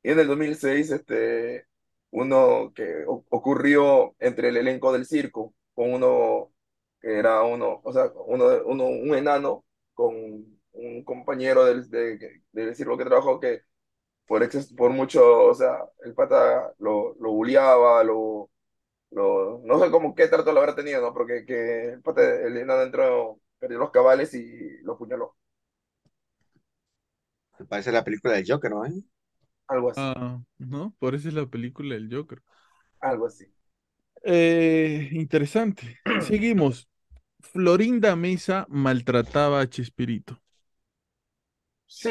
Y 0.02 0.10
en 0.12 0.20
el 0.20 0.26
2006, 0.28 0.90
este, 0.90 1.66
uno 2.10 2.72
que 2.74 3.04
o- 3.06 3.24
ocurrió 3.30 4.16
entre 4.20 4.48
el 4.50 4.56
elenco 4.58 4.92
del 4.92 5.06
circo, 5.06 5.54
con 5.78 5.94
uno 5.94 6.52
que 7.00 7.18
era 7.18 7.42
uno, 7.44 7.80
o 7.84 7.92
sea, 7.92 8.12
uno, 8.26 8.46
uno 8.66 8.84
un 8.86 9.14
enano 9.14 9.64
con 9.94 10.14
un 10.72 11.04
compañero 11.04 11.64
del, 11.64 11.88
de- 11.90 12.42
del 12.52 12.74
circo 12.76 12.98
que 12.98 13.04
trabajó 13.04 13.40
que 13.40 13.62
por, 14.26 14.42
exces- 14.42 14.74
por 14.76 14.90
mucho, 14.92 15.46
o 15.46 15.54
sea, 15.54 15.78
el 16.04 16.14
pata 16.14 16.74
lo, 16.78 17.14
lo 17.20 17.32
bulleaba, 17.32 18.04
lo, 18.04 18.50
lo, 19.10 19.60
no 19.64 19.80
sé 19.80 19.90
cómo 19.90 20.14
qué 20.14 20.28
trato 20.28 20.52
lo 20.52 20.60
habrá 20.60 20.74
tenido, 20.76 21.00
¿no? 21.02 21.14
Porque 21.14 21.44
que 21.46 21.90
el 21.94 22.02
pata, 22.02 22.22
el 22.24 22.56
enano 22.58 22.82
entró, 22.82 23.40
perdió 23.58 23.78
los 23.78 23.90
cabales 23.92 24.34
y 24.34 24.78
lo 24.82 24.94
apuñaló, 24.94 25.36
Me 27.58 27.66
parece 27.66 27.92
la 27.92 28.02
película 28.04 28.34
del 28.34 28.44
Joker, 28.48 28.70
¿no? 28.70 28.84
¿Eh? 28.86 28.92
algo 29.68 29.90
así, 29.90 30.12
Ah, 30.12 30.40
¿no? 30.58 30.94
Por 30.98 31.14
eso 31.14 31.28
es 31.28 31.34
la 31.34 31.46
película 31.46 31.94
del 31.94 32.08
Joker. 32.14 32.42
algo 33.00 33.26
así. 33.26 33.52
Eh, 34.22 35.08
interesante. 35.12 36.00
Seguimos. 36.16 36.88
Florinda 37.40 38.16
Mesa 38.16 38.66
maltrataba 38.70 39.60
a 39.60 39.68
Chespirito. 39.70 40.40
Sí, 41.86 42.10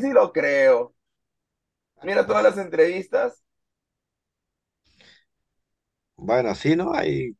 sí 0.00 0.12
lo 0.12 0.32
creo. 0.32 0.94
Mira 2.02 2.26
todas 2.26 2.42
las 2.42 2.58
entrevistas, 2.58 3.44
Bueno, 6.16 6.54
sí, 6.54 6.74
¿no? 6.76 6.92
Hay, 6.94 7.36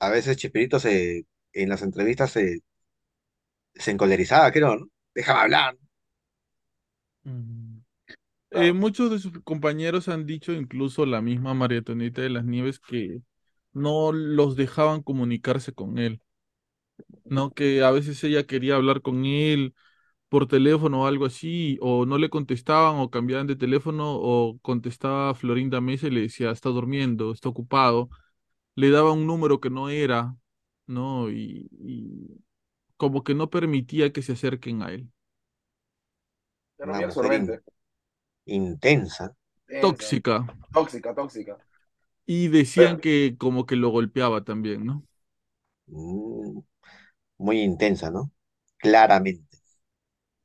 a 0.00 0.10
veces 0.10 0.36
Chespirito 0.38 0.80
se, 0.80 1.26
en 1.54 1.68
las 1.70 1.82
entrevistas 1.82 2.32
se, 2.32 2.60
se 3.74 3.90
encolerizaba, 3.90 4.52
creo, 4.52 4.76
¿no? 4.76 4.86
Déjame 5.14 5.40
hablar. 5.40 5.76
Mm. 7.26 7.69
Eh, 8.52 8.72
muchos 8.72 9.10
de 9.10 9.18
sus 9.20 9.32
compañeros 9.44 10.08
han 10.08 10.26
dicho, 10.26 10.52
incluso 10.52 11.06
la 11.06 11.20
misma 11.22 11.54
María 11.54 11.78
Antonieta 11.78 12.22
de 12.22 12.30
las 12.30 12.44
Nieves, 12.44 12.80
que 12.80 13.22
no 13.72 14.10
los 14.12 14.56
dejaban 14.56 15.02
comunicarse 15.02 15.72
con 15.72 15.98
él, 15.98 16.20
¿no? 17.24 17.52
Que 17.54 17.82
a 17.84 17.90
veces 17.90 18.22
ella 18.24 18.46
quería 18.46 18.76
hablar 18.76 19.02
con 19.02 19.24
él 19.24 19.74
por 20.28 20.48
teléfono 20.48 21.02
o 21.04 21.06
algo 21.06 21.26
así, 21.26 21.78
o 21.82 22.06
no 22.06 22.18
le 22.18 22.30
contestaban 22.30 22.96
o 23.00 23.10
cambiaban 23.10 23.46
de 23.46 23.56
teléfono, 23.56 24.14
o 24.16 24.58
contestaba 24.62 25.34
Florinda 25.34 25.80
Mesa 25.80 26.08
y 26.08 26.10
le 26.10 26.22
decía, 26.22 26.50
está 26.52 26.70
durmiendo, 26.70 27.32
está 27.32 27.48
ocupado, 27.50 28.10
le 28.76 28.90
daba 28.90 29.12
un 29.12 29.26
número 29.26 29.60
que 29.60 29.70
no 29.70 29.90
era, 29.90 30.36
¿no? 30.86 31.30
Y, 31.30 31.68
y 31.72 32.42
como 32.96 33.24
que 33.24 33.34
no 33.34 33.50
permitía 33.50 34.12
que 34.12 34.22
se 34.22 34.32
acerquen 34.34 34.82
a 34.82 34.92
él. 34.92 35.08
era 36.78 36.92
muy 36.92 37.04
absorbente, 37.04 37.60
intensa. 38.58 39.34
tensa, 39.66 40.10
Tóxica. 40.10 40.36
tóxica, 40.72 41.14
tóxica. 41.14 41.58
Y 42.26 42.48
Pero, 42.74 42.88
decían 42.88 42.98
que 43.00 43.36
como 43.38 43.66
que 43.66 43.76
lo 43.76 43.90
golpeaba 43.90 44.44
también, 44.44 44.86
¿no? 44.86 45.06
Mm, 45.88 46.60
muy 47.38 47.62
intensa, 47.62 48.10
¿no? 48.10 48.32
Claramente. 48.78 49.58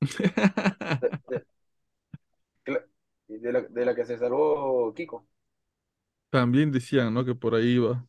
de, 3.27 3.51
la, 3.51 3.61
de 3.61 3.85
la 3.85 3.95
que 3.95 4.05
se 4.05 4.17
salvó 4.17 4.93
Kiko. 4.93 5.27
También 6.29 6.71
decían, 6.71 7.13
¿no? 7.13 7.25
Que 7.25 7.35
por 7.35 7.55
ahí 7.55 7.67
iba. 7.75 8.05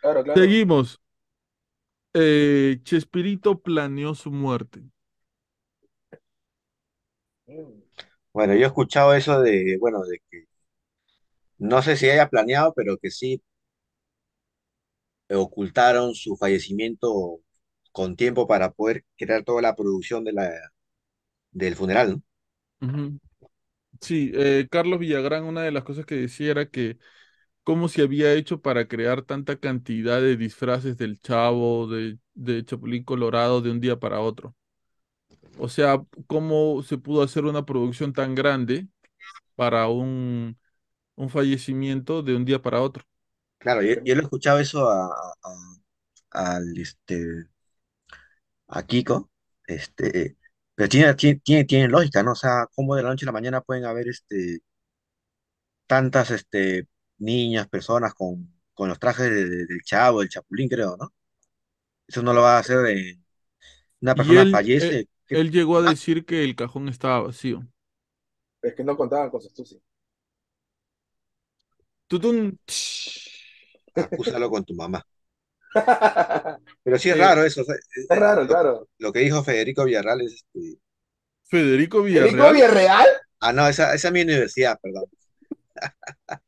Claro, 0.00 0.22
claro. 0.22 0.44
Seguimos. 0.44 1.00
Eh, 2.12 2.80
Chespirito 2.84 3.60
planeó 3.62 4.14
su 4.16 4.30
muerte. 4.32 4.82
Mm, 7.48 7.83
Bueno, 8.34 8.52
yo 8.54 8.60
he 8.64 8.66
escuchado 8.66 9.14
eso 9.14 9.40
de, 9.40 9.78
bueno, 9.80 10.02
de 10.04 10.18
que 10.30 10.44
no 11.58 11.82
sé 11.82 11.96
si 11.96 12.08
haya 12.08 12.28
planeado, 12.28 12.72
pero 12.74 12.96
que 12.98 13.10
sí 13.10 13.42
ocultaron 15.30 16.14
su 16.14 16.34
fallecimiento 16.36 17.40
con 17.92 18.16
tiempo 18.16 18.46
para 18.46 18.72
poder 18.72 19.04
crear 19.16 19.44
toda 19.44 19.62
la 19.62 19.76
producción 19.76 20.24
de 20.24 20.32
la, 20.32 20.50
del 21.52 21.74
funeral, 21.76 22.10
¿no? 22.12 22.22
Sí, 24.00 24.32
eh, 24.34 24.68
Carlos 24.70 24.98
Villagrán, 24.98 25.44
una 25.44 25.62
de 25.62 25.70
las 25.72 25.84
cosas 25.84 26.04
que 26.04 26.16
decía 26.16 26.50
era 26.50 26.68
que 26.70 26.98
cómo 27.64 27.88
se 27.88 28.02
había 28.02 28.34
hecho 28.34 28.60
para 28.62 28.88
crear 28.88 29.22
tanta 29.22 29.58
cantidad 29.60 30.20
de 30.22 30.36
disfraces 30.36 30.96
del 30.98 31.20
Chavo, 31.20 31.88
de, 31.88 32.18
de 32.34 32.64
Chapulín 32.64 33.04
Colorado 33.04 33.62
de 33.62 33.70
un 33.70 33.80
día 33.80 33.98
para 34.00 34.20
otro. 34.20 34.56
O 35.58 35.68
sea, 35.68 36.04
cómo 36.26 36.82
se 36.82 36.98
pudo 36.98 37.22
hacer 37.22 37.44
una 37.44 37.64
producción 37.66 38.12
tan 38.12 38.34
grande 38.34 38.88
para 39.56 39.88
un, 39.88 40.58
un 41.16 41.30
fallecimiento 41.30 42.22
de 42.22 42.36
un 42.36 42.44
día 42.46 42.62
para 42.62 42.82
otro. 42.82 43.04
Claro, 43.58 43.82
yo, 43.82 43.94
yo 44.04 44.14
le 44.14 44.20
he 44.20 44.22
escuchado 44.24 44.58
eso 44.60 44.88
a, 44.90 45.06
a- 45.42 46.56
al, 46.56 46.76
este, 46.78 47.46
a 48.68 48.82
Kiko, 48.86 49.30
este, 49.66 50.36
pero 50.74 50.88
tiene, 50.88 51.14
tiene, 51.64 51.88
lógica, 51.88 52.22
¿no? 52.22 52.32
O 52.32 52.34
sea, 52.34 52.66
cómo 52.74 52.94
de 52.96 53.02
la 53.02 53.10
noche 53.10 53.24
a 53.24 53.28
la 53.28 53.32
mañana 53.32 53.60
pueden 53.60 53.84
haber 53.84 54.08
este, 54.08 54.60
tantas 55.86 56.30
este, 56.30 56.88
niñas, 57.18 57.68
personas 57.68 58.14
con, 58.14 58.52
con 58.74 58.88
los 58.88 58.98
trajes 58.98 59.30
de- 59.30 59.48
de- 59.48 59.66
del 59.66 59.82
Chavo, 59.84 60.20
del 60.20 60.28
Chapulín, 60.30 60.68
creo, 60.68 60.96
¿no? 60.96 61.12
Eso 62.08 62.22
no 62.22 62.32
lo 62.34 62.42
va 62.42 62.56
a 62.56 62.60
hacer 62.60 62.86
eh, 62.88 63.20
una 64.00 64.16
persona 64.16 64.46
él, 64.46 64.68
él, 64.76 65.00
fallece. 65.00 65.08
¿Qué 65.38 65.40
él 65.40 65.50
llegó 65.50 65.76
a 65.78 65.82
más? 65.84 65.94
decir 65.94 66.24
que 66.24 66.44
el 66.44 66.56
cajón 66.56 66.88
estaba 66.88 67.20
vacío. 67.22 67.66
Es 68.62 68.74
que 68.74 68.82
no 68.82 68.96
contaban 68.96 69.30
con 69.30 69.40
su 69.40 69.46
astucia. 69.46 69.78
Tutún. 72.08 72.58
Acúsalo 74.06 74.48
con 74.50 74.64
tu 74.64 74.74
mamá. 74.74 75.00
Pero 76.82 76.98
sí 76.98 77.10
es 77.10 77.18
Eh, 77.18 77.18
raro 77.18 77.44
eso. 77.44 77.62
Es 78.08 78.18
raro, 78.20 78.46
lo, 78.46 78.46
claro. 78.46 78.88
lo 78.98 79.12
que 79.12 79.20
dijo 79.20 79.42
Federico 79.44 79.84
Villarreal 79.84 80.20
es 80.22 80.34
este. 80.34 80.78
Federico 81.44 82.02
¿Federico 82.12 82.50
Villarreal. 82.50 82.52
Villarreal? 82.52 83.06
Ah, 83.40 83.52
no, 83.52 83.68
esa, 83.68 83.94
esa 83.94 84.08
es 84.08 84.14
mi 84.14 84.22
universidad, 84.22 84.78
perdón. 84.82 85.06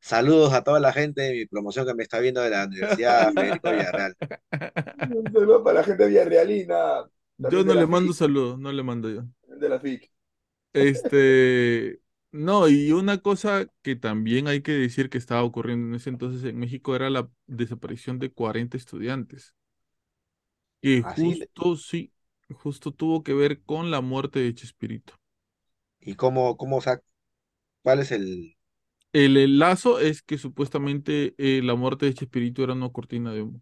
Saludos 0.00 0.52
a 0.54 0.62
toda 0.62 0.80
la 0.80 0.92
gente 0.92 1.20
de 1.22 1.32
mi 1.32 1.46
promoción 1.46 1.86
que 1.86 1.94
me 1.94 2.02
está 2.04 2.18
viendo 2.20 2.40
de 2.40 2.50
la 2.50 2.64
Universidad 2.64 3.32
Federico 3.34 3.70
Villarreal. 3.72 4.16
Un 5.08 5.32
saludo 5.32 5.62
para 5.64 5.78
la 5.80 5.84
gente 5.84 6.06
Villarrealina. 6.06 7.08
Yo 7.38 7.64
no 7.64 7.74
le 7.74 7.86
mando 7.86 8.12
FIC. 8.12 8.12
saludos, 8.12 8.58
no 8.58 8.72
le 8.72 8.82
mando 8.82 9.08
yo. 9.10 9.24
De 9.62 9.68
la 9.68 9.76
FIC. 9.80 10.10
Este, 10.72 12.00
no, 12.32 12.68
y 12.68 12.92
una 12.92 13.18
cosa 13.22 13.66
que 13.82 13.96
también 13.96 14.46
hay 14.46 14.60
que 14.62 14.72
decir 14.72 15.08
que 15.08 15.16
estaba 15.18 15.42
ocurriendo 15.42 15.88
en 15.88 15.94
ese 15.94 16.10
entonces 16.10 16.44
en 16.44 16.58
México 16.58 16.94
era 16.94 17.08
la 17.10 17.30
desaparición 17.46 18.18
de 18.18 18.30
40 18.32 18.76
estudiantes, 18.76 19.54
que 20.80 21.02
Así, 21.02 21.40
justo, 21.42 21.76
sí, 21.76 22.12
justo 22.50 22.90
tuvo 22.92 23.22
que 23.22 23.34
ver 23.34 23.62
con 23.64 23.90
la 23.90 24.00
muerte 24.00 24.40
de 24.40 24.54
Chespirito. 24.54 25.14
¿y 26.00 26.14
cómo, 26.14 26.56
cómo, 26.56 26.76
o 26.78 26.80
sea, 26.80 27.00
cuál 27.82 28.00
es 28.00 28.12
el. 28.12 28.56
El 29.12 29.36
enlazo 29.36 29.98
es 29.98 30.22
que 30.22 30.38
supuestamente 30.38 31.34
eh, 31.38 31.60
la 31.60 31.74
muerte 31.74 32.06
de 32.06 32.14
Chespirito 32.14 32.62
era 32.62 32.74
una 32.74 32.90
cortina 32.90 33.32
de 33.32 33.42
humo. 33.42 33.60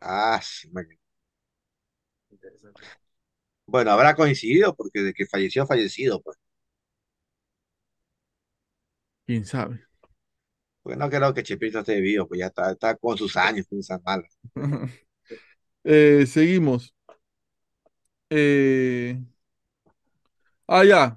Ah, 0.00 0.40
sí, 0.42 0.68
man. 0.72 0.97
Interesante. 2.62 2.98
bueno, 3.66 3.90
habrá 3.92 4.14
coincidido 4.16 4.74
porque 4.74 5.00
de 5.02 5.12
que 5.14 5.26
falleció, 5.26 5.66
fallecido, 5.66 6.20
pues. 6.22 6.38
¿Quién 9.26 9.44
sabe? 9.44 9.84
Porque 10.82 10.96
no 10.98 11.10
creo 11.10 11.34
que 11.34 11.42
Chespirito 11.42 11.80
esté 11.80 12.00
vivo, 12.00 12.26
pues 12.26 12.40
ya 12.40 12.46
está, 12.46 12.72
está 12.72 12.96
con 12.96 13.16
sus 13.18 13.36
años, 13.36 13.66
con 13.68 13.78
esas 13.80 14.02
malas. 14.02 14.36
Eh, 15.84 16.26
seguimos. 16.26 16.94
Eh, 18.30 19.18
ah, 20.66 20.84
ya. 20.84 21.14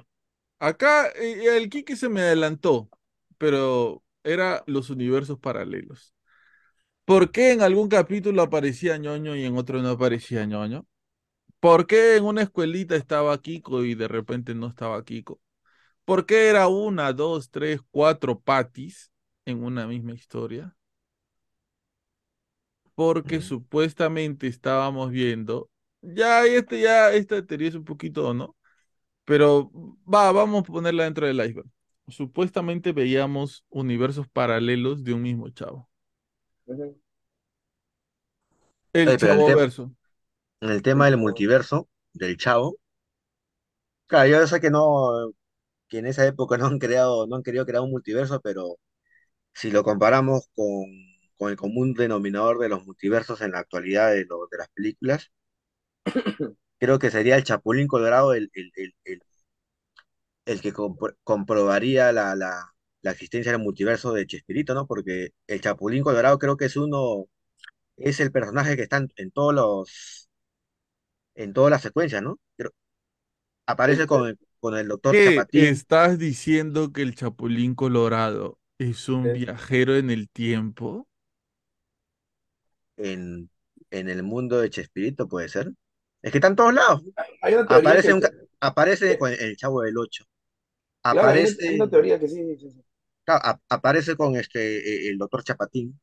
Acá 0.59 1.09
eh, 1.15 1.57
el 1.57 1.69
Kike 1.69 1.95
se 1.97 2.09
me 2.09 2.21
adelantó, 2.21 2.89
pero 3.37 4.03
era 4.23 4.63
los 4.67 4.89
universos 4.89 5.39
paralelos. 5.39 6.15
¿Por 7.05 7.31
qué 7.31 7.51
en 7.53 7.61
algún 7.61 7.89
capítulo 7.89 8.41
aparecía 8.43 8.97
ñoño 8.97 9.35
y 9.35 9.45
en 9.45 9.57
otro 9.57 9.81
no 9.81 9.89
aparecía 9.91 10.45
ñoño? 10.45 10.87
¿Por 11.61 11.87
qué 11.87 12.17
en 12.17 12.25
una 12.25 12.43
escuelita 12.43 12.95
estaba 12.97 13.41
Kiko 13.41 13.85
y 13.85 13.95
de 13.95 14.09
repente 14.09 14.55
no 14.55 14.67
estaba 14.67 15.03
Kiko? 15.05 15.41
¿Por 16.05 16.25
qué 16.27 16.49
era 16.49 16.67
una, 16.69 17.13
dos, 17.13 17.51
tres, 17.51 17.81
cuatro 17.91 18.39
patis 18.41 19.11
en 19.45 19.63
una 19.63 19.87
misma 19.87 20.13
historia? 20.13 20.75
Porque 22.95 23.41
Mm. 23.41 23.41
supuestamente 23.41 24.47
estábamos 24.47 25.11
viendo, 25.11 25.69
ya 26.01 26.45
este, 26.45 26.81
ya 26.81 27.11
esta 27.13 27.45
teoría 27.45 27.69
es 27.69 27.75
un 27.75 27.85
poquito, 27.85 28.33
¿no? 28.33 28.55
Pero 29.25 29.71
va, 30.13 30.31
vamos 30.33 30.61
a 30.63 30.73
ponerla 30.73 31.05
dentro 31.05 31.27
del 31.27 31.37
iceberg. 31.45 31.69
Supuestamente 32.09 32.93
veíamos 32.93 33.65
universos 33.69 34.29
paralelos 34.29 35.03
de 35.05 35.13
un 35.15 35.23
mismo 35.23 35.49
chavo. 35.51 35.89
El 38.93 39.17
chavo 39.17 39.51
tema, 39.51 39.53
verso. 39.53 39.91
En 40.61 40.69
el 40.71 40.81
tema 40.81 41.05
del 41.05 41.17
multiverso, 41.17 41.89
del 42.13 42.37
Chavo, 42.37 42.77
claro, 44.07 44.29
yo 44.29 44.47
sé 44.47 44.59
que 44.61 44.69
no, 44.69 45.31
que 45.87 45.99
en 45.99 46.07
esa 46.07 46.27
época 46.27 46.57
no 46.57 46.67
han 46.67 46.79
creado, 46.79 47.27
no 47.27 47.35
han 47.37 47.43
querido 47.43 47.65
crear 47.67 47.83
un 47.83 47.91
multiverso, 47.91 48.41
pero 48.41 48.77
si 49.55 49.71
lo 49.71 49.83
comparamos 49.83 50.49
con, 50.55 50.85
con 51.37 51.51
el 51.51 51.57
común 51.57 51.93
denominador 51.95 52.59
de 52.59 52.69
los 52.69 52.85
multiversos 52.85 53.41
en 53.41 53.51
la 53.53 53.59
actualidad 53.61 54.11
de, 54.11 54.25
lo- 54.25 54.47
de 54.51 54.57
las 54.59 54.69
películas, 54.71 55.31
creo 56.79 56.99
que 56.99 57.11
sería 57.11 57.35
el 57.37 57.43
Chapulín 57.43 57.87
Colorado 57.87 58.33
el, 58.33 58.51
el, 58.55 58.71
el, 58.75 58.95
el- 59.05 59.23
el 60.45 60.61
que 60.61 60.73
compro- 60.73 61.15
comprobaría 61.23 62.11
la, 62.11 62.35
la, 62.35 62.73
la 63.01 63.11
existencia 63.11 63.51
del 63.51 63.61
multiverso 63.61 64.13
de 64.13 64.25
Chespirito, 64.27 64.73
¿no? 64.73 64.87
Porque 64.87 65.29
el 65.47 65.61
Chapulín 65.61 66.03
Colorado 66.03 66.39
creo 66.39 66.57
que 66.57 66.65
es 66.65 66.75
uno, 66.77 67.25
es 67.97 68.19
el 68.19 68.31
personaje 68.31 68.75
que 68.75 68.83
está 68.83 68.97
en, 68.99 69.09
en 69.17 69.31
todos 69.31 69.53
los, 69.55 70.20
en 71.35 71.53
todas 71.53 71.71
las 71.71 71.81
secuencias, 71.81 72.21
¿no? 72.23 72.39
Creo- 72.57 72.71
aparece 73.67 74.05
Este, 74.05 74.07
con, 74.07 74.37
con 74.59 74.77
el 74.77 74.87
doctor 74.89 75.19
¿Qué 75.19 75.21
Chapatín 75.21 75.69
estás 75.69 76.19
diciendo 76.19 76.91
que 76.93 77.01
el 77.03 77.15
Chapulín 77.15 77.75
Colorado 77.75 78.59
es 78.79 79.09
un 79.09 79.31
viajero 79.33 79.95
en 79.97 80.09
el 80.11 80.29
tiempo? 80.29 81.07
en, 82.97 83.49
en 83.91 84.09
el 84.09 84.23
mundo 84.23 84.59
de 84.59 84.69
Chespirito, 84.69 85.27
puede 85.27 85.49
ser. 85.49 85.71
Es 86.21 86.31
que 86.31 86.37
está 86.37 86.47
en 86.47 86.55
todos 86.55 86.73
lados. 86.73 87.03
hay 87.41 87.53
una 87.55 87.67
teoría 87.67 87.99
Aparece, 87.99 88.13
que, 88.15 88.15
un, 88.15 88.23
aparece 88.59 89.17
con 89.17 89.31
el 89.33 89.57
Chavo 89.57 89.81
del 89.81 89.97
Ocho. 89.97 90.25
claro, 91.09 91.29
hay 91.29 91.39
una, 91.39 91.49
hay 91.65 91.75
Aparece, 91.75 91.75
una 91.75 91.89
teoría 91.89 92.19
que 92.19 92.27
sí, 92.27 92.55
sí, 92.57 92.69
sí. 92.71 92.83
claro, 93.25 93.41
a- 93.45 93.61
aparece 93.75 94.15
con 94.15 94.35
este, 94.35 95.07
eh, 95.07 95.09
el 95.09 95.17
doctor 95.17 95.43
Chapatín. 95.43 95.99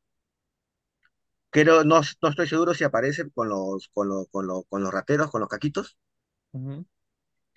Pero 1.51 1.83
no, 1.83 2.01
no 2.21 2.29
estoy 2.29 2.47
seguro 2.47 2.73
si 2.73 2.83
aparece 2.83 3.29
con 3.31 3.49
los, 3.49 3.89
con 3.93 4.09
los, 4.09 4.27
con 4.29 4.47
los, 4.47 4.63
con 4.69 4.83
los 4.83 4.91
rateros, 4.93 5.29
con 5.31 5.41
los 5.41 5.49
caquitos. 5.49 5.97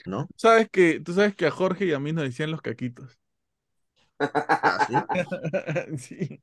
¿no? 0.05 0.29
¿Sabes 0.37 0.69
que, 0.71 1.01
tú 1.01 1.15
sabes 1.15 1.35
que 1.37 1.47
a 1.47 1.51
Jorge 1.51 1.87
y 1.87 1.93
a 1.93 1.99
mí 2.01 2.13
nos 2.13 2.25
decían 2.25 2.51
los 2.51 2.61
caquitos. 2.63 3.19
Ah, 4.63 4.79
sí. 4.81 5.07
Sí. 5.99 6.43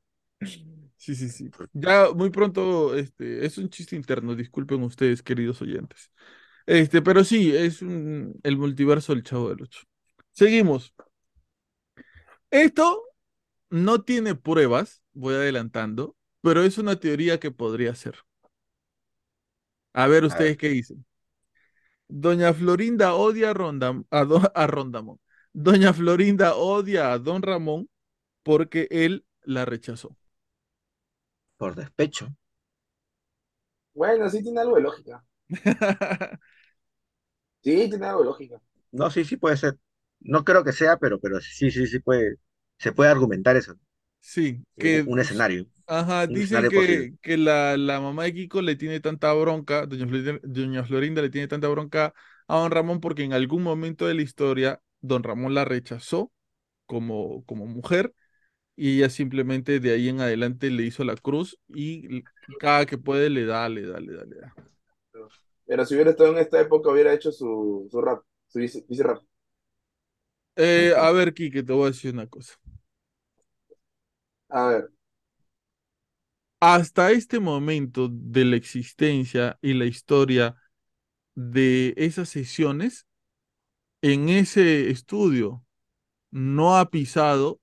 Sí, 0.96 1.14
sí, 1.14 1.28
sí. 1.30 1.50
Ya 1.72 2.10
muy 2.14 2.30
pronto, 2.30 2.94
este, 2.96 3.46
es 3.46 3.56
un 3.58 3.70
chiste 3.70 3.96
interno, 3.96 4.34
disculpen 4.34 4.82
ustedes, 4.82 5.22
queridos 5.22 5.62
oyentes. 5.62 6.10
Este, 6.66 7.02
pero 7.02 7.24
sí, 7.24 7.54
es 7.56 7.82
un- 7.82 8.38
el 8.44 8.56
multiverso 8.58 9.14
del 9.14 9.24
Chavo 9.24 9.50
del 9.50 9.62
Ocho. 9.64 9.82
Seguimos. 10.32 10.94
Esto 12.50 13.02
no 13.70 14.02
tiene 14.02 14.34
pruebas, 14.34 15.02
voy 15.12 15.34
adelantando, 15.36 16.16
pero 16.42 16.62
es 16.62 16.78
una 16.78 16.96
teoría 17.00 17.40
que 17.40 17.50
podría 17.50 17.94
ser. 17.94 18.16
A 19.92 20.06
ver 20.08 20.24
A 20.28 20.36
ustedes 20.36 20.56
ver, 20.56 20.58
qué 20.58 20.68
dicen. 20.68 21.04
Doña 22.24 22.50
Florinda 22.58 23.08
odia 23.26 23.50
a, 23.50 23.54
Ronda- 23.54 24.02
a, 24.10 24.20
Do- 24.30 24.52
a 24.62 24.66
Rondamón. 24.66 25.18
Doña 25.52 25.92
Florinda 25.98 26.48
odia 26.56 27.02
a 27.12 27.18
Don 27.18 27.42
Ramón 27.42 27.88
porque 28.44 28.88
él 28.90 29.26
la 29.44 29.64
rechazó. 29.66 30.16
por 31.56 31.76
despecho. 31.76 32.34
Bueno, 33.94 34.28
sí 34.28 34.42
tiene 34.42 34.60
algo 34.60 34.74
de 34.76 34.82
lógica. 34.82 35.24
Sí, 37.62 37.88
tiene 37.88 38.06
algo 38.06 38.20
de 38.20 38.26
lógica. 38.26 38.60
No, 38.92 39.10
sí, 39.10 39.24
sí 39.24 39.36
puede 39.36 39.56
ser. 39.56 39.78
No 40.20 40.44
creo 40.44 40.64
que 40.64 40.72
sea, 40.72 40.96
pero, 40.98 41.20
pero 41.20 41.40
sí, 41.40 41.70
sí, 41.70 41.86
sí 41.86 41.98
puede, 42.00 42.36
se 42.78 42.92
puede 42.92 43.10
argumentar 43.10 43.56
eso. 43.56 43.74
Sí, 44.20 44.64
que, 44.78 45.02
un 45.06 45.20
escenario, 45.20 45.66
ajá, 45.90 46.26
dicen 46.26 46.68
que, 46.68 47.14
que 47.22 47.36
la, 47.36 47.76
la 47.76 48.00
mamá 48.00 48.24
de 48.24 48.34
Kiko 48.34 48.62
le 48.62 48.76
tiene 48.76 49.00
tanta 49.00 49.32
bronca, 49.32 49.86
doña 49.86 50.06
Florinda, 50.06 50.40
doña 50.44 50.84
Florinda 50.84 51.22
le 51.22 51.30
tiene 51.30 51.48
tanta 51.48 51.68
bronca 51.68 52.14
a 52.48 52.56
Don 52.58 52.70
Ramón 52.70 53.00
porque 53.00 53.24
en 53.24 53.32
algún 53.32 53.62
momento 53.62 54.06
de 54.06 54.14
la 54.14 54.22
historia 54.22 54.82
Don 55.00 55.22
Ramón 55.22 55.54
la 55.54 55.64
rechazó 55.64 56.32
como, 56.86 57.44
como 57.46 57.66
mujer 57.66 58.14
y 58.76 58.96
ella 58.98 59.10
simplemente 59.10 59.80
de 59.80 59.92
ahí 59.94 60.08
en 60.10 60.20
adelante 60.20 60.70
le 60.70 60.84
hizo 60.84 61.04
la 61.04 61.16
cruz 61.16 61.58
y 61.68 62.24
cada 62.58 62.86
que 62.86 62.98
puede 62.98 63.30
le 63.30 63.46
da, 63.46 63.68
le 63.70 63.86
da, 63.86 64.00
le 64.00 64.14
da, 64.14 64.24
le 64.26 64.36
da. 64.36 64.56
Pero 65.66 65.84
si 65.86 65.94
hubiera 65.94 66.10
estado 66.10 66.32
en 66.32 66.38
esta 66.38 66.60
época, 66.60 66.90
hubiera 66.90 67.12
hecho 67.14 67.32
su, 67.32 67.88
su 67.90 68.00
rap, 68.00 68.22
su 68.48 68.58
bici 68.58 68.84
rap. 69.02 69.22
Eh, 70.56 70.92
a 70.96 71.10
ver, 71.12 71.32
Kike, 71.34 71.62
te 71.62 71.72
voy 71.72 71.84
a 71.84 71.90
decir 71.90 72.12
una 72.14 72.26
cosa. 72.26 72.54
A 74.50 74.66
ver, 74.68 74.90
Hasta 76.60 77.10
este 77.12 77.40
momento 77.40 78.08
de 78.10 78.44
la 78.44 78.56
existencia 78.56 79.58
y 79.62 79.74
la 79.74 79.86
historia 79.86 80.56
de 81.34 81.94
esas 81.96 82.28
sesiones, 82.28 83.06
en 84.02 84.28
ese 84.28 84.90
estudio 84.90 85.64
no 86.30 86.78
ha 86.78 86.90
pisado 86.90 87.60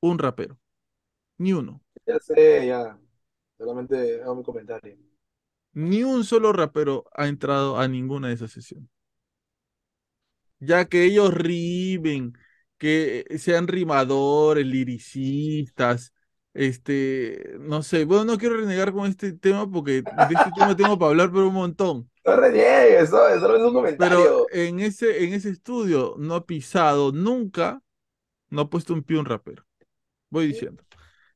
un 0.00 0.18
rapero, 0.18 0.58
ni 1.38 1.52
uno. 1.52 1.82
ya 2.06 2.18
sé, 2.20 2.66
ya. 2.66 2.98
Solamente 3.58 4.22
hago 4.22 4.36
mi 4.36 4.42
comentario. 4.44 4.96
Ni 5.74 6.02
un 6.02 6.24
solo 6.24 6.52
rapero 6.54 7.04
ha 7.14 7.28
entrado 7.28 7.78
a 7.78 7.86
ninguna 7.86 8.28
de 8.28 8.34
esas 8.34 8.52
sesiones. 8.52 8.88
Ya 10.60 10.84
que 10.88 11.04
ellos 11.04 11.34
rimen, 11.34 12.34
que 12.78 13.24
sean 13.38 13.66
rimadores, 13.68 14.66
liricistas, 14.66 16.11
este, 16.54 17.56
no 17.60 17.82
sé, 17.82 18.04
bueno, 18.04 18.24
no 18.24 18.38
quiero 18.38 18.56
renegar 18.58 18.92
con 18.92 19.08
este 19.08 19.32
tema 19.32 19.70
porque 19.70 20.04
de 20.18 20.34
este 20.34 20.52
tema 20.52 20.76
tengo 20.76 20.98
para 20.98 21.10
hablar 21.10 21.30
pero 21.32 21.48
un 21.48 21.54
montón. 21.54 22.10
No 22.24 22.36
reniegues, 22.36 23.10
¿no? 23.10 23.18
solo 23.40 23.56
es 23.56 23.62
un 23.62 23.74
Pero 23.96 24.26
comentario. 24.26 24.46
en 24.50 24.80
ese, 24.80 25.24
en 25.24 25.32
ese 25.34 25.50
estudio 25.50 26.14
no 26.18 26.34
ha 26.34 26.46
pisado 26.46 27.12
nunca, 27.12 27.82
no 28.50 28.62
ha 28.62 28.70
puesto 28.70 28.94
un 28.94 29.02
pie 29.04 29.18
un 29.18 29.26
rapero. 29.26 29.64
Voy 30.30 30.48
diciendo. 30.48 30.84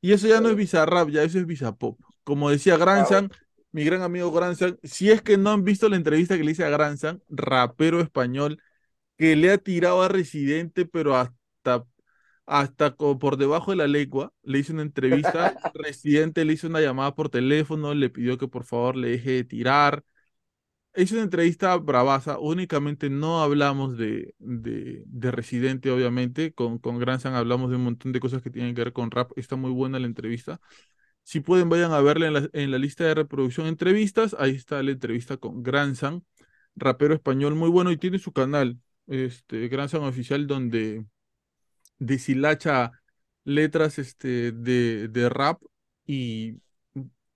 Y 0.01 0.13
eso 0.13 0.29
ya 0.29 0.41
no 0.41 0.51
es 0.51 0.57
bizarrap, 0.57 1.11
ya 1.11 1.25
eso 1.25 1.39
es 1.39 1.47
bizapop. 1.47 2.01
Como 2.25 2.51
decía 2.51 2.77
Granzan, 2.79 3.31
mi 3.73 3.85
gran 3.85 4.03
amigo 4.03 4.33
Granzan, 4.33 4.79
si 4.85 5.11
es 5.11 5.23
que 5.23 5.39
no 5.39 5.53
han 5.53 5.65
visto 5.65 5.89
la 5.89 5.97
entrevista 5.97 6.37
que 6.39 6.45
le 6.45 6.53
hice 6.53 6.65
a 6.65 6.71
Granzan, 6.71 7.23
rapero 7.29 8.01
español, 8.01 8.63
que 9.19 9.37
le 9.37 9.53
ha 9.53 9.59
tirado 9.59 10.03
a 10.03 10.09
Residente, 10.09 10.87
pero 10.87 11.17
hasta, 11.17 11.87
hasta 12.47 12.95
por 12.97 13.37
debajo 13.37 13.73
de 13.73 13.77
la 13.79 13.87
lengua, 13.89 14.33
le 14.43 14.59
hizo 14.61 14.73
una 14.73 14.83
entrevista, 14.83 15.55
Residente 15.75 16.45
le 16.45 16.53
hizo 16.55 16.69
una 16.69 16.81
llamada 16.81 17.15
por 17.15 17.29
teléfono, 17.29 17.95
le 17.95 18.11
pidió 18.11 18.39
que 18.39 18.49
por 18.49 18.65
favor 18.65 18.97
le 18.97 19.11
deje 19.11 19.31
de 19.33 19.45
tirar. 19.45 20.05
Es 20.95 21.13
una 21.13 21.23
entrevista 21.23 21.77
bravaza, 21.77 22.39
únicamente 22.39 23.11
no 23.11 23.43
hablamos 23.43 23.99
de, 23.99 24.35
de, 24.39 25.03
de 25.07 25.31
Residente, 25.31 25.91
obviamente, 25.91 26.55
con, 26.55 26.79
con 26.79 26.99
Granzan 26.99 27.35
hablamos 27.35 27.69
de 27.71 27.77
un 27.77 27.85
montón 27.85 28.13
de 28.13 28.21
cosas 28.21 28.43
que 28.43 28.51
tienen 28.51 28.75
que 28.75 28.81
ver 28.83 28.93
con 28.95 29.11
rap, 29.11 29.31
está 29.37 29.57
muy 29.57 29.71
buena 29.73 29.99
la 29.99 30.07
entrevista. 30.07 30.59
Si 31.25 31.41
pueden, 31.41 31.69
vayan 31.69 31.93
a 31.93 32.01
verla 32.01 32.29
en 32.29 32.35
la, 32.35 32.49
en 32.53 32.71
la 32.71 32.79
lista 32.79 33.05
de 33.05 33.15
reproducción 33.15 33.67
entrevistas, 33.67 34.37
ahí 34.39 34.53
está 34.57 34.83
la 34.83 34.93
entrevista 34.93 35.37
con 35.37 35.63
Granzan, 35.63 36.25
rapero 36.77 37.15
español 37.15 37.55
muy 37.57 37.71
bueno 37.71 37.91
y 37.91 37.99
tiene 37.99 38.19
su 38.19 38.33
canal, 38.33 38.79
este, 39.07 39.69
Granzan 39.69 40.03
Oficial, 40.05 40.47
donde 40.47 41.05
deshilacha 41.99 42.93
letras 43.45 43.99
este, 43.99 44.53
de, 44.53 45.09
de 45.09 45.29
rap 45.29 45.63
y 46.07 46.61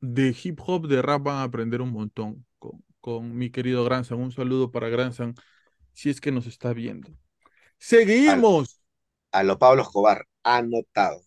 de 0.00 0.36
hip 0.42 0.60
hop, 0.64 0.88
de 0.88 1.02
rap 1.02 1.22
van 1.22 1.36
a 1.36 1.42
aprender 1.44 1.80
un 1.82 1.92
montón 1.92 2.46
con, 2.58 2.84
con 3.00 3.36
mi 3.36 3.50
querido 3.50 3.84
Granzan. 3.84 4.18
Un 4.18 4.32
saludo 4.32 4.70
para 4.70 4.88
Granzan 4.88 5.34
si 5.92 6.10
es 6.10 6.20
que 6.20 6.32
nos 6.32 6.46
está 6.46 6.72
viendo. 6.72 7.10
Seguimos, 7.78 8.80
a 9.32 9.42
lo 9.42 9.58
Pablo 9.58 9.82
Escobar, 9.82 10.26
anotado. 10.42 11.22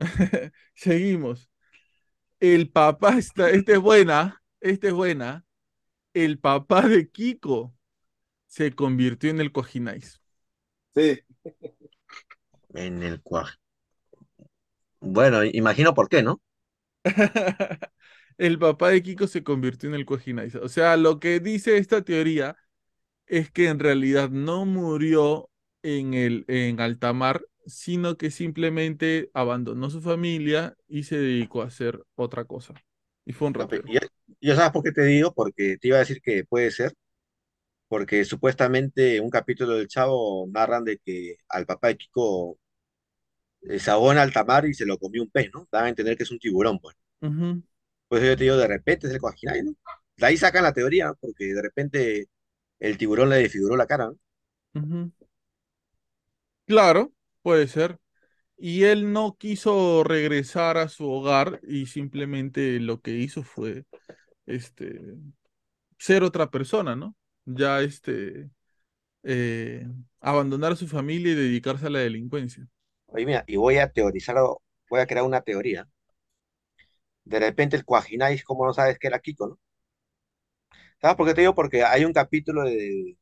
seguimos. 0.74 1.50
El 2.40 2.70
papá 2.70 3.18
está, 3.18 3.50
esta 3.50 3.72
es 3.72 3.80
buena, 3.80 4.42
esta 4.60 4.88
es 4.88 4.92
buena. 4.92 5.44
El 6.14 6.38
papá 6.38 6.88
de 6.88 7.10
Kiko 7.10 7.74
se 8.46 8.74
convirtió 8.74 9.30
en 9.30 9.40
el 9.40 9.52
Cojinais. 9.52 10.20
Sí, 10.94 11.20
En 12.78 13.02
el 13.02 13.20
cual. 13.22 13.48
Bueno, 15.00 15.44
imagino 15.44 15.94
por 15.94 16.08
qué, 16.08 16.22
¿no? 16.22 16.40
El 18.38 18.58
papá 18.58 18.90
de 18.90 19.02
Kiko 19.02 19.26
se 19.26 19.42
convirtió 19.42 19.88
en 19.88 19.96
el 19.96 20.06
Cojinais. 20.06 20.54
O 20.54 20.68
sea, 20.68 20.96
lo 20.96 21.18
que 21.18 21.40
dice 21.40 21.76
esta 21.76 22.02
teoría 22.02 22.56
es 23.26 23.50
que 23.50 23.66
en 23.66 23.80
realidad 23.80 24.30
no 24.30 24.64
murió 24.64 25.50
en 25.82 26.14
el 26.14 26.44
en 26.46 26.80
alta 26.80 27.12
mar, 27.12 27.42
sino 27.66 28.16
que 28.16 28.30
simplemente 28.30 29.30
abandonó 29.34 29.90
su 29.90 30.00
familia 30.00 30.76
y 30.86 31.02
se 31.02 31.18
dedicó 31.18 31.62
a 31.62 31.66
hacer 31.66 32.00
otra 32.14 32.44
cosa. 32.44 32.74
Y 33.24 33.32
fue 33.32 33.48
un 33.48 33.54
rapero. 33.54 33.82
Yo, 33.88 33.98
yo 34.40 34.54
sabes 34.54 34.70
por 34.70 34.84
qué 34.84 34.92
te 34.92 35.02
digo, 35.02 35.34
porque 35.34 35.76
te 35.76 35.88
iba 35.88 35.96
a 35.96 36.00
decir 36.00 36.20
que 36.22 36.44
puede 36.44 36.70
ser, 36.70 36.94
porque 37.88 38.24
supuestamente 38.24 39.20
un 39.20 39.30
capítulo 39.30 39.74
del 39.74 39.88
Chavo 39.88 40.46
narran 40.48 40.84
de 40.84 40.98
que 40.98 41.38
al 41.48 41.66
papá 41.66 41.88
de 41.88 41.96
Kiko 41.96 42.56
se 43.78 43.90
ahogó 43.90 44.12
en 44.12 44.18
alta 44.18 44.44
mar 44.44 44.66
y 44.66 44.74
se 44.74 44.86
lo 44.86 44.98
comió 44.98 45.22
un 45.22 45.30
pez, 45.30 45.50
¿no? 45.52 45.68
Dan 45.72 45.84
a 45.86 45.88
entender 45.90 46.16
que 46.16 46.24
es 46.24 46.30
un 46.30 46.38
tiburón, 46.38 46.78
pues. 46.80 46.96
Pues 48.08 48.22
yo 48.22 48.36
te 48.36 48.44
digo, 48.44 48.56
de 48.56 48.66
repente 48.68 49.06
es 49.06 49.12
el 49.14 49.20
Coajinay, 49.20 49.62
¿no? 49.62 49.74
De 50.16 50.26
ahí 50.26 50.36
sacan 50.36 50.62
la 50.64 50.72
teoría, 50.72 51.12
porque 51.20 51.46
de 51.54 51.62
repente 51.62 52.28
el 52.80 52.98
tiburón 52.98 53.30
le 53.30 53.36
desfiguró 53.36 53.76
la 53.76 53.86
cara, 53.86 54.06
¿no? 54.08 54.18
Claro, 56.66 57.12
puede 57.42 57.66
ser. 57.68 57.98
Y 58.58 58.84
él 58.84 59.12
no 59.12 59.36
quiso 59.38 60.04
regresar 60.04 60.78
a 60.78 60.88
su 60.88 61.10
hogar 61.10 61.60
y 61.68 61.86
simplemente 61.86 62.80
lo 62.80 63.00
que 63.02 63.12
hizo 63.12 63.42
fue 63.44 63.86
este 64.46 65.00
ser 65.98 66.22
otra 66.24 66.50
persona, 66.50 66.96
¿no? 66.96 67.16
Ya 67.44 67.80
este 67.82 68.50
eh, 69.24 69.86
abandonar 70.20 70.72
a 70.72 70.76
su 70.76 70.88
familia 70.88 71.32
y 71.32 71.36
dedicarse 71.36 71.86
a 71.88 71.90
la 71.90 72.00
delincuencia. 72.00 72.68
Oye, 73.08 73.26
mira, 73.26 73.44
y 73.46 73.56
voy 73.56 73.76
a 73.78 73.90
teorizar, 73.92 74.38
o- 74.38 74.62
voy 74.88 75.00
a 75.00 75.06
crear 75.06 75.24
una 75.26 75.42
teoría. 75.42 75.86
De 77.24 77.38
repente 77.38 77.76
el 77.76 77.84
Cuajinais, 77.84 78.42
¿cómo 78.42 78.66
no 78.66 78.74
sabes 78.74 78.98
que 78.98 79.06
era 79.06 79.20
Kiko, 79.20 79.46
no? 79.46 79.58
¿Sabes 81.00 81.16
por 81.16 81.26
qué 81.26 81.34
te 81.34 81.40
digo? 81.42 81.54
Porque 81.54 81.84
hay 81.84 82.04
un 82.04 82.12
capítulo 82.12 82.62
de, 82.64 83.16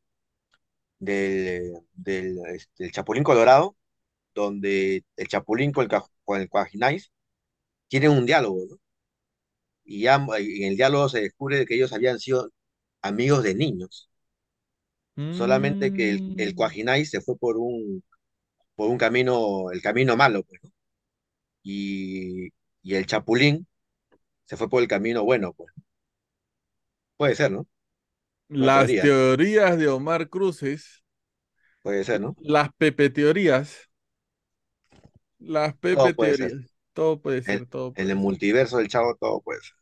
del, 0.99 1.73
del, 1.95 2.39
este, 2.55 2.85
el 2.85 2.93
Chapulín 2.93 3.23
Colorado, 3.25 3.77
donde 4.35 5.05
el 5.17 5.29
Chapulín 5.29 5.73
con 5.73 5.85
el, 5.85 5.91
ca- 5.91 6.05
con 6.25 6.41
el 6.41 6.49
Cuajinais 6.49 7.13
tienen 7.89 8.13
un 8.13 8.27
diálogo, 8.27 8.61
¿no? 8.71 8.79
Y, 9.85 10.03
ya, 10.03 10.25
y 10.41 10.65
en 10.65 10.73
el 10.73 10.77
diálogo 10.77 11.09
se 11.09 11.21
descubre 11.23 11.65
que 11.67 11.75
ellos 11.77 11.93
habían 11.95 12.19
sido 12.21 12.51
amigos 13.03 13.43
de 13.45 13.55
niños. 13.55 14.11
Solamente 15.31 15.93
que 15.93 16.11
el, 16.11 16.25
el 16.37 16.55
Mm, 16.55 16.57
Cuajinais 16.57 17.11
se 17.11 17.21
fue 17.21 17.37
por 17.39 17.57
un, 17.59 18.03
por 18.77 18.91
un 18.91 18.99
camino, 18.99 19.71
el 19.73 19.83
camino 19.83 20.17
malo, 20.17 20.45
pues, 20.45 20.61
¿no? 20.65 20.71
Y, 21.63 22.49
y 22.83 22.95
el 22.95 23.07
Chapulín 23.07 23.67
se 24.47 24.57
fue 24.59 24.69
por 24.71 24.83
el 24.83 24.89
camino 24.89 25.25
bueno, 25.25 25.55
pues. 25.55 25.73
Puede 27.17 27.35
ser, 27.35 27.51
¿no? 27.53 27.67
Las 28.49 28.97
teoría, 28.97 28.99
teorías 28.99 29.79
de 29.79 29.87
Omar 29.87 30.29
Cruces, 30.29 31.05
puede 31.83 32.05
ser, 32.05 32.21
¿no? 32.21 32.37
las 32.39 32.73
Pepe 32.73 33.11
teorías, 33.11 33.91
las 35.39 35.75
Todo 35.91 36.15
Pepe 36.15 36.15
puede 36.15 36.35
ser. 36.35 36.53
teorías. 36.53 36.77
Todo 36.93 37.21
puede 37.21 37.43
En, 37.47 37.61
ser, 37.61 37.67
todo 37.67 37.95
en 37.97 38.11
el 38.11 38.17
puede 38.17 38.19
ser. 38.19 38.19
multiverso 38.19 38.79
del 38.79 38.89
Chavo 38.89 39.17
todo 39.21 39.41
puede 39.43 39.61
ser. 39.63 39.77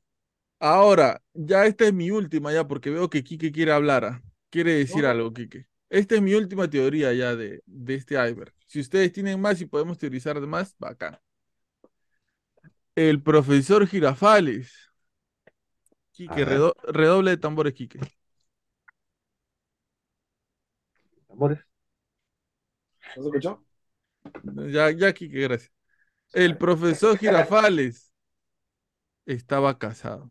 Ahora, 0.61 1.23
ya 1.35 1.67
esta 1.67 1.85
es 1.87 1.93
mi 1.93 2.11
última 2.11 2.53
ya, 2.53 2.67
porque 2.67 2.91
veo 2.91 3.11
que 3.11 3.23
Quique 3.25 3.53
quiere 3.53 3.73
hablar. 3.73 4.05
ah. 4.05 4.23
Quiere 4.51 4.75
decir 4.75 5.05
No, 5.05 5.07
algo, 5.07 5.33
Quique. 5.33 5.67
Esta 6.01 6.17
es 6.17 6.23
mi 6.23 6.35
última 6.35 6.69
teoría 6.69 7.13
ya 7.15 7.35
de, 7.37 7.63
de 7.67 7.95
este 7.95 8.15
iceberg. 8.17 8.53
Si 8.67 8.81
ustedes 8.81 9.13
tienen 9.13 9.41
más 9.41 9.61
y 9.61 9.67
podemos 9.67 9.99
teorizar 9.99 10.41
de 10.41 10.47
más, 10.47 10.75
bacán. 10.79 11.19
El 12.97 13.23
profesor 13.23 13.87
Girafales. 13.87 14.73
Quique, 16.13 16.45
redo- 16.47 16.75
redoble 16.85 17.33
de 17.33 17.37
tambores, 17.37 17.75
Quique. 17.75 17.99
amores. 21.29 21.59
¿no 23.15 23.23
se 23.23 23.29
escuchó? 23.29 23.65
Ya, 24.73 24.91
ya, 24.91 25.13
Quique, 25.13 25.41
gracias. 25.41 25.73
El 26.33 26.57
profesor 26.59 27.19
Girafales 27.19 28.13
estaba 29.27 29.79
casado. 29.79 30.31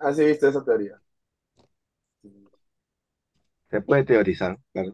Ah, 0.00 0.12
sí, 0.12 0.24
viste 0.24 0.48
esa 0.48 0.64
teoría. 0.64 1.00
Se 3.70 3.80
puede 3.80 4.04
teorizar, 4.04 4.58
claro. 4.74 4.92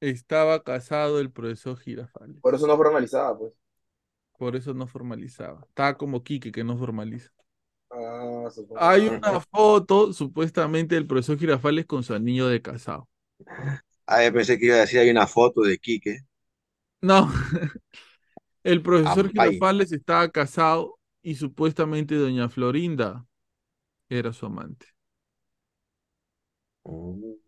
Estaba 0.00 0.62
casado 0.64 1.18
el 1.18 1.30
profesor 1.32 1.78
Girafales. 1.78 2.42
Por 2.42 2.54
eso 2.54 2.66
no 2.66 2.76
fue 2.76 2.88
analizada, 2.88 3.36
pues. 3.38 3.52
Por 4.38 4.56
eso 4.56 4.74
no 4.74 4.86
formalizaba. 4.86 5.64
Estaba 5.68 5.96
como 5.96 6.22
Quique, 6.22 6.52
que 6.52 6.64
no 6.64 6.76
formaliza. 6.76 7.30
Ah, 7.90 8.48
supongo. 8.50 8.80
Hay 8.80 9.06
Ah, 9.08 9.18
una 9.24 9.40
foto, 9.40 10.12
supuestamente, 10.12 10.94
del 10.94 11.06
profesor 11.06 11.38
Girafales 11.38 11.86
con 11.86 12.02
su 12.02 12.14
anillo 12.14 12.48
de 12.48 12.60
casado. 12.62 13.08
Ah, 14.06 14.22
yo 14.24 14.32
pensé 14.32 14.58
que 14.58 14.66
iba 14.66 14.76
a 14.76 14.80
decir 14.80 15.00
hay 15.00 15.10
una 15.10 15.26
foto 15.26 15.62
de 15.62 15.76
Quique. 15.78 16.20
No, 17.00 17.28
el 18.64 18.82
profesor. 18.82 19.30
Girafales 19.32 19.92
estaba 19.92 20.30
casado 20.30 20.98
y 21.22 21.36
supuestamente 21.36 22.14
doña 22.16 22.48
Florinda 22.48 23.26
era 24.10 24.32
su 24.32 24.46
amante. 24.46 24.86
Mm. 26.86 27.41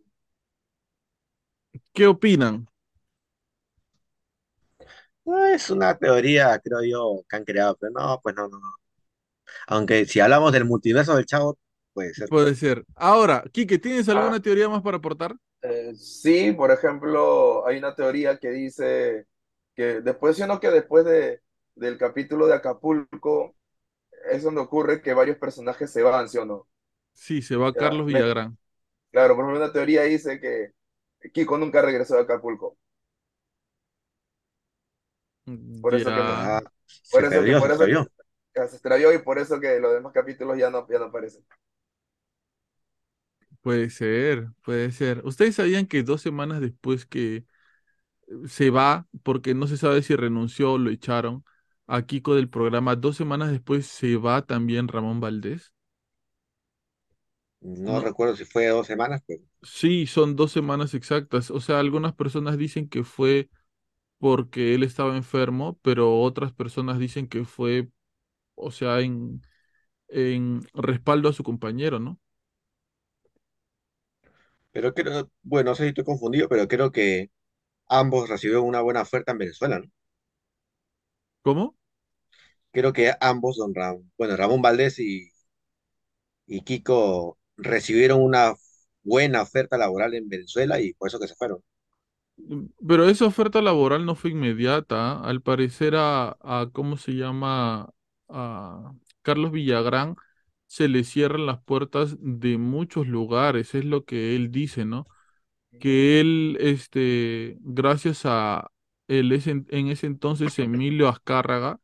¿Qué 1.94 2.06
opinan? 2.06 2.66
No, 5.24 5.44
es 5.46 5.70
una 5.70 5.96
teoría, 5.96 6.58
creo 6.60 6.82
yo, 6.82 7.22
que 7.28 7.36
han 7.36 7.44
creado, 7.44 7.76
pero 7.80 7.92
no, 7.92 8.20
pues 8.22 8.34
no, 8.36 8.48
no, 8.48 8.58
no. 8.58 8.74
Aunque 9.68 10.06
si 10.06 10.20
hablamos 10.20 10.52
del 10.52 10.64
multiverso 10.64 11.16
del 11.16 11.26
Chavo, 11.26 11.58
puede 11.92 12.14
ser. 12.14 12.30
Puede 12.30 12.54
ser. 12.54 12.84
Ahora, 12.96 13.44
Quique, 13.52 13.78
¿tienes 13.78 14.08
ah, 14.12 14.34
alguna 14.34 14.40
teoría 14.40 14.68
más 14.68 14.82
para 14.82 14.98
aportar? 14.98 15.36
eh, 15.62 15.94
sí, 15.96 16.52
por 16.52 16.70
ejemplo, 16.70 17.66
hay 17.66 17.78
una 17.78 17.94
teoría 17.94 18.38
que 18.38 18.50
dice 18.50 19.26
que 19.74 20.00
después, 20.02 20.36
¿sí 20.36 20.42
o 20.42 20.46
no 20.46 20.60
que 20.60 20.70
después 20.70 21.04
de, 21.04 21.42
del 21.74 21.98
capítulo 21.98 22.46
de 22.46 22.54
Acapulco 22.54 23.56
es 24.30 24.42
donde 24.44 24.60
ocurre 24.62 25.02
que 25.02 25.14
varios 25.14 25.38
personajes 25.38 25.90
se 25.92 26.02
van, 26.02 26.28
¿sí 26.28 26.38
o 26.38 26.44
no? 26.46 26.68
Sí, 27.12 27.42
se 27.42 27.56
va 27.56 27.74
Ya, 27.74 27.82
Carlos 27.82 28.06
me- 28.08 28.24
Villagrán. 28.24 28.56
claro, 29.12 29.36
por 29.36 29.44
ejemplo, 29.44 29.64
una 29.64 29.72
teoría 29.74 30.02
dice 30.04 30.40
que 30.40 30.74
Kiko 31.32 31.58
nunca 31.58 31.82
regresó 31.82 32.14
de 32.16 32.22
Acapulco. 32.22 32.76
Por 35.80 35.94
eso 35.94 36.12
que 36.12 36.22
Ya, 36.22 36.58
Ah, 36.58 36.60
por 37.10 37.24
se 37.24 37.24
eso 37.24 37.44
que, 37.44 37.52
perdió, 37.52 37.60
se 37.62 37.68
por 37.68 37.70
eso 37.72 37.88
que 37.88 37.96
perdió. 37.96 38.08
que 38.54 38.68
se 38.68 38.76
extravió 38.76 39.12
y 39.12 39.18
por 39.18 39.38
eso 39.38 39.60
que 39.60 39.80
los 39.80 39.92
demás 39.94 40.12
capítulos 40.12 40.58
ya 40.58 40.70
no, 40.70 40.86
ya 40.88 40.98
no 40.98 41.06
aparecen. 41.06 41.44
puede 43.62 43.90
ser, 43.90 44.48
puede 44.64 44.92
ser. 44.92 45.22
¿Ustedes 45.24 45.56
sabían 45.56 45.86
que 45.86 46.02
dos 46.02 46.22
semanas 46.22 46.60
después 46.60 47.06
que 47.06 47.44
se 48.48 48.70
va, 48.70 49.08
porque 49.22 49.54
no 49.54 49.66
se 49.66 49.76
sabe 49.76 50.02
si 50.02 50.16
renunció 50.16 50.74
o 50.74 50.78
lo 50.78 50.90
echaron 50.90 51.44
a 51.86 52.02
Kiko 52.06 52.34
del 52.34 52.48
programa, 52.50 52.96
dos 52.96 53.16
semanas 53.16 53.50
después 53.52 53.86
se 53.86 54.16
va 54.16 54.46
también 54.46 54.88
Ramón 54.88 55.20
Valdés? 55.20 55.73
No 57.64 57.98
No, 57.98 58.00
recuerdo 58.00 58.36
si 58.36 58.44
fue 58.44 58.68
dos 58.68 58.86
semanas, 58.86 59.22
pero 59.26 59.42
sí, 59.62 60.06
son 60.06 60.36
dos 60.36 60.52
semanas 60.52 60.94
exactas. 60.94 61.50
O 61.50 61.60
sea, 61.60 61.78
algunas 61.80 62.14
personas 62.14 62.58
dicen 62.58 62.88
que 62.88 63.04
fue 63.04 63.50
porque 64.18 64.74
él 64.74 64.82
estaba 64.84 65.16
enfermo, 65.16 65.78
pero 65.82 66.20
otras 66.22 66.52
personas 66.52 66.98
dicen 66.98 67.28
que 67.28 67.44
fue, 67.44 67.90
o 68.56 68.70
sea, 68.72 69.00
en, 69.00 69.42
en 70.08 70.62
respaldo 70.74 71.28
a 71.28 71.32
su 71.32 71.44
compañero, 71.44 72.00
¿no? 72.00 72.20
Pero 74.72 74.92
creo, 74.94 75.30
bueno, 75.42 75.70
no 75.70 75.74
sé 75.76 75.84
si 75.84 75.88
estoy 75.90 76.04
confundido, 76.04 76.48
pero 76.48 76.68
creo 76.68 76.90
que 76.92 77.30
ambos 77.88 78.28
recibieron 78.30 78.66
una 78.66 78.82
buena 78.82 79.02
oferta 79.02 79.32
en 79.32 79.38
Venezuela, 79.38 79.78
¿no? 79.80 79.90
¿Cómo? 81.42 81.76
Creo 82.72 82.92
que 82.92 83.12
ambos, 83.20 83.56
don 83.56 83.74
Ram, 83.74 84.10
bueno, 84.18 84.36
Ramón 84.36 84.60
Valdés 84.62 84.98
y, 84.98 85.30
y 86.46 86.62
Kiko 86.62 87.38
recibieron 87.56 88.22
una 88.22 88.54
buena 89.02 89.42
oferta 89.42 89.76
laboral 89.78 90.14
en 90.14 90.28
Venezuela 90.28 90.80
y 90.80 90.94
por 90.94 91.08
eso 91.08 91.18
que 91.20 91.28
se 91.28 91.34
fueron. 91.36 91.62
Pero 92.86 93.08
esa 93.08 93.26
oferta 93.26 93.62
laboral 93.62 94.04
no 94.06 94.14
fue 94.14 94.30
inmediata. 94.30 95.20
Al 95.20 95.40
parecer 95.42 95.94
a, 95.96 96.36
a 96.40 96.68
¿cómo 96.72 96.96
se 96.96 97.12
llama? 97.14 97.90
A 98.28 98.92
Carlos 99.22 99.52
Villagrán 99.52 100.16
se 100.66 100.88
le 100.88 101.04
cierran 101.04 101.46
las 101.46 101.62
puertas 101.62 102.16
de 102.20 102.58
muchos 102.58 103.06
lugares, 103.06 103.74
es 103.74 103.84
lo 103.84 104.04
que 104.04 104.34
él 104.34 104.50
dice, 104.50 104.84
¿no? 104.84 105.06
Que 105.80 106.20
él, 106.20 106.58
este, 106.60 107.58
gracias 107.60 108.22
a 108.26 108.70
él 109.08 109.32
en 109.70 109.88
ese 109.88 110.06
entonces 110.06 110.58
Emilio 110.60 111.08
Azcárraga, 111.08 111.80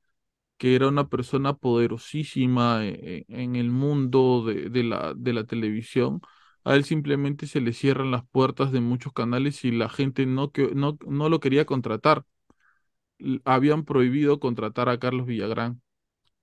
que 0.60 0.76
era 0.76 0.88
una 0.88 1.08
persona 1.10 1.54
poderosísima 1.56 2.86
e- 2.86 3.26
e- 3.30 3.42
en 3.42 3.56
el 3.56 3.70
mundo 3.72 4.44
de, 4.46 4.70
de 4.70 4.84
la, 4.84 5.14
de 5.16 5.34
la 5.34 5.46
televisión, 5.46 6.22
a 6.64 6.76
él 6.76 6.84
simplemente 6.86 7.48
se 7.48 7.62
le 7.62 7.74
cierran 7.74 8.12
las 8.12 8.26
puertas 8.28 8.72
de 8.72 8.82
muchos 8.82 9.14
canales 9.14 9.64
y 9.66 9.72
la 9.72 9.90
gente 9.90 10.26
no, 10.26 10.52
no, 10.76 10.98
no 11.08 11.30
lo 11.30 11.40
quería 11.40 11.66
contratar. 11.66 12.26
Habían 13.44 13.84
prohibido 13.84 14.40
contratar 14.40 14.88
a 14.88 14.98
Carlos 14.98 15.26
Villagrán 15.26 15.82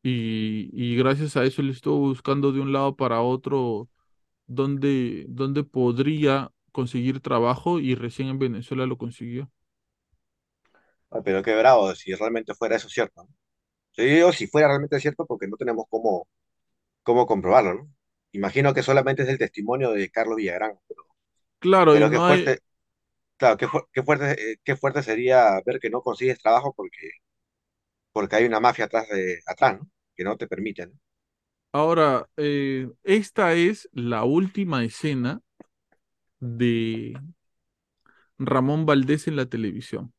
y, 0.04 0.70
y 0.74 0.96
gracias 0.98 1.38
a 1.38 1.46
eso 1.46 1.62
él 1.62 1.70
estuvo 1.72 2.00
buscando 2.00 2.52
de 2.54 2.62
un 2.62 2.74
lado 2.74 2.96
para 2.98 3.22
otro 3.22 3.90
dónde, 4.48 5.26
dónde 5.30 5.64
podría 5.66 6.52
conseguir 6.74 7.22
trabajo 7.22 7.80
y 7.80 7.96
recién 7.96 8.30
en 8.30 8.40
Venezuela 8.40 8.86
lo 8.88 8.98
consiguió. 8.98 9.52
Pero 11.26 11.44
qué 11.44 11.54
bravo, 11.58 11.94
si 11.96 12.14
realmente 12.14 12.56
fuera 12.56 12.78
eso 12.78 12.88
cierto. 12.90 13.28
Yo 13.98 14.04
digo 14.06 14.32
si 14.34 14.48
fuera 14.48 14.68
realmente 14.70 15.00
cierto 15.00 15.26
porque 15.26 15.48
no 15.48 15.58
tenemos 15.58 15.86
cómo, 15.90 16.28
cómo 17.04 17.28
comprobarlo, 17.28 17.76
¿no? 17.76 17.96
Imagino 18.34 18.74
que 18.74 18.84
solamente 18.84 19.24
es 19.24 19.30
el 19.30 19.38
testimonio 19.40 19.92
de 19.94 20.10
Carlos 20.12 20.38
Villagrán, 20.38 20.74
pero, 20.88 21.04
Claro, 21.60 21.96
y 21.96 22.10
qué 22.10 22.10
no 22.10 22.26
hay, 22.26 22.52
fuerte, 22.52 22.60
claro, 23.38 23.58
qué, 23.58 23.68
fu- 23.70 23.88
qué 23.94 24.04
fuerte, 24.04 24.54
eh, 24.54 24.58
qué 24.64 24.76
fuerte 24.78 25.04
sería 25.04 25.62
ver 25.66 25.80
que 25.80 25.90
no 25.92 26.02
consigues 26.04 26.40
trabajo 26.42 26.74
porque, 26.76 27.12
porque 28.12 28.36
hay 28.36 28.46
una 28.46 28.60
mafia 28.60 28.86
atrás 28.86 29.08
de, 29.10 29.40
atrás, 29.46 29.80
¿no? 29.80 29.90
Que 30.16 30.24
no 30.24 30.36
te 30.38 30.48
permite, 30.48 30.88
¿no? 30.88 30.94
Ahora, 31.72 32.30
eh, 32.38 32.90
esta 33.04 33.54
es 33.54 33.90
la 33.94 34.24
última 34.24 34.84
escena 34.84 35.42
de 36.40 37.14
Ramón 38.40 38.86
Valdés 38.88 39.28
en 39.28 39.36
la 39.36 39.46
televisión. 39.46 40.12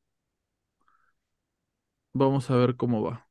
Vamos 2.13 2.51
a 2.51 2.57
ver 2.57 2.77
cómo 2.77 3.03
va. 3.03 3.28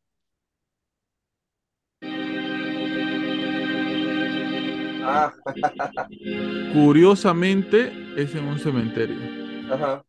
Ah, 5.09 5.33
Curiosamente, 6.71 7.91
es 8.15 8.33
en 8.35 8.45
un 8.45 8.59
cementerio. 8.59 9.17
ajá. 9.67 10.05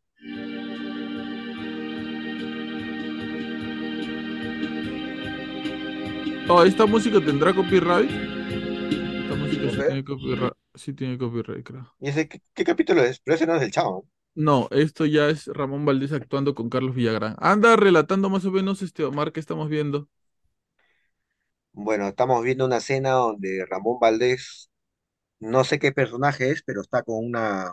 Oh, 6.49 6.63
¿esta 6.65 6.87
música 6.87 7.21
tendrá 7.25 7.55
copyright? 7.55 8.11
Esta 9.21 9.35
música 9.37 9.69
No 9.69 9.71
sí 9.71 9.83
tiene 9.83 10.05
copyright, 10.05 10.55
sí 10.75 10.93
tiene 10.95 11.19
copyright, 11.19 11.65
creo. 11.65 11.97
¿Y 12.01 12.09
ese 12.09 12.29
qué, 12.29 12.43
qué 12.55 12.65
capítulo 12.65 13.03
es? 13.05 13.21
Pero 13.21 13.37
ese 13.37 13.47
no 13.47 13.55
es 13.55 13.61
del 13.61 13.71
Chavo. 13.73 14.07
No, 14.35 14.69
esto 14.71 15.05
ya 15.05 15.29
es 15.29 15.47
Ramón 15.49 15.85
Valdés 15.85 16.13
actuando 16.13 16.55
con 16.55 16.71
Carlos 16.71 16.95
Villagrán. 16.95 17.35
Anda 17.41 17.77
relatando 17.77 18.31
más 18.31 18.45
o 18.45 18.53
menos 18.53 18.83
este 18.83 19.05
Omar 19.05 19.33
que 19.33 19.41
estamos 19.41 19.69
viendo. 19.69 20.09
Bueno, 21.73 22.09
estamos 22.09 22.43
viendo 22.43 22.65
una 22.67 22.79
escena 22.79 23.13
donde 23.13 23.65
Ramón 23.67 23.99
Valdés, 24.01 24.71
no 25.41 25.65
sé 25.65 25.79
qué 25.79 25.93
personaje 25.93 26.51
es, 26.51 26.63
pero 26.65 26.81
está 26.83 27.03
con 27.03 27.25
una, 27.25 27.73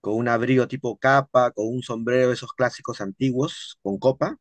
con 0.00 0.14
un 0.16 0.28
abrigo 0.28 0.68
tipo 0.68 0.96
capa, 0.98 1.50
con 1.52 1.66
un 1.68 1.82
sombrero 1.82 2.28
de 2.28 2.34
esos 2.34 2.52
clásicos 2.52 3.00
antiguos, 3.00 3.78
con 3.82 3.98
copa, 3.98 4.36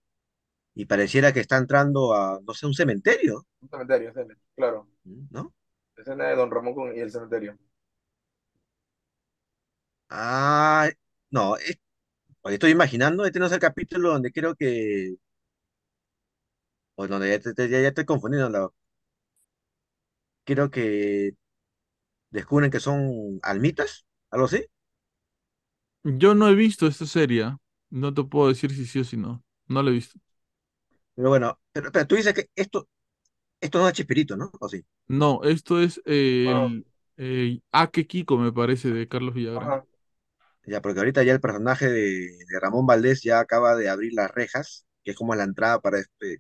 y 0.75 0.85
pareciera 0.85 1.33
que 1.33 1.41
está 1.41 1.57
entrando 1.57 2.13
a, 2.15 2.39
no 2.45 2.53
sé, 2.55 2.65
un 2.67 2.75
cementerio, 2.75 3.47
Un 3.61 3.69
cementerio, 3.69 4.13
claro. 4.55 4.87
¿no? 5.31 5.53
Escena 5.97 6.27
de 6.27 6.35
Don 6.35 6.51
Ramón 6.51 6.75
con- 6.75 6.95
y 6.95 6.99
el 6.99 7.09
cementerio. 7.09 7.57
Ah, 10.09 10.89
no, 11.31 11.57
es- 11.57 11.77
estoy 12.45 12.71
imaginando, 12.71 13.25
este 13.25 13.39
no 13.39 13.47
es 13.47 13.51
el 13.53 13.59
capítulo 13.59 14.11
donde 14.11 14.31
creo 14.33 14.55
que, 14.55 15.15
o 16.95 17.07
donde 17.07 17.29
ya, 17.29 17.39
te- 17.53 17.69
ya, 17.69 17.79
ya 17.81 17.87
estoy 17.89 18.05
confundiendo, 18.05 18.49
la- 18.49 18.69
creo 20.45 20.69
que 20.71 21.33
descubren 22.33 22.71
que 22.71 22.81
son 22.81 23.39
almitas, 23.43 24.05
algo 24.31 24.47
así. 24.47 24.65
Yo 26.03 26.33
no 26.35 26.47
he 26.49 26.55
visto 26.55 26.87
esta 26.87 27.05
serie. 27.05 27.57
No 27.89 28.13
te 28.13 28.23
puedo 28.23 28.47
decir 28.49 28.71
si 28.73 28.85
sí 28.85 28.99
o 28.99 29.03
si 29.03 29.17
no. 29.17 29.43
No 29.67 29.83
la 29.83 29.89
he 29.91 29.93
visto. 29.93 30.19
Pero 31.15 31.29
bueno, 31.29 31.59
pero, 31.71 31.91
pero 31.91 32.07
tú 32.07 32.15
dices 32.15 32.33
que 32.33 32.49
esto, 32.55 32.87
esto 33.61 33.79
no 33.79 33.87
es 33.87 33.93
Chespirito, 33.95 34.37
¿no? 34.37 34.51
¿O 34.59 34.69
sí? 34.69 34.85
No, 35.07 35.43
esto 35.43 35.81
es 35.81 36.01
eh, 36.05 36.51
Ah, 36.51 36.73
el 36.77 36.85
eh, 37.17 37.61
Ake 37.71 38.07
Kiko, 38.07 38.37
me 38.37 38.51
parece, 38.51 38.89
de 38.91 39.07
Carlos 39.07 39.33
Villagrán. 39.35 39.75
ajá. 39.75 39.85
Ya, 40.65 40.81
porque 40.81 40.99
ahorita 40.99 41.23
ya 41.23 41.33
el 41.33 41.41
personaje 41.41 41.89
de, 41.89 42.01
de 42.47 42.61
Ramón 42.61 42.87
Valdés 42.87 43.23
ya 43.23 43.39
acaba 43.39 43.75
de 43.75 43.89
abrir 43.89 44.13
las 44.13 44.31
rejas, 44.31 44.85
que 45.03 45.11
es 45.11 45.17
como 45.17 45.35
la 45.35 45.43
entrada 45.45 45.79
para 45.81 45.99
este, 45.99 46.39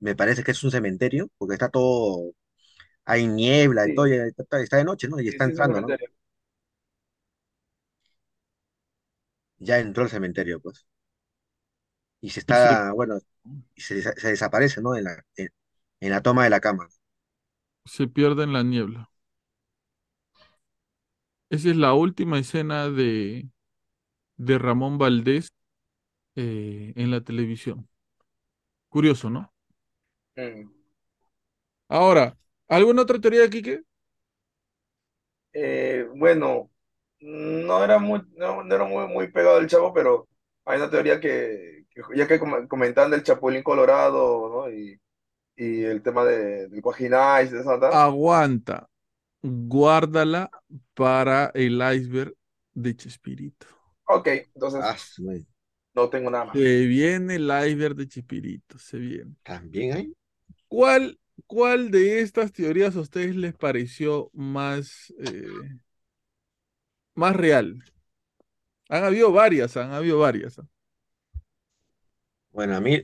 me 0.00 0.16
parece 0.16 0.44
que 0.44 0.52
es 0.52 0.62
un 0.64 0.70
cementerio, 0.72 1.30
porque 1.38 1.54
está 1.54 1.68
todo, 1.70 2.32
hay 3.04 3.26
niebla 3.26 3.86
y 3.88 3.92
todo, 3.92 4.06
y 4.08 4.14
está, 4.14 4.60
está 4.62 4.76
de 4.78 4.84
noche, 4.84 5.08
¿no? 5.08 5.20
Y 5.20 5.28
está 5.28 5.44
sí, 5.44 5.50
es 5.50 5.60
un 5.60 5.70
entrando, 5.70 5.80
¿no? 5.80 5.96
Ya 9.60 9.78
entró 9.78 10.02
al 10.02 10.10
cementerio, 10.10 10.60
pues. 10.60 10.86
Y 12.20 12.30
se 12.30 12.40
está, 12.40 12.92
bueno, 12.92 13.18
y 13.74 13.80
se, 13.80 13.96
desa- 13.96 14.14
se 14.18 14.28
desaparece, 14.30 14.82
¿no? 14.82 14.96
En 14.96 15.04
la, 15.04 15.24
en, 15.36 15.48
en 16.00 16.10
la 16.10 16.22
toma 16.22 16.44
de 16.44 16.50
la 16.50 16.60
cámara. 16.60 16.90
se 17.84 18.06
pierde 18.08 18.44
en 18.44 18.52
la 18.54 18.62
niebla. 18.62 19.10
Esa 21.50 21.70
es 21.70 21.76
la 21.76 21.94
última 21.94 22.38
escena 22.38 22.88
de, 22.90 23.48
de 24.38 24.58
Ramón 24.58 24.98
Valdés 24.98 25.54
eh, 26.36 26.92
en 26.96 27.10
la 27.12 27.22
televisión. 27.22 27.88
Curioso, 28.88 29.30
¿no? 29.30 29.52
Mm. 30.36 30.70
Ahora, 31.88 32.36
¿alguna 32.70 33.02
otra 33.02 33.20
teoría, 33.20 33.50
Quique? 33.50 33.82
Eh, 35.52 36.06
bueno, 36.14 36.70
no 37.20 37.84
era 37.84 37.98
muy, 37.98 38.22
no, 38.36 38.62
no 38.64 38.74
era 38.74 38.84
muy, 38.84 39.06
muy 39.08 39.28
pegado 39.32 39.58
al 39.58 39.66
Chavo, 39.68 39.92
pero 39.92 40.28
hay 40.64 40.78
una 40.78 40.90
teoría 40.90 41.20
que, 41.20 41.86
que 41.90 42.02
ya 42.16 42.28
que 42.28 42.38
com- 42.38 42.68
comentaban 42.68 43.10
del 43.10 43.22
Chapulín 43.24 43.62
Colorado, 43.62 44.48
¿no? 44.48 44.70
Y, 44.72 45.00
y 45.56 45.84
el 45.84 46.02
tema 46.02 46.24
de, 46.24 46.68
del 46.68 46.82
Guajinais, 46.82 47.52
de 47.52 47.60
esa. 47.60 47.78
Aguanta, 47.90 48.88
guárdala 49.42 50.50
para 50.94 51.50
el 51.54 51.80
iceberg 51.94 52.34
de 52.74 52.96
Chespirito. 52.96 53.66
Ok, 54.04 54.26
entonces 54.54 54.86
Ah, 54.86 54.96
su 54.98 55.22
madre. 55.24 55.46
no 55.94 56.10
tengo 56.10 56.30
nada 56.30 56.44
más. 56.46 56.60
Se 56.62 56.86
viene 56.86 57.34
el 57.36 57.44
iceberg 57.50 57.96
de 57.96 58.06
Chespirito, 58.08 58.78
se 58.78 58.98
viene. 58.98 59.34
¿También 59.42 59.92
hay? 59.96 60.14
¿Cuál, 60.68 61.18
cuál 61.46 61.90
de 61.90 62.20
estas 62.20 62.52
teorías 62.52 62.96
a 62.96 63.00
ustedes 63.00 63.36
les 63.36 63.54
pareció 63.54 64.30
más, 64.34 65.12
eh, 65.20 65.46
más 67.14 67.36
real? 67.36 67.84
Han 68.90 69.04
habido 69.04 69.32
varias, 69.32 69.76
han 69.78 69.92
habido 69.92 70.18
varias. 70.18 70.58
¿ah? 70.58 70.66
Bueno, 72.52 72.76
a 72.76 72.80
mí, 72.80 73.00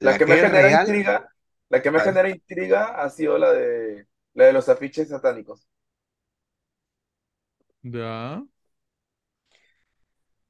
La 0.00 0.12
la 0.12 0.18
que 0.18 0.26
me 0.26 0.36
que 0.36 0.44
genera 0.44 0.70
real, 0.70 0.88
intriga, 0.88 1.32
la 1.68 1.82
que 1.82 1.90
me 1.90 2.00
a 2.00 2.04
ver, 2.04 2.16
genera 2.16 2.28
intriga 2.30 3.00
ha 3.02 3.10
sido 3.10 3.38
la 3.38 3.52
de, 3.52 4.06
la 4.34 4.46
de 4.46 4.52
los 4.52 4.68
afiches 4.68 5.08
satánicos. 5.08 5.68
Ya. 7.82 8.42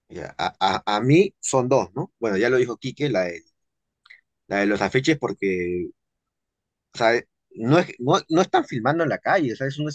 ya, 0.08 0.34
a, 0.38 0.54
a, 0.60 0.96
a 0.96 1.00
mí 1.00 1.34
son 1.40 1.68
dos, 1.68 1.88
¿no? 1.94 2.12
Bueno, 2.18 2.36
ya 2.36 2.50
lo 2.50 2.56
dijo 2.56 2.76
Quique, 2.78 3.08
la 3.10 3.22
de, 3.24 3.42
la 4.46 4.58
de 4.58 4.66
los 4.66 4.80
afiches, 4.82 5.18
porque 5.18 5.90
sea, 6.98 7.22
no, 7.56 7.80
es, 7.80 7.88
no, 8.00 8.14
no 8.30 8.42
están 8.42 8.66
filmando 8.66 9.04
en 9.04 9.10
la 9.10 9.18
calle, 9.20 9.54
o 9.54 9.56
sea, 9.56 9.68
es 9.68 9.78
una, 9.80 9.92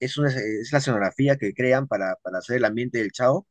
es 0.00 0.18
una, 0.18 0.30
es 0.30 0.72
la 0.72 0.78
escenografía 0.80 1.36
que 1.38 1.54
crean 1.54 1.88
para, 1.88 2.16
para 2.22 2.38
hacer 2.40 2.58
el 2.58 2.66
ambiente 2.66 2.98
del 2.98 3.12
Chavo 3.12 3.48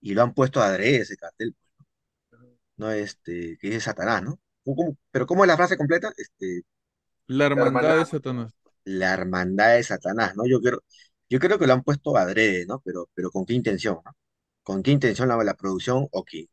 y 0.00 0.14
lo 0.14 0.22
han 0.22 0.34
puesto 0.34 0.62
adrede 0.62 0.98
ese 1.02 1.16
cartel, 1.16 1.56
¿no? 2.76 2.90
Este, 2.90 3.56
que 3.60 3.76
es 3.76 3.84
Satanás, 3.84 4.22
¿no? 4.22 4.38
¿Cómo- 4.64 4.76
cómo- 4.76 4.96
pero 5.10 5.26
¿cómo 5.26 5.44
es 5.44 5.48
la 5.48 5.56
frase 5.56 5.76
completa? 5.76 6.12
Este, 6.16 6.62
La 7.26 7.46
La 7.52 7.62
hermandad 7.62 7.96
de 7.96 8.04
hermandad. 8.04 8.06
Satanás. 8.06 8.54
la 8.84 9.14
hermandad 9.14 9.76
de 9.76 9.82
Satanás, 9.84 10.36
¿no? 10.36 10.44
Yo 10.48 10.60
creo, 10.60 10.80
yo 11.30 11.38
creo 11.40 11.58
que 11.58 11.66
lo 11.66 11.74
han 11.74 11.82
puesto 11.84 12.16
adrede, 12.16 12.66
¿no? 12.66 12.80
Pero, 12.84 13.08
pero 13.14 13.30
¿con 13.30 13.46
qué 13.46 13.54
intención, 13.54 13.98
¿no? 14.04 14.16
¿Con 14.64 14.82
qué 14.82 14.92
intención 14.92 15.28
la, 15.28 15.42
la 15.44 15.54
producción 15.54 16.08
o 16.12 16.24
quien, 16.24 16.46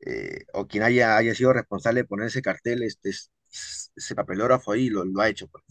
eh, 0.00 0.44
o 0.54 0.66
quien 0.66 0.82
haya, 0.84 1.16
haya 1.16 1.34
sido 1.34 1.52
responsable 1.52 2.02
de 2.02 2.06
poner 2.08 2.26
ese 2.28 2.42
cartel, 2.42 2.82
este, 2.82 3.10
es- 3.10 3.30
ese 3.96 4.14
papelógrafo 4.14 4.72
ahí 4.72 4.88
lo, 4.90 5.04
lo 5.04 5.20
ha 5.20 5.28
hecho, 5.28 5.48
pues. 5.48 5.64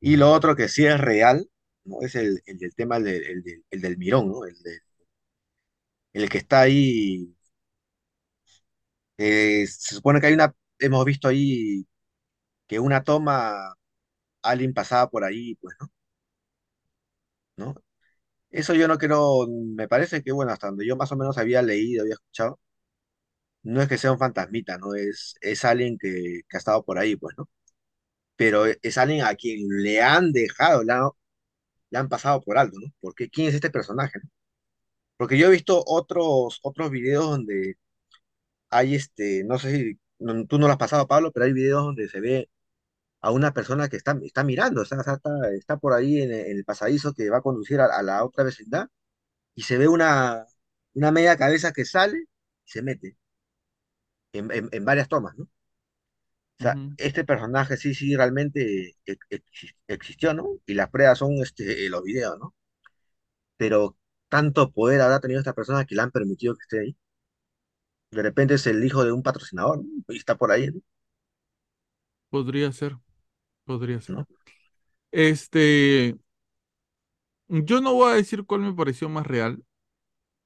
Y 0.00 0.16
lo 0.16 0.30
otro 0.32 0.56
que 0.56 0.68
sí 0.68 0.84
es 0.86 1.00
real, 1.00 1.48
¿no? 1.84 2.00
Es 2.02 2.14
el, 2.14 2.42
el 2.46 2.58
del 2.58 2.74
tema, 2.74 2.96
el, 2.96 3.04
del 3.04 3.24
el 3.24 3.42
del- 3.42 3.64
el 3.70 3.80
del 3.80 3.98
Mirón, 3.98 4.28
¿no? 4.30 4.44
El, 4.44 4.56
el 6.14 6.28
que 6.30 6.38
está 6.38 6.60
ahí, 6.62 7.34
se 9.66 9.94
supone 9.94 10.20
que 10.20 10.26
hay 10.28 10.34
una, 10.34 10.54
hemos 10.78 11.04
visto 11.04 11.28
ahí 11.28 11.86
que 12.66 12.80
una 12.80 13.04
toma, 13.04 13.74
alguien 14.42 14.74
pasaba 14.74 15.10
por 15.10 15.24
ahí, 15.24 15.56
pues, 15.56 15.76
¿no? 15.80 15.90
¿No? 17.56 17.74
Eso 18.50 18.74
yo 18.74 18.88
no 18.88 18.98
creo, 18.98 19.46
me 19.48 19.88
parece 19.88 20.22
que, 20.22 20.32
bueno, 20.32 20.52
hasta 20.52 20.68
donde 20.68 20.86
yo 20.86 20.96
más 20.96 21.12
o 21.12 21.16
menos 21.16 21.38
había 21.38 21.62
leído, 21.62 22.02
había 22.02 22.14
escuchado, 22.14 22.60
no 23.62 23.82
es 23.82 23.88
que 23.88 23.98
sea 23.98 24.12
un 24.12 24.18
fantasmita, 24.18 24.78
¿no? 24.78 24.94
Es, 24.94 25.34
es 25.40 25.64
alguien 25.64 25.98
que, 25.98 26.42
que 26.48 26.56
ha 26.56 26.58
estado 26.58 26.84
por 26.84 26.98
ahí, 26.98 27.16
pues, 27.16 27.36
¿no? 27.38 27.48
Pero 28.36 28.66
es 28.66 28.98
alguien 28.98 29.24
a 29.24 29.34
quien 29.36 29.68
le 29.82 30.02
han 30.02 30.32
dejado, 30.32 30.84
le 30.84 30.92
han, 30.92 31.10
le 31.90 31.98
han 31.98 32.08
pasado 32.10 32.42
por 32.42 32.58
alto, 32.58 32.78
¿no? 32.80 32.92
Porque 33.00 33.30
¿quién 33.30 33.48
es 33.48 33.54
este 33.56 33.70
personaje? 33.70 34.20
Porque 35.16 35.38
yo 35.38 35.46
he 35.48 35.50
visto 35.50 35.82
otros, 35.86 36.58
otros 36.62 36.90
videos 36.90 37.24
donde 37.26 37.76
hay 38.70 38.94
este, 38.96 39.44
no 39.44 39.58
sé 39.58 39.76
si 39.76 40.00
no- 40.18 40.46
tú 40.46 40.58
no 40.58 40.66
lo 40.66 40.72
has 40.74 40.78
pasado, 40.78 41.06
Pablo, 41.08 41.32
pero 41.32 41.46
hay 41.46 41.52
videos 41.52 41.84
donde 41.84 42.08
se 42.08 42.20
ve 42.20 42.50
a 43.22 43.30
una 43.32 43.52
persona 43.54 43.88
que 43.90 43.96
está, 43.98 44.18
está 44.24 44.44
mirando, 44.44 44.82
o 44.82 44.86
sea, 44.86 44.98
está, 45.00 45.20
está 45.56 45.78
por 45.78 45.92
ahí 45.94 46.22
en 46.22 46.32
en 46.32 46.56
el 46.58 46.64
pasadizo 46.66 47.14
que 47.14 47.30
va 47.30 47.38
a 47.38 47.42
conducir 47.42 47.80
a, 47.80 47.86
a 47.86 48.02
la 48.02 48.24
otra 48.24 48.44
vecindad 48.44 48.88
y 49.54 49.62
se 49.64 49.78
ve 49.78 49.88
una, 49.88 50.46
una 50.94 51.12
media 51.12 51.36
cabeza 51.36 51.72
que 51.72 51.84
sale 51.86 52.18
y 52.66 52.70
se 52.70 52.82
mete 52.82 53.16
en, 54.32 54.50
en- 54.52 54.68
en 54.72 54.84
varias 54.84 55.08
tomas, 55.08 55.36
¿no? 55.36 55.44
O 55.44 56.62
sea, 56.62 56.80
Ujú. 56.80 56.96
este 56.96 57.24
personaje 57.24 57.76
sí, 57.76 57.94
sí, 57.94 58.16
realmente 58.16 58.96
ex- 59.04 59.26
exis- 59.30 59.74
existió, 59.88 60.32
¿no? 60.34 60.46
Y 60.66 60.72
las 60.74 60.88
pruebas 60.90 61.18
son 61.18 61.34
este, 61.42 61.88
los 61.90 62.02
videos, 62.04 62.38
¿no? 62.38 62.54
Pero 63.56 63.96
tanto 64.28 64.70
poder 64.72 65.00
habrá 65.00 65.18
tenido 65.20 65.40
esta 65.40 65.54
persona 65.54 65.86
que 65.86 65.94
le 65.94 66.02
han 66.02 66.10
permitido 66.10 66.54
que 66.54 66.60
esté 66.62 66.80
ahí. 66.80 66.96
De 68.12 68.22
repente 68.22 68.54
es 68.54 68.68
el 68.68 68.84
hijo 68.84 69.04
de 69.04 69.10
un 69.10 69.24
patrocinador, 69.24 69.78
¿no? 69.84 70.04
Y 70.08 70.16
está 70.16 70.36
por 70.36 70.52
ahí, 70.52 70.68
¿no? 70.68 70.80
Podría 72.30 72.72
ser. 72.72 72.96
Podría 73.64 74.00
ser. 74.00 74.16
¿no? 74.16 74.26
Este, 75.12 76.16
yo 77.48 77.80
no 77.80 77.94
voy 77.94 78.12
a 78.12 78.14
decir 78.16 78.44
cuál 78.44 78.62
me 78.62 78.72
pareció 78.74 79.08
más 79.08 79.26
real. 79.26 79.64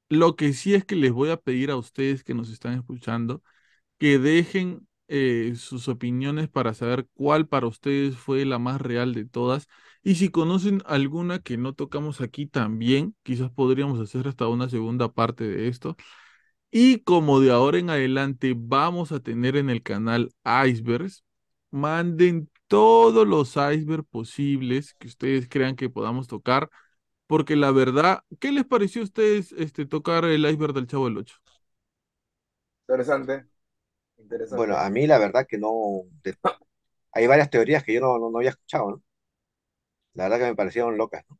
Lo 0.09 0.37
que 0.37 0.53
sí 0.55 0.75
es 0.75 0.85
que 0.85 0.97
les 0.97 1.13
voy 1.13 1.31
a 1.31 1.39
pedir 1.39 1.71
a 1.71 1.77
ustedes 1.77 2.25
que 2.25 2.35
nos 2.35 2.51
están 2.51 2.75
escuchando 2.75 3.43
que 3.98 4.18
dejen 4.18 4.86
eh, 5.09 5.55
sus 5.56 5.89
opiniones 5.89 6.48
para 6.48 6.74
saber 6.74 7.06
cuál 7.14 7.47
para 7.48 7.66
ustedes 7.66 8.16
fue 8.16 8.44
la 8.44 8.59
más 8.59 8.81
real 8.81 9.14
de 9.14 9.24
todas. 9.27 9.68
Y 10.02 10.16
si 10.16 10.31
conocen 10.31 10.82
alguna 10.86 11.40
que 11.40 11.56
no 11.56 11.74
tocamos 11.74 12.20
aquí 12.20 12.47
también, 12.47 13.16
quizás 13.23 13.51
podríamos 13.51 14.01
hacer 14.01 14.28
hasta 14.28 14.48
una 14.48 14.68
segunda 14.68 15.12
parte 15.12 15.44
de 15.44 15.68
esto. 15.68 15.97
Y 16.70 17.01
como 17.01 17.40
de 17.40 17.51
ahora 17.52 17.78
en 17.78 17.90
adelante 17.90 18.55
vamos 18.56 19.12
a 19.12 19.20
tener 19.20 19.56
en 19.56 19.70
el 19.70 19.82
canal 19.82 20.32
icebergs, 20.66 21.24
manden 21.70 22.51
todos 22.66 23.27
los 23.27 23.51
icebergs 23.56 24.06
posibles 24.09 24.94
que 24.94 25.06
ustedes 25.09 25.48
crean 25.48 25.77
que 25.77 25.89
podamos 25.90 26.27
tocar, 26.28 26.68
porque 27.27 27.56
la 27.56 27.70
verdad, 27.73 28.20
¿qué 28.40 28.52
les 28.52 28.64
pareció 28.66 29.02
a 29.02 29.05
ustedes 29.06 29.52
este, 29.52 29.86
tocar 29.86 30.24
el 30.27 30.47
iceberg 30.47 30.74
del 30.74 30.86
Chavo 30.86 31.06
del 31.06 31.18
8? 31.18 31.36
Interesante, 32.89 33.47
Bueno, 34.48 34.76
interesante. 34.76 34.76
a 34.76 34.90
mí 34.90 35.06
la 35.06 35.18
verdad 35.18 35.47
que 35.48 35.59
no, 35.59 35.72
de- 36.22 36.36
hay 37.12 37.26
varias 37.26 37.51
teorías 37.51 37.84
que 37.84 37.94
yo 37.94 38.01
no, 38.01 38.18
no, 38.18 38.30
no 38.30 38.38
había 38.38 38.51
escuchado, 38.52 38.90
¿no? 38.93 39.02
La 40.14 40.24
verdad 40.24 40.38
que 40.38 40.44
me 40.47 40.56
parecieron 40.56 40.98
locas, 40.98 41.24
¿no? 41.30 41.38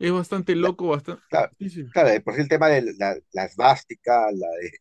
Es 0.00 0.10
bastante 0.12 0.56
La- 0.60 0.70
loco, 0.70 0.88
bastante... 0.88 1.22
claro, 1.28 1.52
Sí, 1.58 1.70
sí. 1.70 1.84
claro, 1.92 2.10
de 2.10 2.20
por 2.20 2.34
sí 2.34 2.42
el 2.42 2.48
tema 2.48 2.68
de 2.68 2.82
la, 2.98 3.16
la 3.32 3.44
esvástica, 3.44 4.30
la 4.32 4.48
de, 4.60 4.72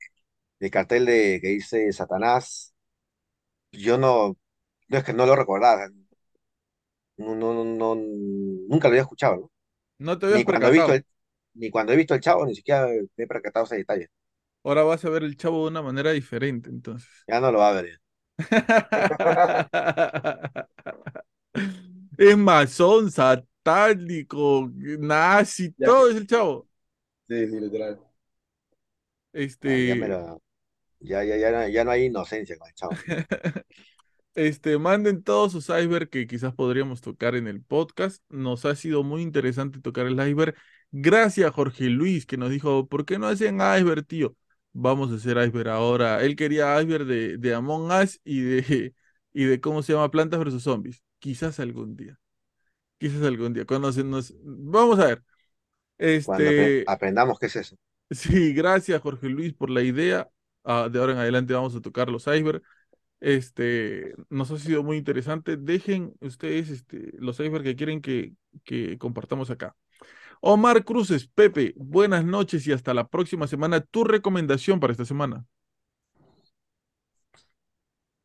del 0.60 0.72
cartel 0.72 1.06
de, 1.08 1.40
que 1.42 1.50
dice 1.50 1.92
Satanás, 1.94 2.74
yo 3.72 3.98
no, 3.98 4.38
no 4.90 4.98
es 4.98 5.04
que 5.04 5.14
no 5.14 5.26
lo 5.26 5.36
recordaba, 5.36 5.88
no, 7.18 7.36
no, 7.36 7.54
no, 7.54 7.64
no- 7.66 7.96
nunca 7.96 8.88
lo 8.88 8.94
había 8.94 9.02
escuchado, 9.02 9.36
¿no? 9.38 9.52
No 9.98 10.18
te 10.20 10.26
habías 10.26 10.42
Ni 10.42 10.46
cuando 10.46 10.68
he 10.68 10.72
visto 10.72 10.94
percatado. 10.94 10.94
el, 10.94 11.06
ni 11.56 11.70
cuando 11.72 11.94
he 11.94 11.98
visto 11.98 12.14
el 12.16 12.22
Chavo, 12.22 12.46
ni 12.46 12.56
siquiera 12.56 12.88
me 12.88 13.26
he 13.26 13.28
percatado 13.28 13.66
ese 13.66 13.78
detalle. 13.78 14.10
Ahora 14.64 14.84
vas 14.84 15.04
a 15.06 15.10
ver 15.10 15.24
el 15.24 15.38
Chavo 15.38 15.64
de 15.64 15.70
una 15.72 15.82
manera 15.82 16.12
diferente, 16.12 16.70
entonces. 16.70 17.10
Ya 17.28 17.40
no 17.40 17.52
lo 17.52 17.60
va 17.60 17.70
a 17.70 17.74
ver. 17.82 18.02
Es 22.18 22.38
masón, 22.38 23.12
satánico, 23.12 24.70
nazi, 25.00 25.76
Ya, 25.78 25.86
todo 25.86 26.10
es 26.10 26.18
el 26.18 26.28
Chavo. 26.28 26.68
sí, 27.28 27.48
sí, 27.48 27.60
literal. 27.60 28.00
Ya 29.86 29.96
Este, 29.96 29.96
lo- 29.96 30.42
ya, 31.02 31.24
ya, 31.26 31.38
ya, 31.38 31.52
no- 31.52 31.70
ya 31.70 31.86
no 31.86 31.92
hay 31.92 32.06
inocencia 32.06 32.58
con 32.58 32.70
el 32.70 32.76
Chavo. 32.76 33.06
este, 34.36 34.78
manden 34.80 35.24
todos 35.24 35.52
sus 35.54 35.66
iceberg 35.70 36.10
que 36.10 36.28
quizás 36.28 36.54
podríamos 36.56 37.02
tocar 37.02 37.36
en 37.36 37.48
el 37.48 37.62
podcast. 37.64 38.24
Nos 38.30 38.66
ha 38.66 38.76
sido 38.76 39.04
muy 39.04 39.22
interesante 39.22 39.80
tocar 39.82 40.08
el 40.08 40.14
iceberg. 40.16 40.56
Gracias, 40.92 41.52
Jorge 41.54 41.86
Luis, 41.90 42.26
que 42.26 42.38
nos 42.38 42.50
dijo, 42.52 42.88
¿por 42.90 43.06
qué 43.06 43.20
no 43.20 43.28
hacen 43.28 43.56
iceberg, 43.58 44.06
tío? 44.08 44.36
Vamos 44.74 45.12
a 45.12 45.16
hacer 45.16 45.38
iceberg 45.38 45.70
ahora. 45.70 46.24
Él 46.24 46.36
quería 46.36 46.82
iceberg 46.82 47.06
de, 47.06 47.38
de 47.38 47.54
Among 47.54 47.92
Us 47.92 48.20
y 48.24 48.42
de, 48.42 48.94
y 49.34 49.44
de, 49.46 49.60
¿cómo 49.62 49.82
se 49.84 49.94
llama? 49.94 50.12
Plantas 50.12 50.40
versus 50.40 50.64
Zombies. 50.64 51.04
Quizás 51.20 51.60
algún 51.60 51.96
día. 51.96 52.20
Quizás 52.98 53.24
algún 53.24 53.54
día. 53.54 53.66
Cuando 53.66 53.92
se 53.92 54.04
nos... 54.04 54.34
Vamos 54.44 55.00
a 55.00 55.08
ver. 55.08 55.24
Este, 55.98 56.84
aprendamos 56.88 57.40
qué 57.40 57.48
es 57.48 57.56
eso. 57.58 57.76
sí, 58.12 58.54
gracias, 58.54 59.02
Jorge 59.02 59.28
Luis, 59.28 59.54
por 59.54 59.70
la 59.70 59.82
idea. 59.82 60.30
Ah, 60.64 60.90
de 60.92 61.00
ahora 61.00 61.14
en 61.14 61.20
adelante 61.20 61.54
vamos 61.54 61.76
a 61.76 61.82
tocar 61.82 62.10
los 62.10 62.28
iceberg. 62.28 62.62
Este, 63.20 64.14
nos 64.30 64.50
ha 64.52 64.58
sido 64.58 64.84
muy 64.84 64.98
interesante. 64.98 65.58
Dejen 65.58 66.14
ustedes 66.22 66.70
este, 66.70 67.14
los 67.18 67.40
iceberg 67.40 67.64
que 67.64 67.76
quieren 67.76 68.02
que, 68.02 68.34
que 68.64 68.98
compartamos 68.98 69.50
acá. 69.50 69.76
Omar 70.42 70.84
Cruces, 70.86 71.28
Pepe, 71.28 71.74
buenas 71.78 72.26
noches 72.26 72.66
y 72.68 72.72
hasta 72.74 72.94
la 72.94 73.08
próxima 73.08 73.48
semana. 73.48 73.82
Tu 73.82 74.04
recomendación 74.04 74.80
para 74.80 74.92
esta 74.92 75.06
semana. 75.06 75.46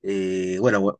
Eh, 0.02 0.58
bueno, 0.60 0.80
bu- 0.80 0.98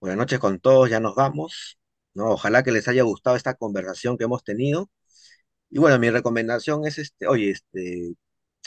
buenas 0.00 0.18
noches 0.18 0.38
con 0.38 0.58
todos, 0.60 0.90
ya 0.90 1.00
nos 1.00 1.14
vamos, 1.14 1.78
¿no? 2.14 2.30
Ojalá 2.32 2.62
que 2.62 2.72
les 2.72 2.88
haya 2.88 3.02
gustado 3.02 3.36
esta 3.36 3.54
conversación 3.54 4.16
que 4.18 4.24
hemos 4.24 4.44
tenido. 4.44 4.90
Y 5.70 5.78
bueno, 5.80 5.98
mi 5.98 6.10
recomendación 6.10 6.86
es 6.86 6.98
este, 6.98 7.26
oye, 7.28 7.50
este, 7.52 8.14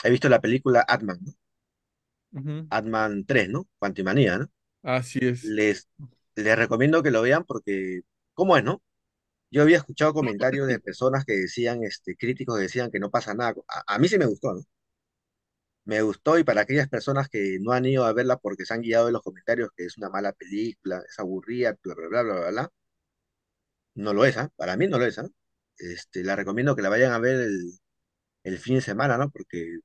he 0.04 0.10
visto 0.10 0.28
la 0.30 0.40
película 0.40 0.84
Ant-Man, 0.88 1.18
¿no? 1.22 1.32
Ujú, 2.32 2.68
Ant-Man 2.70 3.24
3, 3.26 3.48
¿no? 3.48 3.66
Quantumania, 3.78 4.38
¿no? 4.38 4.46
Así 4.82 5.18
es. 5.22 5.42
Les, 5.42 5.88
les 6.36 6.56
recomiendo 6.56 7.02
que 7.02 7.10
lo 7.10 7.22
vean 7.22 7.44
porque, 7.44 8.02
¿cómo 8.34 8.56
es, 8.56 8.64
no? 8.64 8.82
Yo 9.50 9.62
había 9.62 9.78
escuchado 9.78 10.14
comentarios 10.14 10.68
de 10.68 10.78
personas 10.80 11.24
que 11.24 11.32
decían, 11.34 11.82
este, 11.84 12.16
críticos 12.16 12.56
que 12.56 12.62
decían 12.62 12.90
que 12.90 13.00
no 13.00 13.10
pasa 13.10 13.34
nada. 13.34 13.54
A, 13.86 13.98
mí 13.98 14.08
sí 14.08 14.18
me 14.18 14.26
gustó, 14.26 14.54
¿no? 14.54 14.62
Me 15.86 16.02
gustó 16.02 16.38
y 16.38 16.44
para 16.44 16.60
aquellas 16.62 16.88
personas 16.88 17.28
que 17.30 17.58
no 17.60 17.72
han 17.72 17.86
ido 17.86 18.04
a 18.04 18.12
verla 18.12 18.36
porque 18.36 18.66
se 18.66 18.74
han 18.74 18.82
guiado 18.82 19.06
de 19.06 19.12
los 19.12 19.22
comentarios 19.22 19.70
que 19.76 19.86
es 19.86 19.96
una 19.96 20.10
mala 20.10 20.32
película, 20.32 21.02
es 21.08 21.18
aburrida, 21.18 21.76
bla, 21.82 21.94
bla, 21.94 22.08
bla, 22.08 22.22
bla, 22.22 22.34
bla, 22.34 22.50
bla, 22.50 22.72
no 23.94 24.12
lo 24.14 24.24
es, 24.24 24.36
¿ah? 24.36 24.50
Para 24.56 24.76
mí 24.76 24.86
no 24.88 24.98
lo 24.98 25.06
es, 25.06 25.18
¿ah? 25.18 25.28
Este, 25.78 26.24
la 26.24 26.36
recomiendo 26.36 26.76
que 26.76 26.82
la 26.82 26.88
vayan 26.88 27.12
a 27.12 27.18
ver 27.18 27.40
el, 27.40 27.72
el 28.44 28.58
fin 28.58 28.76
de 28.76 28.82
semana, 28.82 29.18
¿no? 29.18 29.30
Porque, 29.30 29.78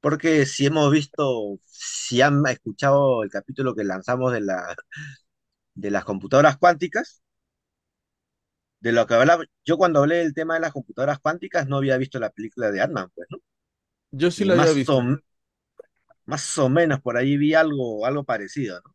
porque 0.00 0.46
si 0.46 0.66
hemos 0.66 0.92
visto, 0.92 1.58
si 1.66 2.22
han 2.22 2.46
escuchado 2.48 3.22
el 3.24 3.30
capítulo 3.30 3.74
que 3.74 3.84
lanzamos 3.84 4.32
de 4.32 4.40
la, 4.42 4.76
de 5.74 5.90
las 5.90 6.04
computadoras 6.04 6.56
cuánticas, 6.58 7.22
de 8.80 8.92
lo 8.92 9.06
que 9.06 9.14
hablaba, 9.14 9.44
yo 9.64 9.76
cuando 9.78 10.00
hablé 10.00 10.16
del 10.16 10.34
tema 10.34 10.54
de 10.54 10.60
las 10.60 10.72
computadoras 10.72 11.18
cuánticas 11.20 11.66
no 11.68 11.76
había 11.78 11.96
visto 11.98 12.18
la 12.18 12.30
película 12.30 12.70
de 12.70 12.80
Ant-Man, 12.82 13.10
pues, 13.14 13.28
¿no? 13.30 13.38
Yo 14.10 14.30
sí 14.30 14.44
Y 14.44 14.48
la 14.48 14.54
había 14.54 14.72
más 14.72 14.88
o, 14.88 15.02
visto. 15.02 15.20
más 16.24 16.58
o 16.58 16.68
menos 16.68 17.00
por 17.00 17.16
ahí 17.16 17.36
vi 17.36 17.54
algo, 17.54 18.06
algo 18.06 18.24
parecido, 18.24 18.80
¿no? 18.84 18.94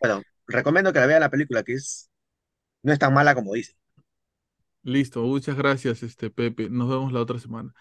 Bueno, 0.00 0.22
recomiendo 0.46 0.92
que 0.92 1.00
la 1.00 1.06
vean 1.06 1.20
la 1.20 1.30
película, 1.30 1.62
que 1.62 1.74
es, 1.74 2.10
no 2.82 2.92
es 2.92 2.98
tan 2.98 3.14
mala 3.14 3.34
como 3.34 3.54
dicen. 3.54 3.76
Listo, 4.84 5.22
muchas 5.22 5.56
gracias, 5.56 6.02
este 6.02 6.30
Pepe. 6.30 6.68
Nos 6.70 6.88
vemos 6.88 7.12
la 7.12 7.20
otra 7.20 7.38
semana. 7.38 7.72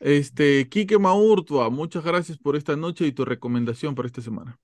Este, 0.00 0.68
Quique 0.70 0.98
Maurtua, 0.98 1.70
muchas 1.70 2.04
gracias 2.04 2.38
por 2.38 2.56
esta 2.56 2.76
noche 2.76 3.06
y 3.06 3.12
tu 3.12 3.24
recomendación 3.26 3.94
para 3.94 4.06
esta 4.08 4.22
semana. 4.22 4.60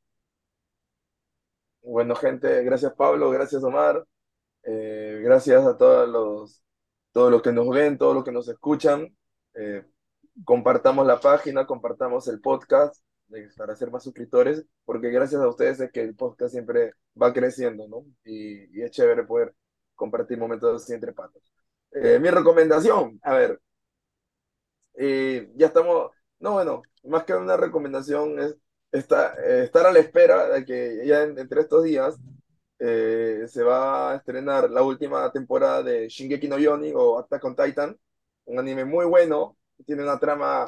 Bueno, 1.83 2.15
gente, 2.17 2.63
gracias 2.65 2.93
Pablo, 2.95 3.31
gracias 3.31 3.63
Omar, 3.63 4.05
eh, 4.67 5.21
gracias 5.25 5.65
a 5.67 5.77
todos 5.77 6.09
los, 6.09 6.63
todos 7.13 7.31
los 7.31 7.43
que 7.43 7.53
nos 7.53 7.69
ven, 7.71 7.99
todos 7.99 8.15
los 8.15 8.25
que 8.25 8.33
nos 8.33 8.49
escuchan. 8.49 9.17
Eh, 9.55 9.85
compartamos 10.45 11.07
la 11.07 11.19
página, 11.21 11.67
compartamos 11.67 12.29
el 12.29 12.41
podcast 12.41 13.03
eh, 13.35 13.49
para 13.57 13.73
hacer 13.73 13.91
más 13.91 14.05
suscriptores, 14.05 14.65
porque 14.85 15.11
gracias 15.11 15.41
a 15.41 15.49
ustedes 15.49 15.81
es 15.81 15.91
que 15.93 16.03
el 16.03 16.15
podcast 16.17 16.53
siempre 16.53 16.93
va 17.21 17.33
creciendo, 17.33 17.89
¿no? 17.89 18.05
Y, 18.25 18.79
y 18.79 18.83
es 18.83 18.91
chévere 18.91 19.25
poder 19.25 19.55
compartir 19.95 20.39
momentos 20.39 20.83
así 20.83 20.93
entre 20.93 21.13
patos. 21.15 21.43
Eh, 21.93 22.19
mi 22.21 22.29
recomendación, 22.31 23.19
a 23.23 23.35
ver, 23.35 23.61
ya 25.55 25.67
estamos, 25.67 26.11
no, 26.39 26.53
bueno, 26.53 26.83
más 27.05 27.25
que 27.25 27.35
una 27.35 27.57
recomendación 27.57 28.39
es 28.41 28.57
esta- 28.93 29.35
estar 29.63 29.87
a 29.87 29.93
la 29.93 29.99
espera 30.01 30.49
de 30.49 30.65
que 30.65 31.07
ya 31.07 31.23
en- 31.23 31.39
entre 31.39 31.61
estos 31.63 31.85
días 31.85 32.17
eh, 32.79 33.45
se 33.49 33.63
va 33.63 34.13
a 34.13 34.17
estrenar 34.17 34.71
la 34.71 34.83
última 34.83 35.31
temporada 35.33 35.83
de 35.83 36.09
Shingeki 36.09 36.49
no 36.49 36.59
Yoni 36.59 36.93
o 36.95 37.19
Attack 37.19 37.45
on 37.45 37.57
Titan, 37.57 37.97
un 38.47 38.59
anime 38.59 38.85
muy 38.85 39.07
bueno, 39.07 39.57
tiene 39.87 40.03
una 40.03 40.19
trama 40.19 40.67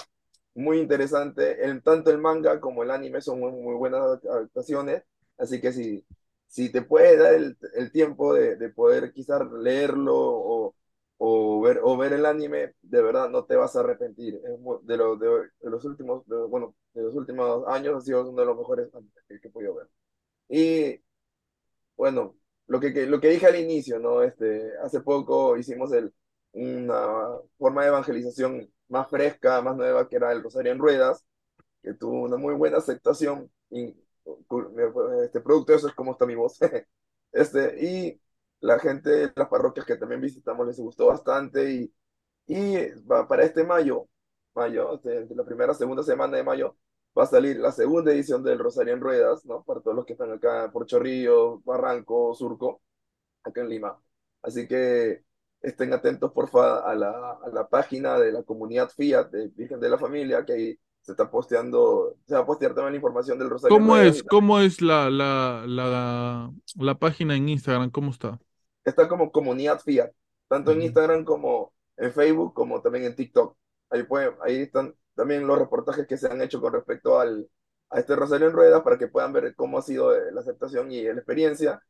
muy 0.54 0.78
interesante, 0.78 1.64
el, 1.64 1.82
tanto 1.82 2.10
el 2.10 2.18
manga 2.18 2.60
como 2.60 2.82
el 2.82 2.90
anime 2.90 3.20
son 3.20 3.40
muy, 3.40 3.52
muy 3.52 3.74
buenas 3.76 4.00
adaptaciones, 4.24 5.02
así 5.38 5.60
que 5.60 5.72
si, 5.72 6.04
si 6.48 6.70
te 6.72 6.82
puedes 6.82 7.18
dar 7.18 7.34
el, 7.34 7.56
el 7.74 7.92
tiempo 7.92 8.34
de, 8.34 8.56
de 8.56 8.68
poder 8.70 9.12
quizás 9.12 9.42
leerlo 9.52 10.14
o, 10.16 10.74
o 11.18 11.60
ver, 11.60 11.80
o 11.82 11.96
ver 11.96 12.12
el 12.12 12.26
anime, 12.26 12.74
de 12.82 13.02
verdad 13.02 13.28
no 13.30 13.44
te 13.44 13.54
vas 13.56 13.76
a 13.76 13.80
arrepentir. 13.80 14.34
Es 14.36 14.86
de, 14.86 14.96
lo- 14.96 15.16
de, 15.16 15.28
de 15.60 15.70
los 15.70 15.84
últimos, 15.84 16.24
bueno, 16.48 16.74
de 16.94 17.02
los 17.02 17.14
últimos 17.14 17.66
años 17.68 17.96
ha 17.96 18.00
sido 18.00 18.28
uno 18.28 18.40
de 18.40 18.46
los 18.46 18.56
mejores 18.56 18.88
que 19.28 19.48
he 19.48 19.50
podido 19.50 19.74
ver. 19.76 19.88
Y 20.48 21.00
bueno, 21.98 22.36
lo 22.68 22.80
que, 22.80 22.90
lo 23.08 23.20
que 23.20 23.30
dije 23.30 23.46
al 23.48 23.56
inicio, 23.60 24.00
¿no? 24.00 24.22
Este, 24.24 24.72
hace 24.84 25.02
poco 25.02 25.58
hicimos 25.58 25.92
el, 25.94 26.14
una 26.52 27.06
forma 27.58 27.82
de 27.84 27.88
evangelización 27.90 28.72
más 28.88 29.10
fresca, 29.10 29.62
más 29.62 29.76
nueva, 29.76 30.08
que 30.08 30.16
era 30.16 30.32
el 30.32 30.42
Rosario 30.44 30.72
en 30.72 30.78
Ruedas, 30.80 31.26
que 31.82 31.94
tuvo 31.94 32.22
una 32.24 32.36
muy 32.38 32.54
buena 32.54 32.78
aceptación. 32.78 33.50
Y 33.70 33.96
este 35.24 35.40
producto, 35.40 35.74
eso 35.74 35.88
es 35.88 35.94
como 35.94 36.12
está 36.12 36.26
mi 36.26 36.34
voz. 36.34 36.58
Este, 37.30 37.76
y 37.84 38.20
la 38.60 38.78
gente 38.78 39.10
de 39.10 39.32
las 39.36 39.48
parroquias 39.48 39.84
que 39.86 39.96
también 39.96 40.20
visitamos 40.20 40.66
les 40.66 40.78
gustó 40.80 41.06
bastante. 41.08 41.70
Y, 41.72 41.94
y 42.46 42.76
para 43.28 43.44
este 43.44 43.64
mayo, 43.64 44.08
mayo, 44.54 44.94
este, 44.96 45.34
la 45.34 45.44
primera 45.44 45.74
segunda 45.74 46.02
semana 46.02 46.36
de 46.38 46.42
mayo, 46.44 46.76
va 47.18 47.24
a 47.24 47.26
salir 47.26 47.58
la 47.58 47.72
segunda 47.72 48.12
edición 48.12 48.42
del 48.44 48.58
Rosario 48.58 48.94
en 48.94 49.00
Ruedas, 49.00 49.44
¿no? 49.44 49.64
Para 49.64 49.80
todos 49.80 49.96
los 49.96 50.06
que 50.06 50.12
están 50.12 50.32
acá 50.32 50.70
por 50.72 50.86
Chorrillos, 50.86 51.64
Barranco, 51.64 52.34
Surco, 52.34 52.80
acá 53.42 53.62
en 53.62 53.68
Lima. 53.68 53.98
Así 54.42 54.68
que 54.68 55.24
estén 55.60 55.92
atentos, 55.92 56.32
porfa, 56.32 56.78
a 56.78 56.94
la, 56.94 57.38
a 57.42 57.48
la 57.52 57.68
página 57.68 58.18
de 58.18 58.30
la 58.30 58.42
comunidad 58.44 58.90
Fiat 58.90 59.30
de 59.30 59.48
Virgen 59.48 59.80
de 59.80 59.88
la 59.88 59.98
Familia, 59.98 60.44
que 60.44 60.52
ahí 60.52 60.78
se 61.00 61.12
está 61.12 61.30
posteando, 61.30 62.14
se 62.26 62.34
va 62.34 62.40
a 62.40 62.46
postear 62.46 62.74
también 62.74 62.92
la 62.92 62.98
información 62.98 63.38
del 63.38 63.50
Rosario. 63.50 63.76
¿Cómo 63.76 63.94
Ruedas 63.94 64.16
es, 64.16 64.22
cómo 64.22 64.60
es 64.60 64.80
la, 64.80 65.10
la, 65.10 65.64
la, 65.66 66.52
la 66.76 66.94
página 66.98 67.34
en 67.34 67.48
Instagram? 67.48 67.90
¿Cómo 67.90 68.10
está? 68.10 68.38
Está 68.84 69.08
como 69.08 69.32
comunidad 69.32 69.80
Fiat, 69.80 70.10
tanto 70.46 70.70
en. 70.70 70.82
Instagram 70.82 71.24
como 71.24 71.72
en 71.96 72.12
Facebook, 72.12 72.54
como 72.54 72.80
también 72.80 73.06
en 73.06 73.16
TikTok. 73.16 73.56
Ahí, 73.90 74.02
pueden, 74.04 74.34
ahí 74.42 74.60
están 74.60 74.94
también 75.18 75.46
los 75.46 75.58
reportajes 75.60 76.08
que 76.08 76.18
se 76.18 76.28
han 76.28 76.42
hecho 76.42 76.62
con 76.62 76.74
respecto 76.74 77.20
al, 77.20 77.50
a 77.90 78.00
este 78.00 78.16
Rosario 78.16 78.48
en 78.48 78.54
Ruedas 78.54 78.82
para 78.84 78.98
que 78.98 79.08
puedan 79.08 79.34
ver 79.34 79.54
cómo 79.56 79.78
ha 79.78 79.82
sido 79.82 80.16
eh, 80.16 80.32
la 80.32 80.42
aceptación 80.42 80.92
y 80.92 81.04
la 81.04 81.12
experiencia. 81.14 81.82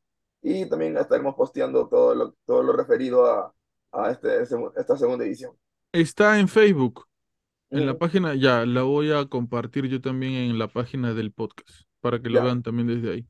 Y 0.42 0.68
también 0.70 0.96
estaremos 0.98 1.36
posteando 1.36 1.88
todo 1.88 2.14
lo, 2.16 2.32
todo 2.46 2.62
lo 2.64 2.74
referido 2.74 3.26
a, 3.26 3.54
a 3.92 4.12
este, 4.12 4.42
esta 4.42 4.98
segunda 4.98 5.24
edición. 5.26 5.56
Está 5.92 6.38
en 6.38 6.48
Facebook, 6.48 7.06
en 7.72 7.86
la 7.86 7.94
Ujú, 7.94 7.98
página, 7.98 8.34
ya, 8.36 8.66
la 8.66 8.82
voy 8.82 9.12
a 9.12 9.26
compartir 9.26 9.86
yo 9.88 10.00
también 10.00 10.34
en 10.34 10.58
la 10.58 10.68
página 10.68 11.14
del 11.14 11.32
podcast, 11.32 11.70
para 12.00 12.20
que 12.22 12.30
lo 12.30 12.40
Ya, 12.40 12.42
vean 12.42 12.62
también 12.62 12.88
desde 12.88 13.12
ahí. 13.14 13.28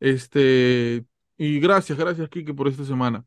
Este, 0.00 1.04
y 1.38 1.60
gracias, 1.60 1.98
gracias, 1.98 2.28
Kike, 2.30 2.54
por 2.54 2.68
esta 2.68 2.84
semana. 2.84 3.24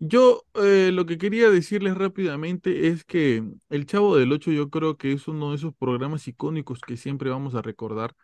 Yo 0.00 0.44
eh, 0.54 0.90
lo 0.92 1.06
que 1.06 1.18
quería 1.18 1.50
decirles 1.50 1.96
rápidamente 1.96 2.88
es 2.88 3.04
que 3.04 3.42
El 3.68 3.86
Chavo 3.86 4.16
del 4.16 4.30
Ocho 4.32 4.52
yo 4.52 4.70
creo 4.70 4.96
que 4.96 5.12
es 5.12 5.26
uno 5.26 5.50
de 5.50 5.56
esos 5.56 5.74
programas 5.74 6.28
icónicos 6.28 6.80
que 6.80 6.96
siempre 6.96 7.30
vamos 7.30 7.54
a 7.56 7.62
recordar. 7.62 8.14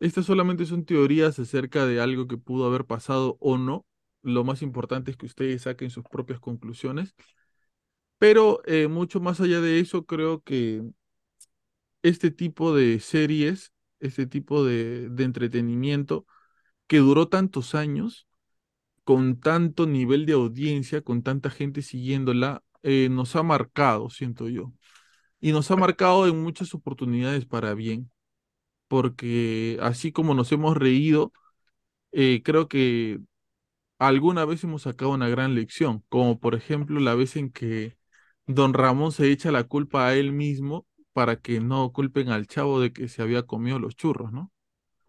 Estas 0.00 0.26
solamente 0.26 0.66
son 0.66 0.84
teorías 0.86 1.38
acerca 1.38 1.86
de 1.86 2.00
algo 2.00 2.28
que 2.28 2.38
pudo 2.38 2.66
haber 2.66 2.86
pasado 2.86 3.36
o 3.40 3.58
no. 3.58 3.86
Lo 4.22 4.44
más 4.44 4.62
importante 4.62 5.10
es 5.12 5.16
que 5.18 5.26
ustedes 5.26 5.62
saquen 5.62 5.90
sus 5.90 6.04
propias 6.04 6.40
conclusiones. 6.40 7.14
Pero 8.18 8.62
eh, 8.66 8.88
mucho 8.88 9.20
más 9.20 9.40
allá 9.40 9.60
de 9.60 9.80
eso, 9.80 10.06
creo 10.06 10.42
que 10.42 10.82
este 12.02 12.30
tipo 12.30 12.74
de 12.74 13.00
series, 13.00 13.72
este 14.00 14.26
tipo 14.26 14.64
de, 14.64 15.08
de 15.10 15.24
entretenimiento 15.24 16.26
que 16.86 16.98
duró 16.98 17.28
tantos 17.28 17.74
años, 17.74 18.28
con 19.04 19.40
tanto 19.40 19.86
nivel 19.86 20.26
de 20.26 20.34
audiencia, 20.34 21.02
con 21.02 21.22
tanta 21.22 21.50
gente 21.50 21.82
siguiéndola, 21.82 22.62
eh, 22.82 23.08
nos 23.10 23.36
ha 23.36 23.42
marcado, 23.42 24.10
siento 24.10 24.48
yo. 24.48 24.72
Y 25.40 25.52
nos 25.52 25.70
ha 25.70 25.76
marcado 25.76 26.28
en 26.28 26.42
muchas 26.42 26.74
oportunidades 26.74 27.46
para 27.46 27.74
bien, 27.74 28.10
porque 28.88 29.78
así 29.82 30.12
como 30.12 30.34
nos 30.34 30.52
hemos 30.52 30.76
reído, 30.76 31.32
eh, 32.12 32.42
creo 32.44 32.68
que 32.68 33.20
alguna 33.98 34.44
vez 34.44 34.64
hemos 34.64 34.82
sacado 34.82 35.12
una 35.12 35.28
gran 35.28 35.54
lección, 35.54 36.04
como 36.08 36.38
por 36.40 36.54
ejemplo 36.54 37.00
la 37.00 37.14
vez 37.14 37.36
en 37.36 37.50
que 37.50 37.96
don 38.46 38.74
Ramón 38.74 39.12
se 39.12 39.30
echa 39.30 39.52
la 39.52 39.64
culpa 39.64 40.08
a 40.08 40.14
él 40.14 40.32
mismo 40.32 40.86
para 41.12 41.36
que 41.40 41.60
no 41.60 41.92
culpen 41.92 42.30
al 42.30 42.46
chavo 42.46 42.80
de 42.80 42.92
que 42.92 43.08
se 43.08 43.22
había 43.22 43.44
comido 43.44 43.78
los 43.78 43.96
churros, 43.96 44.32
¿no? 44.32 44.52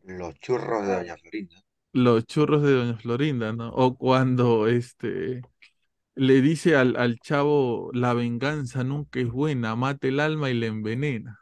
Los 0.06 0.36
churros 0.40 0.88
de 0.88 0.94
Doña 0.94 1.18
Florinda. 1.18 1.58
Los 1.94 2.26
churros 2.26 2.62
de 2.64 2.74
doña 2.74 2.98
Florinda, 2.98 3.54
¿no? 3.54 3.70
O 3.72 3.98
cuando 3.98 4.68
este 4.68 5.48
le 6.16 6.42
dice 6.42 6.76
al, 6.78 6.96
al 6.98 7.20
chavo, 7.20 7.92
la 7.94 8.14
venganza 8.16 8.84
nunca 8.86 9.20
es 9.22 9.30
buena, 9.32 9.76
mate 9.76 10.10
el 10.10 10.20
alma 10.22 10.50
y 10.52 10.56
la 10.60 10.68
envenena, 10.68 11.40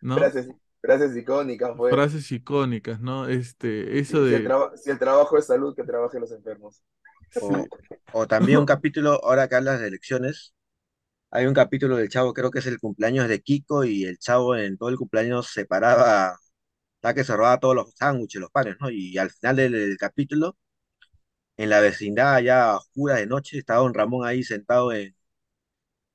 ¿no? 0.00 0.34
frases, 0.34 0.48
frases 0.80 1.16
icónicas, 1.16 1.76
fue. 1.76 2.02
Frases 2.02 2.32
icónicas, 2.32 3.00
¿no? 3.00 3.28
Este, 3.28 3.98
eso 4.00 4.22
Si, 4.22 4.24
si 4.24 4.34
el 4.34 4.42
de, 4.42 4.44
traba- 4.44 4.76
si 4.76 4.90
el 4.90 4.98
trabajo 4.98 5.38
es 5.38 5.46
salud, 5.46 5.74
que 5.74 5.84
trabajen 5.84 6.20
los 6.20 6.32
enfermos. 6.32 6.82
o 8.10 8.26
también 8.26 8.58
un 8.58 8.66
capítulo, 8.66 9.12
ahora 9.24 9.48
que 9.48 9.54
hablas 9.56 9.80
de 9.80 9.88
elecciones, 9.88 10.54
hay 11.30 11.46
un 11.46 11.54
capítulo 11.54 11.96
del 11.98 12.08
Chavo, 12.10 12.34
creo 12.34 12.50
que 12.50 12.60
es 12.60 12.66
el 12.66 12.80
cumpleaños 12.80 13.28
de 13.28 13.40
Kiko, 13.42 13.84
y 13.84 14.04
el 14.04 14.18
Chavo 14.18 14.56
en 14.56 14.78
todo 14.78 14.90
el 14.90 14.98
cumpleaños 14.98 15.48
se 15.52 15.66
paraba, 15.66 16.36
la 17.02 17.14
que 17.14 17.24
se 17.24 17.36
robaba 17.36 17.60
todos 17.60 17.74
los 17.76 17.92
sándwiches, 17.96 18.40
los 18.40 18.50
panes, 18.50 18.76
¿no? 18.80 18.90
Y 18.90 19.18
al 19.18 19.30
final 19.30 19.56
del, 19.56 19.72
del 19.72 19.96
capítulo, 19.98 20.56
en 21.56 21.70
la 21.70 21.80
vecindad, 21.80 22.40
ya 22.42 22.76
oscura 22.76 23.16
de 23.16 23.26
noche, 23.26 23.58
estaba 23.58 23.80
don 23.82 23.94
Ramón 23.94 24.26
ahí 24.26 24.42
sentado 24.44 24.92
en, 24.92 25.14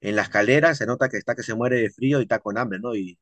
en 0.01 0.15
la 0.15 0.23
escalera, 0.23 0.76
se 0.76 0.85
nota 0.85 1.09
que 1.09 1.18
está 1.18 1.35
que 1.35 1.43
se 1.43 1.55
muere 1.55 1.77
de 1.81 1.89
frío 1.91 2.19
y 2.19 2.23
está 2.23 2.39
con 2.39 2.57
hambre, 2.57 2.80
¿no? 2.80 2.95
Y, 2.95 3.19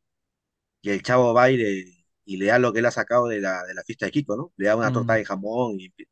y 0.81 0.91
el 0.91 1.03
Chavo 1.03 1.33
va 1.33 1.51
y 1.51 1.57
le, 1.57 1.85
y 2.25 2.37
le 2.37 2.47
da 2.47 2.59
lo 2.59 2.73
que 2.73 2.79
él 2.81 2.87
ha 2.87 2.91
sacado 2.91 3.27
de 3.29 3.41
la, 3.41 3.63
de 3.65 3.73
la 3.75 3.83
fiesta 3.83 4.07
de 4.07 4.13
Kiko, 4.13 4.37
¿no? 4.37 4.53
Le 4.57 4.67
da 4.67 4.75
una 4.77 4.91
torta 4.91 5.13
mm, 5.13 5.15
de 5.15 5.25
jamón 5.25 5.79
y 5.79 5.89
empie- 5.91 6.09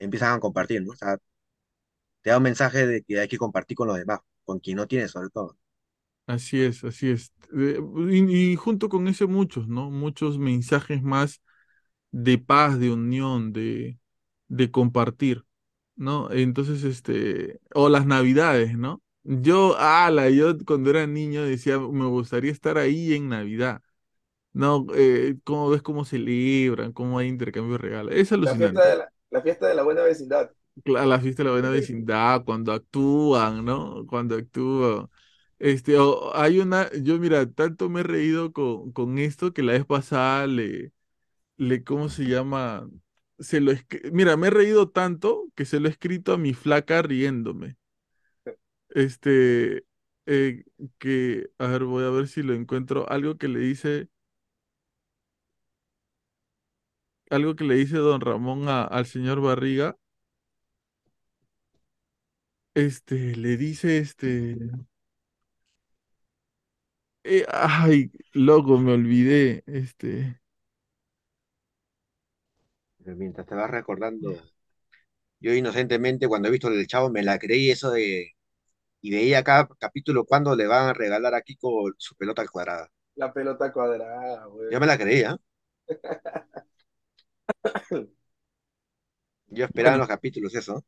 empiezan 0.00 0.34
a 0.38 0.40
compartir, 0.40 0.82
¿no? 0.84 0.92
O 0.92 0.96
sea, 0.96 1.18
te 2.22 2.28
da 2.30 2.36
un 2.36 2.42
mensaje 2.42 2.86
de 2.86 3.02
que 3.04 3.18
hay 3.20 3.28
que 3.28 3.38
compartir 3.38 3.74
con 3.76 3.88
los 3.88 3.96
demás, 3.96 4.20
con 4.44 4.60
quien 4.60 4.76
no 4.76 4.86
tiene 4.86 5.08
sobre 5.08 5.30
todo. 5.30 5.56
Así 6.26 6.60
es, 6.62 6.84
así 6.84 7.10
es. 7.10 7.32
Eh, 7.56 7.78
y, 8.10 8.52
y 8.52 8.56
junto 8.56 8.88
con 8.88 9.08
ese 9.08 9.26
muchos, 9.26 9.68
¿no? 9.68 9.90
Muchos 9.90 10.38
mensajes 10.38 11.02
más 11.02 11.42
de 12.12 12.38
paz, 12.38 12.78
de 12.80 12.92
unión, 12.92 13.52
de, 13.52 13.98
de 14.48 14.70
compartir, 14.70 15.44
¿no? 15.96 16.30
Entonces, 16.32 16.84
este, 16.84 17.60
o 17.74 17.88
las 17.88 18.06
navidades, 18.06 18.78
¿no? 18.78 19.02
Yo, 19.24 19.76
ala, 19.78 20.30
yo 20.30 20.56
cuando 20.66 20.90
era 20.90 21.06
niño 21.06 21.44
decía, 21.44 21.78
me 21.80 22.06
gustaría 22.06 22.52
estar 22.52 22.78
ahí 22.78 23.14
en 23.14 23.28
Navidad, 23.30 23.82
¿no? 24.52 24.86
Eh, 24.96 25.38
cómo 25.44 25.70
ves 25.70 25.82
cómo 25.82 26.04
celebran, 26.06 26.92
cómo 26.92 27.18
hay 27.18 27.28
intercambio 27.28 27.74
de 27.74 27.78
regalos, 27.80 28.14
es 28.16 28.32
La 28.40 28.56
fiesta 28.56 28.82
alucinante. 28.82 28.88
de 28.88 28.96
la, 28.96 29.12
la 29.30 29.42
fiesta 29.42 29.66
de 29.66 29.74
la 29.74 29.82
buena 29.82 30.02
vecindad. 30.02 30.50
Cla- 30.84 31.06
La 31.06 31.18
fiesta 31.20 31.42
de 31.42 31.46
la 31.48 31.52
buena 31.52 31.70
vecindad, 31.70 32.44
cuando 32.44 32.72
actúan, 32.72 33.64
¿no? 33.64 34.06
Cuando 34.06 34.36
actúan. 34.36 35.08
Este, 35.58 35.98
o- 35.98 36.34
hay 36.36 36.58
una, 36.60 36.90
yo 37.02 37.18
mira, 37.18 37.50
tanto 37.50 37.88
me 37.88 38.00
he 38.00 38.02
reído 38.02 38.52
con, 38.52 38.92
con 38.92 39.18
esto 39.18 39.52
que 39.52 39.62
la 39.62 39.72
vez 39.72 39.86
pasada 39.86 40.46
le, 40.46 40.92
le, 41.58 41.84
¿cómo 41.84 42.08
se 42.10 42.24
llama? 42.26 42.88
Se 43.40 43.60
lo 43.60 43.72
Mira, 44.12 44.36
me 44.38 44.48
he 44.48 44.50
reído 44.50 44.90
tanto 44.90 45.46
que 45.56 45.64
se 45.66 45.80
lo 45.80 45.88
he 45.88 45.92
escrito 45.92 46.34
a 46.34 46.38
mi 46.38 46.54
flaca 46.54 47.02
riéndome. 47.02 47.76
Este, 48.90 49.84
eh, 50.26 50.64
que, 50.98 51.50
a 51.58 51.66
ver, 51.68 51.84
voy 51.84 52.04
a 52.04 52.10
ver 52.10 52.28
si 52.28 52.42
lo 52.42 52.54
encuentro. 52.54 53.08
Algo 53.10 53.36
que 53.38 53.48
le 53.48 53.58
dice, 53.60 54.08
algo 57.30 57.54
que 57.54 57.62
le 57.64 57.76
dice 57.76 57.98
don 57.98 58.20
Ramón 58.20 58.68
a- 58.68 58.82
al 58.82 59.06
señor 59.06 59.40
Barriga. 59.40 59.96
Este, 62.74 63.34
le 63.36 63.56
dice, 63.56 63.98
este, 63.98 64.56
eh, 67.26 67.44
ay, 67.50 68.10
loco, 68.32 68.78
me 68.78 68.92
olvidé. 68.92 69.62
Este, 69.66 70.40
Pero 72.98 73.16
mientras 73.16 73.46
te 73.46 73.54
vas 73.54 73.70
recordando, 73.70 74.50
yo 75.40 75.54
inocentemente 75.54 76.28
cuando 76.28 76.48
he 76.48 76.50
visto 76.52 76.68
el 76.68 76.86
Chavo 76.86 77.10
me 77.10 77.22
la 77.22 77.38
creí 77.38 77.70
eso 77.70 77.90
de, 77.92 78.32
y 79.02 79.10
veía 79.12 79.44
cada 79.44 79.68
capítulo 79.80 80.24
cuando 80.26 80.56
le 80.56 80.66
van 80.68 80.88
a 80.90 80.94
regalar 80.94 81.34
a 81.34 81.42
Kiko 81.42 81.92
su 81.98 82.16
pelota 82.16 82.42
al 82.42 82.50
cuadrada. 82.50 82.90
La 83.16 83.30
pelota 83.32 83.70
cuadrada, 83.72 84.46
Yo 84.68 84.78
güey. 84.78 84.80
me 84.80 84.86
la 84.86 84.98
creía, 84.98 85.36
yo 89.48 89.64
esperaba 89.64 89.94
en 89.94 89.98
bueno, 89.98 90.00
los 90.00 90.08
capítulos 90.08 90.54
eso, 90.54 90.84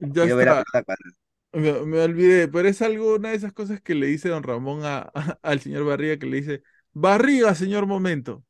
ya 0.00 0.24
quiero 0.24 0.36
ver 0.36 0.48
la 0.48 0.54
está. 0.54 0.64
pelota 0.64 0.84
cuadrada. 0.84 1.16
Me, 1.54 1.72
me 1.84 2.00
olvidé, 2.02 2.48
pero 2.48 2.68
es 2.68 2.82
algo, 2.82 3.14
una 3.14 3.30
de 3.30 3.36
esas 3.36 3.52
cosas 3.52 3.80
que 3.80 3.94
le 3.94 4.06
dice 4.06 4.28
don 4.28 4.42
Ramón 4.42 4.84
a, 4.84 4.98
a- 5.14 5.38
al 5.42 5.60
señor 5.60 5.84
Barriga, 5.84 6.18
que 6.18 6.26
le 6.26 6.38
dice, 6.38 6.62
Barriga, 6.92 7.54
señor 7.54 7.86
Momento. 7.86 8.44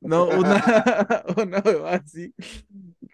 No, 0.00 0.28
una, 0.30 0.62
una 1.38 1.58
así, 1.90 2.34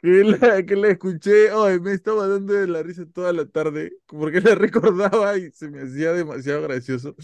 que 0.02 0.24
la, 0.24 0.64
que 0.64 0.76
la 0.76 0.88
escuché, 0.90 1.52
hoy 1.52 1.80
me 1.80 1.92
estaba 1.94 2.28
dando 2.28 2.54
de 2.54 2.68
la 2.68 2.82
risa 2.82 3.06
toda 3.06 3.32
la 3.32 3.46
tarde, 3.46 3.92
porque 4.06 4.40
la 4.40 4.54
recordaba 4.56 5.36
y 5.38 5.50
se 5.52 5.70
me 5.70 5.82
hacía 5.82 6.12
demasiado 6.12 6.62
gracioso. 6.62 7.16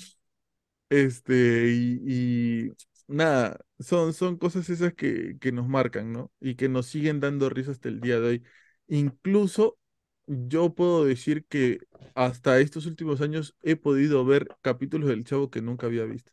Este, 0.90 1.70
y, 1.72 2.66
y 2.68 2.72
nada, 3.08 3.58
son, 3.80 4.12
son 4.14 4.36
cosas 4.38 4.68
esas 4.70 4.94
que, 4.94 5.36
que 5.40 5.50
nos 5.52 5.66
marcan, 5.68 6.12
¿no? 6.12 6.30
Y 6.40 6.54
que 6.56 6.68
nos 6.68 6.86
siguen 6.86 7.20
dando 7.20 7.48
risa 7.50 7.72
hasta 7.72 7.88
el 7.88 8.00
día 8.00 8.20
de 8.20 8.28
hoy. 8.28 8.44
Incluso 8.88 9.78
yo 10.26 10.74
puedo 10.74 11.04
decir 11.04 11.46
que 11.46 11.80
hasta 12.14 12.58
estos 12.60 12.86
últimos 12.86 13.20
años 13.20 13.56
he 13.62 13.76
podido 13.76 14.24
ver 14.24 14.48
capítulos 14.62 15.08
del 15.08 15.24
Chavo 15.24 15.50
que 15.50 15.62
nunca 15.62 15.86
había 15.86 16.04
visto, 16.04 16.32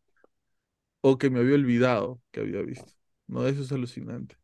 o 1.02 1.18
que 1.18 1.30
me 1.30 1.40
había 1.40 1.56
olvidado 1.56 2.22
que 2.32 2.42
había 2.42 2.62
visto, 2.62 2.94
¿no? 3.28 3.48
Eso 3.48 3.62
es 3.64 3.72
alucinante. 3.72 4.36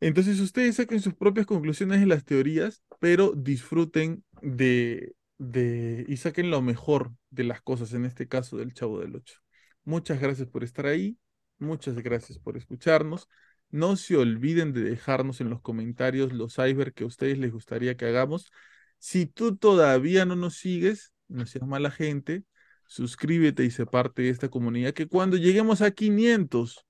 Entonces 0.00 0.38
ustedes 0.40 0.76
saquen 0.76 1.00
sus 1.00 1.14
propias 1.14 1.46
conclusiones 1.46 2.00
en 2.02 2.08
las 2.08 2.24
teorías, 2.24 2.82
pero 3.00 3.32
disfruten 3.36 4.24
de, 4.42 5.14
de 5.38 6.04
y 6.08 6.16
saquen 6.18 6.50
lo 6.50 6.62
mejor 6.62 7.12
de 7.30 7.44
las 7.44 7.60
cosas, 7.62 7.92
en 7.94 8.04
este 8.04 8.28
caso 8.28 8.56
del 8.56 8.72
Chavo 8.74 9.00
del 9.00 9.16
Ocho. 9.16 9.40
Muchas 9.84 10.20
gracias 10.20 10.48
por 10.48 10.62
estar 10.64 10.86
ahí 10.86 11.18
muchas 11.58 11.96
gracias 11.96 12.38
por 12.38 12.56
escucharnos. 12.56 13.28
No 13.70 13.96
se 13.96 14.16
olviden 14.16 14.72
de 14.72 14.82
dejarnos 14.82 15.40
en 15.40 15.50
los 15.50 15.60
comentarios 15.60 16.32
los 16.32 16.54
cyber 16.54 16.94
que 16.94 17.04
a 17.04 17.06
ustedes 17.06 17.38
les 17.38 17.52
gustaría 17.52 17.96
que 17.96 18.06
hagamos. 18.06 18.50
Si 18.98 19.26
tú 19.26 19.56
todavía 19.56 20.24
no 20.24 20.36
nos 20.36 20.56
sigues, 20.56 21.12
no 21.28 21.46
seas 21.46 21.66
mala 21.66 21.90
gente, 21.90 22.44
suscríbete 22.86 23.64
y 23.64 23.70
sé 23.70 23.86
parte 23.86 24.22
de 24.22 24.30
esta 24.30 24.48
comunidad 24.48 24.94
que 24.94 25.06
cuando 25.08 25.36
lleguemos 25.36 25.82
a 25.82 25.90
500, 25.90 26.86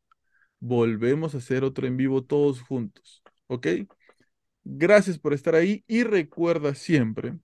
volvemos 0.60 1.34
a 1.34 1.38
hacer 1.38 1.64
otro 1.64 1.86
en 1.86 1.96
vivo 1.96 2.24
todos 2.24 2.62
juntos. 2.62 3.22
¿Ok? 3.48 3.66
Gracias 4.64 5.18
por 5.18 5.32
estar 5.34 5.54
ahí 5.54 5.84
y 5.86 6.04
recuerda 6.04 6.74
siempre 6.74 7.38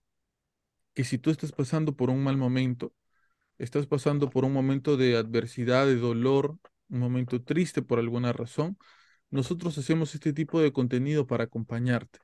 que 0.93 1.03
si 1.03 1.17
tú 1.17 1.29
estás 1.29 1.51
pasando 1.51 1.95
por 1.95 2.09
un 2.09 2.23
mal 2.23 2.37
momento, 2.37 2.93
estás 3.57 3.87
pasando 3.87 4.29
por 4.29 4.45
un 4.45 4.53
momento 4.53 4.97
de 4.97 5.17
adversidad, 5.17 5.85
de 5.85 5.97
dolor, 5.97 6.57
un 6.89 6.99
momento 6.99 7.43
triste 7.43 7.81
por 7.81 7.99
alguna 7.99 8.33
razón, 8.33 8.77
nosotros 9.35 9.77
hacemos 9.77 10.15
este 10.15 10.33
tipo 10.33 10.61
de 10.61 10.73
contenido 10.73 11.27
para 11.27 11.45
acompañarte, 11.45 12.19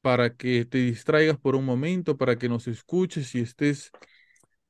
para 0.00 0.34
que 0.36 0.64
te 0.64 0.78
distraigas 0.78 1.38
por 1.38 1.56
un 1.56 1.64
momento, 1.64 2.16
para 2.16 2.36
que 2.38 2.48
nos 2.48 2.68
escuches 2.68 3.34
y 3.34 3.40
estés 3.40 3.90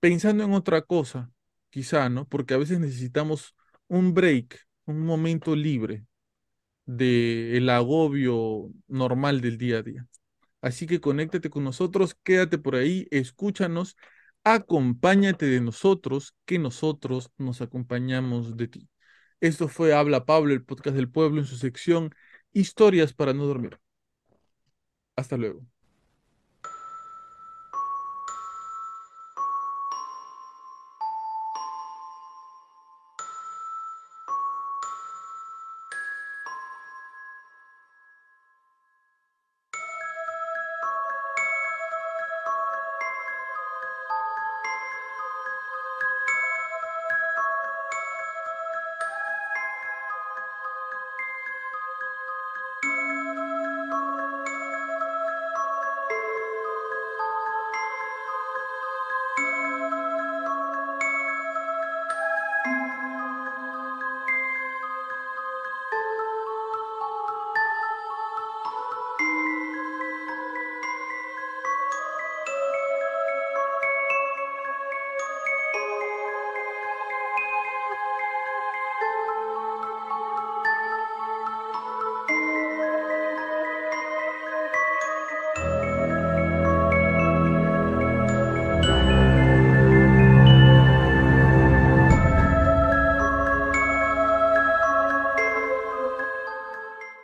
pensando 0.00 0.44
en 0.44 0.52
otra 0.54 0.82
cosa, 0.82 1.32
quizá, 1.70 2.08
¿no? 2.08 2.28
Porque 2.28 2.54
a 2.54 2.58
veces 2.58 2.80
necesitamos 2.80 3.54
un 3.88 4.14
break, 4.14 4.60
un 4.86 5.00
momento 5.06 5.56
libre 5.56 6.06
del 6.86 7.68
agobio 7.70 8.70
normal 8.88 9.40
del 9.40 9.58
día 9.58 9.78
a 9.78 9.82
día. 9.82 10.08
Así 10.60 10.86
que 10.86 11.00
conéctate 11.00 11.50
con 11.50 11.64
nosotros, 11.64 12.16
quédate 12.22 12.58
por 12.58 12.76
ahí, 12.76 13.06
escúchanos, 13.10 13.96
acompáñate 14.44 15.46
de 15.46 15.60
nosotros, 15.60 16.34
que 16.46 16.58
nosotros 16.58 17.30
nos 17.38 17.60
acompañamos 17.62 18.56
de 18.56 18.68
ti. 18.68 18.88
Esto 19.40 19.68
fue 19.68 19.92
Habla 19.94 20.26
Pablo, 20.26 20.52
el 20.54 20.64
podcast 20.64 20.96
del 20.96 21.10
pueblo, 21.10 21.40
en 21.40 21.46
su 21.46 21.56
sección 21.56 22.14
Historias 22.52 23.12
para 23.12 23.32
no 23.34 23.44
dormir. 23.46 23.78
Hasta 25.16 25.36
luego. 25.36 25.66